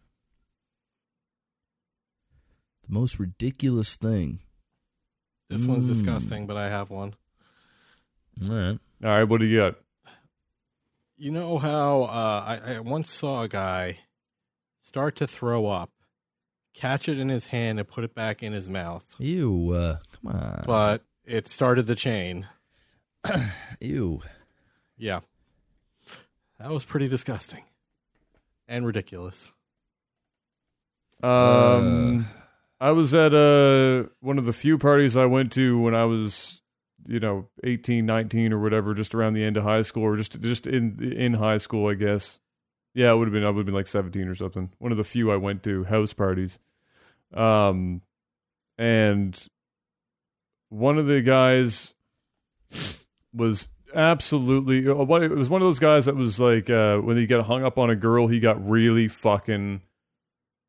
[2.86, 4.40] The most ridiculous thing.
[5.48, 5.92] This one's hmm.
[5.92, 7.14] disgusting, but I have one.
[8.42, 8.78] All right.
[9.02, 9.76] All right, what do you got?
[11.24, 14.00] You know how uh, I, I once saw a guy
[14.82, 15.90] start to throw up,
[16.74, 19.70] catch it in his hand, and put it back in his mouth, Ew.
[19.72, 20.62] Uh, come on.
[20.66, 22.46] but it started the chain.
[23.80, 24.20] Ew.
[24.98, 25.20] Yeah,
[26.58, 27.64] that was pretty disgusting
[28.68, 29.50] and ridiculous.
[31.22, 32.26] Um,
[32.78, 36.60] I was at uh one of the few parties I went to when I was,
[37.06, 40.40] you know, 18, 19 or whatever, just around the end of high school or just
[40.40, 42.40] just in in high school, I guess.
[42.94, 44.70] Yeah, it would have been I would have been like 17 or something.
[44.78, 46.58] One of the few I went to house parties.
[47.32, 48.02] Um
[48.78, 49.48] and
[50.68, 51.94] one of the guys
[53.32, 57.26] was absolutely uh, it was one of those guys that was like uh when he
[57.26, 59.82] got hung up on a girl, he got really fucking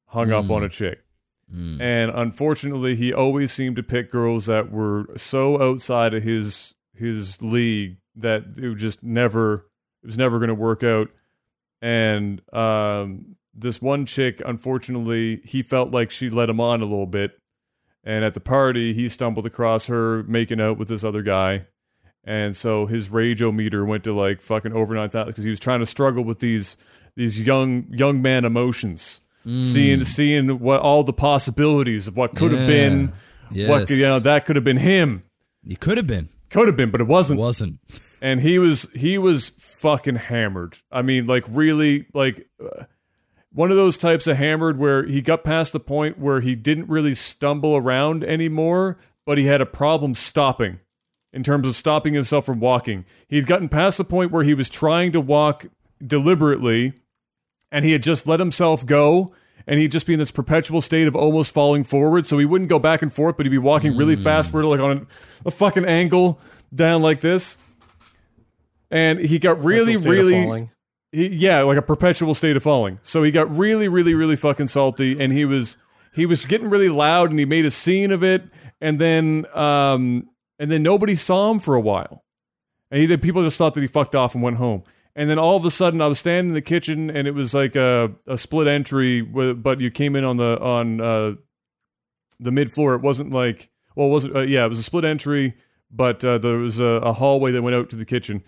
[0.08, 1.05] hung up on a chick.
[1.54, 1.80] Mm.
[1.80, 7.42] And unfortunately, he always seemed to pick girls that were so outside of his his
[7.42, 9.68] league that it just never
[10.04, 11.10] it was never going to work out.
[11.82, 17.06] And um, this one chick, unfortunately, he felt like she let him on a little
[17.06, 17.32] bit.
[18.04, 21.68] And at the party, he stumbled across her making out with this other guy.
[22.24, 25.86] And so his rageometer went to like fucking over 9,000 because he was trying to
[25.86, 26.76] struggle with these
[27.16, 32.62] these young young man emotions seeing seeing what all the possibilities of what could have
[32.62, 32.68] Yeah.
[32.90, 33.14] been
[33.70, 35.24] what you know that could have been him
[35.64, 36.30] You could have been.
[36.50, 37.80] could have been but it wasn't Wasn't.
[38.22, 42.86] and he was he was fucking hammered i mean like really like uh,
[43.52, 46.90] one of those types of hammered where he got past the point where he didn't
[46.90, 50.80] really stumble around anymore but he had a problem stopping
[51.34, 54.70] in terms of stopping himself from walking he'd gotten past the point where he was
[54.70, 55.68] trying to walk
[56.06, 56.94] deliberately
[57.76, 59.34] and he had just let himself go
[59.68, 62.70] and he'd just be in this perpetual state of almost falling forward so he wouldn't
[62.70, 65.08] go back and forth but he'd be walking really fast we're like on
[65.46, 66.40] a, a fucking angle
[66.74, 67.58] down like this
[68.92, 70.72] and he got really Mental state of really falling.
[71.12, 73.00] he, yeah, like a perpetual state of falling.
[73.02, 75.78] So he got really, really, really fucking salty, and he was
[76.14, 78.44] he was getting really loud, and he made a scene of it,
[78.82, 80.30] and then um
[80.60, 82.24] and then nobody saw him for a while,
[82.92, 84.84] and he, people just thought that he fucked off and went home.
[85.16, 87.54] And then all of a sudden, I was standing in the kitchen, and it was
[87.54, 91.36] like a, a split entry, but you came in on the on uh,
[92.40, 92.96] the mid floor.
[92.96, 95.56] It wasn't like well, it wasn't uh, yeah, it was a split entry,
[95.90, 98.44] but uh, there was a, a hallway that went out to the kitchen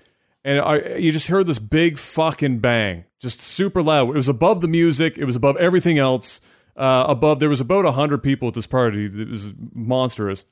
[0.47, 4.09] and I, you just heard this big fucking bang, just super loud.
[4.09, 5.17] It was above the music.
[5.17, 6.39] It was above everything else.
[6.77, 9.07] Uh, above, there was about hundred people at this party.
[9.07, 10.45] It was monstrous.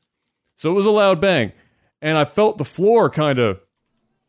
[0.55, 1.53] So it was a loud bang,
[2.01, 3.61] and I felt the floor kind of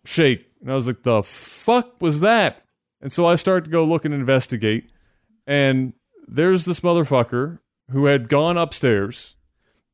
[0.05, 2.62] shake, and I was like, "The fuck was that?"
[3.01, 4.91] And so I start to go look and investigate,
[5.47, 5.93] and
[6.26, 7.60] there's this motherfucker
[7.91, 9.36] who had gone upstairs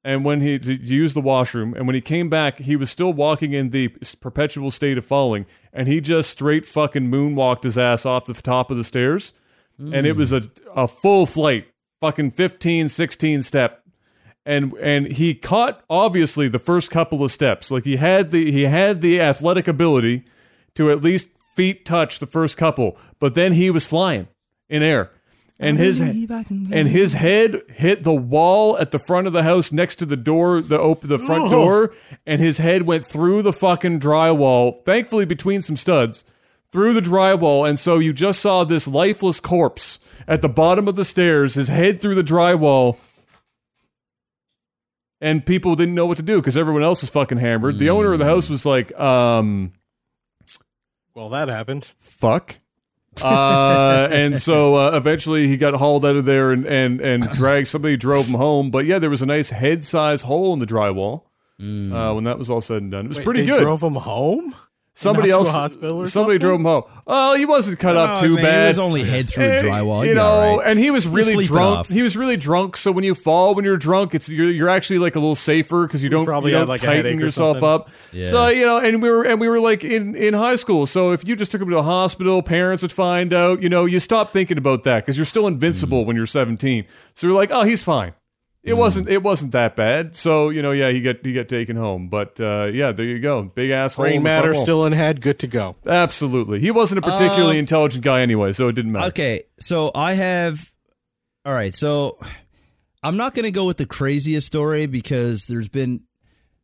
[0.04, 3.52] and when he to the washroom and when he came back he was still walking
[3.52, 3.88] in the
[4.20, 8.70] perpetual state of falling and he just straight fucking moonwalked his ass off the top
[8.70, 9.32] of the stairs
[9.80, 9.92] mm.
[9.94, 10.42] and it was a,
[10.74, 11.66] a full flight
[12.00, 13.84] fucking 15 16 step
[14.44, 18.62] and and he caught obviously the first couple of steps like he had the he
[18.62, 20.24] had the athletic ability
[20.74, 24.28] to at least feet touch the first couple but then he was flying
[24.68, 25.10] in air
[25.62, 29.96] and his and his head hit the wall at the front of the house next
[29.96, 31.94] to the door, the open the front door,
[32.26, 34.82] and his head went through the fucking drywall.
[34.84, 36.24] Thankfully, between some studs,
[36.72, 40.96] through the drywall, and so you just saw this lifeless corpse at the bottom of
[40.96, 42.96] the stairs, his head through the drywall.
[45.20, 47.78] And people didn't know what to do because everyone else was fucking hammered.
[47.78, 49.72] The owner of the house was like, um,
[51.14, 51.92] well, that happened.
[51.98, 52.56] Fuck
[53.20, 57.68] uh, and so uh, eventually he got hauled out of there and, and, and dragged.
[57.68, 58.70] Somebody drove him home.
[58.70, 61.24] But yeah, there was a nice head size hole in the drywall
[61.60, 63.04] uh, when that was all said and done.
[63.06, 63.62] It was Wait, pretty they good.
[63.62, 64.54] Drove him home.
[64.94, 66.38] Somebody Not to a else, somebody something?
[66.38, 66.82] drove him home.
[67.06, 68.62] Oh, he wasn't cut up Oh, too man, bad.
[68.64, 70.06] He was only head through Eh, drywall.
[70.06, 70.66] you know, right.
[70.70, 71.86] and he was really drunk.
[71.86, 72.76] He was really drunk.
[72.76, 75.86] So when you fall when you're drunk, it's you're, you're actually like a little safer
[75.86, 77.88] because you don't probably you don't like, tighten yourself up.
[78.12, 78.26] Yeah.
[78.28, 80.84] So you know, and we were and we were like in in high school.
[80.84, 83.62] So if you just took him to a hospital, parents would find out.
[83.62, 86.84] You know, you stop thinking about that because you're still invincible when you're 17.
[87.14, 88.12] So you're like, oh, he's fine.
[88.64, 89.08] It wasn't.
[89.08, 90.14] It wasn't that bad.
[90.14, 92.08] So you know, yeah, he got he got taken home.
[92.08, 93.42] But uh, yeah, there you go.
[93.42, 94.04] Big asshole.
[94.04, 95.20] Brain in the front matter still in head.
[95.20, 95.74] Good to go.
[95.84, 96.60] Absolutely.
[96.60, 99.08] He wasn't a particularly Um, intelligent guy anyway, so it didn't matter.
[99.08, 100.72] Okay, so I have.
[101.44, 102.16] All right, so
[103.02, 106.04] I'm not going to go with the craziest story because there's been,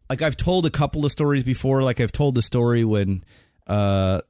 [0.08, 1.82] like, I've told a couple of stories before.
[1.82, 3.24] Like, I've told the story when
[3.66, 4.20] uh,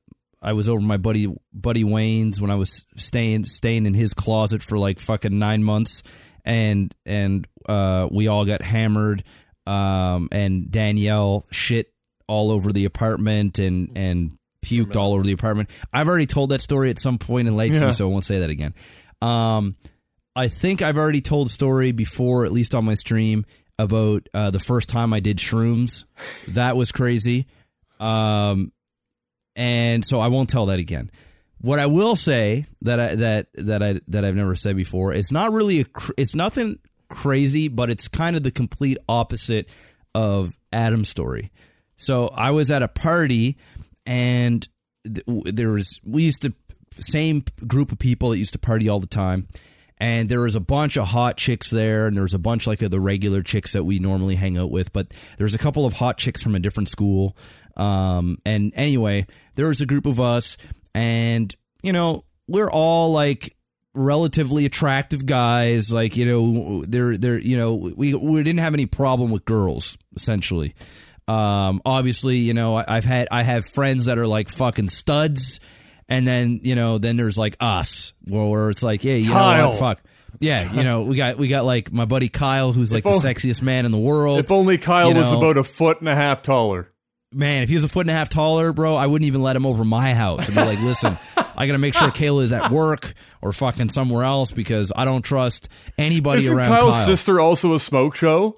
[0.41, 4.63] I was over my buddy buddy Wayne's when I was staying staying in his closet
[4.63, 6.03] for like fucking nine months,
[6.49, 9.23] and and uh, we all got hammered,
[9.67, 11.93] um, and Danielle shit
[12.27, 14.33] all over the apartment and and
[14.65, 15.71] puked all over the apartment.
[15.93, 17.91] I've already told that story at some point in Lakeview, Yeah.
[17.91, 18.75] so I won't say that again.
[19.23, 19.77] Um,
[20.35, 23.45] I think I've already told a story before, at least on my stream,
[23.79, 26.05] about uh, the first time I did shrooms.
[26.49, 27.47] That was crazy.
[28.01, 28.73] Um,
[29.57, 31.11] and so I won't tell that again.
[31.61, 35.33] What I will say that I that that I that I've never said before, it's
[35.33, 36.79] not really a it's nothing
[37.09, 39.69] crazy, but it's kind of the complete opposite
[40.15, 41.51] of Adam's story.
[41.97, 43.57] So I was at a party
[44.07, 44.67] and
[45.05, 46.55] there was we used to
[46.93, 49.49] same group of people that used to party all the time
[50.01, 52.83] and there was a bunch of hot chicks there and there was a bunch like
[52.83, 55.87] of the regular chicks that we normally hang out with but there was a couple
[55.87, 57.37] of hot chicks from a different school
[57.77, 60.57] um, and anyway there was a group of us
[60.95, 63.55] and you know we're all like
[63.95, 65.93] relatively attractive guys.
[65.93, 69.99] Like you know they're they're you know we we didn't have any problem with girls
[70.17, 70.75] essentially.
[71.27, 75.61] Um obviously you know i've had i have friends that are like fucking studs.
[76.09, 79.69] And then you know then there's like us where, it's like hey you know Kyle.
[79.69, 80.03] what fuck.
[80.41, 83.21] Yeah you know we got we got like my buddy kyle who's like the only-
[83.21, 84.39] sexiest man in the world.
[84.39, 86.91] If only Kyle you was about a foot and a half taller.
[87.33, 89.57] Man, if he was a foot and a half taller, bro, I wouldn't even let
[89.57, 90.49] him over my house.
[90.49, 91.17] I'd be like, listen,
[91.57, 95.23] I gotta make sure Kayla is at work or fucking somewhere else because I don't
[95.23, 97.07] trust anybody Isn't around Kyle's Kyle.
[97.07, 98.57] sister also a smoke show?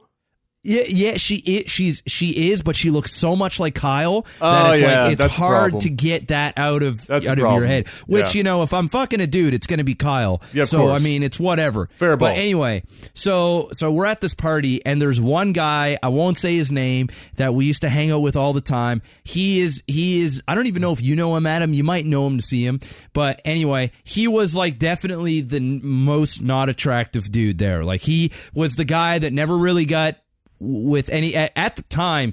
[0.63, 1.71] Yeah, yeah, she is.
[1.71, 5.13] She's she is, but she looks so much like Kyle that Oh, it's yeah, like
[5.15, 7.89] it's that's hard to get that out of That's out of your head.
[8.07, 8.39] Which Yeah.
[8.39, 10.43] you know, if I'm fucking a dude, it's gonna be Kyle.
[10.53, 11.89] Yeah, so I mean, it's whatever.
[11.95, 12.29] Fair ball.
[12.29, 12.83] But anyway,
[13.15, 15.99] so so we're at this party, and there's one guy.
[16.03, 19.01] I won't say his name that we used to hang out with all the time.
[19.25, 20.43] He is he is.
[20.47, 21.73] I don't even know if you know him, Adam.
[21.73, 22.81] You might know him to see him.
[23.15, 27.83] But anyway, he was like definitely the most not attractive dude there.
[27.83, 30.17] Like he was the guy that never really got
[30.61, 32.33] with any at, at the time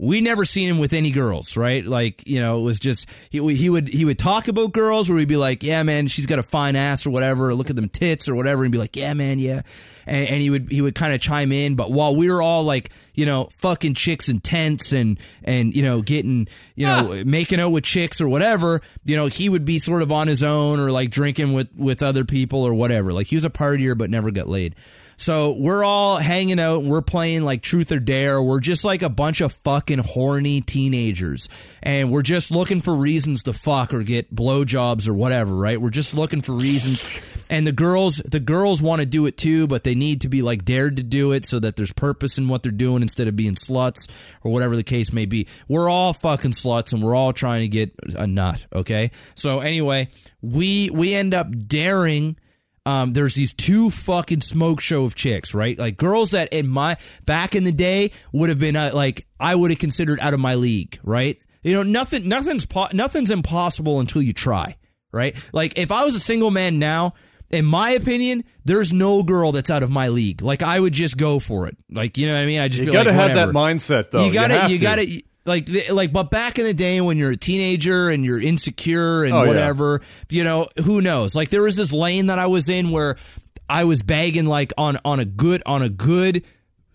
[0.00, 1.84] we never seen him with any girls, right?
[1.84, 5.18] Like, you know, it was just he he would he would talk about girls where
[5.18, 7.52] he'd be like, "Yeah, man, she's got a fine ass or whatever.
[7.52, 9.62] Look at them tits or whatever," and be like, "Yeah, man, yeah,"
[10.06, 11.74] and, and he would he would kind of chime in.
[11.74, 15.82] But while we were all like, you know, fucking chicks in tents and and you
[15.82, 19.80] know getting you know making out with chicks or whatever, you know, he would be
[19.80, 23.12] sort of on his own or like drinking with with other people or whatever.
[23.12, 24.76] Like he was a partier but never got laid.
[25.18, 28.40] So we're all hanging out we're playing like truth or dare.
[28.40, 31.48] We're just like a bunch of fucking horny teenagers.
[31.82, 35.80] And we're just looking for reasons to fuck or get blowjobs or whatever, right?
[35.80, 37.44] We're just looking for reasons.
[37.50, 40.40] And the girls the girls want to do it too, but they need to be
[40.40, 43.34] like dared to do it so that there's purpose in what they're doing instead of
[43.34, 45.48] being sluts or whatever the case may be.
[45.66, 49.10] We're all fucking sluts and we're all trying to get a nut, okay?
[49.34, 50.10] So anyway,
[50.42, 52.36] we we end up daring
[52.88, 55.78] um, there's these two fucking smoke show of chicks, right?
[55.78, 59.54] Like girls that in my back in the day would have been uh, like I
[59.54, 61.38] would have considered out of my league, right?
[61.62, 64.76] You know, nothing, nothing's po- nothing's impossible until you try,
[65.12, 65.38] right?
[65.52, 67.12] Like if I was a single man now,
[67.50, 70.40] in my opinion, there's no girl that's out of my league.
[70.40, 71.76] Like I would just go for it.
[71.90, 72.60] Like you know what I mean?
[72.60, 74.24] I just You feel got to like, have that mindset, though.
[74.24, 74.82] You gotta, you, to.
[74.82, 79.24] gotta, like, like, but back in the day when you're a teenager and you're insecure
[79.24, 79.48] and Oh, yeah.
[79.48, 81.34] whatever, you know, who knows?
[81.34, 83.16] Like, there was this lane that I was in where
[83.68, 86.44] I was bagging like on on a good on a good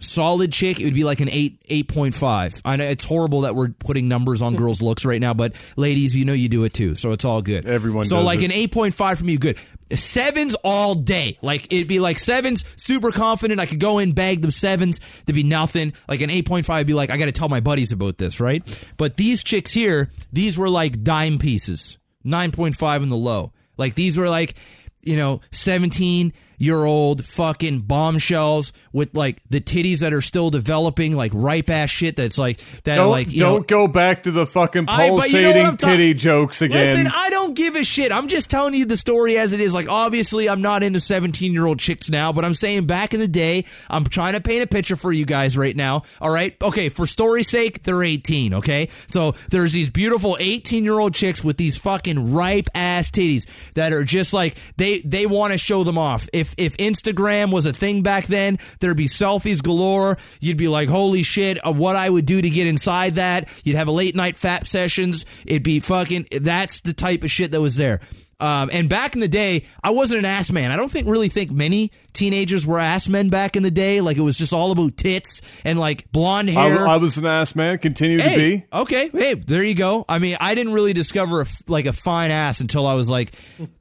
[0.04, 2.54] solid chick, it would be like an eight eight point five.
[2.64, 6.16] I know it's horrible that we're putting numbers on girls' looks right now, but ladies,
[6.16, 7.66] you know you do it too, so it's all good.
[7.66, 8.46] Everyone So does like it.
[8.46, 9.58] an eight point five from you, good.
[9.92, 11.38] Sevens all day.
[11.42, 13.60] Like it'd be like sevens, super confident.
[13.60, 15.00] I could go in, bag them sevens.
[15.26, 15.94] There'd be nothing.
[16.08, 18.40] Like an eight point five, be like, I got to tell my buddies about this,
[18.40, 18.64] right?
[18.98, 23.54] But these chicks here, these were like dime pieces, nine point five in the low.
[23.78, 24.56] Like these were like,
[25.04, 31.16] you know, seventeen year old fucking bombshells with like the titties that are still developing,
[31.16, 32.16] like ripe ass shit.
[32.16, 32.96] That's like that.
[32.98, 35.56] Don't, like you don't know, go back to the fucking I- but you know what
[35.56, 36.78] pulsating I'm ta- titty jokes again.
[36.78, 38.12] Listen, I don't give a shit.
[38.12, 39.74] I'm just telling you the story as it is.
[39.74, 43.20] Like, obviously, I'm not into 17 year old chicks now, but I'm saying back in
[43.20, 46.04] the day, I'm trying to paint a picture for you guys right now.
[46.22, 46.56] All right.
[46.62, 46.90] Okay.
[46.90, 48.54] For story's sake, they're 18.
[48.56, 48.90] Okay.
[49.08, 53.92] So there's these beautiful 18 year old chicks with these fucking ripe ass titties that
[53.92, 56.28] are just like, they, they want to show them off.
[56.34, 60.18] If, if Instagram was a thing back then, there'd be selfies galore.
[60.40, 63.50] You'd be like, holy shit, uh, what I would do to get inside that.
[63.64, 65.26] You'd have a late night fap sessions.
[65.46, 68.00] It'd be fucking, that's the type of shit that was there.
[68.40, 70.72] Um, and back in the day, I wasn't an ass man.
[70.72, 74.02] I don't think really think many teenagers were ass men back in the day.
[74.02, 76.88] Like it was just all about tits and like blonde hair.
[76.88, 78.66] I was an ass man, continue to be.
[78.72, 80.06] okay, hey, there you go.
[80.08, 83.32] I mean, I didn't really discover a like a fine ass until I was like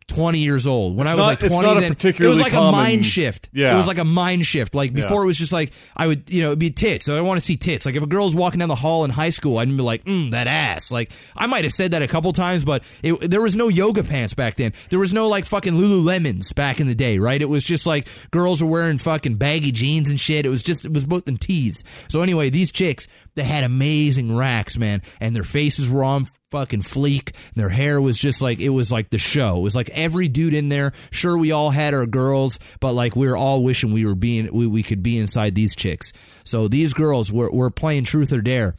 [0.09, 0.97] 20 years old.
[0.99, 3.07] When I was not- like it's 20, not a then it was like a mind
[3.07, 3.49] shift.
[3.53, 3.73] Yeah.
[3.73, 4.75] It was like a mind shift.
[4.75, 5.23] Like before, Yeah.
[5.23, 7.07] it was just like I would, you know, it'd be tits.
[7.07, 7.87] So I want to see tits.
[7.87, 10.31] Like if a girl's walking down the hall in high school, I'd be like, mm,
[10.33, 10.91] that ass.
[10.93, 14.03] Like I might have said that a couple times, but it, there was no yoga
[14.05, 14.73] pants back then.
[14.91, 17.41] There was no like fucking Lululemons back in the day, right?
[17.41, 20.47] It was just like girls were wearing fucking baggy jeans and shit.
[20.47, 21.85] It was just it was both in tees.
[22.09, 26.83] So anyway, these chicks they had amazing racks, man, and their faces were on fucking
[26.83, 27.33] fleek.
[27.55, 29.57] Their hair was just like it was like the show.
[29.57, 30.93] It was like every dude in there.
[31.11, 34.53] Sure, we all had our girls, but like we were all wishing we were being
[34.53, 36.13] we, we could be inside these chicks.
[36.45, 38.75] So these girls were were playing truth or dare,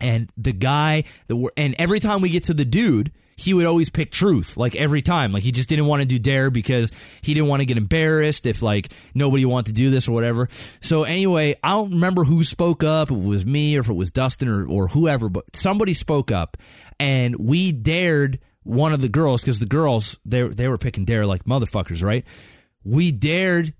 [0.00, 3.10] and the guy that were and every time we get to the dude.
[3.42, 5.32] He would always pick truth, like every time.
[5.32, 6.90] Like he just didn't want to do dare because
[7.22, 10.48] he didn't want to get embarrassed if like nobody wanted to do this or whatever.
[10.80, 13.10] So anyway, I don't remember who spoke up.
[13.10, 16.30] If it was me or if it was Dustin or, or whoever, but somebody spoke
[16.30, 16.56] up
[17.00, 21.26] and we dared one of the girls because the girls they they were picking dare
[21.26, 22.24] like motherfuckers, right?
[22.84, 23.74] We dared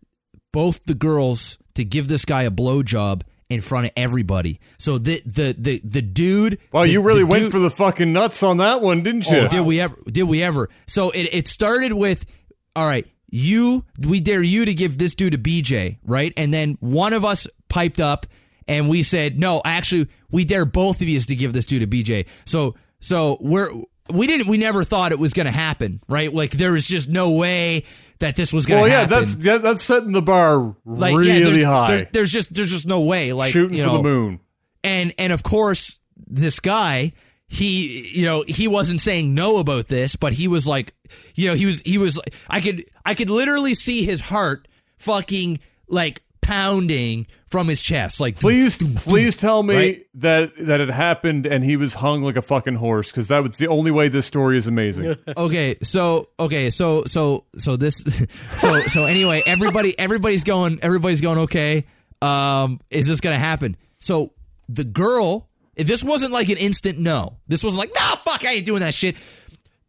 [0.53, 4.61] both the girls to give this guy a blowjob in front of everybody.
[4.79, 6.59] So the the the the dude.
[6.73, 9.33] Wow, the- you really went dude- for the fucking nuts on that one, didn't oh,
[9.35, 9.41] you?
[9.43, 9.97] Oh, did we ever?
[10.07, 10.69] Did we ever?
[10.87, 12.27] So it, it started with,
[12.75, 16.33] all right, you, we dare you to give this dude a BJ, right?
[16.37, 18.27] And then one of us piped up
[18.69, 21.87] and we said, no, actually, we dare both of you to give this dude a
[21.87, 22.29] BJ.
[22.45, 23.69] So, so we're,
[24.13, 26.33] we didn't, we never thought it was going to happen, right?
[26.33, 27.85] Like there was just no way
[28.19, 29.19] that this was going to well, yeah, happen.
[29.19, 31.87] that's yeah, that's setting the bar like, really yeah, there's, high.
[31.97, 33.33] there- there's just, there's just no way.
[33.33, 34.41] Like, Shooting you for know, the moon.
[34.85, 37.13] and and of course this guy
[37.49, 40.95] he you know he wasn't saying no about this but he was like
[41.35, 44.67] you know he was he was i could i could literally see his heart
[44.97, 45.59] fucking
[45.89, 50.07] like pounding from his chest like Please, please tell me Right?
[50.15, 53.59] that that it happened and he was hung like a fucking horse because that was
[53.59, 55.15] the only way this story is amazing.
[55.37, 57.99] okay so okay so so so this
[58.57, 61.85] so so anyway everybody everybody's going everybody's going okay
[62.21, 64.33] um is this gonna happen so
[64.69, 68.55] the girl If this wasn't like an instant no, this wasn't like, nah, fuck, I
[68.55, 69.17] ain't doing that shit.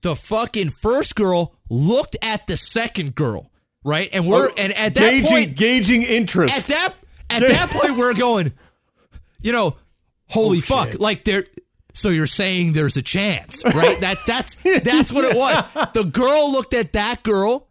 [0.01, 3.51] The fucking first girl looked at the second girl,
[3.83, 4.07] right?
[4.13, 6.53] And we're and at that gauging, point, gauging interest.
[6.55, 6.69] at interest.
[6.69, 6.93] that
[7.33, 8.53] at that point, we're going,
[9.41, 9.75] you know,
[10.29, 11.45] holy fuck, like there.
[11.93, 13.99] So you're saying there's a chance, right?
[13.99, 15.63] that that's that's what it was.
[15.93, 17.67] The girl looked at that girl,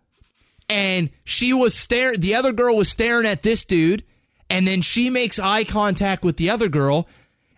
[0.69, 2.21] and she was staring.
[2.21, 4.05] The other girl was staring at this dude,
[4.49, 7.09] and then she makes eye contact with the other girl,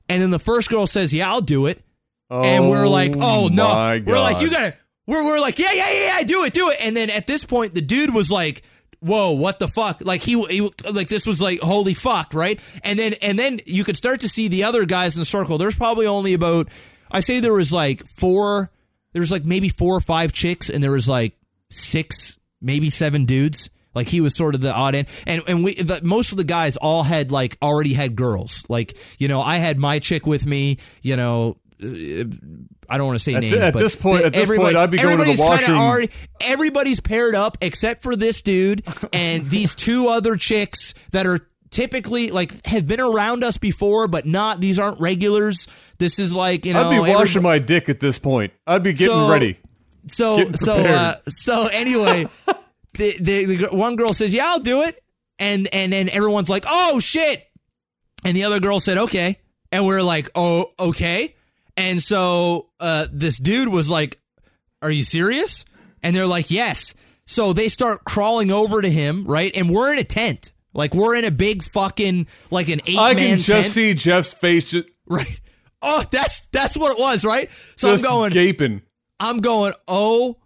[0.08, 1.82] and then the first girl says, "Yeah, I'll do it."
[2.30, 3.64] oh, and we're like, "Oh, oh no!"
[4.06, 4.74] We're like, "You gotta."
[5.06, 7.44] We're we're like, "Yeah, yeah, yeah, yeah, do it, do it." And then at this
[7.44, 8.62] point, the dude was like,
[9.04, 10.60] "Whoa, what the fuck?" Like he, he
[10.92, 12.60] like this was like, "Holy fuck!" Right?
[12.82, 15.58] And then and then you could start to see the other guys in the circle.
[15.58, 16.68] There's probably only about,
[17.10, 18.70] I say there was like four.
[19.12, 21.36] There was like maybe four or five chicks, and there was like
[21.70, 23.68] six, maybe seven dudes.
[23.94, 26.44] Like he was sort of the odd end, and and we the, most of the
[26.44, 28.64] guys all had like already had girls.
[28.68, 30.78] Like you know, I had my chick with me.
[31.02, 31.56] You know,
[32.88, 33.52] I don't want to say At names.
[33.54, 35.78] thi- at but this point- at this point, I'd be going to the washroom.
[35.78, 38.82] Already, everybody's paired up except for this dude
[39.12, 41.40] and these two other chicks that are
[41.70, 44.60] typically like have been around us before, but not.
[44.60, 45.66] These aren't regulars.
[45.98, 46.90] This is like you know.
[46.90, 48.52] I'd be washing my dick at this point.
[48.66, 49.58] I'd be getting So- ready.
[50.06, 52.26] so Getting so uh, so anyway,
[52.94, 55.00] the, the the one girl says, "Yeah, I'll do it,"
[55.38, 57.44] and and then everyone's like, "Oh shit,"
[58.24, 59.38] and the other girl said, "Okay,"
[59.72, 61.34] and we're like, "Oh okay,"
[61.76, 64.18] and so uh, this dude was like,
[64.82, 65.64] "Are you serious?"
[66.02, 66.94] And they're like, "Yes."
[67.26, 69.50] So they start crawling over to him, right?
[69.56, 73.14] And we're in a tent, like we're in a big fucking like an eight I
[73.14, 75.40] man can just tent, see Jeff's face just, right?
[75.80, 77.50] Oh, that's that's what it was, right?
[77.76, 78.82] So just I'm going, gaping.
[79.18, 80.36] I'm going, oh,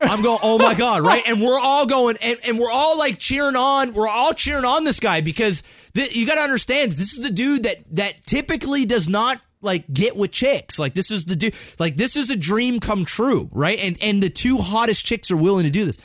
[0.00, 1.22] I'm going, oh my God, right?
[1.28, 4.82] And we're all going, and, and we're all like cheering on, we're all cheering on
[4.82, 5.62] this guy because
[5.94, 9.92] th- you got to understand, this is the dude that that typically does not like
[9.92, 10.78] get with chicks.
[10.78, 13.78] Like this is the dude, like this is a dream come true, right?
[13.82, 15.98] And and the two hottest chicks are willing to do this.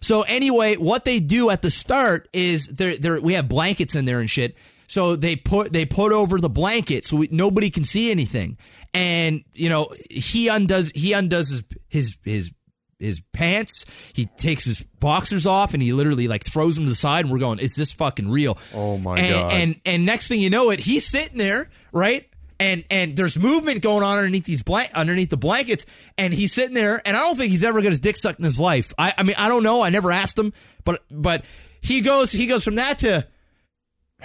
[0.00, 4.06] So anyway, what they do at the start is they're, they're, we have blankets in
[4.06, 4.56] there and shit.
[4.86, 8.58] So they put they put over the blanket so we, nobody can see anything.
[8.92, 12.52] And you know he undoes he undoes his his his
[13.00, 14.12] his pants.
[14.14, 17.24] He takes his boxers off and he literally like throws them to the side.
[17.24, 18.58] And we're going, is this fucking real?
[18.74, 19.52] Oh, my and, God.
[19.52, 22.26] And and next thing you know, it he's sitting there right.
[22.60, 25.86] And and there's movement going on underneath these blank underneath the blankets,
[26.18, 28.44] and he's sitting there, and I don't think he's ever got his dick sucked in
[28.44, 28.92] his life.
[28.98, 29.80] I I mean I don't know.
[29.80, 30.52] I never asked him,
[30.84, 31.44] but but
[31.80, 33.26] he goes he goes from that to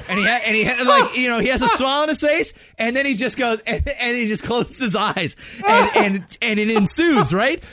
[0.10, 2.54] and he ha- and he like you know he has a smile on his face,
[2.78, 5.36] and then he just goes and, and he just closes his eyes,
[5.68, 7.64] and and and it ensues right.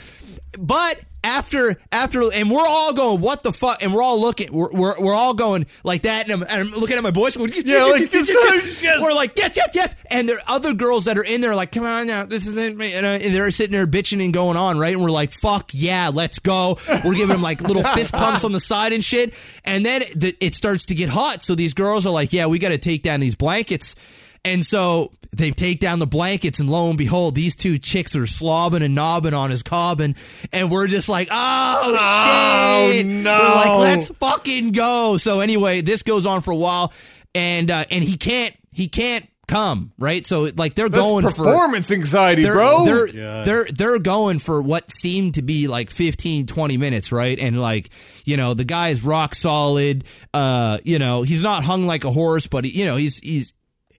[0.57, 4.71] But after after and we're all going what the fuck, and we're all looking, we're
[4.71, 7.49] we're, we're all going like that, and I'm, and I'm looking at my boys, going,
[7.49, 10.43] yes, Yeah, yes, like, yes, yes, yes, we're like yes yes yes, and there are
[10.47, 13.09] other girls that are in there like come on now, this is it, and, uh,
[13.09, 16.39] and they're sitting there bitching and going on right, and we're like fuck yeah, let's
[16.39, 16.77] go.
[17.03, 19.33] We're giving them like little fist pumps on the side and shit,
[19.65, 22.59] and then the, it starts to get hot, so these girls are like yeah, we
[22.59, 23.95] got to take down these blankets.
[24.45, 28.23] And so they take down the blankets, and lo and behold, these two chicks are
[28.23, 30.15] slobbing and knobbing on his cobbin,
[30.51, 33.05] and we're just like, oh, Oh, shit!
[33.05, 33.37] no.
[33.37, 35.17] We're like, let's fucking go.
[35.17, 36.91] So anyway, this goes on for a while,
[37.33, 40.25] and uh, and he can't he can't come right.
[40.25, 42.85] So like they're That's going for performance anxiety, they're, bro.
[42.85, 43.43] They're, Yeah.
[43.43, 47.37] they're they're going for what seemed to be like 15, 20 minutes, right?
[47.39, 47.89] And like,
[48.25, 50.03] you know, the guy's rock solid.
[50.33, 53.53] Uh, you know, he's not hung like a horse, but he, you know, he's he's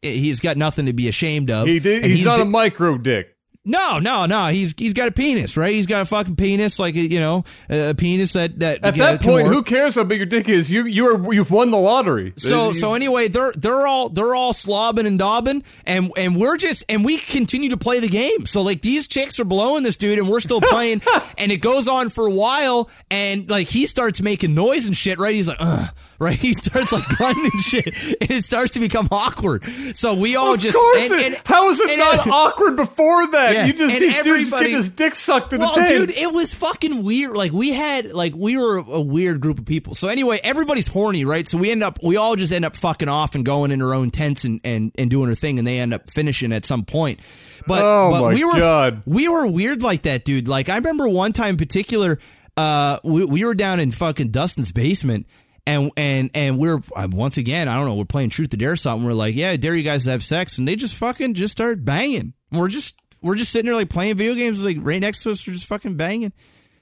[0.05, 1.67] he's got nothing to be ashamed of.
[1.67, 2.03] he did.
[2.05, 3.31] And He's, not di- a micro dick.
[3.67, 4.49] no, no, no.
[4.49, 5.73] He's he's got a penis, right?
[5.73, 9.47] He's got a fucking penis, like you know, a penis that that At that point,
[9.47, 10.71] who cares how big your dick is?
[10.71, 12.35] You you are you've won the lottery.
[12.37, 16.59] So You- so anyway, they're they're all they're all slobbing and dobbing, and and we're
[16.59, 18.45] just and we continue to play the game.
[18.45, 21.01] So like these chicks are blowing this dude, and we're still playing,
[21.39, 25.19] and it goes on for a while, and like he starts making noise and shit.
[25.19, 25.35] Right?
[25.35, 25.89] He's like, Ugh,
[26.25, 26.37] right?
[26.45, 27.87] He starts like grunting and shit,
[28.21, 29.65] and it starts to become awkward.
[29.95, 32.77] So we all of just course, and, it, and- how is it and- not awkward
[32.77, 33.53] before that?
[33.55, 35.89] Yeah, You just and these dudes just everybody- his dick sucked in the well, tent.
[35.89, 37.37] dude, it was fucking weird.
[37.37, 39.95] Like we had, like we were a weird group of people.
[39.95, 41.47] So anyway, everybody's horny, right?
[41.47, 43.95] So we end up, we all just end up fucking off and going in our
[43.95, 46.85] own tents and and, and doing our thing, and they end up finishing at some
[46.85, 47.21] point.
[47.67, 49.03] But Oh, but we were God.
[49.07, 50.49] we were weird like that, dude.
[50.49, 52.19] Like I remember one time in particular,
[52.57, 55.27] uh, we, we were down in fucking Dustin's basement.
[55.67, 58.77] And and and we're uh, once again, I don't know, we're playing truth or dare
[58.77, 59.07] something.
[59.07, 61.85] We're like, yeah, dare you guys to have sex, and they just fucking just start
[61.85, 62.35] banging.
[62.51, 65.31] And we're just we're just sitting there like playing video games, like right next to
[65.31, 66.33] us, we're just fucking banging.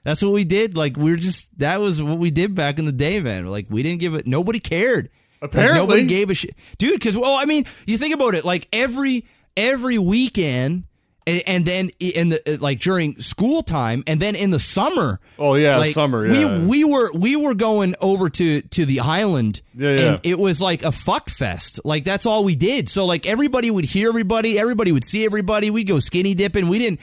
[0.03, 0.75] That's what we did.
[0.75, 3.47] Like we are just that was what we did back in the day, man.
[3.47, 4.27] Like we didn't give it.
[4.27, 5.09] Nobody cared.
[5.41, 5.79] Like, Apparently.
[5.79, 6.93] nobody gave a shit, dude.
[6.93, 8.43] Because well, I mean, you think about it.
[8.43, 10.83] Like every every weekend.
[11.25, 15.19] And, and then in the uh, like during school time, and then in the summer.
[15.39, 16.27] Oh yeah, like, summer.
[16.27, 16.59] Yeah.
[16.59, 19.61] We we were we were going over to to the island.
[19.75, 20.01] Yeah, yeah.
[20.01, 21.79] And it was like a fuck fest.
[21.85, 22.89] Like that's all we did.
[22.89, 25.69] So like everybody would hear everybody, everybody would see everybody.
[25.69, 26.67] We'd go skinny dipping.
[26.67, 26.99] We didn't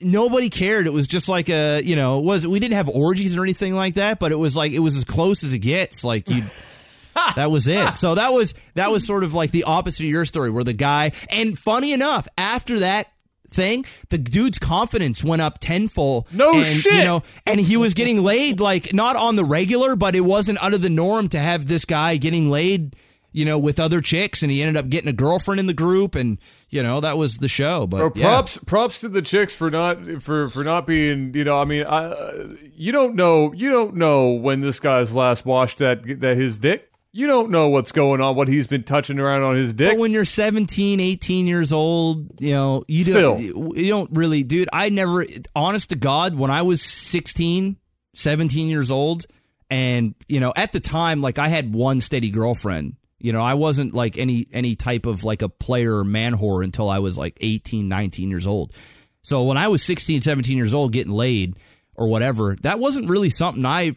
[0.00, 0.86] nobody cared.
[0.86, 3.74] It was just like a, you know, it was we didn't have orgies or anything
[3.74, 6.04] like that, but it was like it was as close as it gets.
[6.04, 6.42] Like you
[7.36, 7.96] that was it.
[7.96, 10.72] So that was that was sort of like the opposite of your story where the
[10.72, 13.08] guy and funny enough, after that
[13.50, 16.32] thing, the dude's confidence went up tenfold.
[16.32, 16.92] No and, shit.
[16.92, 20.62] You know, and he was getting laid like not on the regular, but it wasn't
[20.62, 22.96] out of the norm to have this guy getting laid,
[23.32, 26.14] you know, with other chicks, and he ended up getting a girlfriend in the group,
[26.14, 26.38] and
[26.68, 27.86] you know that was the show.
[27.86, 28.28] But Bro, yeah.
[28.28, 31.84] props props to the chicks for not for for not being you know I mean
[31.86, 32.14] I
[32.74, 36.89] you don't know you don't know when this guy's last washed that that his dick
[37.12, 39.98] you don't know what's going on what he's been touching around on his dick But
[39.98, 44.88] when you're 17, 18 years old, you know, you don't, you don't really, dude, I
[44.90, 47.76] never, honest to God, when I was 16,
[48.14, 49.26] 17 years old,
[49.68, 52.96] and, you know, at the time, like I had one steady girlfriend.
[53.22, 56.64] You know, I wasn't like any any type of like a player or man whore
[56.64, 58.72] until I was like 18, 19 years old.
[59.22, 61.56] So when I was 16, 17 years old getting laid
[61.96, 63.94] or whatever, that wasn't really something I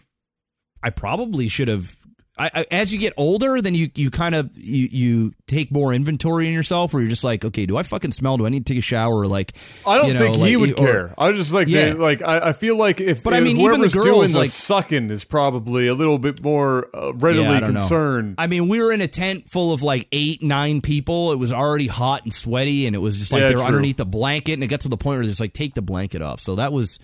[0.84, 1.96] I probably should have.
[2.36, 5.94] I, I, as you get older, then you you kind of you you take more
[5.94, 8.38] inventory in yourself, where you're just like, okay, do I fucking smell?
[8.38, 9.28] Do I need to take a shower?
[9.28, 9.52] Like,
[9.86, 11.14] I don't you know, think he would or- care.
[11.16, 11.90] I was just like, Yeah.
[11.90, 14.40] they- like I, I feel like if, But I mean, even the girls, doing the
[14.40, 17.80] like- sucking is probably a little bit more uh, readily Yeah, I don't know.
[17.82, 18.36] concerned.
[18.40, 21.34] I mean, we were in a tent full of like eight, nine people.
[21.34, 23.68] It was already hot and sweaty, and it was just like Yeah, they were true.
[23.68, 26.24] underneath the blanket, and it got to the point where it's like take the blanket
[26.24, 26.40] off.
[26.40, 26.98] So that was,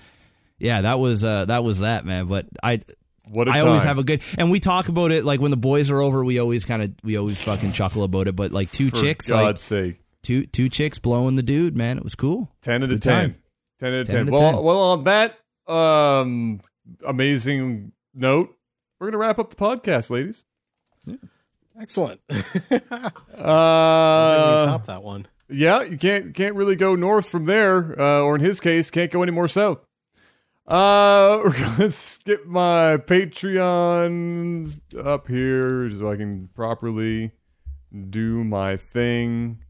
[0.57, 2.25] yeah, that was uh, that was that man.
[2.25, 2.79] But I
[3.31, 5.57] What a I always have a good, and we talk about it like when the
[5.57, 6.23] boys are over.
[6.23, 8.35] We always kind of we always fucking chuckle about it.
[8.35, 9.99] But like two For chicks, God's like sake.
[10.23, 12.51] two two chicks blowing the dude, man, it was cool.
[12.61, 13.13] 10 out of a 10.
[13.13, 13.35] time.
[13.79, 14.33] 10 out of 10 10.
[14.33, 14.63] Well, 10.
[14.63, 15.39] well, on that
[15.71, 16.59] um,
[17.05, 18.55] amazing note,
[18.99, 20.43] we're going to wrap up the podcast, ladies.
[21.79, 22.19] Excellent.
[23.39, 25.25] Uh, top that one.
[25.49, 29.11] yeah, you can't can't really go north from there, uh, or in his case, can't
[29.11, 29.85] go any more south.
[30.69, 37.31] Uh, we're gonna skip my Patreons up here so I can properly
[38.11, 39.63] do my thing.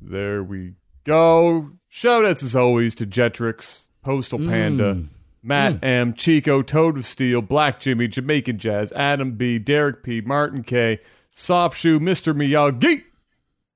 [0.00, 1.72] There we go.
[1.88, 4.48] Shout outs as always to Jetrix, Postal mm.
[4.48, 5.02] Panda,
[5.42, 5.84] Matt mm.
[5.84, 11.00] M, Chico, Toad of Steel, Black Jimmy, Jamaican Jazz, Adam B, Derek P, Martin K,
[11.30, 12.32] Soft Shoe, Mr.
[12.32, 13.02] Miyagi,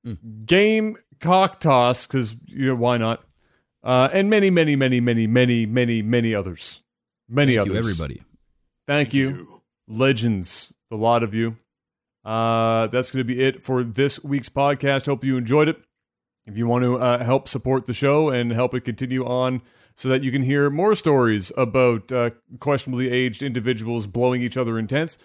[0.06, 0.46] mm.
[0.46, 3.24] Game Cock Toss, because you know why not?
[3.82, 6.82] Uh, and many, many, many, many, many, many, many others.
[7.28, 7.74] Many Thank others.
[7.74, 8.22] you, everybody.
[8.86, 9.62] Thank you.
[9.86, 11.56] Legends, the lot of you.
[12.24, 15.06] Uh, that's going to be it for this week's podcast.
[15.06, 15.76] Hope you enjoyed it.
[16.46, 19.62] If you want to uh, help support the show and help it continue on
[19.94, 24.78] so that you can hear more stories about uh, questionably aged individuals blowing each other
[24.78, 25.18] in tents,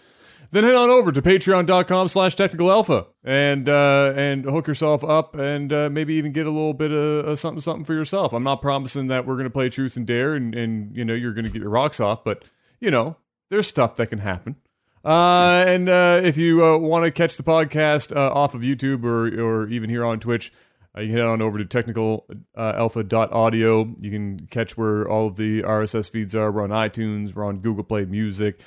[0.53, 5.33] then head on over to patreon.com slash technical alpha and uh, and hook yourself up
[5.35, 8.33] and uh, maybe even get a little bit of, of something something for yourself.
[8.33, 11.15] I'm not promising that we're going to play truth and dare and, and you know
[11.15, 12.45] you're going to get your rocks off, but
[12.79, 13.17] you know
[13.49, 14.57] there's stuff that can happen.
[15.03, 19.03] Uh, and uh, if you uh, want to catch the podcast uh, off of YouTube
[19.03, 20.53] or or even here on Twitch,
[20.95, 23.95] you can head on over to technicalalpha.audio.
[23.99, 26.51] You can catch where all of the RSS feeds are.
[26.51, 27.33] We're on iTunes.
[27.33, 28.61] We're on Google Play Music.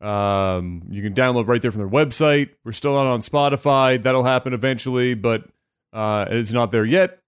[0.00, 2.50] Um, you can download right there from their website.
[2.64, 4.02] We're still not on Spotify.
[4.02, 5.44] That'll happen eventually, but
[5.92, 7.20] uh, it's not there yet.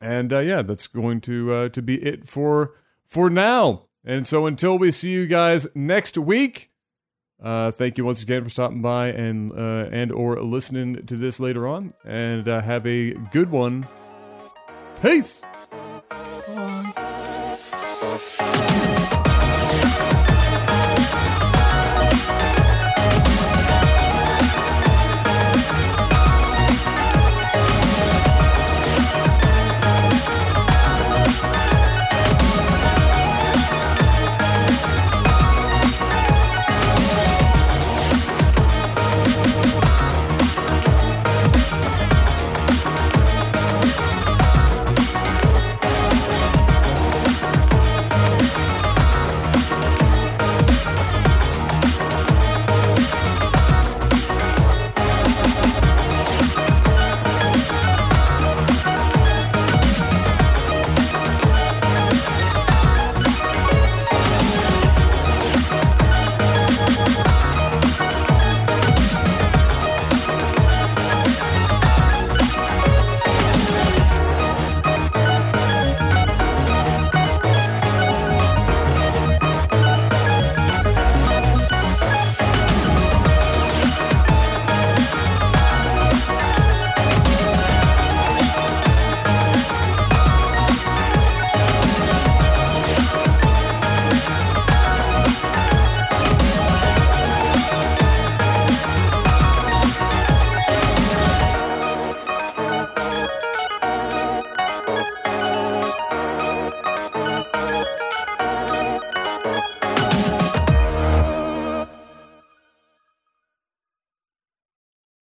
[0.00, 2.74] And uh, yeah, that's going to uh, to be it for
[3.06, 3.86] for now.
[4.04, 6.70] And so until we see you guys next week.
[7.42, 11.40] Uh, thank you once again for stopping by and uh, and or listening to this
[11.40, 13.84] later on, and uh, have a good one.
[15.02, 15.42] Peace.
[18.02, 18.88] Bye.